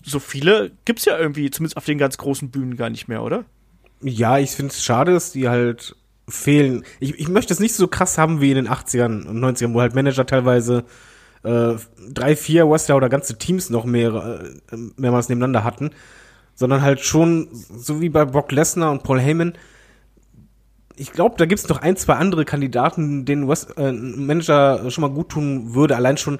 so 0.03 0.19
viele 0.19 0.71
gibt's 0.85 1.05
ja 1.05 1.17
irgendwie, 1.17 1.51
zumindest 1.51 1.77
auf 1.77 1.85
den 1.85 1.97
ganz 1.97 2.17
großen 2.17 2.51
Bühnen 2.51 2.77
gar 2.77 2.89
nicht 2.89 3.07
mehr, 3.07 3.21
oder? 3.21 3.43
Ja, 4.01 4.37
ich 4.37 4.51
finde 4.51 4.71
es 4.71 4.83
schade, 4.83 5.11
dass 5.11 5.33
die 5.33 5.49
halt 5.49 5.95
fehlen. 6.29 6.85
Ich, 6.99 7.19
ich 7.19 7.27
möchte 7.27 7.51
es 7.51 7.59
nicht 7.59 7.73
so 7.73 7.87
krass 7.87 8.17
haben 8.17 8.39
wie 8.39 8.51
in 8.51 8.55
den 8.55 8.69
80ern 8.69 9.25
und 9.25 9.39
90ern, 9.39 9.73
wo 9.73 9.81
halt 9.81 9.95
Manager 9.95 10.25
teilweise 10.25 10.85
äh, 11.43 11.75
drei, 12.13 12.35
vier 12.35 12.69
Wrestler 12.69 12.97
oder 12.97 13.09
ganze 13.09 13.37
Teams 13.37 13.69
noch 13.69 13.85
mehr, 13.85 14.41
äh, 14.71 14.77
mehrmals 14.97 15.29
nebeneinander 15.29 15.63
hatten, 15.63 15.91
sondern 16.55 16.81
halt 16.81 16.99
schon, 16.99 17.47
so 17.51 18.01
wie 18.01 18.09
bei 18.09 18.25
Brock 18.25 18.51
Lesnar 18.51 18.91
und 18.91 19.03
Paul 19.03 19.19
Heyman, 19.19 19.53
ich 20.99 21.13
glaube, 21.13 21.35
da 21.37 21.45
gibt's 21.45 21.67
noch 21.69 21.81
ein, 21.81 21.95
zwei 21.95 22.15
andere 22.15 22.43
Kandidaten, 22.43 23.23
denen 23.23 23.47
West, 23.47 23.77
äh, 23.77 23.89
ein 23.89 24.25
Manager 24.25 24.91
schon 24.91 25.01
mal 25.01 25.11
gut 25.11 25.29
tun 25.29 25.73
würde. 25.73 25.95
Allein 25.95 26.17
schon, 26.17 26.39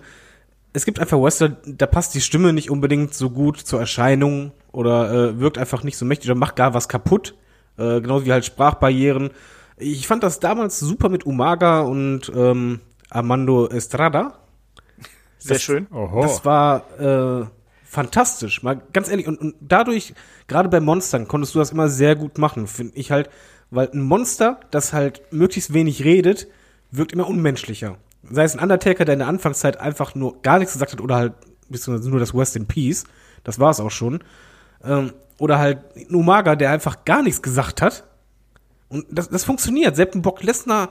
es 0.74 0.86
gibt 0.86 1.00
einfach 1.00 1.18
Wrestler, 1.18 1.56
da 1.66 1.88
passt 1.88 2.14
die 2.14 2.22
Stimme 2.22 2.52
nicht 2.52 2.70
unbedingt 2.70 3.14
so 3.14 3.30
gut 3.30 3.58
zur 3.58 3.80
Erscheinung 3.80 4.52
oder 4.74 5.12
äh, 5.12 5.39
wirkt 5.39 5.58
einfach 5.58 5.84
nicht 5.84 5.97
so 5.97 6.06
mächtig 6.06 6.30
oder 6.30 6.38
macht 6.38 6.58
gar 6.58 6.74
was 6.74 6.89
kaputt. 6.89 7.36
Äh, 7.78 8.02
genauso 8.02 8.26
wie 8.26 8.34
halt 8.34 8.43
Sprachbarrieren. 8.43 9.30
Ich 9.78 10.08
fand 10.08 10.24
das 10.24 10.41
damals 10.41 10.78
super 10.78 11.08
mit 11.08 11.26
Umaga 11.26 11.82
und 11.82 12.30
ähm, 12.36 12.82
Armando 13.10 13.68
Estrada. 13.68 14.39
Sehr 15.40 15.56
das, 15.56 15.64
schön. 15.64 15.88
Oho. 15.92 16.22
Das 16.22 16.46
war 16.46 17.00
äh, 17.00 17.46
fantastisch, 17.86 18.62
mal 18.62 18.82
ganz 18.94 19.10
ehrlich. 19.10 19.28
Und, 19.28 19.40
und 19.40 19.56
dadurch, 19.62 20.14
gerade 20.48 20.70
bei 20.70 20.80
Monstern, 20.80 21.28
konntest 21.28 21.56
du 21.56 21.60
das 21.60 21.72
immer 21.72 21.90
sehr 21.90 22.16
gut 22.16 22.38
machen, 22.38 22.68
finde 22.68 22.96
ich 22.96 23.12
halt. 23.12 23.30
Weil 23.72 23.90
ein 23.94 24.02
Monster, 24.02 24.60
das 24.72 24.94
halt 24.94 25.22
möglichst 25.32 25.74
wenig 25.74 26.04
redet, 26.04 26.48
wirkt 26.92 27.14
immer 27.14 27.28
unmenschlicher. 27.28 27.98
Sei 28.30 28.44
es 28.44 28.56
ein 28.56 28.62
Undertaker, 28.62 29.06
der 29.06 29.14
in 29.14 29.20
der 29.20 29.28
Anfangszeit 29.28 29.80
einfach 29.80 30.16
nur 30.16 30.42
gar 30.42 30.60
nichts 30.60 30.74
gesagt 30.74 30.92
hat 30.92 31.02
oder 31.02 31.16
halt 31.16 31.34
beziehungsweise 31.70 32.10
nur 32.10 32.20
das 32.20 32.36
West 32.36 32.56
in 32.56 32.66
Peace. 32.66 33.06
Das 33.44 33.60
war 33.60 33.70
es 33.70 33.80
auch 33.80 33.92
schon. 33.92 34.24
Ähm, 34.84 35.14
oder 35.38 35.60
halt 35.60 35.80
ein 35.96 36.16
Umaga, 36.16 36.56
der 36.56 36.72
einfach 36.72 37.06
gar 37.06 37.22
nichts 37.22 37.42
gesagt 37.42 37.82
hat. 37.82 38.04
Und 38.90 39.06
das, 39.10 39.30
das 39.30 39.44
funktioniert. 39.46 39.96
Selbst 39.96 40.16
ein 40.16 40.22
Brock 40.22 40.44
Lesnar 40.44 40.90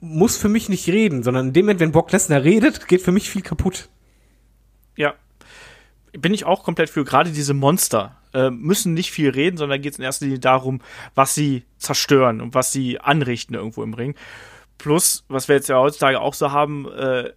muss 0.00 0.36
für 0.36 0.48
mich 0.48 0.68
nicht 0.68 0.88
reden, 0.88 1.22
sondern 1.22 1.48
in 1.48 1.52
dem 1.52 1.66
Moment, 1.66 1.80
wenn 1.80 1.92
Brock 1.92 2.12
Lesnar 2.12 2.42
redet, 2.42 2.88
geht 2.88 3.02
für 3.02 3.12
mich 3.12 3.30
viel 3.30 3.42
kaputt. 3.42 3.88
Ja. 4.96 5.14
Bin 6.12 6.34
ich 6.34 6.44
auch 6.44 6.62
komplett 6.62 6.90
für. 6.90 7.04
Gerade 7.04 7.30
diese 7.30 7.54
Monster 7.54 8.16
äh, 8.32 8.50
müssen 8.50 8.94
nicht 8.94 9.10
viel 9.10 9.30
reden, 9.30 9.56
sondern 9.56 9.80
geht 9.80 9.94
es 9.94 9.98
in 9.98 10.04
erster 10.04 10.26
Linie 10.26 10.40
darum, 10.40 10.80
was 11.14 11.34
sie 11.34 11.64
zerstören 11.78 12.40
und 12.40 12.54
was 12.54 12.72
sie 12.72 13.00
anrichten 13.00 13.54
irgendwo 13.54 13.82
im 13.82 13.94
Ring. 13.94 14.14
Plus, 14.78 15.24
was 15.28 15.48
wir 15.48 15.56
jetzt 15.56 15.68
ja 15.68 15.78
heutzutage 15.78 16.20
auch 16.20 16.34
so 16.34 16.52
haben, 16.52 16.86
äh, 16.92 17.32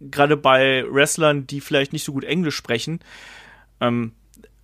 gerade 0.00 0.36
bei 0.36 0.84
Wrestlern, 0.88 1.46
die 1.46 1.60
vielleicht 1.60 1.92
nicht 1.92 2.04
so 2.04 2.12
gut 2.12 2.24
Englisch 2.24 2.56
sprechen, 2.56 3.00
ähm, 3.80 4.12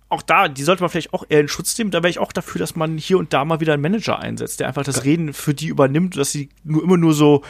auch 0.09 0.23
da, 0.23 0.47
die 0.47 0.63
sollte 0.63 0.81
man 0.81 0.89
vielleicht 0.89 1.13
auch 1.13 1.23
eher 1.29 1.39
in 1.39 1.47
Schutz 1.47 1.77
nehmen. 1.77 1.91
Da 1.91 1.99
wäre 1.99 2.09
ich 2.09 2.19
auch 2.19 2.31
dafür, 2.31 2.59
dass 2.59 2.75
man 2.75 2.97
hier 2.97 3.19
und 3.19 3.31
da 3.31 3.45
mal 3.45 3.59
wieder 3.59 3.73
einen 3.73 3.81
Manager 3.83 4.19
einsetzt, 4.19 4.59
der 4.59 4.67
einfach 4.67 4.83
das 4.83 5.03
Reden 5.05 5.33
für 5.33 5.53
die 5.53 5.67
übernimmt, 5.67 6.17
dass 6.17 6.31
sie 6.31 6.49
nur 6.63 6.83
immer 6.83 6.97
nur 6.97 7.13
so 7.13 7.43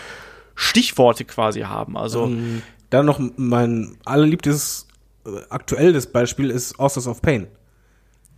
Stichworte 0.56 1.24
quasi 1.24 1.62
haben. 1.62 1.98
Also 1.98 2.26
Ähm, 2.26 2.62
Dann 2.90 3.06
noch 3.06 3.20
mein 3.38 3.98
allerliebstes 4.04 4.88
äh, 5.26 5.30
aktuelles 5.50 6.08
Beispiel 6.12 6.50
ist 6.50 6.80
Authors 6.80 7.08
of 7.08 7.22
Pain. 7.22 7.48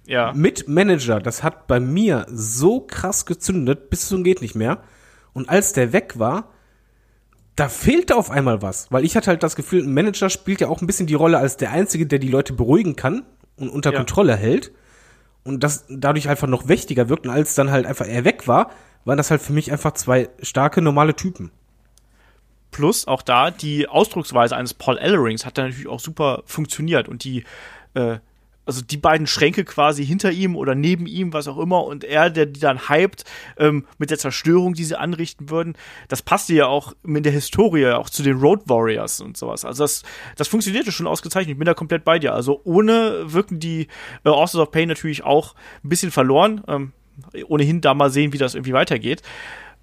ja, 0.05 0.33
Mit 0.33 0.67
Manager, 0.67 1.19
das 1.19 1.41
hat 1.41 1.65
bei 1.65 1.79
mir 1.79 2.27
so 2.29 2.81
krass 2.81 3.25
gezündet, 3.25 3.89
bis 3.89 4.07
zum 4.07 4.23
geht 4.23 4.41
nicht 4.41 4.55
mehr. 4.55 4.83
Und 5.33 5.49
als 5.49 5.73
der 5.73 5.93
weg 5.93 6.19
war, 6.19 6.49
da 7.55 7.69
fehlte 7.69 8.15
auf 8.15 8.29
einmal 8.29 8.61
was, 8.61 8.91
weil 8.91 9.03
ich 9.03 9.15
hatte 9.15 9.27
halt 9.27 9.41
das 9.41 9.55
Gefühl, 9.55 9.83
ein 9.83 9.93
Manager 9.93 10.29
spielt 10.29 10.61
ja 10.61 10.67
auch 10.67 10.81
ein 10.81 10.87
bisschen 10.87 11.07
die 11.07 11.15
Rolle 11.15 11.39
als 11.39 11.57
der 11.57 11.71
einzige, 11.71 12.05
der 12.05 12.19
die 12.19 12.29
Leute 12.29 12.53
beruhigen 12.53 12.95
kann 12.95 13.23
und 13.61 13.69
unter 13.69 13.91
Ja. 13.91 13.97
Kontrolle 13.97 14.35
hält 14.35 14.71
und 15.43 15.63
das 15.63 15.85
dadurch 15.89 16.29
einfach 16.29 16.47
noch 16.47 16.65
mächtiger 16.65 17.09
wirkt 17.09 17.25
und 17.25 17.31
als 17.33 17.55
dann 17.55 17.71
halt 17.71 17.85
einfach 17.85 18.05
er 18.07 18.25
weg 18.25 18.47
war, 18.47 18.71
waren 19.05 19.17
das 19.17 19.31
halt 19.31 19.41
für 19.41 19.53
mich 19.53 19.71
einfach 19.71 19.93
zwei 19.93 20.29
starke 20.41 20.81
normale 20.81 21.15
Typen. 21.15 21.51
plus 22.71 23.05
auch 23.05 23.21
da 23.21 23.51
die 23.51 23.87
Ausdrucksweise 23.89 24.55
eines 24.55 24.73
Paul 24.73 24.97
Ellerings 24.97 25.45
hat 25.45 25.57
da 25.57 25.63
natürlich 25.63 25.87
auch 25.89 25.99
super 25.99 26.43
funktioniert 26.45 27.09
und 27.09 27.23
die 27.25 27.43
äh, 27.95 28.19
also 28.71 28.81
die 28.85 28.97
beiden 28.97 29.27
Schränke 29.27 29.65
quasi 29.65 30.05
hinter 30.05 30.31
ihm 30.31 30.55
oder 30.55 30.75
neben 30.75 31.07
ihm, 31.07 31.33
was 31.33 31.49
auch 31.49 31.57
immer, 31.57 31.83
und 31.83 32.05
er, 32.05 32.29
der 32.29 32.45
die 32.45 32.61
dann 32.61 32.87
hypt 32.87 33.25
ähm, 33.57 33.85
mit 33.97 34.11
der 34.11 34.17
Zerstörung, 34.17 34.75
die 34.75 34.85
sie 34.85 34.97
anrichten 34.97 35.49
würden, 35.49 35.75
das 36.07 36.21
passte 36.21 36.53
ja 36.53 36.67
auch 36.67 36.93
in 37.03 37.21
der 37.21 37.33
Historie 37.33 37.87
auch 37.87 38.09
zu 38.09 38.23
den 38.23 38.37
Road 38.37 38.61
Warriors 38.67 39.19
und 39.19 39.35
sowas. 39.35 39.65
Also 39.65 39.83
das, 39.83 40.03
das 40.37 40.47
funktionierte 40.47 40.93
schon 40.93 41.05
ausgezeichnet. 41.05 41.51
Ich 41.51 41.57
bin 41.57 41.65
da 41.65 41.73
komplett 41.73 42.05
bei 42.05 42.17
dir. 42.17 42.33
Also 42.33 42.61
ohne 42.63 43.33
wirken 43.33 43.59
die 43.59 43.87
äh, 44.23 44.29
Authors 44.29 44.55
of 44.55 44.71
Pain 44.71 44.87
natürlich 44.87 45.23
auch 45.23 45.53
ein 45.83 45.89
bisschen 45.89 46.11
verloren. 46.11 46.63
Ähm, 46.67 46.93
ohnehin 47.47 47.81
da 47.81 47.93
mal 47.93 48.09
sehen, 48.09 48.31
wie 48.31 48.37
das 48.37 48.55
irgendwie 48.55 48.73
weitergeht. 48.73 49.21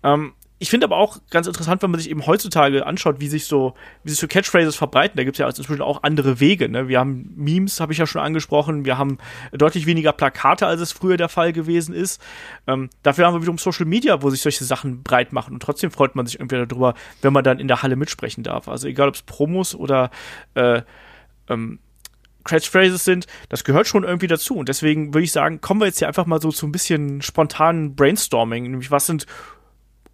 Ähm, 0.03 0.33
ich 0.61 0.71
finde 0.71 0.87
aber 0.87 0.97
auch 0.97 1.19
ganz 1.31 1.47
interessant, 1.47 1.83
wenn 1.83 1.91
man 1.91 2.01
sich 2.01 2.11
eben 2.11 2.27
heutzutage 2.27 2.85
anschaut, 2.85 3.21
wie 3.21 3.29
sich 3.29 3.45
so, 3.45 3.75
wie 4.03 4.11
sich 4.11 4.19
so 4.19 4.27
Catchphrases 4.27 4.75
verbreiten. 4.75 5.17
Da 5.17 5.23
gibt 5.23 5.37
es 5.37 5.39
ja 5.39 5.47
inzwischen 5.47 5.83
auch 5.83 6.03
andere 6.03 6.41
Wege. 6.41 6.69
Ne? 6.69 6.89
Wir 6.89 6.99
haben 6.99 7.33
Memes, 7.37 7.81
habe 7.81 7.93
ich 7.93 7.99
ja 7.99 8.07
schon 8.07 8.21
angesprochen. 8.21 8.85
Wir 8.85 8.99
haben 8.99 9.19
deutlich 9.53 9.87
weniger 9.87 10.13
Plakate, 10.13 10.67
als 10.67 10.81
es 10.81 10.91
früher 10.91 11.17
der 11.17 11.29
Fall 11.29 11.53
gewesen 11.53 11.95
ist. 11.95 12.21
Ähm, 12.67 12.91
dafür 13.05 13.27
haben 13.27 13.35
wir 13.35 13.43
wiederum 13.43 13.59
Social 13.59 13.87
Media, 13.87 14.21
wo 14.23 14.31
sich 14.31 14.41
solche 14.41 14.65
Sachen 14.65 15.05
breit 15.05 15.33
machen. 15.33 15.55
Und 15.55 15.63
trotzdem 15.63 15.93
freut 15.93 16.17
man 16.17 16.27
sich 16.27 16.41
irgendwie 16.41 16.67
darüber, 16.67 16.95
wenn 17.23 17.33
man 17.33 17.45
dann 17.45 17.61
in 17.61 17.69
der 17.69 17.83
Halle 17.83 17.95
mitsprechen 17.95 18.43
darf. 18.43 18.69
Also 18.69 18.89
egal, 18.89 19.09
ob 19.09 19.15
es 19.15 19.23
Promos 19.23 19.77
oder 19.77 20.11
äh, 20.55 20.83
ähm, 21.49 21.79
Catchphrases 22.43 23.05
sind, 23.05 23.27
das 23.49 23.63
gehört 23.63 23.87
schon 23.87 24.03
irgendwie 24.03 24.27
dazu. 24.27 24.57
Und 24.57 24.69
deswegen 24.69 25.15
würde 25.15 25.25
ich 25.25 25.33
sagen, 25.33 25.61
kommen 25.61 25.81
wir 25.81 25.87
jetzt 25.87 25.99
hier 25.99 26.09
einfach 26.09 26.27
mal 26.27 26.41
so 26.41 26.51
zu 26.51 26.67
ein 26.67 26.73
bisschen 26.73 27.23
spontanen 27.23 27.95
Brainstorming. 27.95 28.65
Nämlich, 28.65 28.91
was 28.91 29.07
sind 29.07 29.27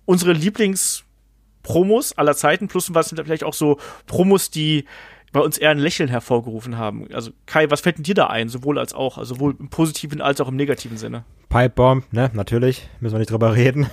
unsere 0.05 0.32
Lieblingspromos 0.32 2.16
aller 2.16 2.36
Zeiten, 2.36 2.68
plus 2.68 2.94
was 2.94 3.09
sind 3.09 3.18
da 3.18 3.24
vielleicht 3.24 3.44
auch 3.44 3.55
so 3.55 3.78
Promos, 4.07 4.50
die 4.50 4.84
bei 5.32 5.40
uns 5.40 5.59
eher 5.59 5.70
ein 5.70 5.78
Lächeln 5.78 6.09
hervorgerufen 6.09 6.78
haben. 6.78 7.09
Also 7.12 7.32
Kai, 7.46 7.68
was 7.68 7.80
fällt 7.80 7.96
denn 7.96 8.05
dir 8.05 8.14
da 8.14 8.28
ein, 8.28 8.48
sowohl 8.48 8.78
als 8.78 8.94
auch, 8.94 9.18
also 9.18 9.34
sowohl 9.34 9.57
im 9.59 9.68
positiven 9.68 10.20
als 10.20 10.40
auch 10.40 10.48
im 10.48 10.57
negativen 10.57 10.96
Sinne? 10.96 11.24
Pipe 11.48 11.70
Bomb, 11.70 12.12
ne, 12.12 12.30
natürlich, 12.34 12.88
müssen 13.00 13.14
wir 13.14 13.18
nicht 13.18 13.32
drüber 13.32 13.55
reden. 13.55 13.90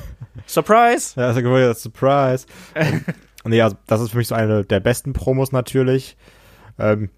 Surprise! 0.48 1.14
Ja, 1.20 1.28
also 1.34 1.74
Surprise. 1.74 2.46
Und 3.44 3.54
ja, 3.54 3.72
das 3.88 4.02
ist 4.02 4.12
für 4.12 4.18
mich 4.18 4.28
so 4.28 4.36
eine 4.36 4.64
der 4.64 4.80
besten 4.80 5.14
Promos 5.14 5.52
natürlich. 5.52 6.16
Ähm, 6.78 7.10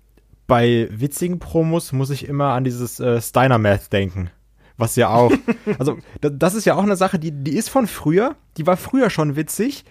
bei 0.48 0.88
witzigen 0.90 1.40
Promos 1.40 1.92
muss 1.92 2.10
ich 2.10 2.28
immer 2.28 2.54
an 2.54 2.64
dieses 2.64 3.00
äh, 3.00 3.22
Steiner 3.22 3.58
Math 3.58 3.92
denken. 3.92 4.30
Was 4.78 4.96
ja 4.96 5.10
auch, 5.10 5.32
also 5.80 5.98
da- 6.22 6.30
das 6.30 6.56
ist 6.56 6.66
ja 6.66 6.76
auch 6.76 6.84
eine 6.84 6.96
Sache, 6.96 7.20
die, 7.20 7.32
die 7.32 7.56
ist 7.56 7.70
von 7.70 7.88
früher, 7.88 8.36
die 8.58 8.66
war 8.68 8.78
früher 8.78 9.10
schon 9.10 9.36
witzig, 9.36 9.86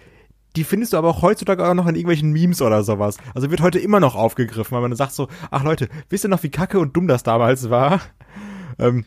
die 0.55 0.63
findest 0.63 0.93
du 0.93 0.97
aber 0.97 1.09
auch 1.09 1.21
heutzutage 1.21 1.67
auch 1.67 1.73
noch 1.73 1.87
in 1.87 1.95
irgendwelchen 1.95 2.31
Memes 2.31 2.61
oder 2.61 2.83
sowas. 2.83 3.17
Also 3.33 3.49
wird 3.49 3.61
heute 3.61 3.79
immer 3.79 3.99
noch 3.99 4.15
aufgegriffen, 4.15 4.75
weil 4.75 4.81
man 4.87 4.95
sagt 4.95 5.13
so, 5.13 5.27
ach 5.49 5.63
Leute, 5.63 5.87
wisst 6.09 6.25
ihr 6.25 6.29
noch, 6.29 6.43
wie 6.43 6.49
kacke 6.49 6.79
und 6.79 6.95
dumm 6.95 7.07
das 7.07 7.23
damals 7.23 7.69
war? 7.69 8.01
Ähm, 8.77 9.05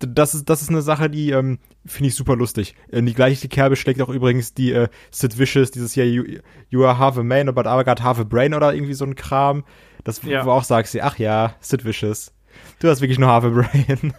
das 0.00 0.34
ist, 0.34 0.48
das 0.48 0.62
ist 0.62 0.70
eine 0.70 0.82
Sache, 0.82 1.10
die 1.10 1.30
ähm, 1.30 1.58
finde 1.84 2.08
ich 2.08 2.14
super 2.14 2.36
lustig. 2.36 2.74
In 2.88 3.04
die 3.06 3.14
gleiche 3.14 3.48
Kerbe 3.48 3.76
schlägt 3.76 4.00
auch 4.00 4.08
übrigens 4.08 4.54
die 4.54 4.72
äh, 4.72 4.88
Sid 5.10 5.38
Vicious, 5.38 5.70
dieses 5.70 5.92
hier, 5.92 6.08
you, 6.10 6.24
you 6.70 6.84
are 6.84 6.98
half 6.98 7.18
a 7.18 7.22
man, 7.22 7.46
but 7.54 7.66
I 7.66 7.84
got 7.84 8.02
half 8.02 8.18
a 8.18 8.24
brain 8.24 8.54
oder 8.54 8.72
irgendwie 8.74 8.94
so 8.94 9.04
ein 9.04 9.14
Kram. 9.14 9.64
Das, 10.04 10.22
Ja. 10.22 10.44
wo 10.46 10.50
auch 10.52 10.64
sagst 10.64 10.94
du, 10.94 11.02
ach 11.04 11.18
ja, 11.18 11.54
Sid 11.60 11.84
Vicious. 11.84 12.32
Du 12.80 12.88
hast 12.88 13.00
wirklich 13.00 13.18
nur 13.18 13.28
half 13.30 13.44
a 13.44 13.48
brain. 13.50 14.14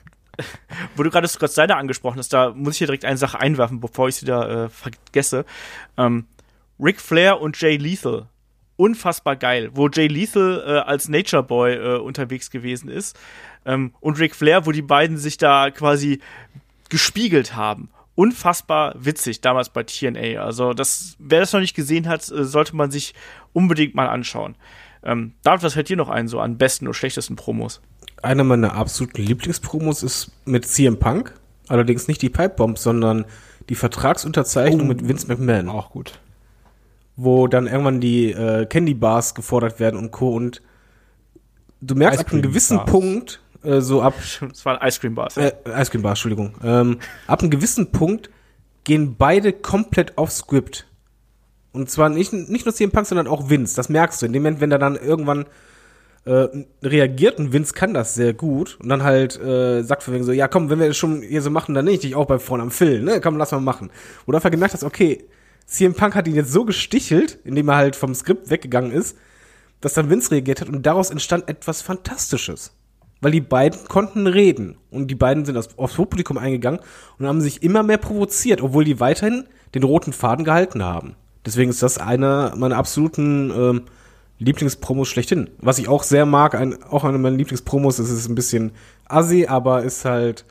Wo 0.96 1.04
du 1.04 1.10
gerade 1.10 1.28
Scott 1.28 1.52
Steiner 1.52 1.78
angesprochen 1.78 2.20
hast, 2.20 2.34
da 2.34 2.52
muss 2.52 2.74
ich 2.74 2.80
hier 2.80 2.88
direkt 2.88 3.06
eine 3.06 3.18
Sache 3.18 3.40
einwerfen, 3.40 3.80
bevor 3.80 4.08
ich 4.08 4.16
es 4.16 4.22
wieder 4.22 4.66
äh, 4.66 4.70
vergesse. 4.70 5.46
Ähm, 5.98 6.28
Ric 6.80 7.02
Flair 7.02 7.42
und 7.42 7.60
Jay 7.60 7.78
Lethal. 7.78 8.28
Unfassbar 8.78 9.36
geil. 9.36 9.72
Wo 9.74 9.90
Jay 9.90 10.08
Lethal 10.08 10.64
äh, 10.66 10.80
als 10.80 11.10
Nature 11.10 11.44
Boy 11.44 11.74
äh, 11.74 11.98
unterwegs 11.98 12.50
gewesen 12.50 12.90
ist. 12.90 13.20
Ähm, 13.66 13.94
und 14.00 14.20
Ric 14.20 14.36
Flair, 14.36 14.66
wo 14.66 14.72
die 14.72 14.82
beiden 14.82 15.18
sich 15.18 15.38
da 15.38 15.70
quasi 15.72 16.22
gespiegelt 16.88 17.56
haben. 17.56 17.90
Unfassbar 18.16 18.96
witzig 18.98 19.42
damals 19.42 19.70
bei 19.70 19.84
TNA. 19.84 20.42
Also, 20.42 20.74
das, 20.74 21.16
wer 21.20 21.40
das 21.42 21.54
noch 21.54 21.60
nicht 21.60 21.76
gesehen 21.76 22.08
hat, 22.08 22.30
äh, 22.32 22.46
sollte 22.46 22.76
man 22.76 22.92
sich 22.92 23.14
unbedingt 23.54 23.96
mal 23.96 24.08
anschauen. 24.08 24.56
Ähm, 25.04 25.34
David, 25.44 25.64
was 25.64 25.74
fällt 25.74 25.90
dir 25.90 25.98
noch 25.98 26.10
ein, 26.10 26.28
so 26.28 26.40
an 26.40 26.58
besten 26.58 26.88
und 26.88 26.94
schlechtesten 26.94 27.36
Promos? 27.36 27.82
Einer 28.22 28.44
meiner 28.44 28.74
absoluten 28.74 29.22
Lieblingspromos 29.22 30.04
ist 30.04 30.32
mit 30.46 30.66
CM 30.66 30.98
Punk. 31.00 31.34
Allerdings 31.68 32.08
nicht 32.08 32.22
die 32.22 32.30
Pipebomb, 32.30 32.78
sondern 32.78 33.26
die 33.70 33.76
Vertragsunterzeichnung 33.76 34.88
mit 34.88 35.08
Vince 35.08 35.28
McMahon. 35.28 35.70
Auch 35.70 35.92
gut. 35.92 36.20
wo 37.16 37.48
dann 37.48 37.68
irgendwann 37.68 38.00
die 38.02 38.32
äh, 38.32 38.66
Candy 38.66 38.94
Bars 38.94 39.36
gefordert 39.36 39.80
werden 39.80 40.00
und 40.00 40.12
Co. 40.12 40.30
Und 40.36 40.62
du 41.82 41.96
merkst 41.96 42.20
ab 42.22 42.32
einem 42.32 42.42
gewissen. 42.42 42.84
Punkt, 42.86 43.42
äh, 43.64 43.82
so 43.82 44.02
ab 44.02 44.16
Das 44.50 44.66
waren 44.66 44.80
Ice 44.88 45.00
Cream 45.00 45.16
Bars. 45.16 45.38
äh, 45.38 45.52
Ice 45.78 45.92
Cream 45.92 46.02
Bars, 46.02 46.18
Entschuldigung, 46.18 46.54
ähm, 46.64 47.00
ab 47.28 47.42
einem 47.42 47.52
gewissen 47.52 47.92
Punkt 47.92 48.30
gehen 48.86 49.16
beide 49.18 49.54
komplett 49.54 50.18
auf 50.18 50.32
Script. 50.32 50.88
Und 51.72 51.90
zwar 51.90 52.10
nicht, 52.10 52.34
nicht 52.34 52.66
nur 52.66 52.74
CM 52.74 52.90
Punk, 52.92 53.06
sondern 53.06 53.28
auch 53.28 53.50
Vince. 53.50 53.76
Das 53.76 53.90
merkst 53.90 54.22
du. 54.22 54.26
In 54.26 54.34
dem 54.34 54.42
Moment, 54.42 54.62
wenn 54.62 54.72
er 54.72 54.80
dann 54.80 54.96
irgendwann 54.96 55.46
äh, 56.30 56.48
reagiert 56.84 57.40
und 57.40 57.54
Vince 57.54 57.74
kann 57.74 57.96
das 57.96 58.14
sehr 58.14 58.34
gut 58.34 58.78
und 58.80 58.88
dann 58.88 59.02
halt 59.02 59.40
äh, 59.42 59.82
sagt 59.82 60.04
von 60.04 60.14
wegen 60.14 60.24
so, 60.24 60.32
ja 60.32 60.48
komm, 60.48 60.70
wenn 60.70 60.80
wir 60.80 60.88
das 60.88 60.98
schon 60.98 61.24
hier 61.24 61.42
so 61.42 61.50
machen, 61.50 61.74
dann 61.74 61.86
nehme 61.86 61.96
ich 61.96 62.02
dich 62.02 62.14
auch 62.14 62.28
bei 62.28 62.38
vorne 62.38 62.62
am 62.62 62.70
Phil, 62.70 63.02
ne? 63.02 63.20
Komm, 63.20 63.38
lass 63.38 63.52
mal 63.52 63.60
machen. 63.60 63.90
Du 64.28 64.34
einfach 64.34 64.52
gemerkt 64.52 64.76
hast, 64.76 64.84
okay, 64.84 65.26
CM 65.66 65.96
Punk 65.96 66.14
hat 66.14 66.28
ihn 66.28 66.36
jetzt 66.36 66.52
so 66.52 66.66
gestichelt, 66.66 67.40
indem 67.44 67.70
er 67.70 67.78
halt 67.78 67.96
vom 67.96 68.14
Skript 68.14 68.52
weggegangen 68.52 68.92
ist, 68.92 69.18
dass 69.82 69.96
dann 69.96 70.12
Vince 70.12 70.30
reagiert 70.30 70.62
hat 70.62 70.70
und 70.70 70.86
daraus 70.86 71.10
entstand 71.10 71.50
etwas 71.50 71.82
Fantastisches. 71.82 72.76
Weil 73.22 73.32
die 73.32 73.42
beiden 73.42 73.88
konnten 73.88 74.28
reden 74.28 74.78
und 74.92 75.08
die 75.08 75.16
beiden 75.16 75.46
sind 75.46 75.58
aufs, 75.58 75.78
aufs 75.78 75.96
Publikum 75.96 76.38
eingegangen 76.38 76.80
und 77.18 77.26
haben 77.26 77.42
sich 77.42 77.64
immer 77.64 77.82
mehr 77.82 77.98
provoziert, 77.98 78.62
obwohl 78.62 78.84
die 78.84 79.00
weiterhin 79.00 79.46
den 79.74 79.84
roten 79.84 80.14
Faden 80.14 80.46
gehalten 80.46 80.84
haben. 80.84 81.16
Deswegen 81.44 81.72
ist 81.72 81.82
das 81.82 81.98
einer 81.98 82.54
meiner 82.56 82.78
absoluten 82.78 83.52
ähm, 83.52 83.82
Lieblingspromos 84.40 85.08
schlechthin. 85.08 85.50
Was 85.60 85.80
ich 85.80 85.88
auch 85.88 86.04
sehr 86.04 86.26
mag, 86.26 86.56
ein, 86.56 86.82
auch 86.84 87.04
eine 87.04 87.18
meiner 87.18 87.38
Lieblingspromos, 87.38 88.00
es 88.00 88.10
ist 88.10 88.28
ein 88.28 88.36
bisschen 88.36 88.72
assi, 89.06 89.46
aber 89.48 89.84
ist 89.84 90.06
halt 90.06 90.46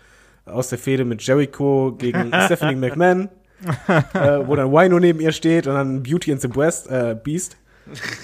aus 0.47 0.68
der 0.68 0.78
Fehde 0.78 1.05
mit 1.05 1.22
Jericho 1.22 1.95
gegen 1.99 2.30
Stephanie 2.45 2.76
McMahon, 2.76 3.28
äh, 3.89 4.47
wo 4.47 4.55
dann 4.57 4.70
Wino 4.70 4.99
neben 5.01 5.20
ihr 5.20 5.32
steht 5.32 5.66
und 5.66 5.74
dann 5.74 6.03
Beauty 6.03 6.32
and 6.32 6.41
the 6.41 6.55
West, 6.55 6.91
äh, 6.91 7.16
Beast. 7.22 7.57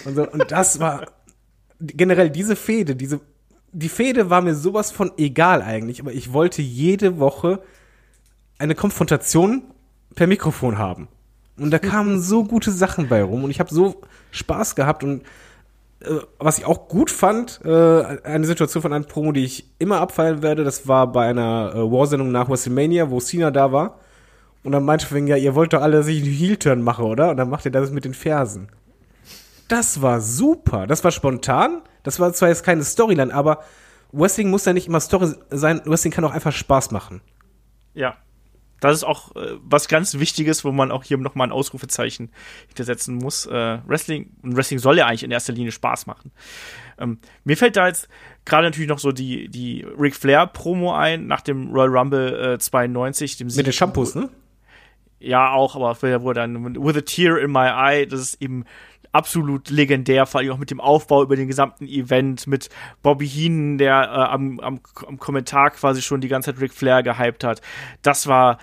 Und, 0.05 0.15
so. 0.15 0.31
und 0.31 0.51
das 0.51 0.79
war 0.79 1.07
generell 1.81 2.31
diese 2.31 2.57
Fehde, 2.57 2.95
diese 2.95 3.21
die 3.75 3.89
Fehde 3.89 4.31
war 4.31 4.41
mir 4.41 4.55
sowas 4.55 4.93
von 4.93 5.11
egal 5.19 5.61
eigentlich, 5.61 6.01
aber 6.01 6.12
ich 6.12 6.33
wollte 6.33 6.62
jede 6.62 7.19
Woche 7.19 7.61
eine 8.57 8.77
Konfrontation 8.77 9.65
per 10.15 10.29
Mikrofon 10.29 10.79
haben. 10.79 11.09
Und 11.59 11.73
da 11.73 11.79
kamen 11.79 12.21
so 12.21 12.45
gute 12.45 12.71
Sachen 12.71 13.09
bei 13.09 13.23
rum 13.23 13.45
und 13.45 13.51
ich 13.51 13.59
habe 13.59 13.75
so 13.75 14.01
Spaß 14.31 14.77
gehabt 14.77 15.03
und 15.03 15.23
was 16.38 16.59
ich 16.59 16.64
auch 16.64 16.88
gut 16.88 17.11
fand, 17.11 17.61
äh, 17.64 18.18
eine 18.24 18.46
Situation 18.46 18.82
von 18.82 18.92
einem 18.92 19.07
Promo, 19.07 19.32
die 19.32 19.44
ich 19.44 19.70
immer 19.78 20.00
abfeiern 20.00 20.42
werde, 20.42 20.64
das 20.64 20.86
war 20.88 21.11
bei 21.11 21.26
einer 21.26 21.72
äh, 21.74 21.78
War-Sendung 21.78 22.30
nach 22.32 22.48
WrestleMania, 22.48 23.11
wo 23.11 23.20
Cena 23.20 23.50
da 23.50 23.72
war. 23.72 24.00
Und 24.62 24.72
dann 24.72 24.84
meinte 24.84 25.11
wegen, 25.12 25.26
ja, 25.26 25.36
ihr 25.36 25.55
wollt 25.55 25.72
doch 25.72 25.82
alle, 25.82 25.98
dass 25.98 26.07
ich 26.07 26.22
einen 26.22 26.32
Heel-Turn 26.32 26.82
mache, 26.82 27.02
oder? 27.02 27.30
Und 27.30 27.36
dann 27.36 27.50
macht 27.50 27.66
er 27.66 27.70
das 27.70 27.90
mit 27.90 28.05
den 28.05 28.14
Fersen. 28.14 28.68
Das 29.68 30.00
war 30.02 30.20
super. 30.20 30.86
Das 30.86 31.05
war 31.05 31.11
spontan. 31.11 31.82
Das 32.02 32.20
war 32.20 32.32
zwar 32.32 32.48
jetzt 32.48 32.64
keine 32.64 32.84
Storyline, 32.84 33.32
aber 33.32 33.61
Wrestling 34.12 34.50
muss 34.50 34.64
ja 34.64 34.72
nicht 34.72 34.86
immer 34.86 35.00
Story 35.00 35.32
sein. 35.50 35.82
Wrestling 35.84 36.12
kann 36.12 36.24
auch 36.24 36.32
einfach 36.32 36.52
Spaß 36.52 36.90
machen. 36.92 37.20
Ja. 37.94 38.16
Das 38.81 38.97
ist 38.97 39.05
auch 39.05 39.35
äh, 39.37 39.57
was 39.62 39.89
ganz 39.89 40.18
Wichtiges, 40.18 40.64
wo 40.64 40.72
man 40.72 40.91
auch 40.91 41.05
hier 41.05 41.16
nochmal 41.16 41.49
ein 41.49 41.53
Ausrufezeichen 41.53 42.31
hintersetzen 42.66 43.16
muss. 43.16 43.47
Äh, 43.47 43.79
Wrestling, 43.87 44.31
und 44.43 44.57
Wrestling 44.57 44.79
soll 44.79 44.99
ja 44.99 45.07
eigentlich 45.07 45.22
in 45.22 45.31
erster 45.31 45.53
Linie 45.53 45.72
Spaß 45.72 46.07
machen. 46.07 46.33
Ähm, 46.99 47.18
mir 47.45 47.57
fällt 47.57 47.77
da 47.77 47.87
jetzt 47.87 48.09
gerade 48.45 48.66
natürlich 48.66 48.89
noch 48.89 48.99
so 48.99 49.12
die, 49.12 49.49
die 49.49 49.87
Ric 49.99 50.14
Flair-Promo 50.14 50.93
ein, 50.95 51.27
nach 51.27 51.41
dem 51.41 51.70
Royal 51.72 51.97
Rumble 51.97 52.55
äh, 52.55 52.59
92, 52.59 53.39
dem 53.39 53.47
Mit 53.49 53.66
den 53.66 53.72
Shampoos, 53.72 54.14
ne? 54.14 54.29
Ja, 55.18 55.53
auch, 55.53 55.75
aber 55.75 55.95
Flair 55.95 56.22
wurde 56.22 56.41
dann 56.41 56.75
With 56.85 56.97
a 56.97 57.01
Tear 57.01 57.39
in 57.39 57.51
My 57.51 57.68
Eye, 57.68 58.07
das 58.07 58.20
ist 58.20 58.43
eben 58.43 58.64
absolut 59.15 59.71
legendär, 59.71 60.27
vor 60.27 60.41
allem 60.41 60.51
auch 60.51 60.59
mit 60.59 60.71
dem 60.71 60.81
Aufbau 60.81 61.23
über 61.23 61.37
den 61.37 61.47
gesamten 61.47 61.87
Event, 61.87 62.47
mit 62.47 62.69
Bobby 63.03 63.29
Heenan, 63.29 63.79
der 63.79 64.03
äh, 64.03 64.33
am, 64.33 64.59
am, 64.61 64.81
am 65.07 65.19
Kommentar 65.19 65.71
quasi 65.71 66.03
schon 66.03 66.21
die 66.21 66.29
ganze 66.29 66.53
Zeit 66.53 66.61
Ric 66.61 66.75
Flair 66.75 67.03
gehypt 67.03 67.45
hat. 67.45 67.62
Das 68.03 68.27
war 68.27 68.59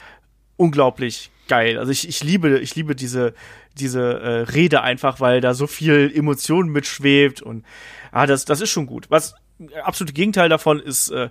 unglaublich 0.57 1.31
geil. 1.47 1.77
Also 1.77 1.91
ich, 1.91 2.07
ich 2.07 2.23
liebe, 2.23 2.59
ich 2.59 2.75
liebe 2.75 2.95
diese, 2.95 3.33
diese 3.77 4.01
äh, 4.19 4.41
Rede 4.51 4.81
einfach, 4.81 5.21
weil 5.21 5.39
da 5.39 5.53
so 5.53 5.67
viel 5.67 6.11
Emotion 6.13 6.67
mitschwebt 6.67 7.41
und 7.41 7.65
ah, 8.11 8.25
das, 8.25 8.43
das 8.43 8.59
ist 8.59 8.69
schon 8.69 8.87
gut. 8.87 9.05
Was 9.09 9.35
absolute 9.83 10.13
Gegenteil 10.13 10.49
davon 10.49 10.79
ist 10.79 11.09
äh, 11.11 11.29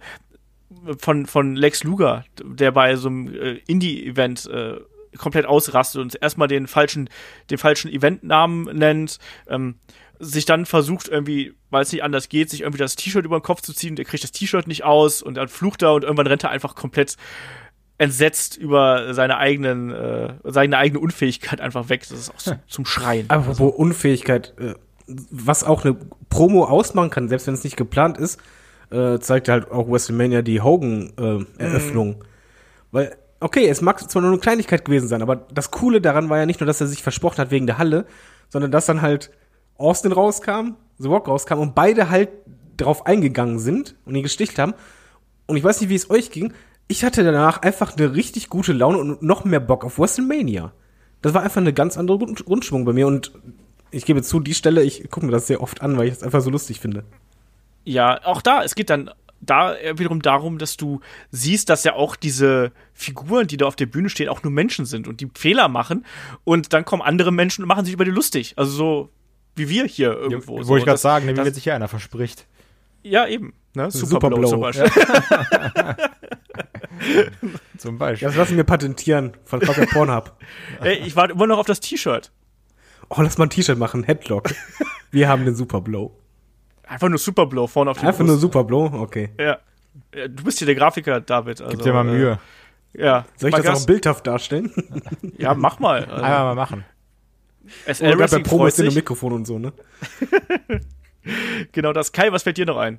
von, 0.98 1.26
von 1.26 1.56
Lex 1.56 1.84
Luger, 1.84 2.24
der 2.42 2.72
bei 2.72 2.96
so 2.96 3.08
einem 3.08 3.34
äh, 3.34 3.60
Indie-Event 3.66 4.46
äh, 4.46 4.76
komplett 5.18 5.46
ausrastet 5.46 6.00
und 6.00 6.20
erstmal 6.20 6.48
den 6.48 6.66
falschen, 6.66 7.08
den 7.50 7.58
falschen 7.58 7.90
Eventnamen 7.90 8.64
nennt, 8.76 9.18
ähm, 9.48 9.76
sich 10.18 10.44
dann 10.44 10.66
versucht 10.66 11.08
irgendwie, 11.08 11.54
weil 11.70 11.82
es 11.82 11.92
nicht 11.92 12.04
anders 12.04 12.28
geht, 12.28 12.50
sich 12.50 12.60
irgendwie 12.60 12.78
das 12.78 12.94
T-Shirt 12.94 13.24
über 13.24 13.38
den 13.38 13.42
Kopf 13.42 13.62
zu 13.62 13.72
ziehen, 13.72 13.96
der 13.96 14.04
kriegt 14.04 14.22
das 14.22 14.32
T-Shirt 14.32 14.66
nicht 14.66 14.84
aus 14.84 15.22
und 15.22 15.34
dann 15.34 15.48
flucht 15.48 15.82
er 15.82 15.94
und 15.94 16.04
irgendwann 16.04 16.26
rennt 16.26 16.44
er 16.44 16.50
einfach 16.50 16.74
komplett 16.74 17.16
entsetzt 17.96 18.56
über 18.56 19.12
seine 19.12 19.36
eigenen, 19.36 19.90
äh, 19.90 20.34
seine 20.44 20.78
eigene 20.78 21.00
Unfähigkeit 21.00 21.60
einfach 21.60 21.88
weg. 21.88 22.06
Das 22.08 22.18
ist 22.18 22.30
auch 22.30 22.38
zum, 22.38 22.58
zum 22.66 22.86
Schreien. 22.86 23.28
Apropos 23.28 23.74
Unfähigkeit, 23.74 24.54
äh, 24.58 24.74
was 25.06 25.64
auch 25.64 25.84
eine 25.84 25.96
Promo 26.28 26.64
ausmachen 26.64 27.10
kann, 27.10 27.28
selbst 27.28 27.46
wenn 27.46 27.54
es 27.54 27.64
nicht 27.64 27.76
geplant 27.76 28.16
ist, 28.16 28.40
äh, 28.90 29.18
zeigt 29.18 29.48
halt 29.48 29.70
auch 29.70 29.88
WrestleMania 29.90 30.42
die 30.42 30.60
Hogan-Eröffnung. 30.60 32.24
Weil, 32.90 33.16
okay, 33.40 33.68
es 33.68 33.80
mag 33.80 34.08
zwar 34.10 34.22
nur 34.22 34.30
eine 34.30 34.40
Kleinigkeit 34.40 34.84
gewesen 34.84 35.08
sein, 35.08 35.22
aber 35.22 35.36
das 35.36 35.70
Coole 35.70 36.00
daran 36.00 36.28
war 36.28 36.38
ja 36.38 36.46
nicht 36.46 36.60
nur, 36.60 36.66
dass 36.66 36.80
er 36.80 36.86
sich 36.86 37.02
versprochen 37.02 37.38
hat 37.38 37.50
wegen 37.50 37.66
der 37.66 37.78
Halle, 37.78 38.06
sondern 38.48 38.70
dass 38.70 38.86
dann 38.86 39.02
halt 39.02 39.30
Austin 39.78 40.12
rauskam, 40.12 40.76
The 40.98 41.08
Rock 41.08 41.28
rauskam 41.28 41.58
und 41.58 41.74
beide 41.74 42.10
halt 42.10 42.28
drauf 42.76 43.06
eingegangen 43.06 43.58
sind 43.58 43.96
und 44.04 44.14
ihn 44.14 44.22
gesticht 44.22 44.58
haben. 44.58 44.74
Und 45.46 45.56
ich 45.56 45.64
weiß 45.64 45.80
nicht, 45.80 45.90
wie 45.90 45.94
es 45.94 46.10
euch 46.10 46.30
ging. 46.30 46.52
Ich 46.86 47.04
hatte 47.04 47.24
danach 47.24 47.62
einfach 47.62 47.96
eine 47.96 48.14
richtig 48.14 48.48
gute 48.48 48.72
Laune 48.72 48.98
und 48.98 49.22
noch 49.22 49.44
mehr 49.44 49.60
Bock 49.60 49.84
auf 49.84 49.98
WrestleMania. 49.98 50.72
Das 51.22 51.34
war 51.34 51.42
einfach 51.42 51.60
eine 51.60 51.72
ganz 51.72 51.96
andere 51.96 52.18
Grund 52.18 52.44
Grundstimmung 52.44 52.84
bei 52.84 52.92
mir 52.92 53.06
und 53.06 53.32
ich 53.90 54.04
gebe 54.04 54.22
zu, 54.22 54.40
die 54.40 54.54
Stelle, 54.54 54.82
ich 54.82 55.10
gucke 55.10 55.26
mir 55.26 55.32
das 55.32 55.46
sehr 55.46 55.62
oft 55.62 55.82
an, 55.82 55.96
weil 55.98 56.06
ich 56.06 56.14
es 56.14 56.22
einfach 56.22 56.40
so 56.40 56.50
lustig 56.50 56.80
finde. 56.80 57.04
Ja, 57.84 58.24
auch 58.24 58.42
da, 58.42 58.62
es 58.62 58.74
geht 58.74 58.90
dann 58.90 59.10
da 59.40 59.76
wiederum 59.94 60.22
darum, 60.22 60.58
dass 60.58 60.76
du 60.76 61.00
siehst, 61.30 61.68
dass 61.68 61.84
ja 61.84 61.94
auch 61.94 62.16
diese 62.16 62.72
Figuren, 62.92 63.46
die 63.46 63.56
da 63.56 63.66
auf 63.66 63.76
der 63.76 63.86
Bühne 63.86 64.08
stehen, 64.08 64.28
auch 64.28 64.42
nur 64.42 64.52
Menschen 64.52 64.84
sind 64.84 65.08
und 65.08 65.20
die 65.20 65.30
Fehler 65.34 65.68
machen 65.68 66.04
und 66.44 66.72
dann 66.72 66.84
kommen 66.84 67.02
andere 67.02 67.32
Menschen 67.32 67.62
und 67.62 67.68
machen 67.68 67.84
sich 67.84 67.94
über 67.94 68.04
die 68.04 68.10
lustig. 68.10 68.54
Also 68.56 68.72
so 68.72 69.08
wie 69.56 69.68
wir 69.68 69.86
hier 69.86 70.12
irgendwo. 70.12 70.54
Wollte 70.54 70.66
so. 70.66 70.76
ich 70.76 70.84
gerade 70.84 70.98
sagen, 70.98 71.26
wie 71.26 71.36
wenn 71.36 71.54
sich 71.54 71.64
hier 71.64 71.74
einer 71.74 71.88
verspricht. 71.88 72.46
Ja, 73.02 73.26
eben. 73.26 73.54
Ne? 73.74 73.90
Super 73.90 74.06
Super 74.06 74.28
Blow 74.28 74.38
Blow. 74.38 74.48
zum 74.48 74.60
Beispiel. 74.60 74.90
Zum 77.78 77.98
Beispiel. 77.98 78.28
Das 78.28 78.36
lassen 78.36 78.56
wir 78.56 78.64
patentieren 78.64 79.32
von 79.44 79.60
Cocker 79.60 79.86
Pornhub. 79.86 80.36
Ey, 80.82 80.98
ich 80.98 81.16
warte 81.16 81.32
immer 81.32 81.46
noch 81.46 81.58
auf 81.58 81.66
das 81.66 81.80
T-Shirt. 81.80 82.30
Oh, 83.08 83.22
lass 83.22 83.38
mal 83.38 83.46
ein 83.46 83.50
T-Shirt 83.50 83.78
machen, 83.78 84.04
Headlock. 84.04 84.50
Wir 85.10 85.28
haben 85.28 85.44
den 85.46 85.54
Super 85.54 85.80
Blow. 85.80 86.14
Einfach 86.90 87.08
nur 87.08 87.18
Super 87.18 87.46
Blow 87.46 87.66
vorne 87.68 87.92
auf 87.92 87.98
die 87.98 88.04
Einfach 88.06 88.18
nur 88.20 88.28
Brust. 88.34 88.40
Super 88.40 88.64
Blow, 88.64 88.86
okay. 88.92 89.30
Ja. 89.38 89.58
Ja, 90.14 90.28
Du 90.28 90.42
bist 90.44 90.58
hier 90.58 90.66
der 90.66 90.74
Grafiker, 90.74 91.20
David. 91.20 91.60
Also, 91.60 91.70
Gib 91.76 91.82
dir 91.82 91.92
mal 91.92 92.06
äh, 92.08 92.10
Mühe. 92.12 92.38
Ja. 92.92 93.24
Soll 93.36 93.50
ich 93.50 93.52
Mal 93.52 93.62
das 93.62 93.66
Gas- 93.72 93.82
auch 93.82 93.86
bildhaft 93.86 94.26
darstellen? 94.26 94.72
Ja, 95.38 95.54
mach 95.54 95.78
mal. 95.78 96.04
Also, 96.04 96.14
Einmal 96.24 96.44
mal 96.44 96.54
machen. 96.56 96.84
SL 97.86 98.14
Oder 98.16 98.26
bei 98.26 98.38
Promo 98.40 98.64
nur 98.64 98.70
sich. 98.72 98.94
Mikrofon 98.94 99.32
und 99.32 99.46
so, 99.46 99.58
ne? 99.60 99.72
Genau 101.72 101.92
das. 101.92 102.12
Kai, 102.12 102.32
was 102.32 102.42
fällt 102.42 102.56
dir 102.56 102.66
noch 102.66 102.78
ein? 102.78 102.98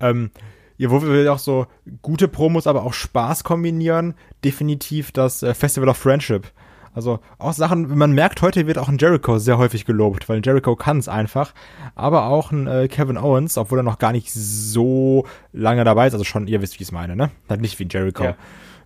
Ähm, 0.00 0.30
ja, 0.76 0.90
wo 0.90 1.02
wir 1.02 1.32
auch 1.32 1.38
so 1.38 1.66
gute 2.02 2.28
Promos, 2.28 2.66
aber 2.66 2.82
auch 2.84 2.92
Spaß 2.94 3.44
kombinieren, 3.44 4.14
definitiv 4.44 5.10
das 5.12 5.42
äh, 5.42 5.54
Festival 5.54 5.88
of 5.88 5.96
Friendship. 5.96 6.46
Also 6.94 7.18
auch 7.38 7.52
Sachen, 7.52 7.98
man 7.98 8.12
merkt, 8.12 8.40
heute 8.40 8.66
wird 8.68 8.78
auch 8.78 8.88
ein 8.88 8.98
Jericho 8.98 9.38
sehr 9.38 9.58
häufig 9.58 9.84
gelobt, 9.84 10.28
weil 10.28 10.38
ein 10.38 10.42
Jericho 10.44 10.76
kann 10.76 10.98
es 10.98 11.08
einfach. 11.08 11.52
Aber 11.96 12.26
auch 12.26 12.52
ein 12.52 12.68
äh, 12.68 12.88
Kevin 12.88 13.18
Owens, 13.18 13.58
obwohl 13.58 13.80
er 13.80 13.82
noch 13.82 13.98
gar 13.98 14.12
nicht 14.12 14.32
so 14.32 15.26
lange 15.52 15.82
dabei 15.84 16.06
ist, 16.06 16.12
also 16.12 16.24
schon, 16.24 16.46
ihr 16.46 16.62
wisst, 16.62 16.74
wie 16.74 16.82
ich 16.82 16.88
es 16.88 16.92
meine, 16.92 17.16
ne? 17.16 17.30
Halt 17.48 17.60
nicht 17.60 17.78
wie 17.80 17.84
ein 17.84 17.90
Jericho. 17.90 18.24
Ja. 18.24 18.36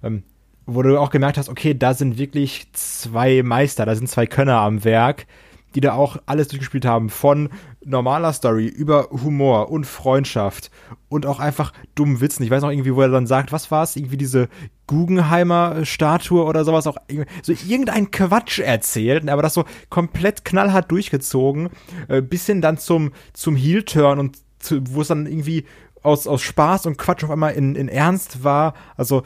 Ähm, 0.03 0.23
wo 0.65 0.83
du 0.83 0.99
auch 0.99 1.11
gemerkt 1.11 1.39
hast, 1.39 1.49
okay, 1.49 1.75
da 1.75 1.95
sind 1.95 2.19
wirklich 2.19 2.73
zwei 2.73 3.43
Meister, 3.43 3.87
da 3.87 3.95
sind 3.95 4.09
zwei 4.09 4.27
Könner 4.27 4.61
am 4.61 4.85
Werk, 4.85 5.27
die 5.75 5.81
da 5.81 5.93
auch 5.93 6.17
alles 6.27 6.49
durchgespielt 6.49 6.85
haben, 6.87 7.11
von 7.11 7.51
normaler 7.85 8.33
Story 8.33 8.67
über 8.67 9.09
Humor 9.11 9.71
und 9.71 9.87
Freundschaft 9.87 10.71
und 11.09 11.27
auch 11.27 11.41
einfach 11.41 11.73
dummen 11.95 12.21
Witzen. 12.21 12.43
Ich 12.43 12.51
weiß 12.51 12.63
noch 12.63 12.71
irgendwie, 12.71 12.95
wo 12.95 13.03
er 13.03 13.09
dann 13.09 13.27
sagt, 13.27 13.53
was 13.53 13.71
war 13.71 13.85
es? 13.85 13.97
Irgendwie 13.97 14.17
diese 14.17 14.49
Guggenheimer 14.87 15.85
Statue 15.85 16.45
oder 16.45 16.65
sowas 16.65 16.87
auch 16.87 16.97
so 17.43 17.53
irgendein 17.53 18.11
Quatsch 18.11 18.59
erzählt, 18.59 19.29
aber 19.29 19.43
das 19.43 19.55
so 19.55 19.65
komplett 19.91 20.45
knallhart 20.45 20.91
durchgezogen, 20.91 21.71
äh, 22.09 22.21
bis 22.23 22.47
hin 22.47 22.61
dann 22.61 22.79
zum 22.79 23.13
zum 23.33 23.57
Heel 23.57 23.85
Turn 23.85 24.19
und 24.19 24.39
zu, 24.59 24.81
wo 24.91 25.03
es 25.03 25.09
dann 25.09 25.27
irgendwie 25.27 25.65
aus 26.03 26.27
aus 26.27 26.43
Spaß 26.43 26.87
und 26.87 26.99
Quatsch 26.99 27.25
auf 27.25 27.31
einmal 27.31 27.55
in 27.55 27.75
in 27.75 27.89
Ernst 27.89 28.45
war. 28.45 28.75
Also 28.97 29.23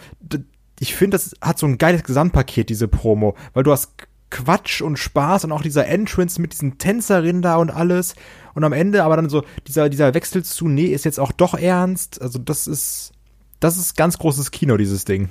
ich 0.79 0.95
finde, 0.95 1.17
das 1.17 1.35
hat 1.41 1.59
so 1.59 1.67
ein 1.67 1.79
geiles 1.79 2.03
Gesamtpaket 2.03 2.69
diese 2.69 2.89
Promo, 2.89 3.35
weil 3.55 3.63
du 3.63 3.73
hast 3.73 3.93
Quatsch 4.33 4.81
und 4.81 4.99
Spaß 4.99 5.45
und 5.45 5.53
auch 5.53 5.63
dieser 5.63 5.87
Entrance 5.87 6.41
mit 6.41 6.55
diesen 6.55 6.79
Tänzerinnen 6.79 7.43
da 7.43 7.57
und 7.57 7.71
alles. 7.71 8.15
Und 8.55 8.65
am 8.65 8.73
Ende 8.73 9.05
aber 9.05 9.17
dann 9.17 9.29
so 9.29 9.45
dieser, 9.67 9.89
dieser 9.89 10.15
Wechsel 10.15 10.45
zu, 10.45 10.69
nee, 10.69 10.87
ist 10.87 11.05
jetzt 11.05 11.21
auch 11.21 11.33
doch 11.33 11.55
ernst. 11.55 12.21
Also 12.21 12.39
das 12.39 12.67
ist, 12.67 13.13
das 13.61 13.77
ist 13.77 13.97
ganz 13.97 14.19
großes 14.19 14.51
Kino, 14.51 14.77
dieses 14.77 15.05
Ding. 15.05 15.31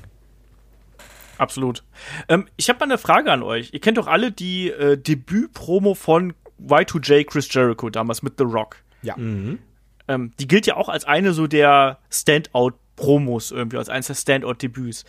Absolut. 1.38 1.84
Ähm, 2.28 2.48
ich 2.56 2.70
habe 2.70 2.80
mal 2.80 2.86
eine 2.86 2.98
Frage 2.98 3.32
an 3.32 3.44
euch. 3.44 3.74
Ihr 3.74 3.82
kennt 3.82 3.98
doch 3.98 4.08
alle 4.08 4.32
die 4.32 4.70
äh, 4.70 4.98
Debüt-Promo 4.98 5.96
von 5.96 6.34
Y2J 6.64 7.26
Chris 7.26 7.52
Jericho 7.52 7.90
damals 7.90 8.22
mit 8.22 8.34
The 8.38 8.44
Rock. 8.44 8.78
Ja. 9.02 9.18
Mhm. 9.18 9.60
Ähm, 10.08 10.34
die 10.40 10.48
gilt 10.48 10.68
ja 10.68 10.76
auch 10.76 10.90
als 10.90 11.06
eine 11.06 11.34
so 11.34 11.48
der 11.48 11.98
Standout-Promos 12.12 13.52
irgendwie, 13.52 13.78
als 13.78 13.90
eines 13.90 14.08
der 14.08 14.16
Standout-Debüts. 14.16 15.06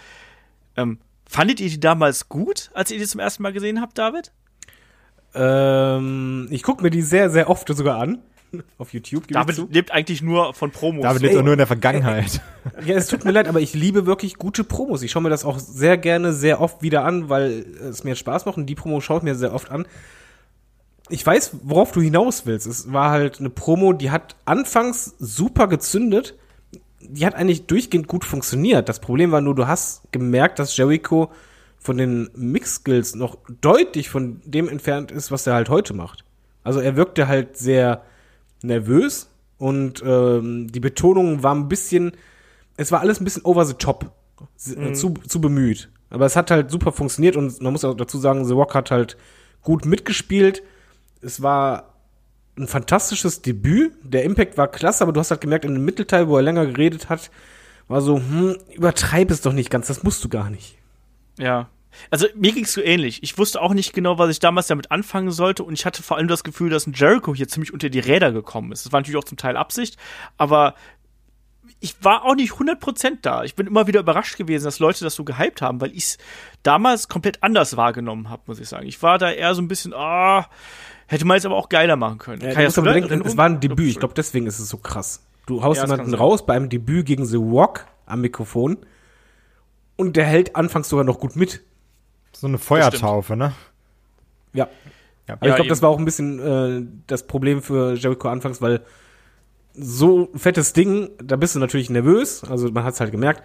Ähm, 0.76 0.98
Fandet 1.32 1.60
ihr 1.60 1.70
die 1.70 1.80
damals 1.80 2.28
gut, 2.28 2.70
als 2.74 2.90
ihr 2.90 2.98
die 2.98 3.06
zum 3.06 3.18
ersten 3.18 3.42
Mal 3.42 3.54
gesehen 3.54 3.80
habt, 3.80 3.96
David? 3.96 4.32
Ähm, 5.34 6.48
ich 6.50 6.62
gucke 6.62 6.82
mir 6.82 6.90
die 6.90 7.02
sehr, 7.02 7.30
sehr 7.30 7.48
oft 7.48 7.68
sogar 7.68 8.00
an. 8.00 8.18
Auf 8.76 8.92
YouTube. 8.92 9.28
David 9.28 9.72
lebt 9.72 9.92
eigentlich 9.92 10.20
nur 10.20 10.52
von 10.52 10.70
Promos. 10.70 11.02
David 11.02 11.22
lebt 11.22 11.34
doch 11.36 11.42
nur 11.42 11.54
in 11.54 11.58
der 11.58 11.66
Vergangenheit. 11.66 12.42
ja, 12.84 12.96
es 12.96 13.08
tut 13.08 13.24
mir 13.24 13.30
leid, 13.30 13.48
aber 13.48 13.60
ich 13.60 13.72
liebe 13.72 14.04
wirklich 14.04 14.36
gute 14.36 14.62
Promos. 14.62 15.02
Ich 15.02 15.10
schaue 15.10 15.22
mir 15.22 15.30
das 15.30 15.46
auch 15.46 15.58
sehr 15.58 15.96
gerne, 15.96 16.34
sehr 16.34 16.60
oft 16.60 16.82
wieder 16.82 17.04
an, 17.04 17.30
weil 17.30 17.64
es 17.88 18.04
mir 18.04 18.14
Spaß 18.14 18.44
macht 18.44 18.58
und 18.58 18.66
die 18.66 18.74
Promo 18.74 19.00
schaue 19.00 19.18
ich 19.18 19.22
mir 19.22 19.34
sehr 19.34 19.54
oft 19.54 19.70
an. 19.70 19.86
Ich 21.08 21.24
weiß, 21.24 21.56
worauf 21.62 21.92
du 21.92 22.02
hinaus 22.02 22.44
willst. 22.44 22.66
Es 22.66 22.92
war 22.92 23.10
halt 23.10 23.40
eine 23.40 23.48
Promo, 23.48 23.94
die 23.94 24.10
hat 24.10 24.36
anfangs 24.44 25.14
super 25.18 25.66
gezündet 25.66 26.34
die 27.08 27.26
hat 27.26 27.34
eigentlich 27.34 27.66
durchgehend 27.66 28.06
gut 28.06 28.24
funktioniert. 28.24 28.88
Das 28.88 29.00
Problem 29.00 29.32
war 29.32 29.40
nur, 29.40 29.54
du 29.54 29.66
hast 29.66 30.02
gemerkt, 30.12 30.58
dass 30.58 30.76
Jericho 30.76 31.30
von 31.82 31.96
den 31.96 32.30
Mix-Skills 32.34 33.14
noch 33.14 33.38
deutlich 33.60 34.08
von 34.08 34.40
dem 34.44 34.68
entfernt 34.68 35.10
ist, 35.10 35.30
was 35.30 35.46
er 35.46 35.54
halt 35.54 35.68
heute 35.68 35.94
macht. 35.94 36.24
Also 36.62 36.80
er 36.80 36.96
wirkte 36.96 37.26
halt 37.26 37.56
sehr 37.56 38.02
nervös 38.62 39.28
und 39.58 40.02
ähm, 40.04 40.68
die 40.70 40.80
Betonung 40.80 41.42
war 41.42 41.54
ein 41.54 41.68
bisschen, 41.68 42.12
es 42.76 42.92
war 42.92 43.00
alles 43.00 43.20
ein 43.20 43.24
bisschen 43.24 43.44
over 43.44 43.64
the 43.64 43.74
top, 43.74 44.12
mhm. 44.66 44.94
zu, 44.94 45.14
zu 45.26 45.40
bemüht. 45.40 45.90
Aber 46.10 46.26
es 46.26 46.36
hat 46.36 46.50
halt 46.50 46.70
super 46.70 46.92
funktioniert 46.92 47.36
und 47.36 47.60
man 47.62 47.72
muss 47.72 47.84
auch 47.84 47.94
dazu 47.94 48.18
sagen, 48.18 48.44
The 48.44 48.52
Rock 48.52 48.74
hat 48.74 48.90
halt 48.90 49.16
gut 49.62 49.86
mitgespielt. 49.86 50.62
Es 51.20 51.42
war 51.42 51.94
ein 52.56 52.68
fantastisches 52.68 53.40
Debüt. 53.40 53.92
Der 54.02 54.24
Impact 54.24 54.58
war 54.58 54.68
klasse, 54.68 55.02
aber 55.02 55.12
du 55.12 55.20
hast 55.20 55.30
halt 55.30 55.40
gemerkt, 55.40 55.64
in 55.64 55.74
dem 55.74 55.84
Mittelteil, 55.84 56.28
wo 56.28 56.36
er 56.36 56.42
länger 56.42 56.66
geredet 56.66 57.08
hat, 57.08 57.30
war 57.88 58.02
so, 58.02 58.16
hm, 58.18 58.56
übertreib 58.74 59.30
es 59.30 59.40
doch 59.40 59.52
nicht 59.52 59.70
ganz, 59.70 59.86
das 59.86 60.02
musst 60.02 60.22
du 60.22 60.28
gar 60.28 60.50
nicht. 60.50 60.76
Ja. 61.38 61.68
Also 62.10 62.26
mir 62.34 62.52
ging 62.52 62.64
es 62.64 62.72
so 62.72 62.80
ähnlich. 62.80 63.22
Ich 63.22 63.36
wusste 63.36 63.60
auch 63.60 63.74
nicht 63.74 63.92
genau, 63.92 64.18
was 64.18 64.30
ich 64.30 64.38
damals 64.38 64.66
damit 64.66 64.90
anfangen 64.90 65.30
sollte 65.30 65.62
und 65.62 65.74
ich 65.74 65.84
hatte 65.84 66.02
vor 66.02 66.16
allem 66.16 66.28
das 66.28 66.42
Gefühl, 66.42 66.70
dass 66.70 66.86
ein 66.86 66.94
Jericho 66.94 67.34
hier 67.34 67.48
ziemlich 67.48 67.72
unter 67.72 67.90
die 67.90 67.98
Räder 67.98 68.32
gekommen 68.32 68.72
ist. 68.72 68.86
Das 68.86 68.92
war 68.92 69.00
natürlich 69.00 69.18
auch 69.18 69.24
zum 69.24 69.36
Teil 69.36 69.58
Absicht, 69.58 69.98
aber 70.38 70.74
ich 71.80 71.96
war 72.02 72.24
auch 72.24 72.34
nicht 72.34 72.52
100% 72.52 73.18
da. 73.20 73.44
Ich 73.44 73.56
bin 73.56 73.66
immer 73.66 73.86
wieder 73.86 74.00
überrascht 74.00 74.38
gewesen, 74.38 74.64
dass 74.64 74.78
Leute 74.78 75.04
das 75.04 75.14
so 75.14 75.24
gehypt 75.24 75.60
haben, 75.60 75.80
weil 75.80 75.90
ich 75.92 76.04
es 76.04 76.18
damals 76.62 77.08
komplett 77.08 77.42
anders 77.42 77.76
wahrgenommen 77.76 78.30
habe, 78.30 78.42
muss 78.46 78.58
ich 78.58 78.68
sagen. 78.68 78.86
Ich 78.86 79.02
war 79.02 79.18
da 79.18 79.30
eher 79.30 79.54
so 79.54 79.60
ein 79.60 79.68
bisschen, 79.68 79.92
ah, 79.92 80.48
Hätte 81.12 81.26
man 81.26 81.36
jetzt 81.36 81.44
aber 81.44 81.56
auch 81.56 81.68
geiler 81.68 81.96
machen 81.96 82.16
können. 82.16 82.40
Ja, 82.40 82.54
Kann 82.54 82.72
du 82.72 82.82
bedenken, 82.82 83.22
es 83.26 83.36
war 83.36 83.44
ein 83.44 83.60
Debüt. 83.60 83.86
Ich 83.86 83.98
glaube, 83.98 84.14
deswegen 84.14 84.46
ist 84.46 84.58
es 84.58 84.70
so 84.70 84.78
krass. 84.78 85.22
Du 85.44 85.62
haust 85.62 85.76
ja, 85.76 85.84
jemanden 85.84 86.14
raus 86.14 86.46
bei 86.46 86.54
einem 86.54 86.70
Debüt 86.70 87.04
gegen 87.04 87.26
The 87.26 87.36
Rock 87.36 87.84
am 88.06 88.22
Mikrofon 88.22 88.78
und 89.96 90.16
der 90.16 90.24
hält 90.24 90.56
anfangs 90.56 90.88
sogar 90.88 91.04
noch 91.04 91.18
gut 91.18 91.36
mit. 91.36 91.62
So 92.32 92.46
eine 92.46 92.58
Feuertaufe, 92.58 93.36
ne? 93.36 93.52
Ja. 94.52 94.68
ja. 95.28 95.34
Aber 95.34 95.48
ich 95.48 95.54
glaube, 95.54 95.68
das 95.68 95.82
war 95.82 95.90
auch 95.90 95.98
ein 95.98 96.04
bisschen 96.04 96.38
äh, 96.38 96.86
das 97.06 97.26
Problem 97.26 97.62
für 97.62 97.94
Jericho 97.94 98.28
anfangs, 98.28 98.60
weil 98.60 98.82
so 99.74 100.28
fettes 100.34 100.72
Ding, 100.72 101.10
da 101.22 101.36
bist 101.36 101.54
du 101.54 101.58
natürlich 101.58 101.90
nervös, 101.90 102.44
also 102.44 102.70
man 102.70 102.84
hat 102.84 102.94
es 102.94 103.00
halt 103.00 103.10
gemerkt, 103.10 103.42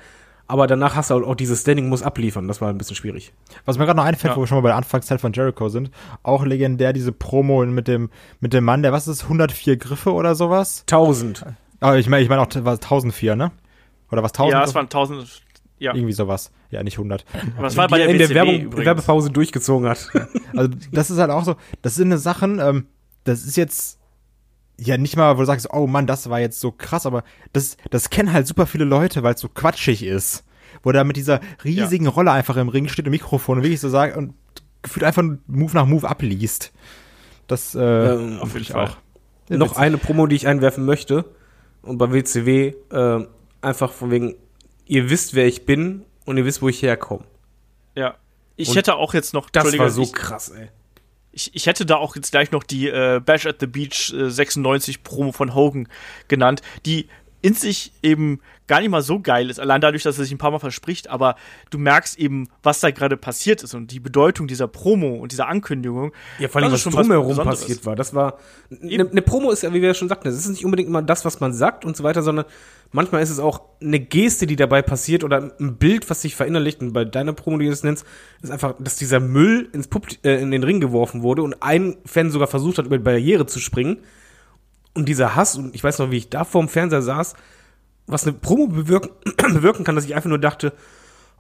aber 0.48 0.68
danach 0.68 0.96
hast 0.96 1.10
du 1.10 1.26
auch 1.26 1.36
dieses 1.36 1.62
Standing 1.62 1.90
muss 1.90 2.04
abliefern. 2.04 2.48
Das 2.48 2.62
war 2.62 2.70
ein 2.70 2.78
bisschen 2.78 2.96
schwierig. 2.96 3.34
Was 3.66 3.78
mir 3.78 3.86
gerade 3.86 3.98
noch 3.98 4.06
einfällt, 4.06 4.32
ja. 4.32 4.38
wo 4.38 4.42
wir 4.42 4.48
schon 4.48 4.58
mal 4.58 4.62
bei 4.62 4.70
der 4.70 4.78
Anfangszeit 4.78 5.20
von 5.20 5.34
Jericho 5.34 5.68
sind, 5.68 5.92
auch 6.24 6.46
legendär 6.46 6.94
diese 6.94 7.12
Promo 7.12 7.66
mit 7.66 7.88
dem, 7.88 8.10
mit 8.40 8.54
dem 8.54 8.64
Mann, 8.64 8.82
der 8.82 8.94
was 8.94 9.08
ist, 9.08 9.24
104 9.24 9.76
Griffe 9.76 10.14
oder 10.14 10.36
sowas? 10.36 10.84
1000. 10.88 11.46
Aber 11.82 11.98
ich 11.98 12.08
meine, 12.08 12.24
ich 12.24 12.30
meine 12.30 12.42
auch, 12.42 12.48
was 12.48 12.80
1004, 12.80 13.36
ne? 13.36 13.52
Oder 14.10 14.24
was 14.24 14.32
1000? 14.32 14.54
Ja, 14.54 14.64
es 14.64 14.74
waren 14.74 14.86
1000, 14.86 15.42
ja. 15.80 15.94
Irgendwie 15.94 16.14
sowas. 16.14 16.52
Ja, 16.72 16.84
nicht 16.84 16.98
100. 16.98 17.26
Aber 17.56 17.64
das 17.64 17.78
war 17.78 17.88
bei 17.88 17.98
der, 18.00 18.10
in 18.10 18.18
der 18.18 18.30
Werbung, 18.30 18.76
Werbepause 18.76 19.30
durchgezogen 19.30 19.88
hat. 19.88 20.10
also, 20.56 20.72
das 20.92 21.12
ist 21.12 21.20
halt 21.20 21.32
auch 21.32 21.44
so, 21.44 21.56
das 21.82 21.96
sind 21.96 22.08
eine 22.08 22.18
Sachen, 22.18 22.60
ähm, 22.60 22.88
das 23.24 23.46
ist 23.46 23.58
jetzt, 23.58 24.00
ja 24.80 24.98
nicht 24.98 25.18
mal, 25.18 25.36
wo 25.36 25.42
du 25.42 25.46
sagst, 25.46 25.68
oh 25.72 25.88
Mann, 25.88 26.08
das 26.08 26.30
war 26.30 26.40
jetzt 26.40 26.60
so 26.60 26.72
krass, 26.72 27.06
aber 27.06 27.24
das, 27.54 27.78
das 27.90 28.10
kennen 28.10 28.32
halt 28.32 28.48
super 28.48 28.66
viele 28.66 28.86
Leute, 28.86 29.24
weil 29.24 29.34
es 29.34 29.42
so 29.42 29.50
quatschig 29.50 30.04
ist. 30.04 30.44
Wo 30.84 30.92
er 30.92 31.04
mit 31.04 31.18
dieser 31.18 31.40
riesigen 31.64 32.06
ja. 32.06 32.12
Rolle 32.12 32.32
einfach 32.32 32.56
im 32.58 32.70
Ring 32.70 32.88
steht 32.88 33.06
im 33.06 33.12
Mikrofon 33.12 33.58
und 33.58 33.64
wirklich 33.64 33.80
so 33.80 33.90
sagt 33.90 34.16
und 34.16 34.34
gefühlt 34.84 35.04
einfach 35.04 35.24
Move 35.48 35.74
nach 35.74 35.86
Move 35.86 36.08
abliest. 36.08 36.72
Das 37.48 37.74
äh, 37.74 37.80
ähm, 37.82 38.40
auf 38.40 38.54
jeden 38.54 38.66
Fall. 38.66 38.86
auch. 38.86 38.98
Ja, 39.50 39.58
Noch 39.58 39.78
eine 39.78 39.98
Promo, 39.98 40.28
die 40.28 40.36
ich 40.36 40.48
einwerfen 40.48 40.86
möchte. 40.86 41.26
Und 41.82 41.98
bei 41.98 42.12
WCW 42.12 42.74
äh, 42.92 43.26
einfach 43.62 43.92
von 43.92 44.12
wegen, 44.12 44.36
ihr 44.88 45.10
wisst, 45.10 45.34
wer 45.34 45.46
ich 45.46 45.66
bin 45.66 46.06
und 46.26 46.38
ihr 46.38 46.46
wisst, 46.46 46.62
wo 46.62 46.70
ich 46.70 46.82
herkomme. 46.82 47.26
Ja. 47.96 48.16
Ich 48.56 48.70
und 48.70 48.76
hätte 48.76 48.96
auch 48.96 49.14
jetzt 49.14 49.34
noch. 49.34 49.50
Das 49.50 49.78
war 49.78 49.90
so 49.90 50.04
ich, 50.04 50.14
krass, 50.14 50.50
ey 50.50 50.70
ich, 51.38 51.52
ich 51.54 51.68
hätte 51.68 51.86
da 51.86 51.98
auch 51.98 52.16
jetzt 52.16 52.32
gleich 52.32 52.52
noch 52.52 52.64
die 52.64 52.88
äh, 52.88 53.22
Bash 53.24 53.46
at 53.46 53.58
the 53.60 53.68
Beach 53.68 54.12
äh, 54.12 54.30
96 54.30 55.04
Promo 55.04 55.32
von 55.32 55.54
Hogan 55.54 55.88
genannt, 56.28 56.62
die 56.86 57.08
in 57.42 57.54
sich 57.54 57.94
eben 58.02 58.40
gar 58.68 58.82
nicht 58.82 58.90
mal 58.90 59.02
so 59.02 59.20
geil 59.20 59.50
ist, 59.50 59.60
allein 59.60 59.80
dadurch, 59.80 60.04
dass 60.04 60.18
er 60.18 60.24
sich 60.24 60.34
ein 60.34 60.38
paar 60.38 60.52
Mal 60.52 60.60
verspricht, 60.60 61.10
aber 61.10 61.36
du 61.70 61.78
merkst 61.78 62.20
eben, 62.20 62.50
was 62.64 62.80
da 62.80 62.92
gerade 62.92 63.16
passiert 63.16 63.64
ist 63.64 63.74
und 63.74 63.92
die 63.92 64.00
Bedeutung 64.00 64.48
dieser 64.48 64.68
Promo 64.68 65.16
und 65.16 65.32
dieser 65.32 65.48
Ankündigung. 65.48 66.12
Ja, 66.40 66.50
vor 66.50 66.62
allem, 66.62 66.72
was 66.72 66.84
drumherum 66.84 67.38
passiert 67.38 67.86
war. 67.86 67.96
Das 67.96 68.14
war, 68.14 68.38
eine 68.82 69.06
ne 69.06 69.22
Promo 69.22 69.52
ist 69.52 69.64
ja, 69.64 69.74
wie 69.74 69.82
wir 69.82 69.90
ja 69.90 69.94
schon 69.94 70.10
sagten, 70.10 70.28
es 70.28 70.36
ist 70.36 70.50
nicht 70.50 70.66
unbedingt 70.66 70.90
immer 70.90 71.02
das, 71.02 71.24
was 71.24 71.40
man 71.40 71.54
sagt 71.54 71.86
und 71.86 71.96
so 71.96 72.04
weiter, 72.04 72.22
sondern 72.22 72.46
manchmal 72.92 73.22
ist 73.22 73.30
es 73.30 73.40
auch 73.40 73.62
eine 73.82 74.00
Geste, 74.00 74.48
die 74.48 74.56
dabei 74.56 74.82
passiert 74.82 75.24
oder 75.24 75.52
ein 75.60 75.78
Bild, 75.78 76.10
was 76.10 76.22
sich 76.22 76.36
verinnerlicht. 76.36 76.82
Und 76.82 76.94
bei 76.94 77.06
deiner 77.06 77.34
Promo, 77.34 77.58
die 77.58 77.68
du 77.68 77.72
es 77.72 77.84
nennst, 77.84 78.06
ist 78.42 78.52
einfach, 78.52 78.76
dass 78.80 78.98
dieser 78.98 79.20
Müll 79.20 79.70
ins 79.72 79.88
Pub 79.88 80.08
äh, 80.24 80.42
in 80.42 80.52
den 80.52 80.64
Ring 80.64 80.80
geworfen 80.80 81.22
wurde 81.22 81.44
und 81.44 81.62
ein 81.62 81.98
Fan 82.06 82.32
sogar 82.32 82.48
versucht 82.48 82.80
hat, 82.80 82.86
über 82.86 82.98
die 82.98 83.04
Barriere 83.04 83.46
zu 83.46 83.60
springen. 83.60 84.00
Und 84.98 85.06
dieser 85.06 85.36
Hass, 85.36 85.56
und 85.56 85.76
ich 85.76 85.84
weiß 85.84 86.00
noch, 86.00 86.10
wie 86.10 86.18
ich 86.18 86.32
da 86.32 86.44
vorm 86.44 86.68
Fernseher 86.68 87.04
saß, 87.04 87.36
was 88.08 88.24
eine 88.24 88.34
Promo 88.34 88.66
bewirken, 88.66 89.12
bewirken 89.54 89.84
kann, 89.86 89.94
dass 89.94 90.06
ich 90.06 90.16
einfach 90.16 90.28
nur 90.28 90.40
dachte, 90.40 90.74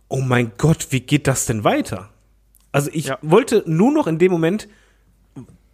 oh 0.10 0.22
mein 0.22 0.52
Gott, 0.60 0.90
wie 0.92 1.00
geht 1.00 1.26
das 1.26 1.48
denn 1.48 1.64
weiter? 1.64 2.12
Also 2.72 2.92
ich 2.94 3.08
ja. 3.08 3.18
wollte 3.24 3.64
nur 3.66 3.92
noch 3.92 4.06
in 4.06 4.20
dem 4.20 4.32
Moment 4.32 4.68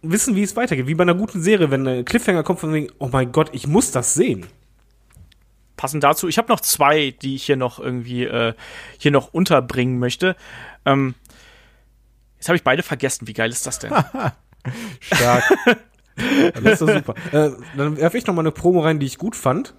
wissen, 0.00 0.34
wie 0.34 0.42
es 0.42 0.56
weitergeht. 0.56 0.86
Wie 0.86 0.94
bei 0.94 1.02
einer 1.02 1.14
guten 1.14 1.42
Serie, 1.42 1.70
wenn 1.70 1.86
ein 1.86 2.06
Cliffhanger 2.06 2.42
kommt 2.42 2.60
von 2.60 2.72
wegen, 2.72 2.90
oh 2.98 3.10
mein 3.12 3.32
Gott, 3.32 3.50
ich 3.52 3.66
muss 3.66 3.90
das 3.90 4.14
sehen. 4.14 4.46
Passend 5.76 6.02
dazu, 6.02 6.26
ich 6.26 6.38
habe 6.38 6.48
noch 6.48 6.60
zwei, 6.60 7.10
die 7.10 7.34
ich 7.34 7.44
hier 7.44 7.56
noch 7.56 7.78
irgendwie 7.78 8.24
äh, 8.24 8.54
hier 8.96 9.10
noch 9.10 9.34
unterbringen 9.34 9.98
möchte. 9.98 10.36
Ähm, 10.86 11.16
jetzt 12.36 12.48
habe 12.48 12.56
ich 12.56 12.64
beide 12.64 12.82
vergessen. 12.82 13.28
Wie 13.28 13.34
geil 13.34 13.50
ist 13.50 13.66
das 13.66 13.78
denn? 13.78 13.92
Stark. 15.00 15.44
das 16.16 16.72
ist 16.74 16.82
doch 16.82 16.94
super. 16.94 17.14
Äh, 17.32 17.50
dann 17.76 17.96
werfe 17.96 18.18
ich 18.18 18.26
noch 18.26 18.34
mal 18.34 18.42
eine 18.42 18.52
Promo 18.52 18.80
rein, 18.80 18.98
die 18.98 19.06
ich 19.06 19.18
gut 19.18 19.36
fand 19.36 19.74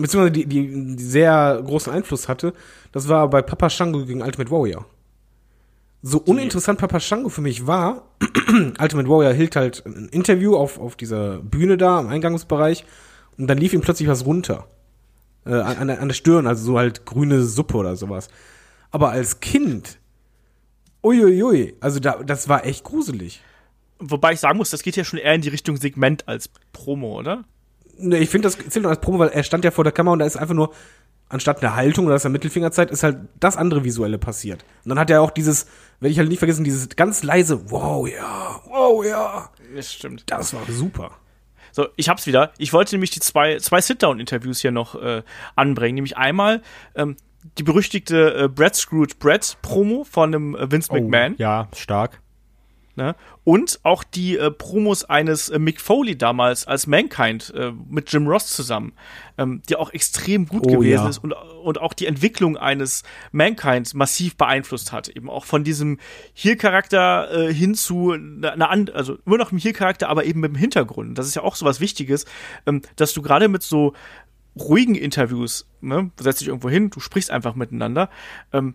beziehungsweise 0.00 0.32
die, 0.32 0.46
die, 0.46 0.96
die 0.96 1.02
sehr 1.02 1.62
großen 1.64 1.92
Einfluss 1.92 2.28
hatte, 2.28 2.52
das 2.92 3.08
war 3.08 3.28
bei 3.28 3.42
Papa 3.42 3.70
Shango 3.70 4.04
gegen 4.04 4.22
Ultimate 4.22 4.50
Warrior. 4.50 4.86
So 6.02 6.18
uninteressant 6.18 6.78
Papa 6.78 7.00
Shango 7.00 7.28
für 7.28 7.40
mich 7.40 7.66
war, 7.66 8.02
Ultimate 8.80 9.08
Warrior 9.08 9.32
hielt 9.32 9.56
halt 9.56 9.84
ein 9.86 10.08
Interview 10.10 10.56
auf, 10.56 10.78
auf 10.78 10.96
dieser 10.96 11.38
Bühne 11.38 11.76
da 11.76 12.00
im 12.00 12.08
Eingangsbereich 12.08 12.84
und 13.38 13.48
dann 13.48 13.58
lief 13.58 13.72
ihm 13.72 13.80
plötzlich 13.80 14.08
was 14.08 14.24
runter. 14.24 14.66
Äh, 15.44 15.54
an, 15.54 15.90
an 15.90 16.08
der 16.08 16.14
Stirn, 16.14 16.46
also 16.46 16.64
so 16.64 16.78
halt 16.78 17.06
grüne 17.06 17.42
Suppe 17.42 17.76
oder 17.76 17.96
sowas. 17.96 18.28
Aber 18.90 19.10
als 19.10 19.40
Kind, 19.40 19.98
uiuiui, 21.02 21.74
also 21.80 22.00
da, 22.00 22.22
das 22.24 22.48
war 22.48 22.66
echt 22.66 22.84
gruselig. 22.84 23.42
Wobei 23.98 24.32
ich 24.32 24.40
sagen 24.40 24.58
muss, 24.58 24.70
das 24.70 24.82
geht 24.82 24.96
ja 24.96 25.04
schon 25.04 25.18
eher 25.18 25.34
in 25.34 25.40
die 25.40 25.48
Richtung 25.48 25.76
Segment 25.76 26.28
als 26.28 26.50
Promo, 26.72 27.18
oder? 27.18 27.44
Ne, 27.98 28.18
ich 28.18 28.28
finde, 28.28 28.48
das 28.48 28.58
zählt 28.58 28.82
noch 28.82 28.90
als 28.90 29.00
Promo, 29.00 29.18
weil 29.18 29.30
er 29.30 29.42
stand 29.42 29.64
ja 29.64 29.70
vor 29.70 29.84
der 29.84 29.92
Kamera 29.92 30.12
und 30.12 30.18
da 30.18 30.26
ist 30.26 30.36
einfach 30.36 30.54
nur, 30.54 30.72
anstatt 31.28 31.62
eine 31.62 31.74
Haltung 31.74 32.06
oder 32.06 32.14
dass 32.14 32.24
er 32.24 32.30
Mittelfinger 32.30 32.70
zeigt, 32.70 32.90
ist 32.90 33.02
halt 33.02 33.18
das 33.40 33.56
andere 33.56 33.84
Visuelle 33.84 34.18
passiert. 34.18 34.64
Und 34.84 34.90
dann 34.90 34.98
hat 34.98 35.10
er 35.10 35.22
auch 35.22 35.30
dieses, 35.30 35.66
werde 36.00 36.12
ich 36.12 36.18
halt 36.18 36.28
nicht 36.28 36.38
vergessen, 36.38 36.64
dieses 36.64 36.88
ganz 36.90 37.22
leise, 37.22 37.70
wow, 37.70 38.06
ja, 38.08 38.60
wow, 38.68 39.04
ja. 39.04 39.50
Das 39.74 39.92
stimmt. 39.92 40.24
Das 40.26 40.54
war 40.54 40.62
super. 40.68 41.12
So, 41.72 41.88
ich 41.96 42.08
hab's 42.08 42.26
wieder. 42.26 42.52
Ich 42.56 42.72
wollte 42.72 42.94
nämlich 42.94 43.10
die 43.10 43.20
zwei, 43.20 43.58
zwei 43.58 43.80
Sit-Down-Interviews 43.80 44.60
hier 44.60 44.70
noch 44.70 44.94
äh, 44.94 45.22
anbringen. 45.56 45.96
Nämlich 45.96 46.16
einmal 46.16 46.62
ähm, 46.94 47.16
die 47.58 47.62
berüchtigte 47.62 48.44
äh, 48.44 48.48
Brad 48.48 48.74
Screwed 48.76 49.18
Brad 49.18 49.58
Promo 49.60 50.04
von 50.04 50.34
einem 50.34 50.54
äh, 50.54 50.70
Vince 50.70 50.92
McMahon. 50.92 51.34
Ja, 51.36 51.68
stark. 51.74 52.22
Ne? 52.98 53.14
Und 53.44 53.80
auch 53.82 54.02
die 54.04 54.38
äh, 54.38 54.50
Promos 54.50 55.04
eines 55.04 55.50
äh, 55.50 55.58
Mick 55.58 55.82
Foley 55.82 56.16
damals 56.16 56.66
als 56.66 56.86
Mankind 56.86 57.52
äh, 57.54 57.70
mit 57.90 58.10
Jim 58.10 58.26
Ross 58.26 58.46
zusammen, 58.48 58.94
ähm, 59.36 59.60
die 59.68 59.76
auch 59.76 59.92
extrem 59.92 60.46
gut 60.46 60.62
Oh, 60.66 60.70
gewesen 60.78 61.04
ja. 61.04 61.08
ist 61.10 61.18
und, 61.18 61.32
und 61.34 61.78
auch 61.78 61.92
die 61.92 62.06
Entwicklung 62.06 62.56
eines 62.56 63.02
Mankind 63.32 63.92
massiv 63.94 64.36
beeinflusst 64.38 64.92
hat. 64.92 65.08
Eben 65.08 65.28
auch 65.28 65.44
von 65.44 65.62
diesem 65.62 65.98
Heel-Charakter 66.32 67.30
äh, 67.48 67.52
hin 67.52 67.74
zu 67.74 68.12
einer, 68.12 68.52
einer 68.52 68.70
and- 68.70 68.94
also 68.94 69.18
immer 69.26 69.36
noch 69.36 69.52
im 69.52 69.58
Heel-Charakter, 69.58 70.08
aber 70.08 70.24
eben 70.24 70.40
mit 70.40 70.52
dem 70.52 70.56
Hintergrund. 70.56 71.18
Das 71.18 71.26
ist 71.26 71.34
ja 71.34 71.42
auch 71.42 71.54
so 71.56 71.66
was 71.66 71.80
Wichtiges, 71.80 72.24
ähm, 72.66 72.80
dass 72.96 73.12
du 73.12 73.20
gerade 73.20 73.48
mit 73.48 73.62
so 73.62 73.92
ruhigen 74.58 74.94
Interviews, 74.94 75.68
ne, 75.82 76.10
setzt 76.18 76.40
dich 76.40 76.48
irgendwo 76.48 76.70
hin, 76.70 76.88
du 76.88 77.00
sprichst 77.00 77.30
einfach 77.30 77.56
miteinander, 77.56 78.08
ähm, 78.54 78.74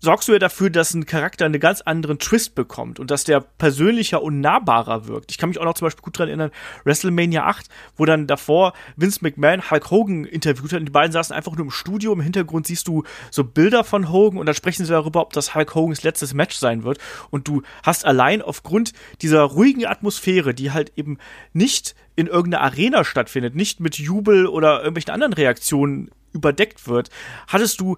sorgst 0.00 0.28
du 0.28 0.32
ja 0.32 0.38
dafür, 0.38 0.70
dass 0.70 0.94
ein 0.94 1.06
Charakter 1.06 1.44
einen 1.44 1.60
ganz 1.60 1.82
anderen 1.82 2.18
Twist 2.18 2.54
bekommt 2.54 2.98
und 2.98 3.10
dass 3.10 3.24
der 3.24 3.40
persönlicher 3.40 4.22
und 4.22 4.40
nahbarer 4.40 5.06
wirkt. 5.06 5.30
Ich 5.30 5.38
kann 5.38 5.50
mich 5.50 5.58
auch 5.58 5.64
noch 5.64 5.74
zum 5.74 5.86
Beispiel 5.86 6.02
gut 6.02 6.18
dran 6.18 6.28
erinnern, 6.28 6.50
WrestleMania 6.84 7.44
8, 7.44 7.66
wo 7.96 8.04
dann 8.06 8.26
davor 8.26 8.72
Vince 8.96 9.20
McMahon 9.22 9.70
Hulk 9.70 9.90
Hogan 9.90 10.24
interviewt 10.24 10.72
hat 10.72 10.80
und 10.80 10.86
die 10.86 10.92
beiden 10.92 11.12
saßen 11.12 11.34
einfach 11.36 11.54
nur 11.54 11.66
im 11.66 11.70
Studio. 11.70 12.12
Im 12.12 12.20
Hintergrund 12.20 12.66
siehst 12.66 12.88
du 12.88 13.04
so 13.30 13.44
Bilder 13.44 13.84
von 13.84 14.10
Hogan 14.10 14.38
und 14.38 14.46
dann 14.46 14.54
sprechen 14.54 14.84
sie 14.84 14.92
darüber, 14.92 15.20
ob 15.20 15.32
das 15.32 15.54
Hulk 15.54 15.74
Hogans 15.74 16.02
letztes 16.02 16.34
Match 16.34 16.56
sein 16.56 16.82
wird. 16.82 16.98
Und 17.30 17.46
du 17.46 17.62
hast 17.82 18.04
allein 18.04 18.42
aufgrund 18.42 18.92
dieser 19.20 19.42
ruhigen 19.42 19.86
Atmosphäre, 19.86 20.54
die 20.54 20.70
halt 20.72 20.92
eben 20.96 21.18
nicht 21.52 21.94
in 22.16 22.26
irgendeiner 22.26 22.64
Arena 22.64 23.04
stattfindet, 23.04 23.54
nicht 23.54 23.80
mit 23.80 23.98
Jubel 23.98 24.46
oder 24.46 24.78
irgendwelchen 24.78 25.12
anderen 25.12 25.32
Reaktionen 25.32 26.10
überdeckt 26.32 26.86
wird, 26.86 27.10
hattest 27.48 27.80
du 27.80 27.96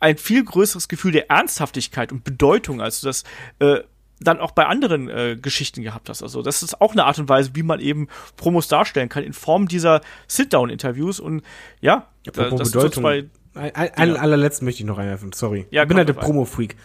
ein 0.00 0.16
viel 0.16 0.44
größeres 0.44 0.88
Gefühl 0.88 1.12
der 1.12 1.30
Ernsthaftigkeit 1.30 2.12
und 2.12 2.24
Bedeutung, 2.24 2.80
als 2.80 3.00
du 3.00 3.06
das 3.06 3.24
äh, 3.58 3.80
dann 4.20 4.40
auch 4.40 4.50
bei 4.50 4.66
anderen 4.66 5.08
äh, 5.08 5.36
Geschichten 5.40 5.82
gehabt 5.82 6.08
hast. 6.08 6.22
Also 6.22 6.42
das 6.42 6.62
ist 6.62 6.80
auch 6.80 6.92
eine 6.92 7.04
Art 7.04 7.18
und 7.18 7.28
Weise, 7.28 7.50
wie 7.54 7.62
man 7.62 7.80
eben 7.80 8.08
Promos 8.36 8.68
darstellen 8.68 9.08
kann 9.08 9.22
in 9.22 9.32
Form 9.32 9.68
dieser 9.68 10.00
Sit-Down-Interviews 10.26 11.20
und 11.20 11.42
ja, 11.80 12.08
da, 12.24 12.42
Apropos 12.42 12.58
das 12.58 12.70
Bedeutung. 12.72 13.02
zwei 13.04 13.24
Ein, 13.54 13.74
ein, 13.74 14.16
allerletzten 14.16 14.64
möchte 14.64 14.82
ich 14.82 14.86
noch 14.86 14.98
einwerfen, 14.98 15.32
sorry. 15.32 15.66
Ja, 15.70 15.82
ich 15.82 15.88
bin 15.88 15.96
halt 15.96 16.08
der. 16.08 16.14
Promo-Freak. 16.14 16.76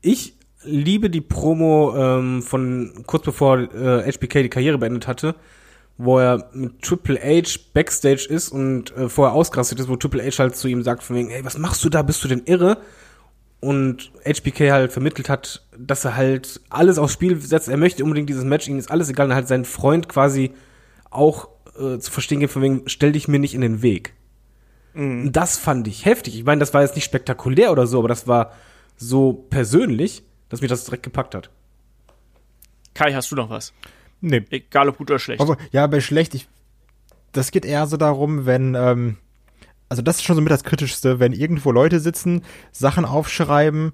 Ich 0.00 0.34
liebe 0.62 1.10
die 1.10 1.20
Promo 1.20 1.94
ähm, 1.96 2.42
von 2.42 3.04
kurz 3.06 3.24
bevor 3.24 3.58
äh, 3.58 4.10
HBK 4.10 4.42
die 4.42 4.48
Karriere 4.48 4.78
beendet 4.78 5.06
hatte, 5.06 5.34
wo 5.96 6.18
er 6.18 6.50
mit 6.52 6.82
Triple 6.82 7.18
H 7.20 7.60
Backstage 7.72 8.26
ist 8.28 8.50
und 8.50 8.96
äh, 8.96 9.08
vorher 9.08 9.34
ausgerastet 9.34 9.78
ist, 9.80 9.88
wo 9.88 9.96
Triple 9.96 10.24
H 10.24 10.38
halt 10.38 10.56
zu 10.56 10.68
ihm 10.68 10.82
sagt 10.82 11.02
von 11.02 11.16
wegen, 11.16 11.30
ey, 11.30 11.44
was 11.44 11.58
machst 11.58 11.84
du 11.84 11.88
da, 11.88 12.02
bist 12.02 12.22
du 12.24 12.28
denn 12.28 12.42
irre? 12.46 12.78
Und 13.60 14.12
HBK 14.26 14.72
halt 14.72 14.92
vermittelt 14.92 15.30
hat, 15.30 15.66
dass 15.78 16.04
er 16.04 16.16
halt 16.16 16.60
alles 16.68 16.98
aufs 16.98 17.14
Spiel 17.14 17.40
setzt, 17.40 17.68
er 17.68 17.78
möchte 17.78 18.04
unbedingt 18.04 18.28
dieses 18.28 18.44
Match, 18.44 18.68
ihm 18.68 18.78
ist 18.78 18.90
alles 18.90 19.08
egal, 19.08 19.28
und 19.28 19.34
halt 19.34 19.48
seinen 19.48 19.64
Freund 19.64 20.08
quasi 20.08 20.52
auch 21.10 21.48
äh, 21.78 21.98
zu 21.98 22.10
verstehen 22.10 22.40
gibt, 22.40 22.52
von 22.52 22.60
wegen, 22.60 22.82
stell 22.86 23.12
dich 23.12 23.26
mir 23.26 23.38
nicht 23.38 23.54
in 23.54 23.62
den 23.62 23.80
Weg. 23.80 24.14
Und 24.94 25.32
Das 25.32 25.56
fand 25.56 25.88
ich 25.88 26.04
heftig. 26.04 26.36
Ich 26.36 26.44
meine, 26.44 26.60
das 26.60 26.74
war 26.74 26.82
jetzt 26.82 26.94
nicht 26.94 27.04
spektakulär 27.04 27.72
oder 27.72 27.86
so, 27.86 27.98
aber 27.98 28.08
das 28.08 28.28
war 28.28 28.52
so 28.96 29.32
persönlich, 29.32 30.22
dass 30.48 30.60
mich 30.60 30.68
das 30.68 30.84
direkt 30.84 31.02
gepackt 31.02 31.34
hat. 31.34 31.50
Kai, 32.94 33.12
hast 33.12 33.30
du 33.32 33.36
noch 33.36 33.50
was? 33.50 33.72
Nee. 34.28 34.42
Egal 34.50 34.88
ob 34.88 34.98
gut 34.98 35.10
oder 35.10 35.18
schlecht. 35.18 35.40
Aber, 35.40 35.56
ja, 35.72 35.86
bei 35.86 36.00
schlecht, 36.00 36.34
ich, 36.34 36.48
das 37.32 37.50
geht 37.50 37.64
eher 37.64 37.86
so 37.86 37.96
darum, 37.96 38.46
wenn, 38.46 38.74
ähm, 38.74 39.16
also 39.88 40.02
das 40.02 40.16
ist 40.16 40.22
schon 40.24 40.36
so 40.36 40.42
mit 40.42 40.50
das 40.50 40.64
Kritischste, 40.64 41.20
wenn 41.20 41.32
irgendwo 41.32 41.70
Leute 41.72 42.00
sitzen, 42.00 42.42
Sachen 42.72 43.04
aufschreiben 43.04 43.92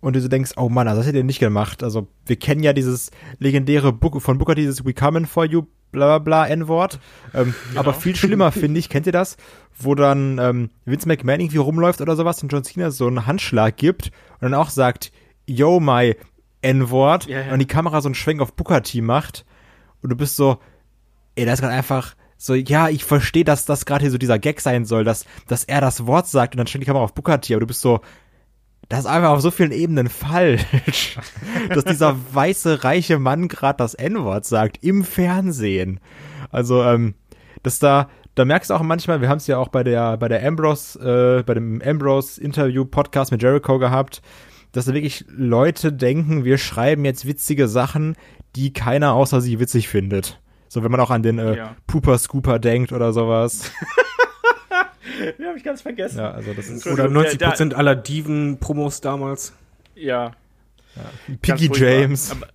und 0.00 0.14
du 0.16 0.20
so 0.20 0.28
denkst, 0.28 0.52
oh 0.56 0.68
Mann, 0.68 0.88
also 0.88 1.00
das 1.00 1.06
hättet 1.06 1.20
ihr 1.20 1.24
nicht 1.24 1.40
gemacht. 1.40 1.82
Also 1.82 2.06
wir 2.26 2.36
kennen 2.36 2.62
ja 2.62 2.72
dieses 2.72 3.10
legendäre 3.38 3.92
Book 3.92 4.20
von 4.22 4.38
Booker, 4.38 4.54
dieses 4.54 4.84
We 4.84 4.94
coming 4.94 5.26
for 5.26 5.44
you, 5.44 5.62
bla 5.90 6.06
bla 6.06 6.18
bla, 6.18 6.46
N-Wort. 6.46 6.98
Ähm, 7.34 7.54
Aber 7.74 7.94
viel 7.94 8.16
schlimmer 8.16 8.52
finde 8.52 8.78
ich, 8.80 8.88
kennt 8.88 9.06
ihr 9.06 9.12
das? 9.12 9.36
Wo 9.78 9.94
dann 9.94 10.38
ähm, 10.38 10.70
Vince 10.84 11.06
McMahon 11.08 11.40
irgendwie 11.40 11.58
rumläuft 11.58 12.00
oder 12.00 12.16
sowas 12.16 12.42
und 12.42 12.52
John 12.52 12.64
Cena 12.64 12.90
so 12.90 13.06
einen 13.06 13.26
Handschlag 13.26 13.76
gibt 13.76 14.06
und 14.34 14.42
dann 14.42 14.54
auch 14.54 14.70
sagt, 14.70 15.12
yo, 15.46 15.80
my 15.80 16.16
N-Wort 16.62 17.26
Ja, 17.26 17.40
ja. 17.40 17.52
und 17.52 17.58
die 17.58 17.66
Kamera 17.66 18.00
so 18.00 18.08
einen 18.08 18.14
Schwenk 18.14 18.40
auf 18.40 18.54
Booker 18.54 18.82
T 18.82 19.00
macht 19.00 19.44
und 20.02 20.10
du 20.10 20.16
bist 20.16 20.36
so, 20.36 20.58
ey, 21.34 21.44
das 21.44 21.54
ist 21.54 21.60
gerade 21.60 21.74
einfach 21.74 22.14
so, 22.36 22.54
ja, 22.54 22.88
ich 22.88 23.04
verstehe, 23.04 23.44
dass 23.44 23.66
das 23.66 23.86
gerade 23.86 24.02
hier 24.02 24.10
so 24.10 24.18
dieser 24.18 24.38
Gag 24.38 24.60
sein 24.60 24.84
soll, 24.84 25.04
dass, 25.04 25.26
dass 25.46 25.62
er 25.64 25.80
das 25.80 26.06
Wort 26.06 26.26
sagt 26.26 26.54
und 26.54 26.58
dann 26.58 26.66
steht 26.66 26.82
die 26.82 26.86
Kamera 26.86 27.04
auf 27.04 27.14
Booker 27.14 27.34
aber 27.34 27.60
du 27.60 27.66
bist 27.66 27.80
so, 27.80 28.00
das 28.88 29.00
ist 29.00 29.06
einfach 29.06 29.30
auf 29.30 29.40
so 29.40 29.50
vielen 29.50 29.70
Ebenen 29.70 30.08
falsch, 30.08 31.18
dass 31.68 31.84
dieser 31.84 32.16
weiße, 32.34 32.84
reiche 32.84 33.18
Mann 33.18 33.48
gerade 33.48 33.76
das 33.76 33.94
N-Wort 33.94 34.44
sagt 34.44 34.82
im 34.82 35.04
Fernsehen. 35.04 36.00
Also, 36.50 36.82
ähm, 36.82 37.14
dass 37.62 37.78
da, 37.78 38.10
da 38.34 38.44
merkst 38.44 38.70
du 38.70 38.74
auch 38.74 38.82
manchmal, 38.82 39.20
wir 39.20 39.28
haben 39.28 39.38
es 39.38 39.46
ja 39.46 39.58
auch 39.58 39.68
bei 39.68 39.84
der, 39.84 40.16
bei 40.16 40.28
der 40.28 40.46
Ambrose, 40.46 41.38
äh, 41.38 41.42
bei 41.42 41.54
dem 41.54 41.80
Ambrose-Interview-Podcast 41.80 43.30
mit 43.30 43.40
Jericho 43.40 43.78
gehabt, 43.78 44.20
dass 44.72 44.86
da 44.86 44.94
wirklich 44.94 45.24
Leute 45.28 45.92
denken, 45.92 46.44
wir 46.44 46.58
schreiben 46.58 47.04
jetzt 47.04 47.26
witzige 47.26 47.68
Sachen, 47.68 48.16
die 48.56 48.72
keiner 48.72 49.12
außer 49.14 49.40
sie 49.40 49.60
witzig 49.60 49.88
findet. 49.88 50.40
So, 50.68 50.82
wenn 50.82 50.90
man 50.90 51.00
auch 51.00 51.10
an 51.10 51.22
den 51.22 51.38
äh, 51.38 51.56
Ja. 51.56 51.76
Pooper 51.86 52.18
Scooper 52.18 52.58
denkt 52.58 52.92
oder 52.92 53.12
sowas. 53.12 53.70
Ja, 55.38 55.48
hab 55.48 55.56
ich 55.56 55.62
ganz 55.64 55.82
vergessen. 55.82 56.18
Ja, 56.18 56.30
also 56.30 56.52
das 56.54 56.68
ist 56.68 56.86
Oder 56.86 57.04
Entschuldigung, 57.04 57.54
90% 57.54 57.68
der- 57.68 57.78
aller 57.78 57.94
Diven-Promos 57.94 59.00
damals. 59.02 59.52
Ja. 59.94 60.32
Piggy 61.26 61.38
Ganz 61.46 61.66
furchtbar. 61.66 61.88
James. 61.90 62.30
Aber, 62.30 62.46
Piggy, 62.46 62.52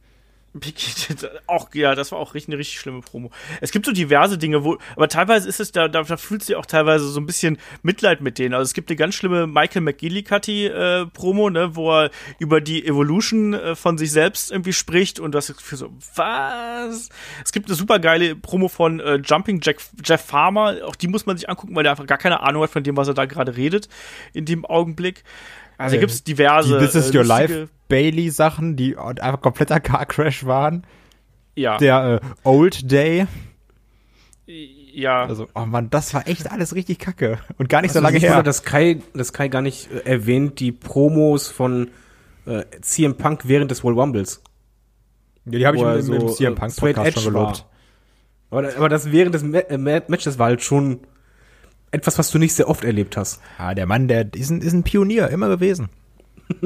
auch, 1.47 1.73
ja, 1.73 1.95
das 1.95 2.11
war 2.11 2.19
auch 2.19 2.33
richtig, 2.33 2.53
eine 2.53 2.59
richtig 2.59 2.79
schlimme 2.79 3.01
Promo. 3.01 3.31
Es 3.61 3.71
gibt 3.71 3.85
so 3.85 3.91
diverse 3.91 4.37
Dinge, 4.37 4.63
wo, 4.63 4.77
aber 4.95 5.07
teilweise 5.07 5.47
ist 5.47 5.59
es, 5.59 5.71
da, 5.71 5.87
da, 5.87 6.03
da 6.03 6.17
fühlst 6.17 6.49
du 6.49 6.57
auch 6.57 6.65
teilweise 6.65 7.07
so 7.07 7.19
ein 7.19 7.25
bisschen 7.25 7.57
Mitleid 7.83 8.21
mit 8.21 8.39
denen. 8.39 8.53
Also 8.53 8.63
es 8.63 8.73
gibt 8.73 8.89
eine 8.89 8.97
ganz 8.97 9.15
schlimme 9.15 9.47
Michael 9.47 9.81
McGillicuddy 9.81 10.67
äh, 10.67 11.05
Promo, 11.07 11.49
ne, 11.49 11.75
wo 11.75 11.91
er 11.91 12.11
über 12.39 12.61
die 12.61 12.85
Evolution 12.85 13.53
äh, 13.53 13.75
von 13.75 13.97
sich 13.97 14.11
selbst 14.11 14.51
irgendwie 14.51 14.73
spricht 14.73 15.19
und 15.19 15.33
das 15.33 15.53
für 15.57 15.77
so, 15.77 15.89
was? 16.15 17.09
Es 17.43 17.51
gibt 17.51 17.67
eine 17.67 17.75
super 17.75 17.99
geile 17.99 18.35
Promo 18.35 18.67
von 18.67 18.99
äh, 18.99 19.15
Jumping 19.15 19.59
Jack, 19.63 19.77
Jeff 20.03 20.21
Farmer, 20.21 20.77
auch 20.85 20.95
die 20.95 21.07
muss 21.07 21.25
man 21.25 21.37
sich 21.37 21.49
angucken, 21.49 21.75
weil 21.75 21.83
der 21.83 21.91
einfach 21.91 22.07
gar 22.07 22.17
keine 22.17 22.41
Ahnung 22.41 22.63
hat 22.63 22.69
von 22.69 22.83
dem, 22.83 22.97
was 22.97 23.07
er 23.07 23.13
da 23.13 23.25
gerade 23.25 23.55
redet, 23.55 23.89
in 24.33 24.45
dem 24.45 24.65
Augenblick. 24.65 25.23
Also 25.77 25.95
Äh, 25.95 25.99
da 25.99 26.01
gibt's 26.01 26.23
diverse. 26.23 26.79
die 26.79 26.85
This 26.85 26.95
is 26.95 27.13
äh, 27.13 27.17
Your 27.17 27.23
Life 27.25 27.69
Bailey 27.87 28.29
Sachen, 28.29 28.75
die 28.75 28.97
einfach 28.97 29.41
kompletter 29.41 29.79
Car 29.79 30.05
Crash 30.05 30.45
waren. 30.45 30.85
Ja. 31.55 31.77
Der 31.77 32.21
äh, 32.21 32.27
Old 32.43 32.91
Day. 32.91 33.25
ja. 34.45 35.23
Also, 35.25 35.47
oh 35.55 35.65
Mann, 35.65 35.89
das 35.89 36.13
war 36.13 36.27
echt 36.27 36.51
alles 36.51 36.75
richtig 36.75 36.99
kacke. 36.99 37.39
Und 37.57 37.69
gar 37.69 37.81
nicht 37.81 37.91
so 37.91 37.99
Also 37.99 38.05
lange 38.05 38.17
ich 38.17 38.23
her. 38.23 38.31
wundere, 38.31 38.43
dass 38.43 38.63
Kai, 38.63 38.99
dass 39.13 39.33
Kai 39.33 39.47
gar 39.47 39.61
nicht 39.61 39.91
äh, 39.91 39.99
erwähnt 40.09 40.59
die 40.59 40.71
Promos 40.71 41.47
von 41.49 41.89
äh, 42.45 42.63
CM 42.81 43.15
Punk 43.15 43.41
während 43.47 43.71
des 43.71 43.83
World 43.83 43.97
Rumbles. 43.97 44.41
ja, 45.45 45.59
die 45.59 45.65
habe 45.65 45.77
ich 45.77 45.83
im, 45.83 46.01
so, 46.01 46.13
im 46.13 46.27
CM 46.29 46.53
äh, 46.53 46.55
Punk 46.55 46.71
straight 46.71 46.95
Podcast 46.95 47.21
schon 47.23 47.33
gelobt. 47.33 47.65
Aber, 48.49 48.69
aber 48.77 48.89
das 48.89 49.11
während 49.11 49.35
des 49.35 49.43
Ma 49.43 49.59
äh, 49.59 49.77
Ma- 49.77 50.01
Matches 50.07 50.39
war 50.39 50.47
halt 50.47 50.61
schon 50.61 51.01
etwas, 51.91 52.17
was 52.17 52.31
du 52.31 52.37
nicht 52.37 52.53
sehr 52.53 52.69
oft 52.69 52.83
erlebt 52.83 53.17
hast. 53.17 53.41
Ja, 53.59 53.73
der 53.73 53.85
Mann, 53.85 54.07
der 54.07 54.33
ist 54.33 54.49
ein, 54.49 54.61
ist 54.61 54.73
ein 54.73 54.83
Pionier, 54.83 55.29
immer 55.29 55.47
gewesen. 55.47 55.89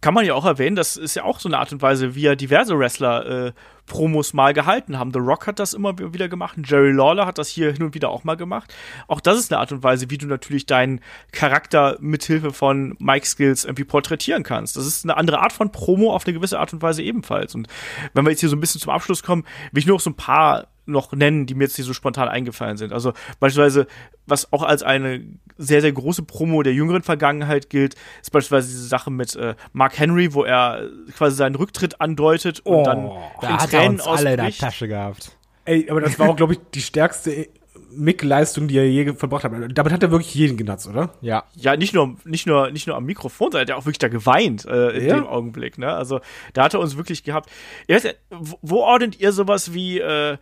Kann 0.00 0.14
man 0.14 0.24
ja 0.24 0.34
auch 0.34 0.44
erwähnen, 0.44 0.76
das 0.76 0.96
ist 0.96 1.14
ja 1.14 1.24
auch 1.24 1.40
so 1.40 1.48
eine 1.48 1.58
Art 1.58 1.72
und 1.72 1.82
Weise, 1.82 2.14
wie 2.14 2.22
ja 2.22 2.34
diverse 2.34 2.78
Wrestler 2.78 3.46
äh, 3.46 3.52
Promos 3.86 4.32
mal 4.32 4.52
gehalten 4.52 4.98
haben. 4.98 5.12
The 5.12 5.18
Rock 5.18 5.46
hat 5.46 5.58
das 5.58 5.72
immer 5.72 5.98
wieder 5.98 6.28
gemacht, 6.28 6.56
Jerry 6.64 6.92
Lawler 6.92 7.26
hat 7.26 7.38
das 7.38 7.48
hier 7.48 7.72
hin 7.72 7.82
und 7.82 7.94
wieder 7.94 8.10
auch 8.10 8.24
mal 8.24 8.36
gemacht. 8.36 8.74
Auch 9.08 9.20
das 9.20 9.38
ist 9.38 9.52
eine 9.52 9.60
Art 9.60 9.72
und 9.72 9.82
Weise, 9.82 10.10
wie 10.10 10.18
du 10.18 10.26
natürlich 10.26 10.66
deinen 10.66 11.00
Charakter 11.32 11.96
mithilfe 12.00 12.52
von 12.52 12.96
Mike 12.98 13.26
Skills 13.26 13.64
irgendwie 13.64 13.84
porträtieren 13.84 14.42
kannst. 14.42 14.76
Das 14.76 14.86
ist 14.86 15.04
eine 15.04 15.16
andere 15.16 15.40
Art 15.40 15.52
von 15.52 15.72
Promo 15.72 16.12
auf 16.12 16.26
eine 16.26 16.34
gewisse 16.34 16.58
Art 16.58 16.72
und 16.72 16.82
Weise 16.82 17.02
ebenfalls. 17.02 17.54
Und 17.54 17.68
wenn 18.12 18.24
wir 18.24 18.30
jetzt 18.30 18.40
hier 18.40 18.48
so 18.48 18.56
ein 18.56 18.60
bisschen 18.60 18.80
zum 18.80 18.92
Abschluss 18.92 19.22
kommen, 19.22 19.44
will 19.72 19.80
ich 19.80 19.86
nur 19.86 19.96
noch 19.96 20.02
so 20.02 20.10
ein 20.10 20.14
paar 20.14 20.66
noch 20.86 21.12
nennen, 21.12 21.46
die 21.46 21.54
mir 21.54 21.64
jetzt 21.64 21.76
hier 21.76 21.84
so 21.84 21.92
spontan 21.92 22.28
eingefallen 22.28 22.76
sind. 22.76 22.92
Also 22.92 23.12
beispielsweise, 23.40 23.86
was 24.26 24.52
auch 24.52 24.62
als 24.62 24.82
eine 24.82 25.22
sehr, 25.58 25.80
sehr 25.80 25.92
große 25.92 26.22
Promo 26.22 26.62
der 26.62 26.74
jüngeren 26.74 27.02
Vergangenheit 27.02 27.70
gilt, 27.70 27.94
ist 28.22 28.30
beispielsweise 28.30 28.68
diese 28.68 28.86
Sache 28.86 29.10
mit 29.10 29.34
äh, 29.36 29.54
Mark 29.72 29.98
Henry, 29.98 30.32
wo 30.34 30.44
er 30.44 30.88
quasi 31.16 31.36
seinen 31.36 31.56
Rücktritt 31.56 32.00
andeutet 32.00 32.60
und 32.60 32.84
dann 32.84 33.10
da 33.40 33.62
hat 33.62 33.72
Tränen 33.78 34.00
uns 34.00 34.06
alle 34.06 34.30
in 34.32 34.36
der. 34.36 34.50
Tasche 34.50 34.88
gehabt. 34.88 35.36
Ey, 35.64 35.88
aber 35.90 36.00
das 36.00 36.18
war 36.18 36.28
auch, 36.28 36.36
glaube 36.36 36.54
ich, 36.54 36.60
die 36.74 36.80
stärkste 36.80 37.48
Mick-Leistung, 37.90 38.68
die 38.68 38.76
er 38.78 38.88
je 38.88 39.14
verbracht 39.14 39.44
hat. 39.44 39.52
Damit 39.72 39.92
hat 39.92 40.02
er 40.02 40.10
wirklich 40.10 40.34
jeden 40.34 40.56
genutzt, 40.56 40.86
oder? 40.86 41.10
Ja. 41.22 41.44
Ja, 41.54 41.76
nicht 41.76 41.94
nur, 41.94 42.16
nicht 42.24 42.46
nur, 42.46 42.70
nicht 42.70 42.86
nur 42.86 42.96
am 42.96 43.04
Mikrofon, 43.04 43.50
sondern 43.52 43.60
er 43.60 43.62
hat 43.62 43.68
ja 43.70 43.76
auch 43.76 43.86
wirklich 43.86 43.98
da 43.98 44.08
geweint 44.08 44.64
äh, 44.66 44.90
in 44.90 45.06
Ja. 45.08 45.14
dem 45.16 45.26
Augenblick. 45.26 45.78
Ne? 45.78 45.92
Also 45.92 46.20
da 46.52 46.64
hat 46.64 46.74
er 46.74 46.80
uns 46.80 46.96
wirklich 46.96 47.24
gehabt. 47.24 47.50
Ihr 47.86 47.96
wisst, 47.96 48.04
ja, 48.06 48.12
wo, 48.30 48.58
wo 48.62 48.76
ordnet 48.80 49.18
ihr 49.20 49.32
sowas 49.32 49.72
wie 49.72 49.98
äh, 49.98 50.36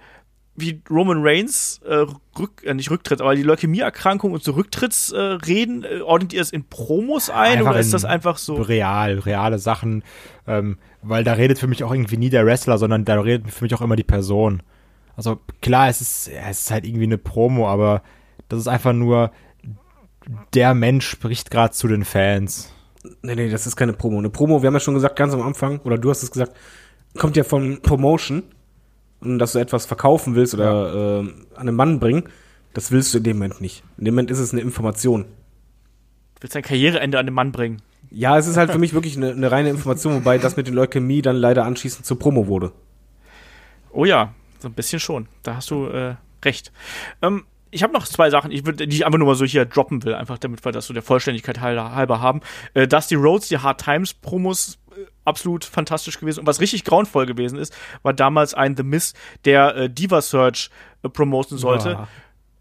wie 0.56 0.80
Roman 0.88 1.18
Reigns 1.20 1.80
äh, 1.84 2.06
rück, 2.38 2.62
äh, 2.64 2.74
nicht 2.74 2.90
Rücktritt, 2.90 3.20
aber 3.20 3.34
die 3.34 3.42
Leukämieerkrankung 3.42 4.32
und 4.32 4.42
so 4.42 4.52
Rücktrittsreden, 4.52 5.40
äh, 5.40 5.46
Reden, 5.46 5.84
äh, 5.84 6.00
ordnet 6.00 6.32
ihr 6.32 6.40
es 6.40 6.52
in 6.52 6.64
Promos 6.64 7.28
ein 7.28 7.58
Einfach 7.58 7.70
oder 7.70 7.80
ist 7.80 7.92
das 7.92 8.04
einfach 8.04 8.38
so? 8.38 8.54
Real, 8.54 9.18
reale 9.18 9.58
Sachen. 9.58 10.04
Ähm, 10.46 10.78
weil 11.02 11.24
da 11.24 11.32
redet 11.32 11.58
für 11.58 11.66
mich 11.66 11.82
auch 11.82 11.92
irgendwie 11.92 12.16
nie 12.16 12.30
der 12.30 12.46
Wrestler, 12.46 12.78
sondern 12.78 13.04
da 13.04 13.20
redet 13.20 13.50
für 13.50 13.64
mich 13.64 13.74
auch 13.74 13.80
immer 13.80 13.96
die 13.96 14.04
Person. 14.04 14.62
Also 15.16 15.40
klar, 15.60 15.88
es 15.88 16.00
ist, 16.00 16.28
ja, 16.28 16.48
es 16.48 16.62
ist 16.62 16.70
halt 16.70 16.86
irgendwie 16.86 17.04
eine 17.04 17.18
Promo, 17.18 17.68
aber 17.68 18.02
das 18.48 18.60
ist 18.60 18.68
einfach 18.68 18.92
nur, 18.92 19.32
der 20.54 20.74
Mensch 20.74 21.06
spricht 21.06 21.50
gerade 21.50 21.72
zu 21.72 21.88
den 21.88 22.04
Fans. 22.04 22.72
Nee, 23.22 23.34
nee, 23.34 23.50
das 23.50 23.66
ist 23.66 23.76
keine 23.76 23.92
Promo. 23.92 24.18
Eine 24.18 24.30
Promo, 24.30 24.62
wir 24.62 24.68
haben 24.68 24.74
ja 24.74 24.80
schon 24.80 24.94
gesagt, 24.94 25.16
ganz 25.16 25.34
am 25.34 25.42
Anfang, 25.42 25.80
oder 25.80 25.98
du 25.98 26.10
hast 26.10 26.22
es 26.22 26.30
gesagt, 26.30 26.56
kommt 27.18 27.36
ja 27.36 27.44
von 27.44 27.80
Promotion. 27.82 28.44
Und 29.24 29.38
dass 29.38 29.52
du 29.52 29.58
etwas 29.58 29.86
verkaufen 29.86 30.34
willst 30.34 30.54
oder 30.54 30.94
äh, 30.94 31.18
an 31.54 31.68
einen 31.68 31.76
Mann 31.76 31.98
bringen, 31.98 32.24
das 32.74 32.90
willst 32.90 33.14
du 33.14 33.18
in 33.18 33.24
dem 33.24 33.38
Moment 33.38 33.60
nicht. 33.60 33.82
In 33.98 34.04
dem 34.04 34.14
Moment 34.14 34.30
ist 34.30 34.38
es 34.38 34.52
eine 34.52 34.60
Information. 34.60 35.22
Du 36.34 36.42
willst 36.42 36.54
dein 36.54 36.62
Karriereende 36.62 37.18
an 37.18 37.26
den 37.26 37.34
Mann 37.34 37.52
bringen. 37.52 37.80
Ja, 38.10 38.38
es 38.38 38.46
ist 38.46 38.56
halt 38.56 38.70
für 38.70 38.78
mich 38.78 38.92
wirklich 38.94 39.16
eine, 39.16 39.30
eine 39.30 39.50
reine 39.50 39.70
Information, 39.70 40.14
wobei 40.14 40.38
das 40.38 40.56
mit 40.56 40.66
der 40.66 40.74
Leukämie 40.74 41.22
dann 41.22 41.36
leider 41.36 41.64
anschließend 41.64 42.06
zur 42.06 42.18
Promo 42.18 42.46
wurde. 42.46 42.72
Oh 43.90 44.04
ja, 44.04 44.34
so 44.60 44.68
ein 44.68 44.74
bisschen 44.74 45.00
schon. 45.00 45.26
Da 45.42 45.56
hast 45.56 45.70
du 45.70 45.86
äh, 45.86 46.16
recht. 46.44 46.72
Ähm, 47.22 47.44
ich 47.74 47.82
habe 47.82 47.92
noch 47.92 48.06
zwei 48.06 48.30
Sachen, 48.30 48.52
ich 48.52 48.64
würd, 48.64 48.78
die 48.78 48.84
ich 48.84 49.04
einfach 49.04 49.18
nur 49.18 49.26
mal 49.26 49.34
so 49.34 49.44
hier 49.44 49.64
droppen 49.64 50.04
will, 50.04 50.14
einfach 50.14 50.38
damit 50.38 50.64
wir 50.64 50.70
das 50.70 50.86
so 50.86 50.94
der 50.94 51.02
Vollständigkeit 51.02 51.60
halber, 51.60 52.20
haben. 52.20 52.40
Äh, 52.72 52.86
Dusty 52.86 53.16
Rhodes, 53.16 53.48
die 53.48 53.58
Hard 53.58 53.82
Times 53.82 54.14
Promos, 54.14 54.78
absolut 55.24 55.64
fantastisch 55.64 56.18
gewesen. 56.18 56.40
Und 56.40 56.46
was 56.46 56.60
richtig 56.60 56.84
grauenvoll 56.84 57.26
gewesen 57.26 57.58
ist, 57.58 57.74
war 58.02 58.12
damals 58.12 58.54
ein 58.54 58.76
The 58.76 58.82
Miz, 58.82 59.14
der 59.44 59.76
äh, 59.76 59.90
Diva 59.90 60.20
Search 60.22 60.70
äh, 61.02 61.08
promoten 61.08 61.58
sollte. 61.58 61.90
Ja. 61.90 62.08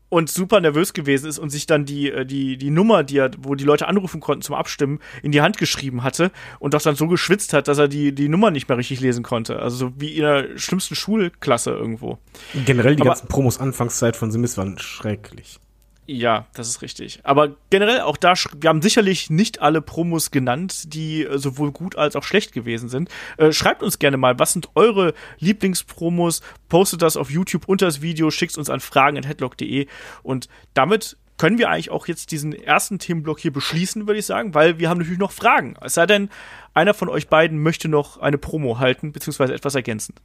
Und 0.10 0.30
super 0.30 0.62
nervös 0.62 0.94
gewesen 0.94 1.28
ist 1.28 1.40
und 1.40 1.50
sich 1.50 1.66
dann 1.66 1.86
die, 1.86 2.12
äh, 2.12 2.24
die, 2.24 2.56
die 2.58 2.70
Nummer, 2.70 3.04
die 3.04 3.18
er, 3.18 3.32
wo 3.40 3.56
die 3.56 3.64
Leute 3.64 3.88
anrufen 3.88 4.22
konnten 4.22 4.44
zum 4.44 4.54
Abstimmen, 4.54 5.00
in 5.24 5.32
die 5.32 5.42
Hand 5.42 5.58
geschrieben 5.58 6.04
hatte 6.04 6.32
und 6.60 6.76
doch 6.76 6.82
dann 6.84 6.96
so 6.96 7.08
geschwitzt 7.08 7.52
hat, 7.54 7.68
dass 7.68 7.80
er 7.80 7.88
die, 7.88 8.14
die 8.14 8.30
Nummer 8.30 8.52
nicht 8.52 8.70
mehr 8.70 8.78
richtig 8.78 9.00
lesen 9.00 9.24
konnte. 9.24 9.58
Also 9.58 9.76
so 9.76 9.94
wie 9.98 10.14
in 10.16 10.22
der 10.22 10.56
schlimmsten 10.60 10.94
Schulklasse 10.94 11.72
irgendwo. 11.72 12.20
Generell 12.66 12.96
die 12.96 13.02
Aber- 13.02 13.10
ganzen 13.10 13.28
Promos 13.28 13.60
Anfangszeit 13.60 14.16
von 14.16 14.32
Simis 14.32 14.56
waren 14.56 14.78
schrecklich. 14.78 15.60
Ja, 16.06 16.48
das 16.54 16.68
ist 16.68 16.82
richtig. 16.82 17.22
Aber 17.24 17.56
generell 17.70 18.02
auch 18.02 18.18
da, 18.18 18.34
wir 18.60 18.70
haben 18.70 18.82
sicherlich 18.82 19.30
nicht 19.30 19.62
alle 19.62 19.82
Promos 19.82 20.32
genannt, 20.32 20.94
die 20.94 21.24
äh, 21.24 21.38
sowohl 21.38 21.72
gut 21.72 21.96
als 21.96 22.16
auch 22.18 22.24
schlecht 22.24 22.52
gewesen 22.52 22.90
sind. 22.90 23.10
Äh, 23.38 23.54
schreibt 23.54 23.84
uns 23.84 24.00
gerne 24.00 24.18
mal, 24.18 24.38
was 24.38 24.52
sind 24.52 24.70
eure 24.76 25.14
Lieblingspromos? 25.40 26.42
Postet 26.68 27.02
das 27.02 27.16
auf 27.16 27.30
YouTube 27.30 27.70
unter 27.70 27.86
das 27.86 28.02
Video, 28.02 28.32
schickt 28.32 28.58
uns 28.58 28.70
an 28.70 28.82
fragen.headlock.de 28.82 29.88
und 30.24 30.50
damit 30.74 31.18
können 31.38 31.58
wir 31.58 31.70
eigentlich 31.70 31.90
auch 31.90 32.08
jetzt 32.08 32.32
diesen 32.32 32.54
ersten 32.54 33.00
Themenblock 33.00 33.40
hier 33.40 33.52
beschließen, 33.52 34.06
würde 34.06 34.20
ich 34.20 34.26
sagen, 34.26 34.54
weil 34.54 34.80
wir 34.80 34.90
haben 34.90 35.00
natürlich 35.00 35.20
noch 35.20 35.32
Fragen. 35.32 35.76
Es 35.82 35.94
sei 35.96 36.06
denn, 36.06 36.30
einer 36.74 36.94
von 36.94 37.10
euch 37.10 37.28
beiden 37.28 37.62
möchte 37.62 37.88
noch 37.88 38.18
eine 38.18 38.38
Promo 38.38 38.80
halten, 38.80 39.14
beziehungsweise 39.14 39.54
etwas 39.54 39.74
ergänzen. 39.76 40.16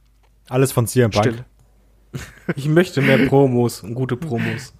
Alles 0.49 0.71
von 0.71 0.87
CM 0.87 1.11
Punk. 1.11 1.25
Stille. 1.25 1.45
Ich 2.55 2.67
möchte 2.67 3.01
mehr 3.01 3.27
Promos 3.27 3.81
und 3.81 3.95
gute 3.95 4.17
Promos. 4.17 4.73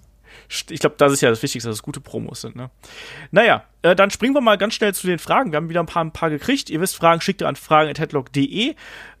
Ich 0.68 0.80
glaube, 0.80 0.96
das 0.98 1.12
ist 1.12 1.20
ja 1.20 1.30
das 1.30 1.42
Wichtigste, 1.42 1.68
dass 1.68 1.76
es 1.76 1.82
gute 1.82 2.00
Promos 2.00 2.40
sind. 2.40 2.56
Ne? 2.56 2.70
Naja, 3.30 3.64
äh, 3.82 3.94
dann 3.94 4.10
springen 4.10 4.34
wir 4.34 4.40
mal 4.40 4.58
ganz 4.58 4.74
schnell 4.74 4.92
zu 4.92 5.06
den 5.06 5.20
Fragen. 5.20 5.52
Wir 5.52 5.56
haben 5.58 5.68
wieder 5.68 5.80
ein 5.80 5.86
paar, 5.86 6.04
ein 6.04 6.12
paar 6.12 6.28
gekriegt. 6.28 6.70
Ihr 6.70 6.80
wisst, 6.80 6.96
Fragen 6.96 7.20
schickt 7.20 7.40
ihr 7.40 7.48
an 7.48 7.54
fragen.headlock.de 7.54 8.74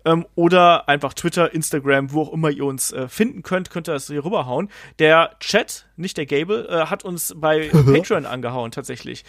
ähm, 0.04 0.26
oder 0.34 0.88
einfach 0.88 1.14
Twitter, 1.14 1.54
Instagram, 1.54 2.12
wo 2.12 2.22
auch 2.22 2.32
immer 2.32 2.50
ihr 2.50 2.64
uns 2.64 2.92
äh, 2.92 3.08
finden 3.08 3.42
könnt, 3.42 3.70
könnt 3.70 3.88
ihr 3.88 3.92
das 3.92 4.08
hier 4.08 4.24
rüberhauen. 4.24 4.70
Der 4.98 5.36
Chat, 5.38 5.86
nicht 5.96 6.16
der 6.16 6.26
Gable, 6.26 6.66
äh, 6.68 6.86
hat 6.86 7.04
uns 7.04 7.32
bei 7.36 7.68
Patreon 7.72 8.26
angehauen 8.26 8.72
tatsächlich. 8.72 9.24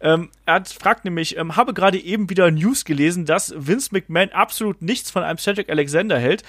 Ähm, 0.00 0.30
er 0.44 0.54
hat, 0.54 0.68
fragt 0.68 1.04
nämlich, 1.06 1.38
ähm, 1.38 1.56
habe 1.56 1.72
gerade 1.72 1.98
eben 1.98 2.28
wieder 2.28 2.50
News 2.50 2.84
gelesen, 2.84 3.24
dass 3.24 3.54
Vince 3.56 3.90
McMahon 3.92 4.30
absolut 4.30 4.82
nichts 4.82 5.10
von 5.10 5.22
einem 5.22 5.38
Cedric 5.38 5.70
Alexander 5.70 6.18
hält. 6.18 6.42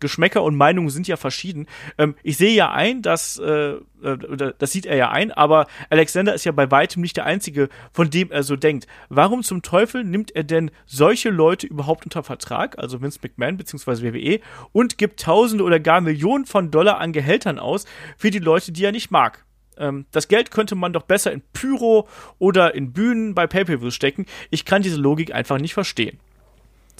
Geschmäcker 0.00 0.42
und 0.42 0.56
Meinungen 0.56 0.90
sind 0.90 1.08
ja 1.08 1.16
verschieden. 1.16 1.66
Ähm, 1.96 2.14
ich 2.22 2.36
sehe 2.36 2.54
ja 2.54 2.70
ein, 2.70 3.02
dass 3.02 3.38
äh, 3.38 3.76
äh, 4.02 4.52
das 4.58 4.72
sieht 4.72 4.86
er 4.86 4.96
ja 4.96 5.10
ein, 5.10 5.32
aber 5.32 5.66
Alexander 5.90 6.34
ist 6.34 6.44
ja 6.44 6.52
bei 6.52 6.70
weitem 6.70 7.02
nicht 7.02 7.16
der 7.16 7.24
einzige, 7.24 7.68
von 7.92 8.10
dem 8.10 8.30
er 8.30 8.42
so 8.42 8.56
denkt. 8.56 8.86
Warum 9.08 9.42
zum 9.42 9.62
Teufel 9.62 10.04
nimmt 10.04 10.34
er 10.34 10.44
denn 10.44 10.70
solche 10.86 11.30
Leute 11.30 11.66
überhaupt 11.66 12.04
unter 12.04 12.22
Vertrag, 12.22 12.78
also 12.78 13.00
Vince 13.00 13.20
McMahon 13.22 13.56
bzw. 13.56 14.12
WWE, 14.12 14.40
und 14.72 14.98
gibt 14.98 15.20
Tausende 15.20 15.64
oder 15.64 15.80
gar 15.80 16.00
Millionen 16.00 16.46
von 16.46 16.70
Dollar 16.70 16.98
an 16.98 17.12
Gehältern 17.12 17.58
aus 17.58 17.86
für 18.16 18.30
die 18.30 18.38
Leute, 18.38 18.72
die 18.72 18.84
er 18.84 18.92
nicht 18.92 19.10
mag? 19.10 19.44
Ähm, 19.76 20.06
das 20.10 20.28
Geld 20.28 20.50
könnte 20.50 20.74
man 20.74 20.92
doch 20.92 21.02
besser 21.02 21.32
in 21.32 21.42
Pyro 21.52 22.08
oder 22.38 22.74
in 22.74 22.92
Bühnen 22.92 23.34
bei 23.34 23.46
Pay-Per-Views 23.46 23.94
stecken. 23.94 24.26
Ich 24.50 24.64
kann 24.64 24.82
diese 24.82 25.00
Logik 25.00 25.34
einfach 25.34 25.58
nicht 25.58 25.74
verstehen. 25.74 26.18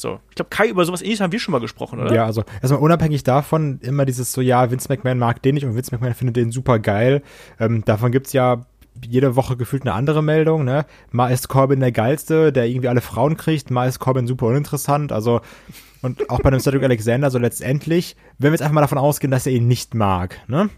So, 0.00 0.20
ich 0.28 0.36
glaube, 0.36 0.50
Kai, 0.50 0.68
über 0.68 0.84
sowas 0.84 1.02
ähnliches 1.02 1.20
haben 1.20 1.32
wir 1.32 1.40
schon 1.40 1.52
mal 1.52 1.60
gesprochen, 1.60 2.00
oder? 2.00 2.14
Ja, 2.14 2.24
also 2.24 2.44
erstmal 2.62 2.80
unabhängig 2.80 3.24
davon, 3.24 3.80
immer 3.82 4.04
dieses 4.04 4.32
so, 4.32 4.40
ja, 4.40 4.70
Vince 4.70 4.88
McMahon 4.88 5.18
mag 5.18 5.42
den 5.42 5.54
nicht 5.54 5.64
und 5.64 5.74
Vince 5.74 5.92
McMahon 5.92 6.14
findet 6.14 6.36
den 6.36 6.52
super 6.52 6.78
geil. 6.78 7.22
Ähm, 7.58 7.84
davon 7.84 8.12
gibt's 8.12 8.32
ja 8.32 8.66
jede 9.06 9.36
Woche 9.36 9.56
gefühlt 9.56 9.82
eine 9.82 9.94
andere 9.94 10.22
Meldung, 10.22 10.64
ne? 10.64 10.86
Mal 11.10 11.28
ist 11.28 11.48
Corbin 11.48 11.80
der 11.80 11.92
geilste, 11.92 12.52
der 12.52 12.66
irgendwie 12.66 12.88
alle 12.88 13.00
Frauen 13.00 13.36
kriegt, 13.36 13.70
mal 13.70 13.88
ist 13.88 13.98
Corbin 13.98 14.26
super 14.26 14.46
uninteressant, 14.46 15.12
also 15.12 15.40
und 16.02 16.30
auch 16.30 16.40
bei 16.40 16.50
dem 16.50 16.60
Cedric 16.60 16.84
Alexander, 16.84 17.30
so 17.30 17.38
letztendlich, 17.38 18.16
wenn 18.38 18.50
wir 18.50 18.54
jetzt 18.54 18.62
einfach 18.62 18.74
mal 18.74 18.80
davon 18.80 18.98
ausgehen, 18.98 19.30
dass 19.30 19.46
er 19.46 19.52
ihn 19.52 19.68
nicht 19.68 19.94
mag, 19.94 20.40
ne? 20.48 20.70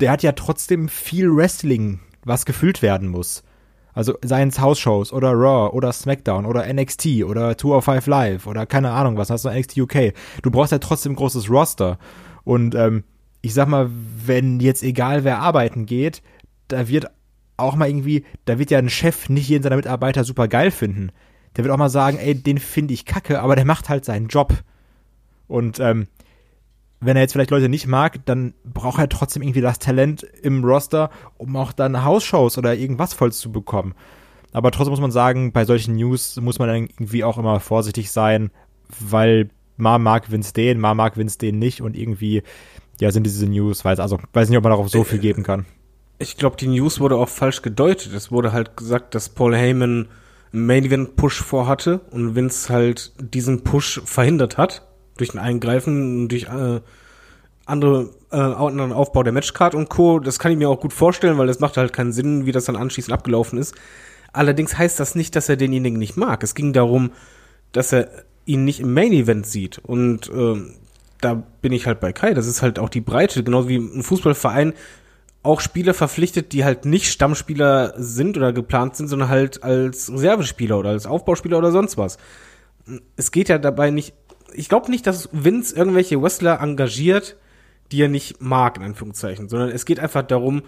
Der 0.00 0.12
hat 0.12 0.22
ja 0.22 0.32
trotzdem 0.32 0.88
viel 0.88 1.34
Wrestling, 1.34 2.00
was 2.24 2.46
gefüllt 2.46 2.82
werden 2.82 3.08
muss. 3.08 3.42
Also 3.98 4.16
seien 4.22 4.50
es 4.50 4.60
House-Shows 4.60 5.12
oder 5.12 5.32
Raw 5.32 5.74
oder 5.74 5.92
SmackDown 5.92 6.46
oder 6.46 6.72
NXT 6.72 7.24
oder 7.24 7.58
205 7.58 8.06
Live 8.06 8.46
oder 8.46 8.64
keine 8.64 8.92
Ahnung 8.92 9.16
was, 9.16 9.28
hast 9.28 9.44
du 9.44 9.48
NXT 9.48 9.76
UK. 9.76 10.12
Du 10.40 10.52
brauchst 10.52 10.70
ja 10.70 10.78
trotzdem 10.78 11.14
ein 11.14 11.16
großes 11.16 11.50
Roster. 11.50 11.98
Und 12.44 12.76
ähm, 12.76 13.02
ich 13.40 13.54
sag 13.54 13.66
mal, 13.66 13.90
wenn 14.24 14.60
jetzt 14.60 14.84
egal 14.84 15.24
wer 15.24 15.40
arbeiten 15.40 15.84
geht, 15.84 16.22
da 16.68 16.86
wird 16.86 17.06
auch 17.56 17.74
mal 17.74 17.88
irgendwie, 17.88 18.24
da 18.44 18.60
wird 18.60 18.70
ja 18.70 18.78
ein 18.78 18.88
Chef 18.88 19.28
nicht 19.30 19.48
jeden 19.48 19.64
seiner 19.64 19.74
Mitarbeiter 19.74 20.22
super 20.22 20.46
geil 20.46 20.70
finden. 20.70 21.10
Der 21.56 21.64
wird 21.64 21.74
auch 21.74 21.78
mal 21.78 21.88
sagen, 21.88 22.18
ey, 22.18 22.36
den 22.36 22.58
finde 22.58 22.94
ich 22.94 23.04
kacke, 23.04 23.42
aber 23.42 23.56
der 23.56 23.64
macht 23.64 23.88
halt 23.88 24.04
seinen 24.04 24.28
Job. 24.28 24.54
Und 25.48 25.80
ähm, 25.80 26.06
wenn 27.00 27.16
er 27.16 27.22
jetzt 27.22 27.32
vielleicht 27.32 27.50
Leute 27.50 27.68
nicht 27.68 27.86
mag, 27.86 28.24
dann 28.26 28.54
braucht 28.64 28.98
er 28.98 29.08
trotzdem 29.08 29.42
irgendwie 29.42 29.60
das 29.60 29.78
Talent 29.78 30.22
im 30.22 30.64
Roster, 30.64 31.10
um 31.36 31.56
auch 31.56 31.72
dann 31.72 32.04
Hausshows 32.04 32.58
oder 32.58 32.74
irgendwas 32.74 33.14
voll 33.14 33.32
zu 33.32 33.52
bekommen. 33.52 33.94
Aber 34.52 34.70
trotzdem 34.70 34.90
muss 34.90 35.00
man 35.00 35.12
sagen, 35.12 35.52
bei 35.52 35.64
solchen 35.64 35.94
News 35.94 36.40
muss 36.40 36.58
man 36.58 36.68
dann 36.68 36.76
irgendwie 36.76 37.22
auch 37.22 37.38
immer 37.38 37.60
vorsichtig 37.60 38.10
sein, 38.10 38.50
weil 38.98 39.50
mal 39.76 39.98
mag 39.98 40.30
Vince 40.30 40.52
den, 40.52 40.80
mal 40.80 40.94
mag 40.94 41.16
Vince 41.16 41.38
den 41.38 41.58
nicht 41.58 41.82
und 41.82 41.96
irgendwie, 41.96 42.42
ja, 43.00 43.12
sind 43.12 43.24
diese 43.24 43.46
News, 43.46 43.84
weiß, 43.84 44.00
also, 44.00 44.18
weiß 44.32 44.48
nicht, 44.48 44.58
ob 44.58 44.64
man 44.64 44.72
darauf 44.72 44.88
so 44.88 45.04
viel 45.04 45.18
geben 45.18 45.44
kann. 45.44 45.66
Ich 46.18 46.36
glaube, 46.36 46.56
die 46.56 46.66
News 46.66 46.98
wurde 46.98 47.16
auch 47.16 47.28
falsch 47.28 47.62
gedeutet. 47.62 48.12
Es 48.12 48.32
wurde 48.32 48.52
halt 48.52 48.76
gesagt, 48.76 49.14
dass 49.14 49.28
Paul 49.28 49.54
Heyman 49.54 50.08
einen 50.52 50.66
Main 50.66 50.84
Event 50.84 51.14
Push 51.14 51.42
vorhatte 51.42 52.00
und 52.10 52.34
Vince 52.34 52.72
halt 52.72 53.12
diesen 53.20 53.62
Push 53.62 54.00
verhindert 54.04 54.58
hat 54.58 54.88
durch 55.18 55.34
ein 55.34 55.38
Eingreifen, 55.38 56.28
durch 56.28 56.44
äh, 56.44 56.80
andere 57.66 58.10
äh, 58.30 58.36
anderen 58.36 58.92
Aufbau 58.92 59.22
der 59.22 59.32
Matchcard 59.32 59.74
und 59.74 59.88
Co. 59.88 60.18
Das 60.18 60.38
kann 60.38 60.52
ich 60.52 60.58
mir 60.58 60.68
auch 60.68 60.80
gut 60.80 60.92
vorstellen, 60.92 61.38
weil 61.38 61.46
das 61.46 61.60
macht 61.60 61.76
halt 61.76 61.92
keinen 61.92 62.12
Sinn, 62.12 62.46
wie 62.46 62.52
das 62.52 62.64
dann 62.64 62.76
anschließend 62.76 63.12
abgelaufen 63.12 63.58
ist. 63.58 63.74
Allerdings 64.32 64.76
heißt 64.76 65.00
das 65.00 65.14
nicht, 65.14 65.36
dass 65.36 65.48
er 65.48 65.56
denjenigen 65.56 65.98
nicht 65.98 66.16
mag. 66.16 66.42
Es 66.42 66.54
ging 66.54 66.72
darum, 66.72 67.12
dass 67.72 67.92
er 67.92 68.08
ihn 68.44 68.64
nicht 68.64 68.80
im 68.80 68.94
Main 68.94 69.12
Event 69.12 69.46
sieht 69.46 69.78
und 69.78 70.30
ähm, 70.30 70.74
da 71.20 71.42
bin 71.60 71.72
ich 71.72 71.86
halt 71.86 72.00
bei 72.00 72.12
Kai. 72.12 72.34
Das 72.34 72.46
ist 72.46 72.62
halt 72.62 72.78
auch 72.78 72.88
die 72.88 73.00
Breite, 73.00 73.42
genauso 73.42 73.68
wie 73.68 73.76
ein 73.76 74.02
Fußballverein 74.02 74.74
auch 75.42 75.60
Spieler 75.60 75.94
verpflichtet, 75.94 76.52
die 76.52 76.64
halt 76.64 76.84
nicht 76.84 77.10
Stammspieler 77.10 77.94
sind 77.96 78.36
oder 78.36 78.52
geplant 78.52 78.96
sind, 78.96 79.08
sondern 79.08 79.28
halt 79.28 79.62
als 79.62 80.10
Reservespieler 80.10 80.78
oder 80.78 80.90
als 80.90 81.06
Aufbauspieler 81.06 81.58
oder 81.58 81.72
sonst 81.72 81.96
was. 81.96 82.18
Es 83.16 83.30
geht 83.30 83.48
ja 83.48 83.58
dabei 83.58 83.90
nicht, 83.90 84.14
ich 84.54 84.68
glaube 84.68 84.90
nicht, 84.90 85.06
dass 85.06 85.28
Vince 85.32 85.74
irgendwelche 85.74 86.20
Wrestler 86.20 86.60
engagiert, 86.60 87.36
die 87.92 88.02
er 88.02 88.08
nicht 88.08 88.40
mag, 88.40 88.76
in 88.76 88.82
Anführungszeichen, 88.82 89.48
sondern 89.48 89.70
es 89.70 89.84
geht 89.84 90.00
einfach 90.00 90.22
darum, 90.22 90.62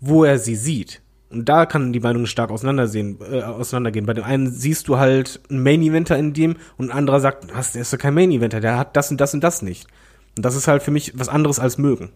wo 0.00 0.24
er 0.24 0.38
sie 0.38 0.56
sieht. 0.56 1.02
Und 1.28 1.48
da 1.48 1.66
kann 1.66 1.92
die 1.92 2.00
Meinung 2.00 2.26
stark 2.26 2.50
auseinandersehen, 2.50 3.18
äh, 3.20 3.42
auseinandergehen. 3.42 4.06
Bei 4.06 4.14
dem 4.14 4.24
einen 4.24 4.50
siehst 4.50 4.86
du 4.88 4.98
halt 4.98 5.40
einen 5.50 5.62
Main 5.62 5.82
Eventer 5.82 6.16
in 6.16 6.32
dem 6.32 6.56
und 6.76 6.90
ein 6.90 6.96
anderer 6.96 7.20
sagt, 7.20 7.54
was, 7.54 7.72
der 7.72 7.82
ist 7.82 7.92
doch 7.92 7.98
kein 7.98 8.14
Main 8.14 8.30
Eventer, 8.30 8.60
der 8.60 8.78
hat 8.78 8.96
das 8.96 9.10
und 9.10 9.20
das 9.20 9.34
und 9.34 9.42
das 9.42 9.62
nicht. 9.62 9.86
Und 10.36 10.44
das 10.44 10.54
ist 10.54 10.68
halt 10.68 10.82
für 10.82 10.90
mich 10.90 11.18
was 11.18 11.28
anderes 11.28 11.58
als 11.58 11.78
mögen. 11.78 12.12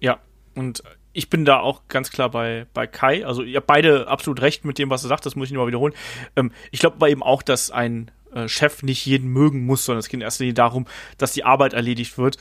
Ja, 0.00 0.18
und 0.54 0.82
ich 1.12 1.30
bin 1.30 1.44
da 1.44 1.60
auch 1.60 1.88
ganz 1.88 2.10
klar 2.10 2.30
bei, 2.30 2.66
bei 2.72 2.86
Kai. 2.86 3.26
Also 3.26 3.42
ihr 3.42 3.56
habt 3.56 3.66
beide 3.66 4.08
absolut 4.08 4.40
recht 4.40 4.64
mit 4.64 4.78
dem, 4.78 4.90
was 4.90 5.04
er 5.04 5.08
sagt, 5.08 5.26
das 5.26 5.36
muss 5.36 5.48
ich 5.48 5.52
nur 5.52 5.64
mal 5.64 5.68
wiederholen. 5.68 5.94
Ähm, 6.36 6.52
ich 6.70 6.80
glaube 6.80 6.96
aber 6.96 7.08
eben 7.08 7.22
auch, 7.22 7.42
dass 7.42 7.70
ein 7.70 8.10
äh, 8.36 8.48
Chef 8.48 8.82
nicht 8.82 9.04
jeden 9.06 9.28
mögen 9.28 9.64
muss, 9.64 9.84
sondern 9.84 10.00
es 10.00 10.08
geht 10.08 10.18
in 10.18 10.22
erster 10.22 10.44
Linie 10.44 10.54
darum, 10.54 10.86
dass 11.18 11.32
die 11.32 11.44
Arbeit 11.44 11.72
erledigt 11.72 12.18
wird. 12.18 12.36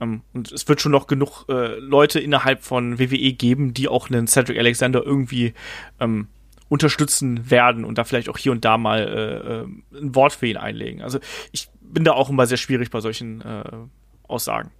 Ähm, 0.00 0.22
und 0.32 0.52
es 0.52 0.68
wird 0.68 0.80
schon 0.80 0.92
noch 0.92 1.06
genug 1.06 1.44
äh, 1.48 1.78
Leute 1.78 2.20
innerhalb 2.20 2.62
von 2.62 2.98
WWE 2.98 3.32
geben, 3.32 3.72
die 3.72 3.88
auch 3.88 4.10
einen 4.10 4.26
Cedric 4.26 4.58
Alexander 4.58 5.02
irgendwie 5.02 5.54
ähm, 6.00 6.28
unterstützen 6.68 7.50
werden 7.50 7.84
und 7.84 7.96
da 7.98 8.04
vielleicht 8.04 8.28
auch 8.28 8.38
hier 8.38 8.52
und 8.52 8.64
da 8.64 8.76
mal 8.76 9.00
äh, 9.00 9.98
äh, 9.98 10.02
ein 10.02 10.14
Wort 10.14 10.32
für 10.32 10.46
ihn 10.46 10.56
einlegen. 10.56 11.00
Also 11.00 11.20
ich 11.52 11.68
bin 11.80 12.04
da 12.04 12.12
auch 12.12 12.28
immer 12.28 12.46
sehr 12.46 12.56
schwierig 12.56 12.90
bei 12.90 13.00
solchen 13.00 13.40
äh, 13.40 13.64
Aussagen. 14.26 14.70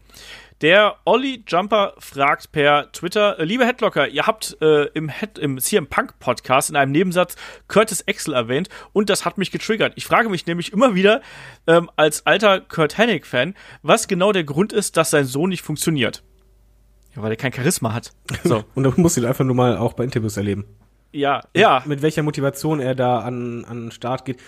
Der 0.63 0.97
Olli 1.05 1.45
Jumper 1.47 1.93
fragt 1.99 2.51
per 2.51 2.91
Twitter, 2.91 3.39
äh, 3.39 3.45
liebe 3.45 3.67
Headlocker, 3.67 4.09
ihr 4.09 4.27
habt 4.27 4.57
äh, 4.63 4.85
im, 4.95 5.11
Head, 5.11 5.37
im 5.37 5.59
CM 5.59 5.87
Punk 5.87 6.19
Podcast 6.19 6.71
in 6.71 6.77
einem 6.77 6.93
Nebensatz 6.93 7.37
Curtis 7.69 8.03
Axel 8.09 8.33
erwähnt 8.33 8.71
und 8.95 9.11
das 9.11 9.27
hat 9.27 9.37
mich 9.37 9.51
getriggert. 9.51 9.93
Ich 9.97 10.07
frage 10.07 10.31
mich 10.31 10.47
nämlich 10.47 10.73
immer 10.73 10.95
wieder 10.95 11.21
ähm, 11.67 11.91
als 11.97 12.25
alter 12.25 12.61
Kurt 12.61 12.97
Hennig 12.97 13.27
Fan, 13.27 13.55
was 13.83 14.09
genau 14.09 14.33
der 14.33 14.45
Grund 14.45 14.73
ist, 14.73 14.97
dass 14.97 15.11
sein 15.11 15.27
Sohn 15.27 15.51
nicht 15.51 15.61
funktioniert. 15.61 16.23
Ja, 17.15 17.21
weil 17.21 17.33
er 17.33 17.37
kein 17.37 17.53
Charisma 17.53 17.93
hat. 17.93 18.13
So. 18.43 18.65
und 18.75 18.85
dann 18.85 18.95
musst 18.97 19.19
du 19.19 19.21
ihn 19.21 19.27
einfach 19.27 19.45
nur 19.45 19.57
mal 19.57 19.77
auch 19.77 19.93
bei 19.93 20.05
Interviews 20.05 20.39
erleben. 20.39 20.65
ja, 21.13 21.43
ja. 21.55 21.83
Mit 21.85 22.01
welcher 22.01 22.23
Motivation 22.23 22.81
er 22.81 22.95
da 22.95 23.19
an, 23.19 23.67
an 23.67 23.83
den 23.83 23.91
Start 23.91 24.25
geht. 24.25 24.39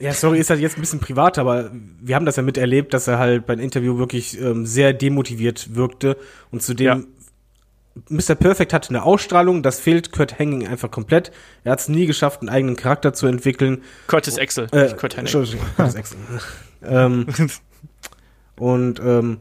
Ja, 0.00 0.12
sorry, 0.12 0.38
ist 0.38 0.48
halt 0.50 0.60
jetzt 0.60 0.76
ein 0.78 0.80
bisschen 0.80 1.00
privat, 1.00 1.38
aber 1.38 1.72
wir 2.00 2.14
haben 2.14 2.24
das 2.24 2.36
ja 2.36 2.42
miterlebt, 2.44 2.94
dass 2.94 3.08
er 3.08 3.18
halt 3.18 3.46
beim 3.46 3.58
Interview 3.58 3.98
wirklich 3.98 4.40
ähm, 4.40 4.64
sehr 4.64 4.92
demotiviert 4.92 5.74
wirkte 5.74 6.16
und 6.52 6.62
zudem 6.62 6.86
Ja. 6.86 7.00
Mr. 8.08 8.36
Perfect 8.36 8.72
hatte 8.72 8.90
eine 8.90 9.02
Ausstrahlung, 9.02 9.64
das 9.64 9.80
fehlt 9.80 10.12
Kurt 10.12 10.38
Hanging 10.38 10.68
einfach 10.68 10.88
komplett. 10.88 11.32
Er 11.64 11.72
hat 11.72 11.80
es 11.80 11.88
nie 11.88 12.06
geschafft, 12.06 12.42
einen 12.42 12.48
eigenen 12.48 12.76
Charakter 12.76 13.12
zu 13.12 13.26
entwickeln. 13.26 13.82
Curtis 14.06 14.38
Axel, 14.38 14.68
Äh, 14.70 14.84
nicht 14.84 14.98
Kurt 14.98 15.16
Hennig. 15.16 15.34
Entschuldigung, 15.34 15.66
Curtis 15.76 15.96
Axel. 15.96 16.18
ähm, 16.84 17.26
und 18.56 19.00
ähm, 19.00 19.38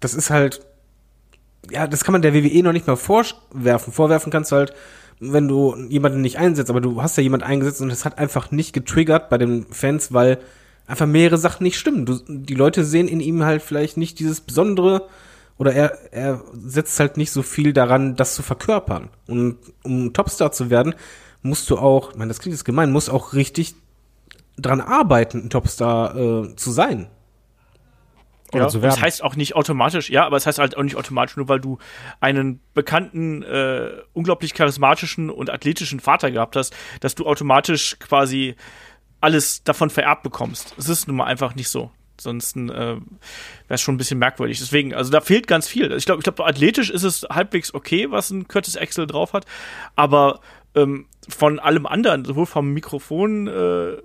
das 0.00 0.14
ist 0.14 0.30
halt, 0.30 0.60
ja, 1.70 1.86
das 1.86 2.02
kann 2.02 2.12
man 2.12 2.22
der 2.22 2.34
WWE 2.34 2.64
noch 2.64 2.72
nicht 2.72 2.88
mal 2.88 2.96
vorwerfen. 2.96 3.92
Vorwerfen 3.92 4.32
kannst 4.32 4.50
du 4.50 4.56
halt, 4.56 4.72
wenn 5.20 5.48
du 5.48 5.74
jemanden 5.88 6.20
nicht 6.20 6.38
einsetzt, 6.38 6.70
aber 6.70 6.80
du 6.80 7.02
hast 7.02 7.16
ja 7.16 7.22
jemanden 7.22 7.46
eingesetzt 7.46 7.80
und 7.80 7.90
es 7.90 8.04
hat 8.04 8.18
einfach 8.18 8.50
nicht 8.50 8.72
getriggert 8.72 9.28
bei 9.30 9.38
den 9.38 9.66
Fans, 9.70 10.12
weil 10.12 10.38
einfach 10.86 11.06
mehrere 11.06 11.38
Sachen 11.38 11.64
nicht 11.64 11.78
stimmen. 11.78 12.06
Du, 12.06 12.18
die 12.28 12.54
Leute 12.54 12.84
sehen 12.84 13.08
in 13.08 13.20
ihm 13.20 13.44
halt 13.44 13.62
vielleicht 13.62 13.96
nicht 13.96 14.18
dieses 14.18 14.40
Besondere 14.40 15.08
oder 15.58 15.72
er, 15.72 15.98
er 16.12 16.42
setzt 16.54 16.98
halt 17.00 17.16
nicht 17.16 17.32
so 17.32 17.42
viel 17.42 17.72
daran, 17.72 18.16
das 18.16 18.34
zu 18.34 18.42
verkörpern. 18.42 19.08
Und 19.26 19.56
um 19.82 20.12
Topstar 20.12 20.52
zu 20.52 20.70
werden, 20.70 20.94
musst 21.42 21.68
du 21.70 21.78
auch, 21.78 22.12
ich 22.12 22.16
meine, 22.16 22.28
das 22.28 22.38
klingt 22.38 22.56
jetzt 22.56 22.64
gemein, 22.64 22.92
musst 22.92 23.10
auch 23.10 23.32
richtig 23.32 23.74
dran 24.56 24.80
arbeiten, 24.80 25.44
ein 25.44 25.50
Topstar 25.50 26.16
äh, 26.16 26.56
zu 26.56 26.70
sein. 26.70 27.08
Oder 28.52 28.64
ja, 28.64 28.68
zu 28.68 28.78
und 28.78 28.84
das 28.84 28.96
werden. 28.96 29.04
heißt 29.04 29.22
auch 29.22 29.36
nicht 29.36 29.56
automatisch, 29.56 30.10
ja, 30.10 30.24
aber 30.24 30.36
es 30.36 30.46
heißt 30.46 30.58
halt 30.58 30.76
auch 30.76 30.82
nicht 30.82 30.96
automatisch, 30.96 31.36
nur 31.36 31.48
weil 31.48 31.60
du 31.60 31.78
einen 32.20 32.60
bekannten, 32.74 33.42
äh, 33.42 33.90
unglaublich 34.14 34.54
charismatischen 34.54 35.30
und 35.30 35.50
athletischen 35.50 36.00
Vater 36.00 36.30
gehabt 36.30 36.56
hast, 36.56 36.74
dass 37.00 37.14
du 37.14 37.26
automatisch 37.26 37.98
quasi 37.98 38.56
alles 39.20 39.64
davon 39.64 39.90
vererbt 39.90 40.22
bekommst. 40.22 40.74
Es 40.78 40.88
ist 40.88 41.08
nun 41.08 41.16
mal 41.16 41.24
einfach 41.24 41.54
nicht 41.54 41.68
so. 41.68 41.90
Sonst 42.20 42.56
äh, 42.56 42.68
wäre 42.68 43.00
es 43.68 43.80
schon 43.80 43.94
ein 43.94 43.98
bisschen 43.98 44.18
merkwürdig. 44.18 44.58
Deswegen, 44.58 44.94
also 44.94 45.10
da 45.10 45.20
fehlt 45.20 45.46
ganz 45.46 45.68
viel. 45.68 45.92
Ich 45.92 46.04
glaube, 46.04 46.20
ich 46.20 46.24
glaube, 46.24 46.44
athletisch 46.44 46.90
ist 46.90 47.04
es 47.04 47.22
halbwegs 47.30 47.74
okay, 47.74 48.10
was 48.10 48.30
ein 48.30 48.48
Curtis 48.48 48.76
Axel 48.76 49.06
drauf 49.06 49.32
hat, 49.32 49.44
aber 49.94 50.40
ähm, 50.74 51.06
von 51.28 51.58
allem 51.58 51.86
anderen, 51.86 52.24
sowohl 52.24 52.46
vom 52.46 52.72
Mikrofon 52.72 53.46
äh, 53.46 53.98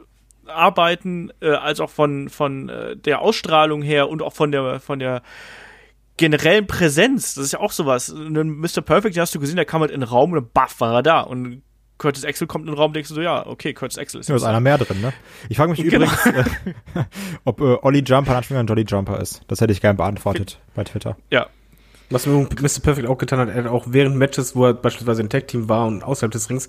arbeiten, 0.47 1.31
äh, 1.41 1.49
als 1.51 1.79
auch 1.79 1.89
von, 1.89 2.29
von 2.29 2.69
äh, 2.69 2.95
der 2.97 3.21
Ausstrahlung 3.21 3.81
her 3.81 4.09
und 4.09 4.21
auch 4.21 4.33
von 4.33 4.51
der, 4.51 4.79
von 4.79 4.99
der 4.99 5.21
generellen 6.17 6.67
Präsenz. 6.67 7.35
Das 7.35 7.45
ist 7.45 7.53
ja 7.53 7.59
auch 7.59 7.71
sowas. 7.71 8.13
Einen 8.13 8.57
Mr. 8.59 8.81
Perfect, 8.81 9.15
den 9.15 9.21
hast 9.21 9.33
du 9.35 9.39
gesehen, 9.39 9.55
der 9.55 9.65
kam 9.65 9.81
halt 9.81 9.91
in 9.91 10.01
den 10.01 10.09
Raum 10.09 10.33
und 10.33 10.53
baff 10.53 10.79
war 10.79 10.93
er 10.95 11.03
da. 11.03 11.21
Und 11.21 11.61
Curtis 11.97 12.25
Axel 12.25 12.47
kommt 12.47 12.65
in 12.65 12.71
den 12.71 12.77
Raum 12.77 12.87
und 12.89 12.95
denkst 12.95 13.09
du 13.09 13.15
so, 13.15 13.21
ja, 13.21 13.45
okay, 13.45 13.73
Curtis 13.73 13.97
Axel 13.97 14.19
ist 14.19 14.29
Da 14.29 14.35
ist 14.35 14.41
das. 14.41 14.49
einer 14.49 14.59
mehr 14.59 14.77
drin, 14.77 14.99
ne? 15.01 15.13
Ich 15.49 15.57
frage 15.57 15.71
mich 15.71 15.79
Genau. 15.81 16.05
übrigens, 16.05 16.25
äh, 16.25 16.43
ob 17.45 17.61
äh, 17.61 17.77
Olli 17.81 17.99
Jumper 17.99 18.31
ein 18.31 18.37
Anspielung 18.37 18.61
an 18.61 18.67
Jolly 18.67 18.83
Jumper 18.83 19.19
ist. 19.21 19.41
Das 19.47 19.61
hätte 19.61 19.71
ich 19.73 19.79
gern 19.81 19.95
beantwortet 19.97 20.59
bei 20.75 20.83
Twitter. 20.83 21.15
Ja, 21.31 21.47
Was 22.09 22.25
Mr. 22.27 22.45
Perfect 22.81 23.07
auch 23.07 23.17
getan 23.17 23.39
hat, 23.39 23.49
er 23.49 23.63
hat 23.63 23.67
auch 23.71 23.85
während 23.89 24.17
Matches, 24.17 24.55
wo 24.55 24.65
er 24.65 24.73
beispielsweise 24.73 25.21
im 25.21 25.29
Tag-Team 25.29 25.69
war 25.69 25.85
und 25.87 26.03
außerhalb 26.03 26.31
des 26.31 26.49
Rings, 26.49 26.67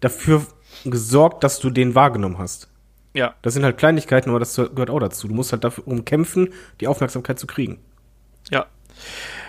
dafür 0.00 0.46
gesorgt, 0.84 1.44
dass 1.44 1.58
du 1.60 1.68
den 1.70 1.94
wahrgenommen 1.94 2.38
hast. 2.38 2.69
Ja. 3.12 3.34
Das 3.42 3.54
sind 3.54 3.64
halt 3.64 3.78
Kleinigkeiten, 3.78 4.30
aber 4.30 4.38
das 4.38 4.54
gehört 4.56 4.90
auch 4.90 5.00
dazu. 5.00 5.28
Du 5.28 5.34
musst 5.34 5.52
halt 5.52 5.64
dafür 5.64 5.86
umkämpfen, 5.86 6.52
die 6.80 6.86
Aufmerksamkeit 6.86 7.38
zu 7.38 7.46
kriegen. 7.46 7.80
Ja. 8.50 8.66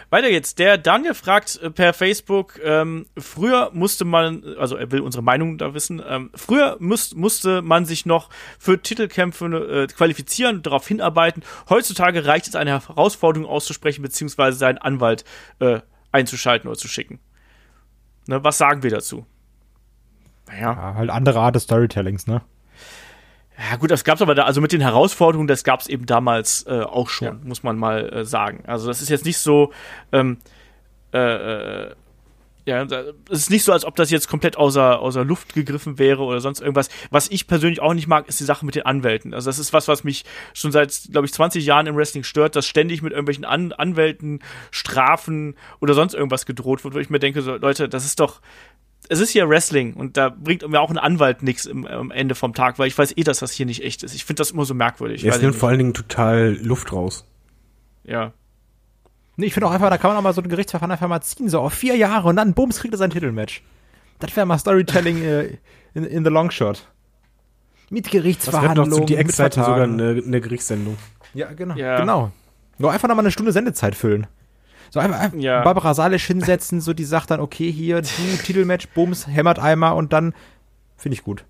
Weiter 0.09 0.29
geht's. 0.29 0.55
Der 0.55 0.77
Daniel 0.77 1.13
fragt 1.13 1.61
äh, 1.61 1.71
per 1.71 1.93
Facebook, 1.93 2.59
ähm, 2.61 3.05
früher 3.17 3.71
musste 3.73 4.03
man, 4.03 4.43
also 4.59 4.75
er 4.75 4.91
will 4.91 4.99
unsere 4.99 5.23
Meinung 5.23 5.57
da 5.57 5.73
wissen, 5.73 6.01
ähm, 6.05 6.31
früher 6.35 6.75
muss, 6.79 7.15
musste 7.15 7.61
man 7.61 7.85
sich 7.85 8.05
noch 8.05 8.29
für 8.59 8.81
Titelkämpfe 8.81 9.45
äh, 9.45 9.87
qualifizieren 9.87 10.57
und 10.57 10.65
darauf 10.65 10.85
hinarbeiten. 10.85 11.43
Heutzutage 11.69 12.25
reicht 12.25 12.47
es, 12.47 12.55
eine 12.55 12.71
Herausforderung 12.71 13.47
auszusprechen, 13.47 14.01
beziehungsweise 14.01 14.57
seinen 14.57 14.79
Anwalt 14.79 15.23
äh, 15.59 15.79
einzuschalten 16.11 16.69
oder 16.69 16.77
zu 16.77 16.89
schicken. 16.89 17.19
Ne, 18.27 18.43
was 18.43 18.57
sagen 18.57 18.83
wir 18.83 18.91
dazu? 18.91 19.25
Naja. 20.47 20.73
Ja, 20.73 20.93
halt 20.95 21.09
andere 21.09 21.39
Art 21.39 21.55
des 21.55 21.63
Storytellings, 21.63 22.27
ne? 22.27 22.41
Ja 23.69 23.75
gut, 23.77 23.91
das 23.91 24.03
gab's 24.03 24.21
aber 24.21 24.33
da, 24.35 24.43
also 24.43 24.59
mit 24.61 24.71
den 24.71 24.81
Herausforderungen, 24.81 25.47
das 25.47 25.63
gab's 25.63 25.87
eben 25.87 26.05
damals 26.05 26.65
äh, 26.67 26.81
auch 26.81 27.09
schon, 27.09 27.27
Ja. 27.27 27.37
muss 27.43 27.63
man 27.63 27.77
mal 27.77 28.11
äh, 28.11 28.25
sagen. 28.25 28.63
Also 28.65 28.87
das 28.87 29.01
ist 29.01 29.09
jetzt 29.09 29.25
nicht 29.25 29.37
so, 29.37 29.71
ähm, 30.11 30.37
äh, 31.13 31.19
äh, 31.89 31.95
ja, 32.65 32.83
es 32.83 33.39
ist 33.39 33.49
nicht 33.49 33.63
so, 33.63 33.71
als 33.71 33.85
ob 33.85 33.95
das 33.95 34.11
jetzt 34.11 34.27
komplett 34.27 34.55
außer, 34.55 34.99
außer 34.99 35.25
Luft 35.25 35.53
gegriffen 35.55 35.97
wäre 35.97 36.21
oder 36.21 36.39
sonst 36.41 36.61
irgendwas. 36.61 36.89
Was 37.09 37.27
ich 37.29 37.47
persönlich 37.47 37.81
auch 37.81 37.95
nicht 37.95 38.07
mag, 38.07 38.27
ist 38.29 38.39
die 38.39 38.43
Sache 38.43 38.65
mit 38.67 38.75
den 38.75 38.85
Anwälten. 38.85 39.33
Also 39.33 39.49
das 39.49 39.57
ist 39.57 39.73
was, 39.73 39.87
was 39.87 40.03
mich 40.03 40.25
schon 40.53 40.71
seit, 40.71 40.93
glaube 41.11 41.25
ich, 41.25 41.33
20 41.33 41.65
Jahren 41.65 41.87
im 41.87 41.95
Wrestling 41.95 42.23
stört, 42.23 42.55
dass 42.55 42.67
ständig 42.67 43.01
mit 43.01 43.13
irgendwelchen 43.13 43.45
An 43.45 43.71
Anwälten, 43.73 44.41
Strafen 44.69 45.55
oder 45.79 45.95
sonst 45.95 46.13
irgendwas 46.13 46.45
gedroht 46.45 46.83
wird, 46.83 46.93
wo 46.93 46.99
ich 46.99 47.09
mir 47.09 47.19
denke, 47.19 47.41
so, 47.41 47.55
Leute, 47.55 47.89
das 47.89 48.05
ist 48.05 48.19
doch, 48.19 48.41
es 49.09 49.19
ist 49.19 49.31
hier 49.31 49.49
Wrestling 49.49 49.93
und 49.93 50.17
da 50.17 50.29
bringt 50.29 50.67
mir 50.67 50.79
auch 50.79 50.89
ein 50.89 50.97
Anwalt 50.97 51.43
nichts 51.43 51.65
im, 51.65 51.85
am 51.85 52.11
Ende 52.11 52.35
vom 52.35 52.53
Tag, 52.53 52.79
weil 52.79 52.87
ich 52.87 52.97
weiß 52.97 53.17
eh, 53.17 53.23
dass 53.23 53.39
das 53.39 53.51
hier 53.51 53.65
nicht 53.65 53.83
echt 53.83 54.03
ist. 54.03 54.13
Ich 54.15 54.25
finde 54.25 54.39
das 54.41 54.51
immer 54.51 54.65
so 54.65 54.73
merkwürdig. 54.73 55.23
Es 55.23 55.35
Weiß 55.35 55.41
nimmt 55.41 55.55
vor 55.55 55.69
allen 55.69 55.79
Dingen 55.79 55.93
total 55.93 56.57
Luft 56.61 56.93
raus. 56.93 57.25
ja. 58.03 58.33
Nee, 59.37 59.47
ich 59.47 59.53
finde 59.53 59.67
auch 59.67 59.71
einfach, 59.71 59.89
da 59.89 59.97
kann 59.97 60.09
man 60.09 60.17
auch 60.17 60.21
mal 60.21 60.33
so 60.33 60.41
ein 60.41 60.49
Gerichtsverfahren 60.49 60.91
einfach 60.91 61.07
mal 61.07 61.21
ziehen, 61.21 61.49
so 61.49 61.61
auf 61.61 61.73
vier 61.73 61.95
Jahre 61.95 62.27
und 62.27 62.35
dann 62.35 62.53
bums 62.53 62.79
kriegt 62.79 62.93
er 62.93 62.97
sein 62.97 63.09
Titelmatch. 63.09 63.63
Das 64.19 64.35
wäre 64.35 64.45
mal 64.45 64.59
Storytelling 64.59 65.23
äh, 65.23 65.57
in, 65.93 66.03
in 66.03 66.23
the 66.23 66.29
long 66.29 66.51
shot. 66.51 66.85
Mit 67.89 68.05
Das 68.05 68.13
wird 68.13 68.23
Gerichtsverhandlungen, 68.23 68.91
noch 68.91 68.99
zu 68.99 69.05
die 69.05 69.15
Eckzeiten 69.15 69.63
sogar 69.63 69.83
eine, 69.83 70.21
eine 70.23 70.41
Gerichtssendung. 70.41 70.97
Ja, 71.33 71.51
genau. 71.53 71.75
Ja. 71.75 71.97
Genau. 71.97 72.31
Nur 72.77 72.91
einfach 72.91 73.07
nochmal 73.07 73.23
eine 73.23 73.31
Stunde 73.31 73.51
Sendezeit 73.51 73.95
füllen. 73.95 74.27
So 74.91 74.99
einfach, 74.99 75.33
Ja. 75.33 75.61
Barbara 75.63 75.93
Salisch 75.93 76.25
hinsetzen, 76.27 76.81
so 76.81 76.93
die 76.93 77.05
sagt 77.05 77.31
dann, 77.31 77.39
okay, 77.39 77.71
hier, 77.71 78.01
du, 78.01 78.07
Titelmatch, 78.43 78.89
Bums, 78.89 79.25
hämmert 79.25 79.57
einmal 79.57 79.93
und 79.93 80.11
dann 80.11 80.33
finde 80.97 81.13
ich 81.15 81.23
gut. 81.23 81.45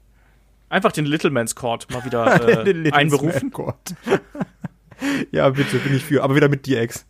Einfach 0.69 0.91
den 0.91 1.05
Little 1.05 1.31
Man's 1.31 1.55
Court 1.55 1.89
mal 1.91 2.05
wieder 2.05 2.65
äh, 2.67 2.91
einberufen. 2.91 3.51
Court. 3.51 3.95
ja, 5.31 5.49
bitte, 5.49 5.79
bin 5.79 5.95
ich 5.95 6.05
für. 6.05 6.23
Aber 6.23 6.35
wieder 6.35 6.49
mit 6.49 6.67
DX. 6.67 7.05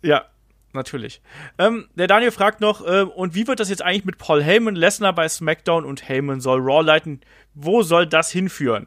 Ja, 0.00 0.26
natürlich. 0.72 1.20
Ähm, 1.58 1.88
der 1.96 2.06
Daniel 2.06 2.30
fragt 2.30 2.60
noch, 2.60 2.86
äh, 2.86 3.02
und 3.02 3.34
wie 3.34 3.48
wird 3.48 3.58
das 3.58 3.68
jetzt 3.68 3.82
eigentlich 3.82 4.04
mit 4.04 4.16
Paul 4.16 4.42
Heyman, 4.42 4.76
Lesnar 4.76 5.12
bei 5.12 5.28
SmackDown 5.28 5.84
und 5.84 6.08
Heyman 6.08 6.40
soll 6.40 6.60
Raw 6.60 6.82
leiten? 6.82 7.20
Wo 7.52 7.82
soll 7.82 8.06
das 8.06 8.30
hinführen? 8.30 8.86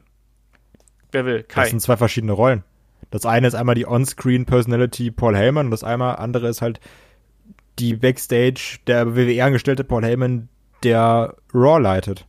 Wer 1.12 1.26
will? 1.26 1.44
Das 1.44 1.48
Kai. 1.50 1.70
sind 1.70 1.82
zwei 1.82 1.98
verschiedene 1.98 2.32
Rollen. 2.32 2.64
Das 3.10 3.26
eine 3.26 3.48
ist 3.48 3.56
einmal 3.56 3.76
die 3.76 3.88
On-Screen-Personality 3.88 5.12
Paul 5.12 5.36
Heyman 5.36 5.66
und 5.68 5.72
das 5.72 5.84
einmal 5.84 6.16
andere 6.18 6.48
ist 6.48 6.62
halt 6.62 6.80
die 7.80 7.96
Backstage 7.96 8.80
der 8.88 9.16
WWE-Angestellte 9.16 9.84
Paul 9.84 10.04
Heyman, 10.04 10.48
der 10.84 11.36
Raw 11.54 11.80
leitet. 11.82 12.26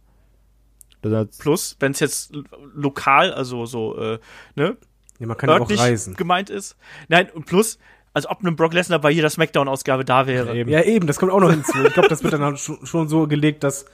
Das 1.02 1.12
heißt, 1.12 1.40
Plus, 1.40 1.76
wenn 1.80 1.92
es 1.92 2.00
jetzt 2.00 2.32
lokal, 2.74 3.32
also 3.32 3.66
so, 3.66 3.96
äh, 3.98 4.18
ne, 4.54 4.76
Ja, 5.18 5.26
man 5.26 5.36
kann 5.36 5.50
ja 5.50 5.58
auch 5.58 5.70
reisen. 5.70 6.14
gemeint 6.14 6.48
ist. 6.50 6.76
Nein, 7.08 7.28
und 7.30 7.46
plus, 7.46 7.78
Als 8.14 8.28
ob 8.28 8.42
ein 8.44 8.56
Brock 8.56 8.74
Lesnar 8.74 8.98
bei 9.00 9.10
jeder 9.10 9.30
Smackdown-Ausgabe 9.30 10.04
da 10.04 10.26
wäre. 10.26 10.54
Eben. 10.54 10.68
Ja, 10.70 10.82
eben, 10.82 11.06
das 11.06 11.18
kommt 11.18 11.32
auch 11.32 11.40
noch 11.40 11.50
hinzu. 11.50 11.82
Ich 11.86 11.94
glaube, 11.94 12.10
das 12.10 12.22
wird 12.22 12.34
dann 12.34 12.42
halt 12.42 12.58
schon, 12.58 12.84
schon 12.84 13.08
so 13.08 13.26
gelegt, 13.26 13.64
dass 13.64 13.86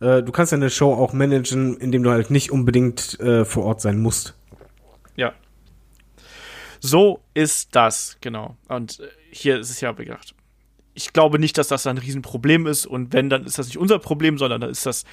äh, 0.00 0.22
du 0.22 0.32
kannst 0.32 0.52
ja 0.52 0.56
eine 0.56 0.70
Show 0.70 0.94
auch 0.94 1.12
managen, 1.12 1.76
indem 1.76 2.02
du 2.02 2.10
halt 2.10 2.30
nicht 2.30 2.50
unbedingt 2.50 3.20
äh, 3.20 3.44
vor 3.44 3.64
Ort 3.64 3.82
sein 3.82 3.98
musst. 4.00 4.34
Ja. 5.16 5.34
So 6.80 7.22
ist 7.34 7.74
das, 7.74 8.18
genau. 8.20 8.56
Und 8.68 9.00
äh, 9.00 9.08
hier 9.30 9.58
ist 9.58 9.70
es 9.70 9.80
ja, 9.80 9.96
wie 9.98 10.04
gesagt, 10.04 10.34
ich 10.98 11.12
glaube 11.12 11.38
nicht, 11.38 11.56
dass 11.56 11.68
das 11.68 11.86
ein 11.86 11.98
Riesenproblem 11.98 12.66
ist. 12.66 12.84
Und 12.84 13.12
wenn, 13.12 13.30
dann 13.30 13.44
ist 13.44 13.58
das 13.58 13.68
nicht 13.68 13.78
unser 13.78 14.00
Problem, 14.00 14.36
sondern 14.36 14.60
dann 14.60 14.70
ist 14.70 14.84
das 14.84 15.04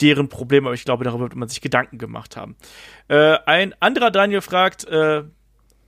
deren 0.00 0.28
Problem. 0.28 0.66
Aber 0.66 0.74
ich 0.74 0.84
glaube, 0.84 1.04
darüber 1.04 1.24
wird 1.24 1.36
man 1.36 1.48
sich 1.48 1.60
Gedanken 1.60 1.98
gemacht 1.98 2.36
haben. 2.36 2.56
Äh, 3.06 3.38
ein 3.46 3.72
anderer 3.80 4.10
Daniel 4.10 4.40
fragt, 4.40 4.84
äh, 4.88 5.22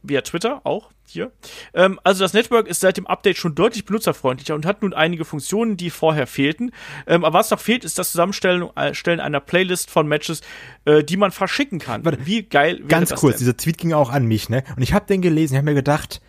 via 0.03 0.21
Twitter 0.23 0.61
auch 0.65 0.91
hier. 1.07 1.33
Ähm, 1.75 2.01
also 2.05 2.25
das 2.25 2.33
Network 2.33 2.69
ist 2.69 2.81
seit 2.81 2.97
dem 2.97 3.07
Update 3.07 3.37
schon 3.37 3.55
deutlich 3.55 3.85
benutzerfreundlicher 3.85 4.55
und 4.55 4.67
hat 4.67 4.83
nun 4.83 4.95
einige 4.95 5.25
Funktionen, 5.25 5.77
die 5.77 5.91
vorher 5.91 6.27
fehlten. 6.27 6.73
Ähm, 7.07 7.25
aber 7.25 7.39
was 7.39 7.51
noch 7.51 7.61
fehlt, 7.61 7.85
ist 7.85 7.99
das 7.99 8.13
Zusammenstellen 8.13 8.69
äh, 8.77 8.93
einer 9.21 9.41
Playlist 9.41 9.91
von 9.91 10.07
Matches, 10.07 10.41
äh, 10.85 11.03
die 11.03 11.17
man 11.17 11.31
verschicken 11.33 11.79
kann. 11.79 12.05
Warte, 12.05 12.27
Wie 12.27 12.43
geil 12.43 12.79
wäre 12.79 12.89
Ganz 12.89 13.11
das 13.11 13.21
kurz, 13.21 13.35
denn? 13.35 13.41
dieser 13.41 13.57
Tweet 13.57 13.79
ging 13.79 13.93
auch 13.93 14.11
an 14.11 14.27
mich, 14.27 14.49
ne? 14.49 14.63
Und 14.77 14.83
ich 14.83 14.93
habe 14.93 15.07
den 15.07 15.21
gelesen, 15.23 15.55
ich 15.55 15.59
habe 15.59 15.71
mir 15.71 15.75
gedacht, 15.75 16.21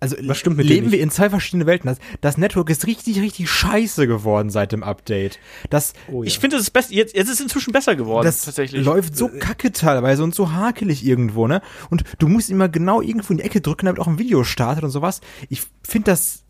also 0.00 0.16
Was 0.22 0.38
stimmt 0.38 0.56
mit 0.56 0.66
dir 0.66 0.74
leben 0.74 0.90
wir 0.92 1.00
in 1.00 1.10
zwei 1.10 1.28
verschiedenen 1.28 1.66
Welten. 1.66 1.88
Das, 1.88 1.98
das 2.22 2.38
Network 2.38 2.70
ist 2.70 2.86
richtig, 2.86 3.20
richtig 3.20 3.50
scheiße 3.50 4.06
geworden 4.06 4.48
seit 4.48 4.72
dem 4.72 4.82
Update. 4.82 5.38
Das, 5.68 5.92
Oh, 6.10 6.22
ja. 6.22 6.26
Ich 6.26 6.38
finde, 6.38 6.56
es 6.56 6.62
ist 6.62 6.70
besser. 6.70 6.92
Jetzt, 6.92 7.14
jetzt 7.14 7.28
ist 7.28 7.34
es 7.34 7.40
inzwischen 7.40 7.72
besser 7.72 7.96
geworden. 7.96 8.24
das 8.24 8.42
tatsächlich. 8.42 8.84
läuft 8.84 9.16
so 9.16 9.28
kacke 9.28 9.72
teilweise 9.72 10.24
und 10.24 10.34
so 10.34 10.52
hakelig 10.52 11.04
irgendwo, 11.04 11.46
ne? 11.46 11.60
Und 11.90 12.04
du 12.18 12.28
musst 12.28 12.50
immer 12.50 12.68
genau 12.68 13.02
irgendwo 13.02 13.32
in 13.32 13.38
die 13.38 13.44
Ecke 13.44 13.60
drücken, 13.60 13.86
damit 13.86 14.00
auch 14.00 14.06
ein 14.06 14.18
Video 14.18 14.42
startet 14.42 14.84
und 14.84 14.90
sowas. 14.90 15.20
Ich 15.48 15.62
finde 15.86 16.10
das 16.10 16.44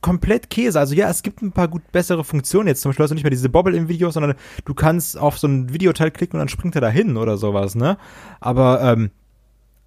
komplett 0.00 0.50
Käse. 0.50 0.78
Also 0.78 0.94
ja, 0.94 1.10
es 1.10 1.22
gibt 1.22 1.42
ein 1.42 1.52
paar 1.52 1.68
gut 1.68 1.92
bessere 1.92 2.24
Funktionen 2.24 2.68
jetzt. 2.68 2.80
Zum 2.80 2.90
Beispiel 2.90 3.04
hast 3.04 3.10
du 3.10 3.14
nicht 3.14 3.24
mehr 3.24 3.30
diese 3.30 3.48
Bobble 3.48 3.76
im 3.76 3.88
Video, 3.88 4.10
sondern 4.10 4.34
du 4.64 4.74
kannst 4.74 5.18
auf 5.18 5.38
so 5.38 5.46
ein 5.46 5.72
Videoteil 5.72 6.10
klicken 6.10 6.36
und 6.36 6.40
dann 6.40 6.48
springt 6.48 6.74
er 6.74 6.80
da 6.80 6.88
hin 6.88 7.16
oder 7.16 7.36
sowas, 7.36 7.74
ne? 7.74 7.98
Aber, 8.40 8.80
ähm, 8.82 9.10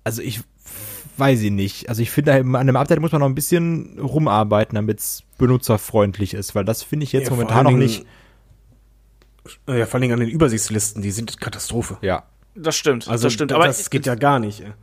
also 0.04 0.22
ich 0.22 0.42
weiß 1.22 1.42
ich 1.42 1.52
nicht. 1.52 1.88
Also 1.88 2.02
ich 2.02 2.12
finde, 2.12 2.34
an 2.34 2.56
einem 2.56 2.76
Update 2.76 3.00
muss 3.00 3.12
man 3.14 3.22
noch 3.22 3.28
ein 3.30 3.36
bisschen 3.36 3.98
rumarbeiten, 4.00 4.76
damit 4.76 5.00
es 5.00 5.24
benutzerfreundlich 5.38 6.34
ist, 6.34 6.54
weil 6.56 6.66
das 6.66 6.84
finde 6.84 7.06
ich 7.06 7.14
jetzt 7.14 7.30
Ja, 7.30 7.36
momentan 7.36 7.64
noch 7.64 7.72
nicht. 7.72 8.06
Äh, 9.68 9.80
Ja, 9.80 9.86
vor 9.86 9.96
allen 9.96 10.02
Dingen 10.02 10.14
an 10.16 10.20
den 10.20 10.30
Übersichtslisten, 10.30 11.02
die 11.02 11.12
sind 11.12 11.40
Katastrophe. 11.40 11.98
Ja. 12.02 12.24
Das 12.56 12.76
stimmt. 12.76 13.08
Also 13.08 13.28
das 13.28 13.34
stimmt. 13.34 13.52
das, 13.52 13.56
Aber, 13.56 13.68
das 13.68 13.90
geht 13.90 14.06
ja 14.06 14.16
gar 14.16 14.40
nicht. 14.40 14.60
ey. 14.62 14.74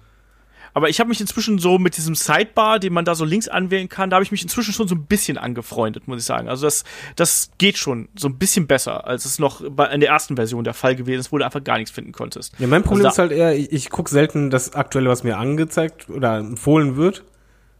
Aber 0.78 0.88
ich 0.88 1.00
habe 1.00 1.08
mich 1.08 1.20
inzwischen 1.20 1.58
so 1.58 1.76
mit 1.76 1.96
diesem 1.96 2.14
Sidebar, 2.14 2.78
den 2.78 2.92
man 2.92 3.04
da 3.04 3.16
so 3.16 3.24
links 3.24 3.48
anwählen 3.48 3.88
kann, 3.88 4.10
da 4.10 4.14
habe 4.14 4.22
ich 4.22 4.30
mich 4.30 4.42
inzwischen 4.42 4.72
schon 4.72 4.86
so 4.86 4.94
ein 4.94 5.06
bisschen 5.06 5.36
angefreundet, 5.36 6.06
muss 6.06 6.20
ich 6.20 6.24
sagen. 6.24 6.48
Also 6.48 6.66
das, 6.66 6.84
das 7.16 7.50
geht 7.58 7.78
schon 7.78 8.08
so 8.14 8.28
ein 8.28 8.38
bisschen 8.38 8.68
besser, 8.68 9.04
als 9.04 9.24
es 9.24 9.40
noch 9.40 9.60
bei, 9.68 9.86
in 9.86 9.98
der 9.98 10.10
ersten 10.10 10.36
Version 10.36 10.62
der 10.62 10.74
Fall 10.74 10.94
gewesen 10.94 11.18
ist, 11.18 11.32
wo 11.32 11.38
du 11.38 11.44
einfach 11.44 11.64
gar 11.64 11.78
nichts 11.78 11.90
finden 11.90 12.12
konntest. 12.12 12.54
Ja, 12.60 12.68
mein 12.68 12.84
Problem 12.84 13.06
Also 13.06 13.14
ist 13.14 13.18
halt 13.18 13.32
eher, 13.32 13.56
ich, 13.56 13.72
ich 13.72 13.90
gucke 13.90 14.08
selten 14.08 14.50
das 14.50 14.74
Aktuelle, 14.74 15.10
was 15.10 15.24
mir 15.24 15.36
angezeigt 15.36 16.08
oder 16.08 16.38
empfohlen 16.38 16.94
wird, 16.94 17.24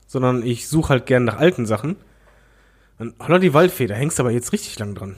sondern 0.09 0.43
ich 0.43 0.67
suche 0.67 0.89
halt 0.89 1.07
gern 1.07 1.23
nach 1.23 1.39
alten 1.39 1.67
Sachen. 1.67 1.95
Und 2.99 3.15
Holla 3.21 3.39
die 3.39 3.55
Waldfee, 3.55 3.87
da 3.87 3.95
hängst 3.95 4.19
du 4.19 4.25
aber 4.25 4.33
jetzt 4.33 4.53
richtig 4.53 4.77
lang 4.81 4.97
dran. 4.97 5.15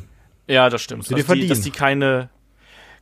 Ja, 0.47 0.69
das 0.69 0.83
stimmt. 0.83 1.11
Dass 1.11 1.27
die, 1.27 1.47
dass 1.47 1.63
die 1.63 1.71
keine, 1.71 2.29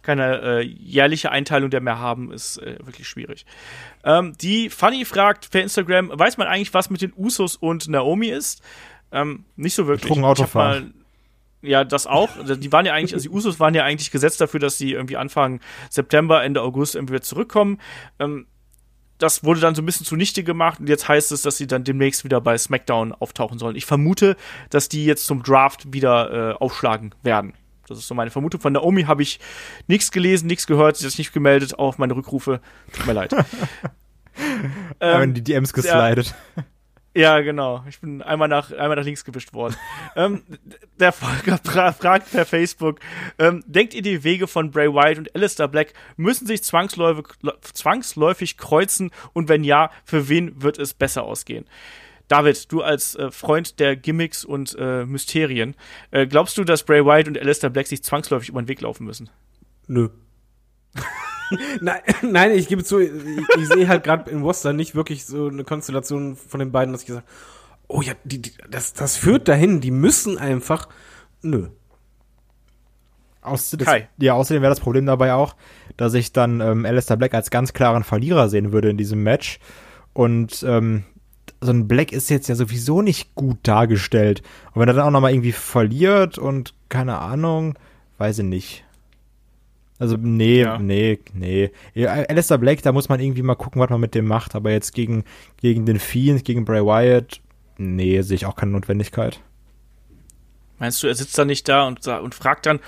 keine 0.03 0.41
äh, 0.41 0.61
jährliche 0.63 1.31
Einteilung 1.31 1.71
der 1.71 1.81
mehr 1.81 1.99
haben, 1.99 2.33
ist 2.33 2.59
äh, 2.59 2.79
wirklich 2.85 3.09
schwierig. 3.09 3.45
Ähm, 4.05 4.35
die 4.41 4.71
Funny 4.71 5.05
fragt 5.05 5.51
per 5.51 5.63
Instagram, 5.63 6.11
weiß 6.15 6.37
man 6.39 6.47
eigentlich, 6.49 6.73
was 6.75 6.91
mit 6.91 7.03
den 7.03 7.13
Usos 7.17 7.57
und 7.57 7.89
Naomi 7.89 8.29
ist? 8.29 8.63
Ähm, 9.13 9.45
nicht 9.57 9.75
so 9.75 9.87
wirklich. 9.87 10.03
Betrunken 10.03 10.25
Autofahren. 10.25 10.83
mal- 10.85 11.69
Ja, 11.69 11.85
das 11.85 12.07
auch. 12.07 12.29
Die 12.45 12.73
waren 12.73 12.87
ja 12.87 12.93
eigentlich, 12.95 13.15
also 13.15 13.29
die 13.29 13.35
Usos 13.35 13.59
waren 13.59 13.75
ja 13.75 13.83
eigentlich 13.85 14.11
gesetzt 14.11 14.41
dafür, 14.41 14.61
dass 14.61 14.79
sie 14.79 14.93
irgendwie 14.93 15.17
Anfang 15.17 15.61
September, 15.91 16.43
Ende 16.45 16.63
August 16.63 16.95
irgendwie 16.95 17.15
wieder 17.15 17.23
zurückkommen. 17.23 17.79
Ähm, 18.19 18.47
das 19.19 19.43
wurde 19.43 19.59
dann 19.59 19.75
so 19.75 19.83
ein 19.83 19.87
bisschen 19.87 20.07
zunichte 20.07 20.45
gemacht 20.45 20.79
und 20.79 20.89
jetzt 20.89 21.09
heißt 21.09 21.33
es, 21.33 21.43
dass 21.43 21.57
sie 21.57 21.67
dann 21.67 21.83
demnächst 21.83 22.23
wieder 22.23 22.41
bei 22.41 22.57
SmackDown 22.57 23.13
auftauchen 23.13 23.59
sollen. 23.59 23.75
Ich 23.75 23.85
vermute, 23.85 24.37
dass 24.71 24.89
die 24.89 25.05
jetzt 25.07 25.27
zum 25.27 25.43
Draft 25.43 25.93
wieder 25.93 26.53
äh, 26.53 26.55
aufschlagen 26.55 27.13
werden. 27.25 27.55
Das 27.89 27.99
ist 27.99 28.09
so 28.09 28.15
meine 28.15 28.31
Vermutung. 28.31 28.61
Von 28.61 28.73
Naomi 28.73 29.05
habe 29.05 29.23
ich 29.23 29.41
nichts 29.87 30.11
gelesen, 30.11 30.47
nichts 30.47 30.67
gehört, 30.67 30.97
sie 30.97 31.05
hat 31.05 31.11
sich 31.11 31.19
nicht 31.19 31.33
gemeldet, 31.33 31.79
auch 31.79 31.89
auf 31.89 31.99
meine 31.99 32.15
Rückrufe. 32.15 32.61
Tut 32.93 33.07
mir 33.07 33.13
leid. 33.13 33.35
Ähm, 35.01 35.23
ähm, 35.23 35.35
die 35.35 35.43
DMs 35.43 35.73
geslidet. 35.73 36.35
ja, 37.15 37.41
genau. 37.41 37.85
Ich 37.89 38.01
bin 38.01 38.23
einmal 38.23 38.49
nach, 38.49 38.71
einmal 38.71 38.97
nach 38.97 39.05
links 39.05 39.25
gewischt 39.25 39.53
worden. 39.53 39.75
ähm, 40.17 40.43
der 40.99 41.13
Volker 41.13 41.59
fra 41.59 41.93
fragt 41.93 42.31
per 42.31 42.47
Facebook, 42.47 43.01
ähm, 43.39 43.65
denkt 43.67 43.95
ihr, 43.95 44.03
die 44.03 44.25
Wege 44.25 44.47
von 44.47 44.71
Bray 44.71 44.93
Wyatt 44.93 45.19
und 45.19 45.35
Alistair 45.35 45.69
Black 45.69 45.93
müssen 46.17 46.47
sich 46.47 46.63
zwangsläufig, 46.63 47.27
zwangsläufig 47.73 48.57
kreuzen? 48.59 49.11
Und 49.33 49.49
wenn 49.49 49.65
ja, 49.65 49.91
für 50.05 50.29
wen 50.29 50.63
wird 50.63 50.79
es 50.79 50.95
besser 50.95 51.25
ausgehen? 51.25 51.67
David, 52.29 52.71
du 52.71 52.83
als 52.83 53.15
äh, 53.17 53.31
Freund 53.31 53.81
der 53.81 53.97
Gimmicks 53.97 54.45
und 54.45 54.77
äh, 54.79 55.05
Mysterien, 55.05 55.75
äh, 56.11 56.27
glaubst 56.27 56.59
du, 56.59 56.65
dass 56.65 56.85
Bray 56.85 57.05
Wyatt 57.05 57.29
und 57.29 57.39
Alistair 57.39 57.71
Black 57.71 57.87
sich 57.87 58.03
zwangsläufig 58.03 58.51
über 58.51 58.63
den 58.63 58.69
Weg 58.69 58.81
laufen 58.81 59.05
müssen? 59.05 59.31
Nö. 59.87 60.11
nein, 61.81 62.01
nein, 62.23 62.53
ich 62.53 62.69
gebe 62.69 62.85
zu, 62.85 63.01
ich, 63.01 63.11
ich 63.57 63.69
sehe 63.69 63.89
halt 63.89 64.05
gerade 64.05 64.31
im 64.31 64.43
Roster 64.43 64.73
nicht 64.73 64.95
wirklich 64.95 65.25
so 65.25 65.49
eine 65.49 65.65
Konstellation 65.65 66.37
von 66.37 66.61
den 66.61 66.73
beiden, 66.73 66.93
dass 66.93 67.03
ich 67.03 67.07
gesagt 67.09 67.27
oh 67.89 68.03
ja, 68.03 68.13
die, 68.25 68.41
die, 68.41 68.53
das, 68.71 68.93
das 68.93 69.17
führt 69.17 69.49
dahin, 69.49 69.81
die 69.81 69.91
müssen 69.91 70.39
einfach, 70.39 70.89
nö. 71.43 71.69
Aus, 73.41 73.71
das, 73.71 74.03
ja, 74.19 74.35
außerdem 74.35 74.63
wäre 74.63 74.71
das 74.71 74.81
Problem 74.81 75.07
dabei 75.07 75.33
auch, 75.33 75.57
dass 75.97 76.13
ich 76.15 76.33
dann 76.33 76.61
ähm, 76.61 76.85
Alistair 76.85 77.17
Black 77.17 77.35
als 77.35 77.51
ganz 77.51 77.73
klaren 77.73 78.05
Verlierer 78.05 78.49
sehen 78.49 78.73
würde 78.73 78.91
in 78.91 78.99
diesem 78.99 79.23
Match. 79.23 79.59
Und 80.13 80.63
ähm, 80.69 81.05
so 81.61 81.73
ein 81.73 81.89
Black 81.89 82.13
ist 82.13 82.31
jetzt 82.31 82.49
ja 82.49 82.55
sowieso 82.55 83.03
nicht 83.03 83.35
gut 83.35 83.59
dargestellt. 83.65 84.43
Und 84.73 84.81
wenn 84.81 84.89
er 84.89 84.95
dann 84.95 85.07
auch 85.07 85.11
nochmal 85.11 85.33
irgendwie 85.33 85.53
verliert 85.53 86.39
und 86.39 86.75
keine 86.89 87.19
Ahnung, 87.19 87.77
weiß 88.19 88.39
ich 88.41 88.45
nicht. 88.45 88.85
Also, 89.99 90.17
nee, 90.17 90.61
Ja. 90.63 90.79
nee, 90.79 91.19
nee. 91.35 91.71
Alistair 92.07 92.59
Black, 92.59 92.83
da 92.83 92.93
muss 92.93 93.09
man 93.09 93.19
irgendwie 93.19 93.43
mal 93.43 93.57
gucken, 93.57 93.81
was 93.83 93.91
man 93.91 94.01
mit 94.01 94.15
dem 94.15 94.27
macht. 94.27 94.55
Aber 94.55 94.71
jetzt 94.71 94.95
gegen, 94.95 95.25
gegen 95.61 95.87
den 95.87 95.99
Fiend, 95.99 96.45
gegen 96.45 96.65
Bray 96.65 96.85
Wyatt, 96.85 97.41
nee, 97.79 98.21
sehe 98.23 98.37
ich 98.37 98.47
auch 98.47 98.55
keine 98.55 98.71
Notwendigkeit. 98.73 99.41
Meinst 100.79 101.03
du, 101.03 101.09
er 101.09 101.15
sitzt 101.17 101.37
da 101.37 101.45
nicht 101.45 101.69
da 101.69 101.89
und, 101.89 102.07
und 102.07 102.35
fragt 102.37 102.67
dann, 102.67 102.79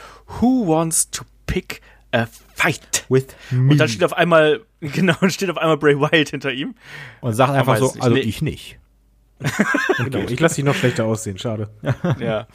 who 0.40 0.68
wants 0.68 1.10
to 1.10 1.24
pick 1.46 1.80
a 2.12 2.26
fight? 2.54 3.04
With 3.08 3.26
me. 3.50 3.72
Und 3.72 3.78
dann 3.78 3.88
steht 3.88 4.04
auf 4.04 4.12
einmal, 4.12 4.60
genau, 4.94 5.14
und 5.20 5.32
steht 5.32 5.50
auf 5.50 5.58
einmal 5.58 5.76
Bray 5.76 5.98
Wyatt 5.98 6.30
hinter 6.30 6.52
ihm. 6.52 6.74
und 7.20 7.34
sagt 7.34 7.52
einfach 7.52 7.76
so, 7.76 7.86
nicht. 7.86 8.02
also 8.02 8.14
Nee. 8.14 8.20
ich 8.20 8.42
nicht. 8.42 8.78
Genau. 9.98 10.18
Ich 10.28 10.38
lasse 10.40 10.56
dich 10.56 10.64
noch 10.64 10.74
schlechter 10.74 11.04
aussehen, 11.06 11.38
schade. 11.38 11.70
Ja. 12.18 12.46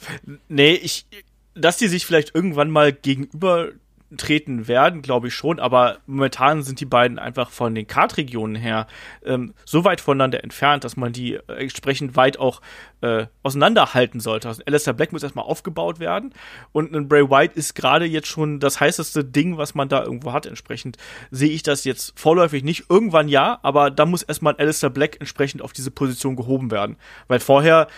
Nee, 0.48 0.74
ich, 0.74 1.06
dass 1.54 1.76
die 1.78 1.88
sich 1.88 2.06
vielleicht 2.06 2.34
irgendwann 2.34 2.70
mal 2.70 2.92
gegenüber 2.92 3.70
treten 4.16 4.68
werden, 4.68 5.02
glaube 5.02 5.28
ich 5.28 5.34
schon, 5.34 5.58
aber 5.58 5.98
momentan 6.06 6.62
sind 6.62 6.80
die 6.80 6.84
beiden 6.84 7.18
einfach 7.18 7.50
von 7.50 7.74
den 7.74 7.86
Kartregionen 7.86 8.54
her 8.54 8.86
ähm, 9.24 9.54
so 9.64 9.84
weit 9.84 10.00
voneinander 10.00 10.44
entfernt, 10.44 10.84
dass 10.84 10.96
man 10.96 11.12
die 11.12 11.34
äh, 11.34 11.40
entsprechend 11.48 12.14
weit 12.14 12.38
auch 12.38 12.60
äh, 13.00 13.26
auseinanderhalten 13.42 14.20
sollte. 14.20 14.48
Also 14.48 14.62
Alistair 14.64 14.92
Black 14.92 15.12
muss 15.12 15.24
erstmal 15.24 15.44
aufgebaut 15.44 15.98
werden 15.98 16.32
und 16.72 16.94
ein 16.94 17.08
Bray 17.08 17.28
White 17.28 17.54
ist 17.56 17.74
gerade 17.74 18.04
jetzt 18.04 18.28
schon 18.28 18.60
das 18.60 18.78
heißeste 18.78 19.24
Ding, 19.24 19.58
was 19.58 19.74
man 19.74 19.88
da 19.88 20.04
irgendwo 20.04 20.32
hat. 20.32 20.46
Entsprechend 20.46 20.98
sehe 21.30 21.50
ich 21.50 21.64
das 21.64 21.84
jetzt 21.84 22.18
vorläufig 22.18 22.62
nicht. 22.62 22.84
Irgendwann 22.88 23.28
ja, 23.28 23.58
aber 23.62 23.90
da 23.90 24.06
muss 24.06 24.22
erstmal 24.22 24.54
Alistair 24.56 24.90
Black 24.90 25.16
entsprechend 25.18 25.62
auf 25.62 25.72
diese 25.72 25.90
Position 25.90 26.36
gehoben 26.36 26.70
werden. 26.70 26.96
Weil 27.26 27.40
vorher 27.40 27.88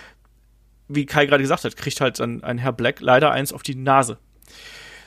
wie 0.89 1.06
Kai 1.06 1.26
gerade 1.26 1.43
gesagt 1.43 1.64
hat, 1.64 1.76
kriegt 1.76 2.01
halt 2.01 2.18
ein, 2.20 2.43
ein 2.43 2.59
Herr 2.59 2.72
Black 2.72 3.01
leider 3.01 3.30
eins 3.30 3.52
auf 3.52 3.62
die 3.62 3.74
Nase. 3.74 4.18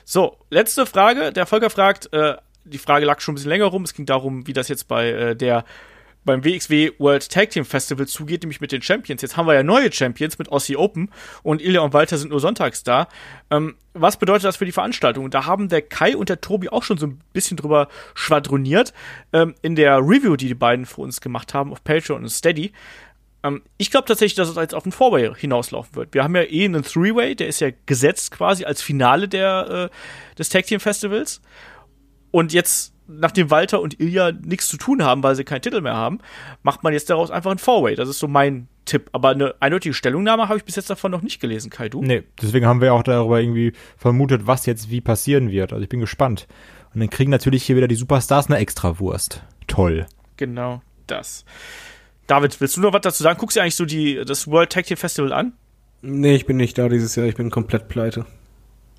So, 0.06 0.38
letzte 0.50 0.86
Frage. 0.86 1.32
Der 1.32 1.46
Volker 1.46 1.70
fragt, 1.70 2.12
äh, 2.14 2.36
die 2.64 2.78
Frage 2.78 3.06
lag 3.06 3.22
schon 3.22 3.34
ein 3.34 3.36
bisschen 3.36 3.50
länger 3.50 3.66
rum. 3.66 3.84
Es 3.84 3.94
ging 3.94 4.06
darum, 4.06 4.48
wie 4.48 4.54
das 4.54 4.68
jetzt 4.68 4.88
bei 4.88 5.10
äh, 5.10 5.36
der 5.36 5.66
beim 6.24 6.44
WXW 6.46 6.92
World 7.00 7.30
Tag 7.32 7.50
Team 7.50 7.66
Festival 7.66 8.08
zugeht, 8.08 8.44
nämlich 8.44 8.62
mit 8.62 8.72
den 8.72 8.82
Champions. 8.82 9.22
Jetzt 9.22 9.38
haben 9.38 9.48
wir 9.48 9.54
ja 9.54 9.64
neue 9.64 9.92
Champions 9.92 10.38
mit 10.38 10.52
Aussie 10.52 10.78
Open 10.78 11.10
und 11.44 11.62
Ilya 11.62 11.82
und 11.82 11.94
Walter 11.94 12.18
sind 12.18 12.30
nur 12.30 12.40
sonntags 12.40 12.84
da. 12.84 13.08
Ähm, 13.50 13.76
was 13.94 14.18
bedeutet 14.18 14.46
das 14.46 14.58
für 14.58 14.66
die 14.66 14.72
Veranstaltung? 14.72 15.26
Und 15.26 15.34
da 15.34 15.46
haben 15.46 15.68
der 15.68 15.82
Kai 15.82 16.16
und 16.16 16.30
der 16.30 16.42
Tobi 16.42 16.70
auch 16.70 16.84
schon 16.84 16.98
so 16.98 17.08
ein 17.08 17.20
bisschen 17.34 17.58
drüber 17.58 17.88
schwadroniert 18.14 18.94
ähm, 19.34 19.56
in 19.62 19.76
der 19.76 19.98
Review, 19.98 20.36
die 20.36 20.48
die 20.48 20.54
beiden 20.54 20.86
für 20.86 21.02
uns 21.02 21.22
gemacht 21.22 21.54
haben 21.54 21.72
auf 21.72 21.84
Patreon 21.84 22.22
und 22.22 22.30
Steady. 22.30 22.72
Ähm, 23.44 23.62
ich 23.78 23.92
glaube 23.92 24.08
tatsächlich, 24.08 24.36
dass 24.36 24.50
es 24.50 24.56
jetzt 24.56 24.76
auf 24.76 24.86
ein 24.86 24.92
Four-Way 24.92 25.34
hinauslaufen 25.36 25.96
wird. 25.96 26.14
Wir 26.14 26.24
haben 26.24 26.36
ja 26.36 26.44
eh 26.44 26.66
einen 26.66 26.84
Three-Way, 26.84 27.36
der 27.36 27.48
ist 27.48 27.60
ja 27.60 27.70
gesetzt 27.86 28.32
quasi 28.32 28.66
als 28.66 28.82
Finale 28.82 29.28
der, 29.28 29.90
äh, 29.92 30.36
des 30.38 30.50
Tag 30.50 30.66
Team 30.66 30.80
Festivals. 30.80 31.42
Und 32.32 32.54
jetzt 32.54 32.94
nachdem 33.20 33.52
Walter 33.52 33.82
und 33.82 34.00
Ilja 34.00 34.32
nichts 34.32 34.70
zu 34.70 34.78
tun 34.78 35.04
haben, 35.04 35.24
weil 35.24 35.36
sie 35.36 35.44
keinen 35.44 35.62
Titel 35.62 35.82
mehr 35.82 35.96
haben, 35.96 36.20
macht 36.64 36.84
man 36.84 36.94
jetzt 36.94 37.10
daraus 37.10 37.32
einfach 37.32 37.52
ein 37.52 37.58
Four-Way. 37.58 37.96
Das 37.96 38.10
ist 38.10 38.20
so 38.20 38.28
mein 38.28 38.68
Tipp. 38.86 39.10
Aber 39.12 39.30
eine 39.30 39.56
eindeutige 39.60 39.94
Stellungnahme 39.94 40.48
habe 40.48 40.58
ich 40.58 40.64
bis 40.64 40.76
jetzt 40.76 40.90
davon 40.90 41.12
noch 41.12 41.22
nicht 41.22 41.40
gelesen, 41.40 41.70
Kai, 41.70 41.90
du? 41.90 42.02
Nee, 42.02 42.24
deswegen 42.42 42.66
haben 42.66 42.82
wir 42.82 42.94
auch 42.94 43.04
darüber 43.04 43.40
irgendwie 43.40 43.74
vermutet, 43.98 44.48
was 44.48 44.66
jetzt 44.66 44.90
wie 44.90 45.02
passieren 45.02 45.52
wird. 45.52 45.74
Also 45.74 45.84
ich 45.84 45.90
bin 45.90 46.00
gespannt. 46.00 46.48
Und 46.94 47.00
dann 47.00 47.10
kriegen 47.10 47.32
natürlich 47.32 47.64
hier 47.64 47.76
wieder 47.76 47.88
die 47.88 47.96
Superstars 47.96 48.48
eine 48.48 48.58
Extrawurst. 48.58 49.44
Toll. 49.68 50.06
Genau 50.38 50.82
das. 51.08 51.46
David, 52.32 52.62
willst 52.62 52.78
du 52.78 52.82
noch 52.82 52.94
was 52.94 53.02
dazu 53.02 53.24
sagen? 53.24 53.38
Guckst 53.38 53.58
du 53.58 53.62
eigentlich 53.62 53.76
so 53.76 53.84
die, 53.84 54.24
das 54.24 54.48
World 54.48 54.72
Tag 54.72 54.86
Team 54.86 54.96
Festival 54.96 55.34
an? 55.34 55.52
Nee, 56.02 56.34
ich 56.34 56.46
bin 56.46 56.56
nicht 56.56 56.78
da 56.78 56.88
dieses 56.88 57.14
Jahr, 57.18 57.26
ich 57.26 57.36
bin 57.36 57.50
komplett 57.50 57.90
pleite. 57.90 58.26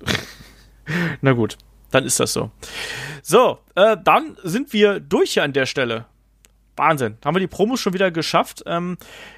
Na 1.21 1.31
gut, 1.31 1.57
dann 1.89 2.05
ist 2.05 2.19
das 2.19 2.31
so. 2.31 2.51
So, 3.23 3.57
äh, 3.73 3.97
dann 4.03 4.37
sind 4.43 4.71
wir 4.71 4.99
durch 4.99 5.31
hier 5.31 5.41
an 5.41 5.51
der 5.51 5.65
Stelle. 5.65 6.05
Wahnsinn. 6.75 7.17
Haben 7.25 7.35
wir 7.35 7.39
die 7.39 7.47
Promos 7.47 7.79
schon 7.79 7.95
wieder 7.95 8.11
geschafft. 8.11 8.61
Ähm, 8.67 8.97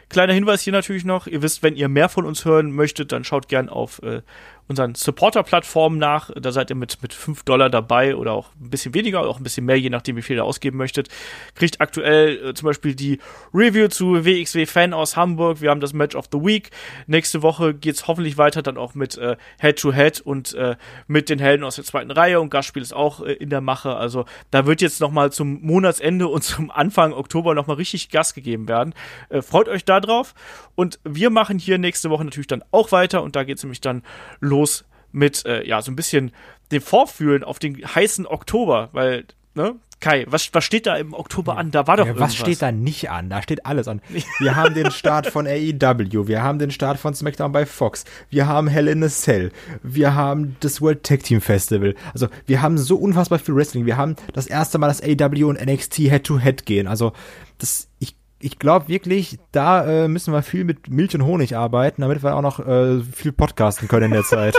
kleiner 0.09 0.33
Hinweis 0.33 0.61
hier 0.61 0.73
natürlich 0.73 1.05
noch. 1.05 1.27
Ihr 1.27 1.41
wisst, 1.41 1.63
wenn 1.63 1.75
ihr 1.75 1.89
mehr 1.89 2.09
von 2.09 2.25
uns 2.25 2.45
hören 2.45 2.71
möchtet, 2.71 3.11
dann 3.11 3.23
schaut 3.23 3.47
gern 3.47 3.69
auf 3.69 4.01
äh, 4.03 4.21
unseren 4.67 4.95
Supporter-Plattformen 4.95 5.97
nach. 5.97 6.31
Da 6.35 6.51
seid 6.51 6.69
ihr 6.69 6.75
mit, 6.75 7.01
mit 7.01 7.13
5 7.13 7.43
Dollar 7.43 7.69
dabei 7.69 8.15
oder 8.15 8.31
auch 8.31 8.49
ein 8.59 8.69
bisschen 8.69 8.93
weniger 8.93 9.21
oder 9.21 9.29
auch 9.29 9.37
ein 9.37 9.43
bisschen 9.43 9.65
mehr, 9.65 9.79
je 9.79 9.89
nachdem, 9.89 10.15
wie 10.15 10.21
viel 10.21 10.37
ihr 10.37 10.43
ausgeben 10.43 10.77
möchtet. 10.77 11.09
Kriegt 11.53 11.81
aktuell 11.81 12.49
äh, 12.49 12.53
zum 12.53 12.67
Beispiel 12.67 12.95
die 12.95 13.19
Review 13.53 13.87
zu 13.89 14.25
WXW 14.25 14.65
Fan 14.65 14.93
aus 14.93 15.15
Hamburg. 15.15 15.61
Wir 15.61 15.69
haben 15.69 15.81
das 15.81 15.93
Match 15.93 16.15
of 16.15 16.25
the 16.31 16.39
Week. 16.39 16.71
Nächste 17.05 17.43
Woche 17.43 17.73
geht's 17.73 18.07
hoffentlich 18.07 18.37
weiter 18.37 18.63
dann 18.63 18.77
auch 18.77 18.95
mit 18.95 19.17
äh, 19.17 19.35
Head-to-Head 19.59 20.21
und 20.21 20.53
äh, 20.55 20.75
mit 21.07 21.29
den 21.29 21.39
Helden 21.39 21.63
aus 21.63 21.75
der 21.75 21.85
zweiten 21.85 22.11
Reihe 22.11 22.39
und 22.39 22.49
Gastspiel 22.49 22.81
ist 22.81 22.93
auch 22.93 23.21
äh, 23.21 23.33
in 23.33 23.49
der 23.49 23.61
Mache. 23.61 23.95
Also 23.95 24.25
da 24.49 24.65
wird 24.65 24.81
jetzt 24.81 24.99
nochmal 24.99 25.31
zum 25.31 25.61
Monatsende 25.61 26.27
und 26.27 26.43
zum 26.43 26.71
Anfang 26.71 27.13
Oktober 27.13 27.53
nochmal 27.53 27.77
richtig 27.77 28.09
Gas 28.09 28.33
gegeben 28.33 28.67
werden. 28.67 28.95
Äh, 29.29 29.43
freut 29.43 29.69
euch 29.69 29.85
da 29.85 29.94
drauf. 30.01 30.33
Und 30.75 30.99
wir 31.03 31.29
machen 31.29 31.59
hier 31.59 31.77
nächste 31.77 32.09
Woche 32.09 32.25
natürlich 32.25 32.47
dann 32.47 32.63
auch 32.71 32.91
weiter 32.91 33.23
und 33.23 33.35
da 33.35 33.43
geht's 33.43 33.63
nämlich 33.63 33.81
dann 33.81 34.03
los 34.39 34.85
mit, 35.11 35.45
äh, 35.45 35.65
ja, 35.65 35.81
so 35.81 35.91
ein 35.91 35.95
bisschen 35.95 36.31
dem 36.71 36.81
Vorfühlen 36.81 37.43
auf 37.43 37.59
den 37.59 37.75
heißen 37.77 38.25
Oktober, 38.27 38.89
weil, 38.91 39.25
ne? 39.53 39.75
Kai, 40.01 40.25
was, 40.27 40.53
was 40.53 40.65
steht 40.65 40.87
da 40.87 40.97
im 40.97 41.13
Oktober 41.13 41.57
an? 41.57 41.71
Da 41.71 41.87
war 41.87 41.95
doch 41.95 42.03
Ja, 42.03 42.09
irgendwas. 42.09 42.31
was 42.31 42.35
steht 42.35 42.61
da 42.61 42.71
nicht 42.73 43.09
an? 43.09 43.29
Da 43.29 43.41
steht 43.41 43.65
alles 43.65 43.87
an. 43.87 44.01
Wir 44.39 44.55
haben 44.57 44.73
den 44.75 44.91
Start 44.91 45.25
von 45.27 45.47
AEW, 45.47 46.27
wir 46.27 46.43
haben 46.43 46.59
den 46.59 46.69
Start 46.69 46.99
von 46.99 47.15
SmackDown 47.15 47.53
bei 47.53 47.65
Fox, 47.65 48.03
wir 48.29 48.45
haben 48.45 48.67
Hell 48.67 48.89
in 48.89 49.01
a 49.03 49.07
Cell, 49.07 49.51
wir 49.83 50.13
haben 50.13 50.57
das 50.59 50.81
World 50.81 51.03
Tag 51.03 51.23
Team 51.23 51.39
Festival. 51.39 51.95
Also 52.13 52.27
wir 52.45 52.61
haben 52.61 52.77
so 52.77 52.97
unfassbar 52.97 53.39
viel 53.39 53.55
Wrestling. 53.55 53.85
Wir 53.85 53.95
haben 53.95 54.17
das 54.33 54.47
erste 54.47 54.77
Mal 54.77 54.89
das 54.89 55.01
AEW 55.01 55.47
und 55.47 55.65
NXT 55.65 55.95
Head-to-Head 55.95 56.65
gehen. 56.65 56.87
Also 56.87 57.13
das, 57.57 57.87
ich, 57.99 58.15
ich 58.45 58.59
glaube 58.59 58.87
wirklich, 58.89 59.39
da 59.51 60.03
äh, 60.03 60.07
müssen 60.07 60.31
wir 60.31 60.43
viel 60.43 60.65
mit 60.65 60.87
Milch 60.87 61.15
und 61.15 61.25
Honig 61.25 61.57
arbeiten, 61.57 62.03
damit 62.03 62.21
wir 62.21 62.35
auch 62.35 62.43
noch 62.43 62.59
äh, 62.59 63.01
viel 63.01 63.31
podcasten 63.31 63.87
können 63.87 64.05
in 64.05 64.11
der 64.11 64.23
Zeit. 64.23 64.55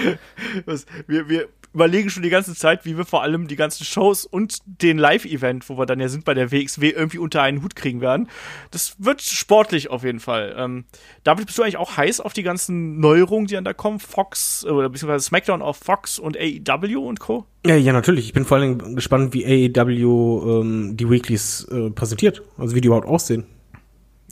Was, 0.64 0.86
wir, 1.06 1.28
wir 1.28 1.48
überlegen 1.74 2.10
schon 2.10 2.22
die 2.22 2.30
ganze 2.30 2.54
Zeit, 2.54 2.84
wie 2.84 2.96
wir 2.96 3.04
vor 3.04 3.22
allem 3.22 3.48
die 3.48 3.56
ganzen 3.56 3.84
Shows 3.84 4.24
und 4.24 4.58
den 4.64 4.98
Live-Event, 4.98 5.68
wo 5.68 5.78
wir 5.78 5.86
dann 5.86 6.00
ja 6.00 6.08
sind 6.08 6.24
bei 6.24 6.34
der 6.34 6.50
WXW, 6.50 6.90
irgendwie 6.90 7.18
unter 7.18 7.42
einen 7.42 7.62
Hut 7.62 7.76
kriegen 7.76 8.00
werden. 8.00 8.28
Das 8.70 8.96
wird 8.98 9.22
sportlich 9.22 9.90
auf 9.90 10.04
jeden 10.04 10.20
Fall. 10.20 10.54
Ähm, 10.56 10.84
David, 11.24 11.46
bist 11.46 11.58
du 11.58 11.62
eigentlich 11.62 11.76
auch 11.76 11.96
heiß 11.96 12.20
auf 12.20 12.32
die 12.32 12.42
ganzen 12.42 13.00
Neuerungen, 13.00 13.46
die 13.46 13.54
dann 13.54 13.64
da 13.64 13.72
kommen? 13.72 14.00
Fox, 14.00 14.64
äh, 14.64 14.70
oder 14.70 14.88
beziehungsweise 14.88 15.24
SmackDown 15.24 15.62
auf 15.62 15.76
Fox 15.76 16.18
und 16.18 16.36
AEW 16.36 17.06
und 17.06 17.20
Co.? 17.20 17.46
Ja, 17.66 17.76
ja, 17.76 17.92
natürlich. 17.92 18.26
Ich 18.26 18.32
bin 18.32 18.44
vor 18.44 18.58
allem 18.58 18.96
gespannt, 18.96 19.34
wie 19.34 19.44
AEW 19.44 20.60
ähm, 20.60 20.96
die 20.96 21.10
Weeklies 21.10 21.64
äh, 21.70 21.90
präsentiert. 21.90 22.42
Also 22.56 22.74
wie 22.74 22.80
die 22.80 22.86
überhaupt 22.86 23.06
aussehen. 23.06 23.46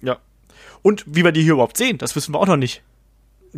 Ja. 0.02 0.18
Und 0.82 1.04
wie 1.06 1.24
wir 1.24 1.32
die 1.32 1.42
hier 1.42 1.54
überhaupt 1.54 1.76
sehen, 1.76 1.98
das 1.98 2.16
wissen 2.16 2.34
wir 2.34 2.38
auch 2.38 2.46
noch 2.46 2.56
nicht. 2.56 2.82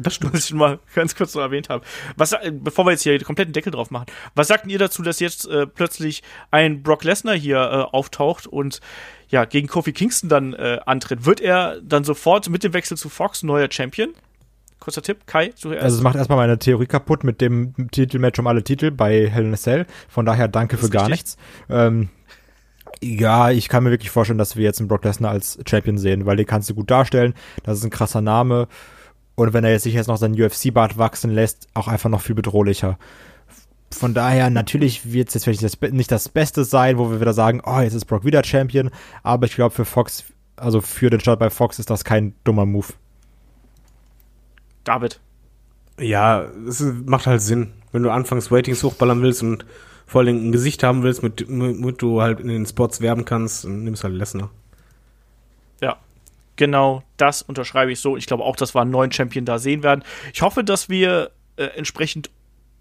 Das 0.03 0.15
stimmt. 0.15 0.33
was 0.33 0.41
ich 0.41 0.49
schon 0.49 0.59
mal 0.59 0.79
ganz 0.95 1.15
kurz 1.15 1.35
noch 1.35 1.43
erwähnt 1.43 1.69
habe. 1.69 1.85
Was, 2.16 2.33
äh, 2.33 2.53
bevor 2.53 2.87
wir 2.87 2.93
jetzt 2.93 3.03
hier 3.03 3.19
den 3.19 3.25
kompletten 3.25 3.53
Deckel 3.53 3.73
drauf 3.73 3.91
machen, 3.91 4.07
was 4.35 4.49
sagten 4.49 4.70
ihr 4.70 4.79
dazu, 4.79 5.03
dass 5.03 5.20
jetzt 5.20 5.49
äh, 5.49 5.66
plötzlich 5.66 6.23
ein 6.51 6.83
Brock 6.83 7.05
Lesnar 7.05 7.35
hier 7.35 7.59
äh, 7.59 7.95
auftaucht 7.95 8.47
und 8.47 8.81
ja, 9.29 9.45
gegen 9.45 9.69
Kofi 9.69 9.93
Kingston 9.93 10.29
dann 10.29 10.55
äh, 10.55 10.79
antritt? 10.87 11.27
Wird 11.27 11.41
er 11.41 11.81
dann 11.83 12.05
sofort 12.05 12.49
mit 12.49 12.65
dem 12.65 12.73
Wechsel 12.73 12.97
zu 12.97 13.09
Fox 13.09 13.43
neuer 13.43 13.69
Champion? 13.70 14.15
Kurzer 14.81 15.03
Tipp, 15.03 15.27
Kai, 15.27 15.49
zuerst. 15.55 15.83
Also 15.83 15.97
es 15.99 16.03
macht 16.03 16.16
erstmal 16.16 16.39
meine 16.39 16.59
Theorie 16.59 16.87
kaputt 16.87 17.25
mit 17.25 17.41
dem 17.41 17.75
Titelmatch 17.91 18.39
um 18.39 18.47
alle 18.47 18.62
Titel 18.62 18.91
bei 18.91 19.29
Hell 19.29 19.45
in 19.45 19.53
a 19.53 19.57
Cell. 19.57 19.87
Von 20.09 20.25
daher 20.25 20.49
danke 20.49 20.77
für 20.77 20.89
gar 20.89 21.09
richtig. 21.09 21.11
nichts. 21.11 21.37
Ähm, 21.69 22.11
ja, 23.03 23.51
ich 23.51 23.69
kann 23.69 23.85
mir 23.85 23.91
wirklich 23.91 24.11
vorstellen, 24.11 24.39
dass 24.39 24.57
wir 24.57 24.65
jetzt 24.65 24.81
einen 24.81 24.89
Brock 24.89 25.05
Lesnar 25.05 25.33
als 25.33 25.59
Champion 25.69 25.99
sehen, 25.99 26.27
weil 26.27 26.37
den 26.37 26.47
kannst 26.47 26.70
du 26.70 26.75
gut 26.75 26.91
darstellen. 26.91 27.35
Das 27.65 27.79
ist 27.79 27.85
ein 27.85 27.91
krasser 27.91 28.20
Name. 28.20 28.69
Und 29.39 29.52
wenn 29.52 29.62
er 29.62 29.70
jetzt 29.70 29.85
sich 29.85 29.94
jetzt 29.94 30.09
noch 30.09 30.16
seinen 30.16 30.35
UFC-Bart 30.35 30.98
wachsen 30.98 31.31
lässt, 31.31 31.69
auch 31.73 31.86
einfach 31.86 32.10
noch 32.10 32.23
viel 32.23 32.35
bedrohlicher. 32.35 32.98
Von 33.93 34.12
daher, 34.12 34.51
natürlich 34.51 35.12
wird 35.12 35.28
es 35.28 35.35
jetzt 35.35 35.44
vielleicht 35.44 35.62
das, 35.62 35.81
nicht 35.93 36.10
das 36.10 36.28
Beste 36.28 36.65
sein, 36.65 36.98
wo 36.98 37.12
wir 37.12 37.20
wieder 37.20 37.32
sagen, 37.32 37.62
oh, 37.65 37.78
jetzt 37.78 37.94
ist 37.94 38.06
Brock 38.06 38.24
wieder 38.24 38.43
Champion. 38.43 38.90
Aber 39.23 39.47
ich 39.47 39.55
glaube, 39.55 39.73
für 39.73 39.85
Fox, 39.85 40.24
also 40.56 40.81
für 40.81 41.09
den 41.09 41.20
Start 41.20 41.39
bei 41.39 41.51
Fox 41.51 41.78
ist 41.78 41.89
das 41.89 42.02
kein 42.02 42.35
dummer 42.43 42.66
Move. 42.66 42.89
David. 44.82 45.20
Ja, 46.01 46.43
es 46.66 46.81
macht 47.06 47.28
halt 47.28 47.40
Sinn. 47.40 47.74
Wenn 47.93 48.02
du 48.02 48.10
anfangs 48.10 48.51
Ratings 48.51 48.82
hochballern 48.82 49.23
willst 49.23 49.44
und 49.44 49.65
vor 50.09 50.23
allem 50.23 50.48
ein 50.48 50.51
Gesicht 50.51 50.82
haben 50.82 51.05
willst, 51.05 51.23
mit, 51.23 51.48
mit, 51.48 51.78
mit 51.78 52.02
du 52.02 52.20
halt 52.20 52.40
in 52.40 52.48
den 52.48 52.66
Spots 52.66 53.01
werben 53.01 53.24
kannst, 53.24 53.62
dann 53.62 53.85
nimmst 53.85 54.02
halt 54.02 54.15
Lesnar. 54.15 54.51
Ja, 55.81 55.97
genau 56.59 57.02
das 57.16 57.40
unterschreibe 57.40 57.90
ich 57.90 58.01
so. 58.01 58.18
Ich 58.18 58.26
glaube 58.26 58.44
auch, 58.44 58.56
dass 58.56 58.74
wir 58.74 58.82
einen 58.82 58.90
neuen 58.90 59.10
Champion 59.10 59.47
da 59.47 59.59
sehen 59.59 59.82
werden. 59.82 60.05
Ich 60.35 60.43
hoffe, 60.43 60.62
dass 60.62 60.90
wir 60.90 61.30
äh, 61.56 61.64
entsprechend 61.64 62.28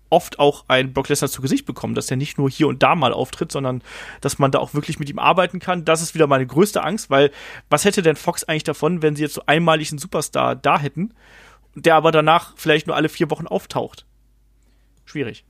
oft 0.10 0.40
auch 0.40 0.66
einen 0.68 0.94
Brock 0.94 1.10
Lesnar 1.10 1.30
zu 1.30 1.42
Gesicht 1.42 1.66
bekommen, 1.66 1.94
dass 1.94 2.08
der 2.08 2.18
nicht 2.18 2.38
nur 2.38 2.50
hier 2.50 2.68
und 2.68 2.82
da 2.82 2.96
mal 2.96 3.14
auftritt, 3.14 3.52
sondern 3.52 3.82
dass 4.22 4.40
man 4.40 4.52
da 4.52 4.60
auch 4.60 4.74
wirklich 4.74 5.00
mit 5.00 5.10
ihm 5.10 5.20
arbeiten 5.20 5.60
kann. 5.60 5.86
Das 5.86 6.02
ist 6.02 6.16
wieder 6.16 6.28
meine 6.28 6.48
größte 6.48 6.84
Angst, 6.84 7.10
weil 7.10 7.32
was 7.70 7.86
hätte 7.86 8.02
denn 8.02 8.16
Fox 8.16 8.44
eigentlich 8.44 8.64
davon, 8.64 9.02
wenn 9.02 9.16
sie 9.16 9.24
jetzt 9.24 9.36
so 9.36 9.44
einmalig 9.46 9.92
einen 9.92 10.00
Superstar 10.00 10.56
da 10.56 10.80
hätten, 10.80 11.14
der 11.76 11.96
aber 11.96 12.12
danach 12.12 12.54
vielleicht 12.56 12.88
nur 12.88 12.96
alle 12.96 13.10
vier 13.10 13.30
Wochen 13.30 13.48
auftaucht? 13.48 14.06
Schwierig. 15.06 15.46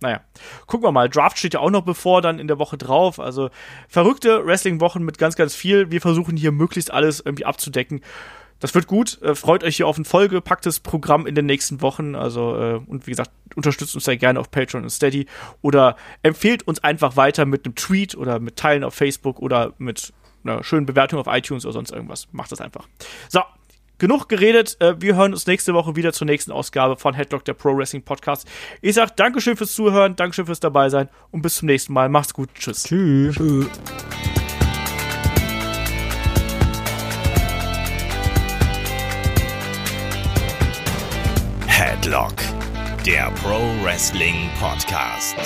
Naja, 0.00 0.20
gucken 0.66 0.86
wir 0.86 0.92
mal. 0.92 1.08
Draft 1.08 1.38
steht 1.38 1.54
ja 1.54 1.60
auch 1.60 1.70
noch 1.70 1.82
bevor, 1.82 2.22
dann 2.22 2.38
in 2.38 2.46
der 2.46 2.58
Woche 2.58 2.78
drauf. 2.78 3.18
Also 3.18 3.50
verrückte 3.88 4.46
Wrestling-Wochen 4.46 5.02
mit 5.02 5.18
ganz, 5.18 5.34
ganz 5.36 5.54
viel. 5.54 5.90
Wir 5.90 6.00
versuchen 6.00 6.36
hier 6.36 6.52
möglichst 6.52 6.92
alles 6.92 7.20
irgendwie 7.20 7.44
abzudecken. 7.44 8.00
Das 8.60 8.74
wird 8.74 8.86
gut. 8.86 9.20
Äh, 9.22 9.34
freut 9.34 9.62
euch 9.62 9.76
hier 9.76 9.86
auf 9.86 9.98
ein 9.98 10.04
vollgepacktes 10.04 10.80
Programm 10.80 11.26
in 11.26 11.34
den 11.34 11.46
nächsten 11.46 11.80
Wochen. 11.80 12.14
Also, 12.14 12.56
äh, 12.56 12.80
und 12.86 13.06
wie 13.06 13.12
gesagt, 13.12 13.30
unterstützt 13.54 13.94
uns 13.94 14.04
sehr 14.04 14.16
gerne 14.16 14.40
auf 14.40 14.50
Patreon 14.50 14.82
und 14.82 14.90
Steady. 14.90 15.26
Oder 15.62 15.96
empfehlt 16.22 16.66
uns 16.66 16.82
einfach 16.82 17.16
weiter 17.16 17.44
mit 17.44 17.64
einem 17.64 17.74
Tweet 17.74 18.16
oder 18.16 18.40
mit 18.40 18.56
Teilen 18.56 18.84
auf 18.84 18.94
Facebook 18.94 19.40
oder 19.40 19.74
mit 19.78 20.12
einer 20.44 20.62
schönen 20.64 20.86
Bewertung 20.86 21.18
auf 21.18 21.26
iTunes 21.28 21.64
oder 21.64 21.72
sonst 21.72 21.90
irgendwas. 21.90 22.28
Macht 22.32 22.52
das 22.52 22.60
einfach. 22.60 22.88
So, 23.28 23.42
genug 23.98 24.28
geredet. 24.28 24.76
Äh, 24.80 25.00
Wir 25.00 25.16
hören 25.16 25.32
uns 25.32 25.46
nächste 25.46 25.74
Woche 25.74 25.96
wieder 25.96 26.12
zur 26.12 26.26
nächsten 26.26 26.52
Ausgabe 26.52 26.96
von 26.96 27.14
Headlock, 27.14 27.44
der 27.44 27.54
Pro 27.54 27.76
Wrestling 27.76 28.02
Podcast. 28.02 28.46
Ich 28.80 28.94
sag 28.94 29.16
Dankeschön 29.16 29.56
fürs 29.56 29.74
Zuhören, 29.74 30.16
Dankeschön 30.16 30.46
fürs 30.46 30.60
dabei 30.60 30.88
sein 30.88 31.08
und 31.30 31.42
bis 31.42 31.56
zum 31.56 31.66
nächsten 31.66 31.92
Mal. 31.92 32.08
Macht's 32.08 32.34
gut. 32.34 32.48
Tschüss. 32.54 32.84
Tschüss. 32.84 33.66
Headlock, 41.66 42.34
der 43.06 43.30
Pro 43.42 43.60
Wrestling 43.84 44.50
Podcast. 44.60 45.36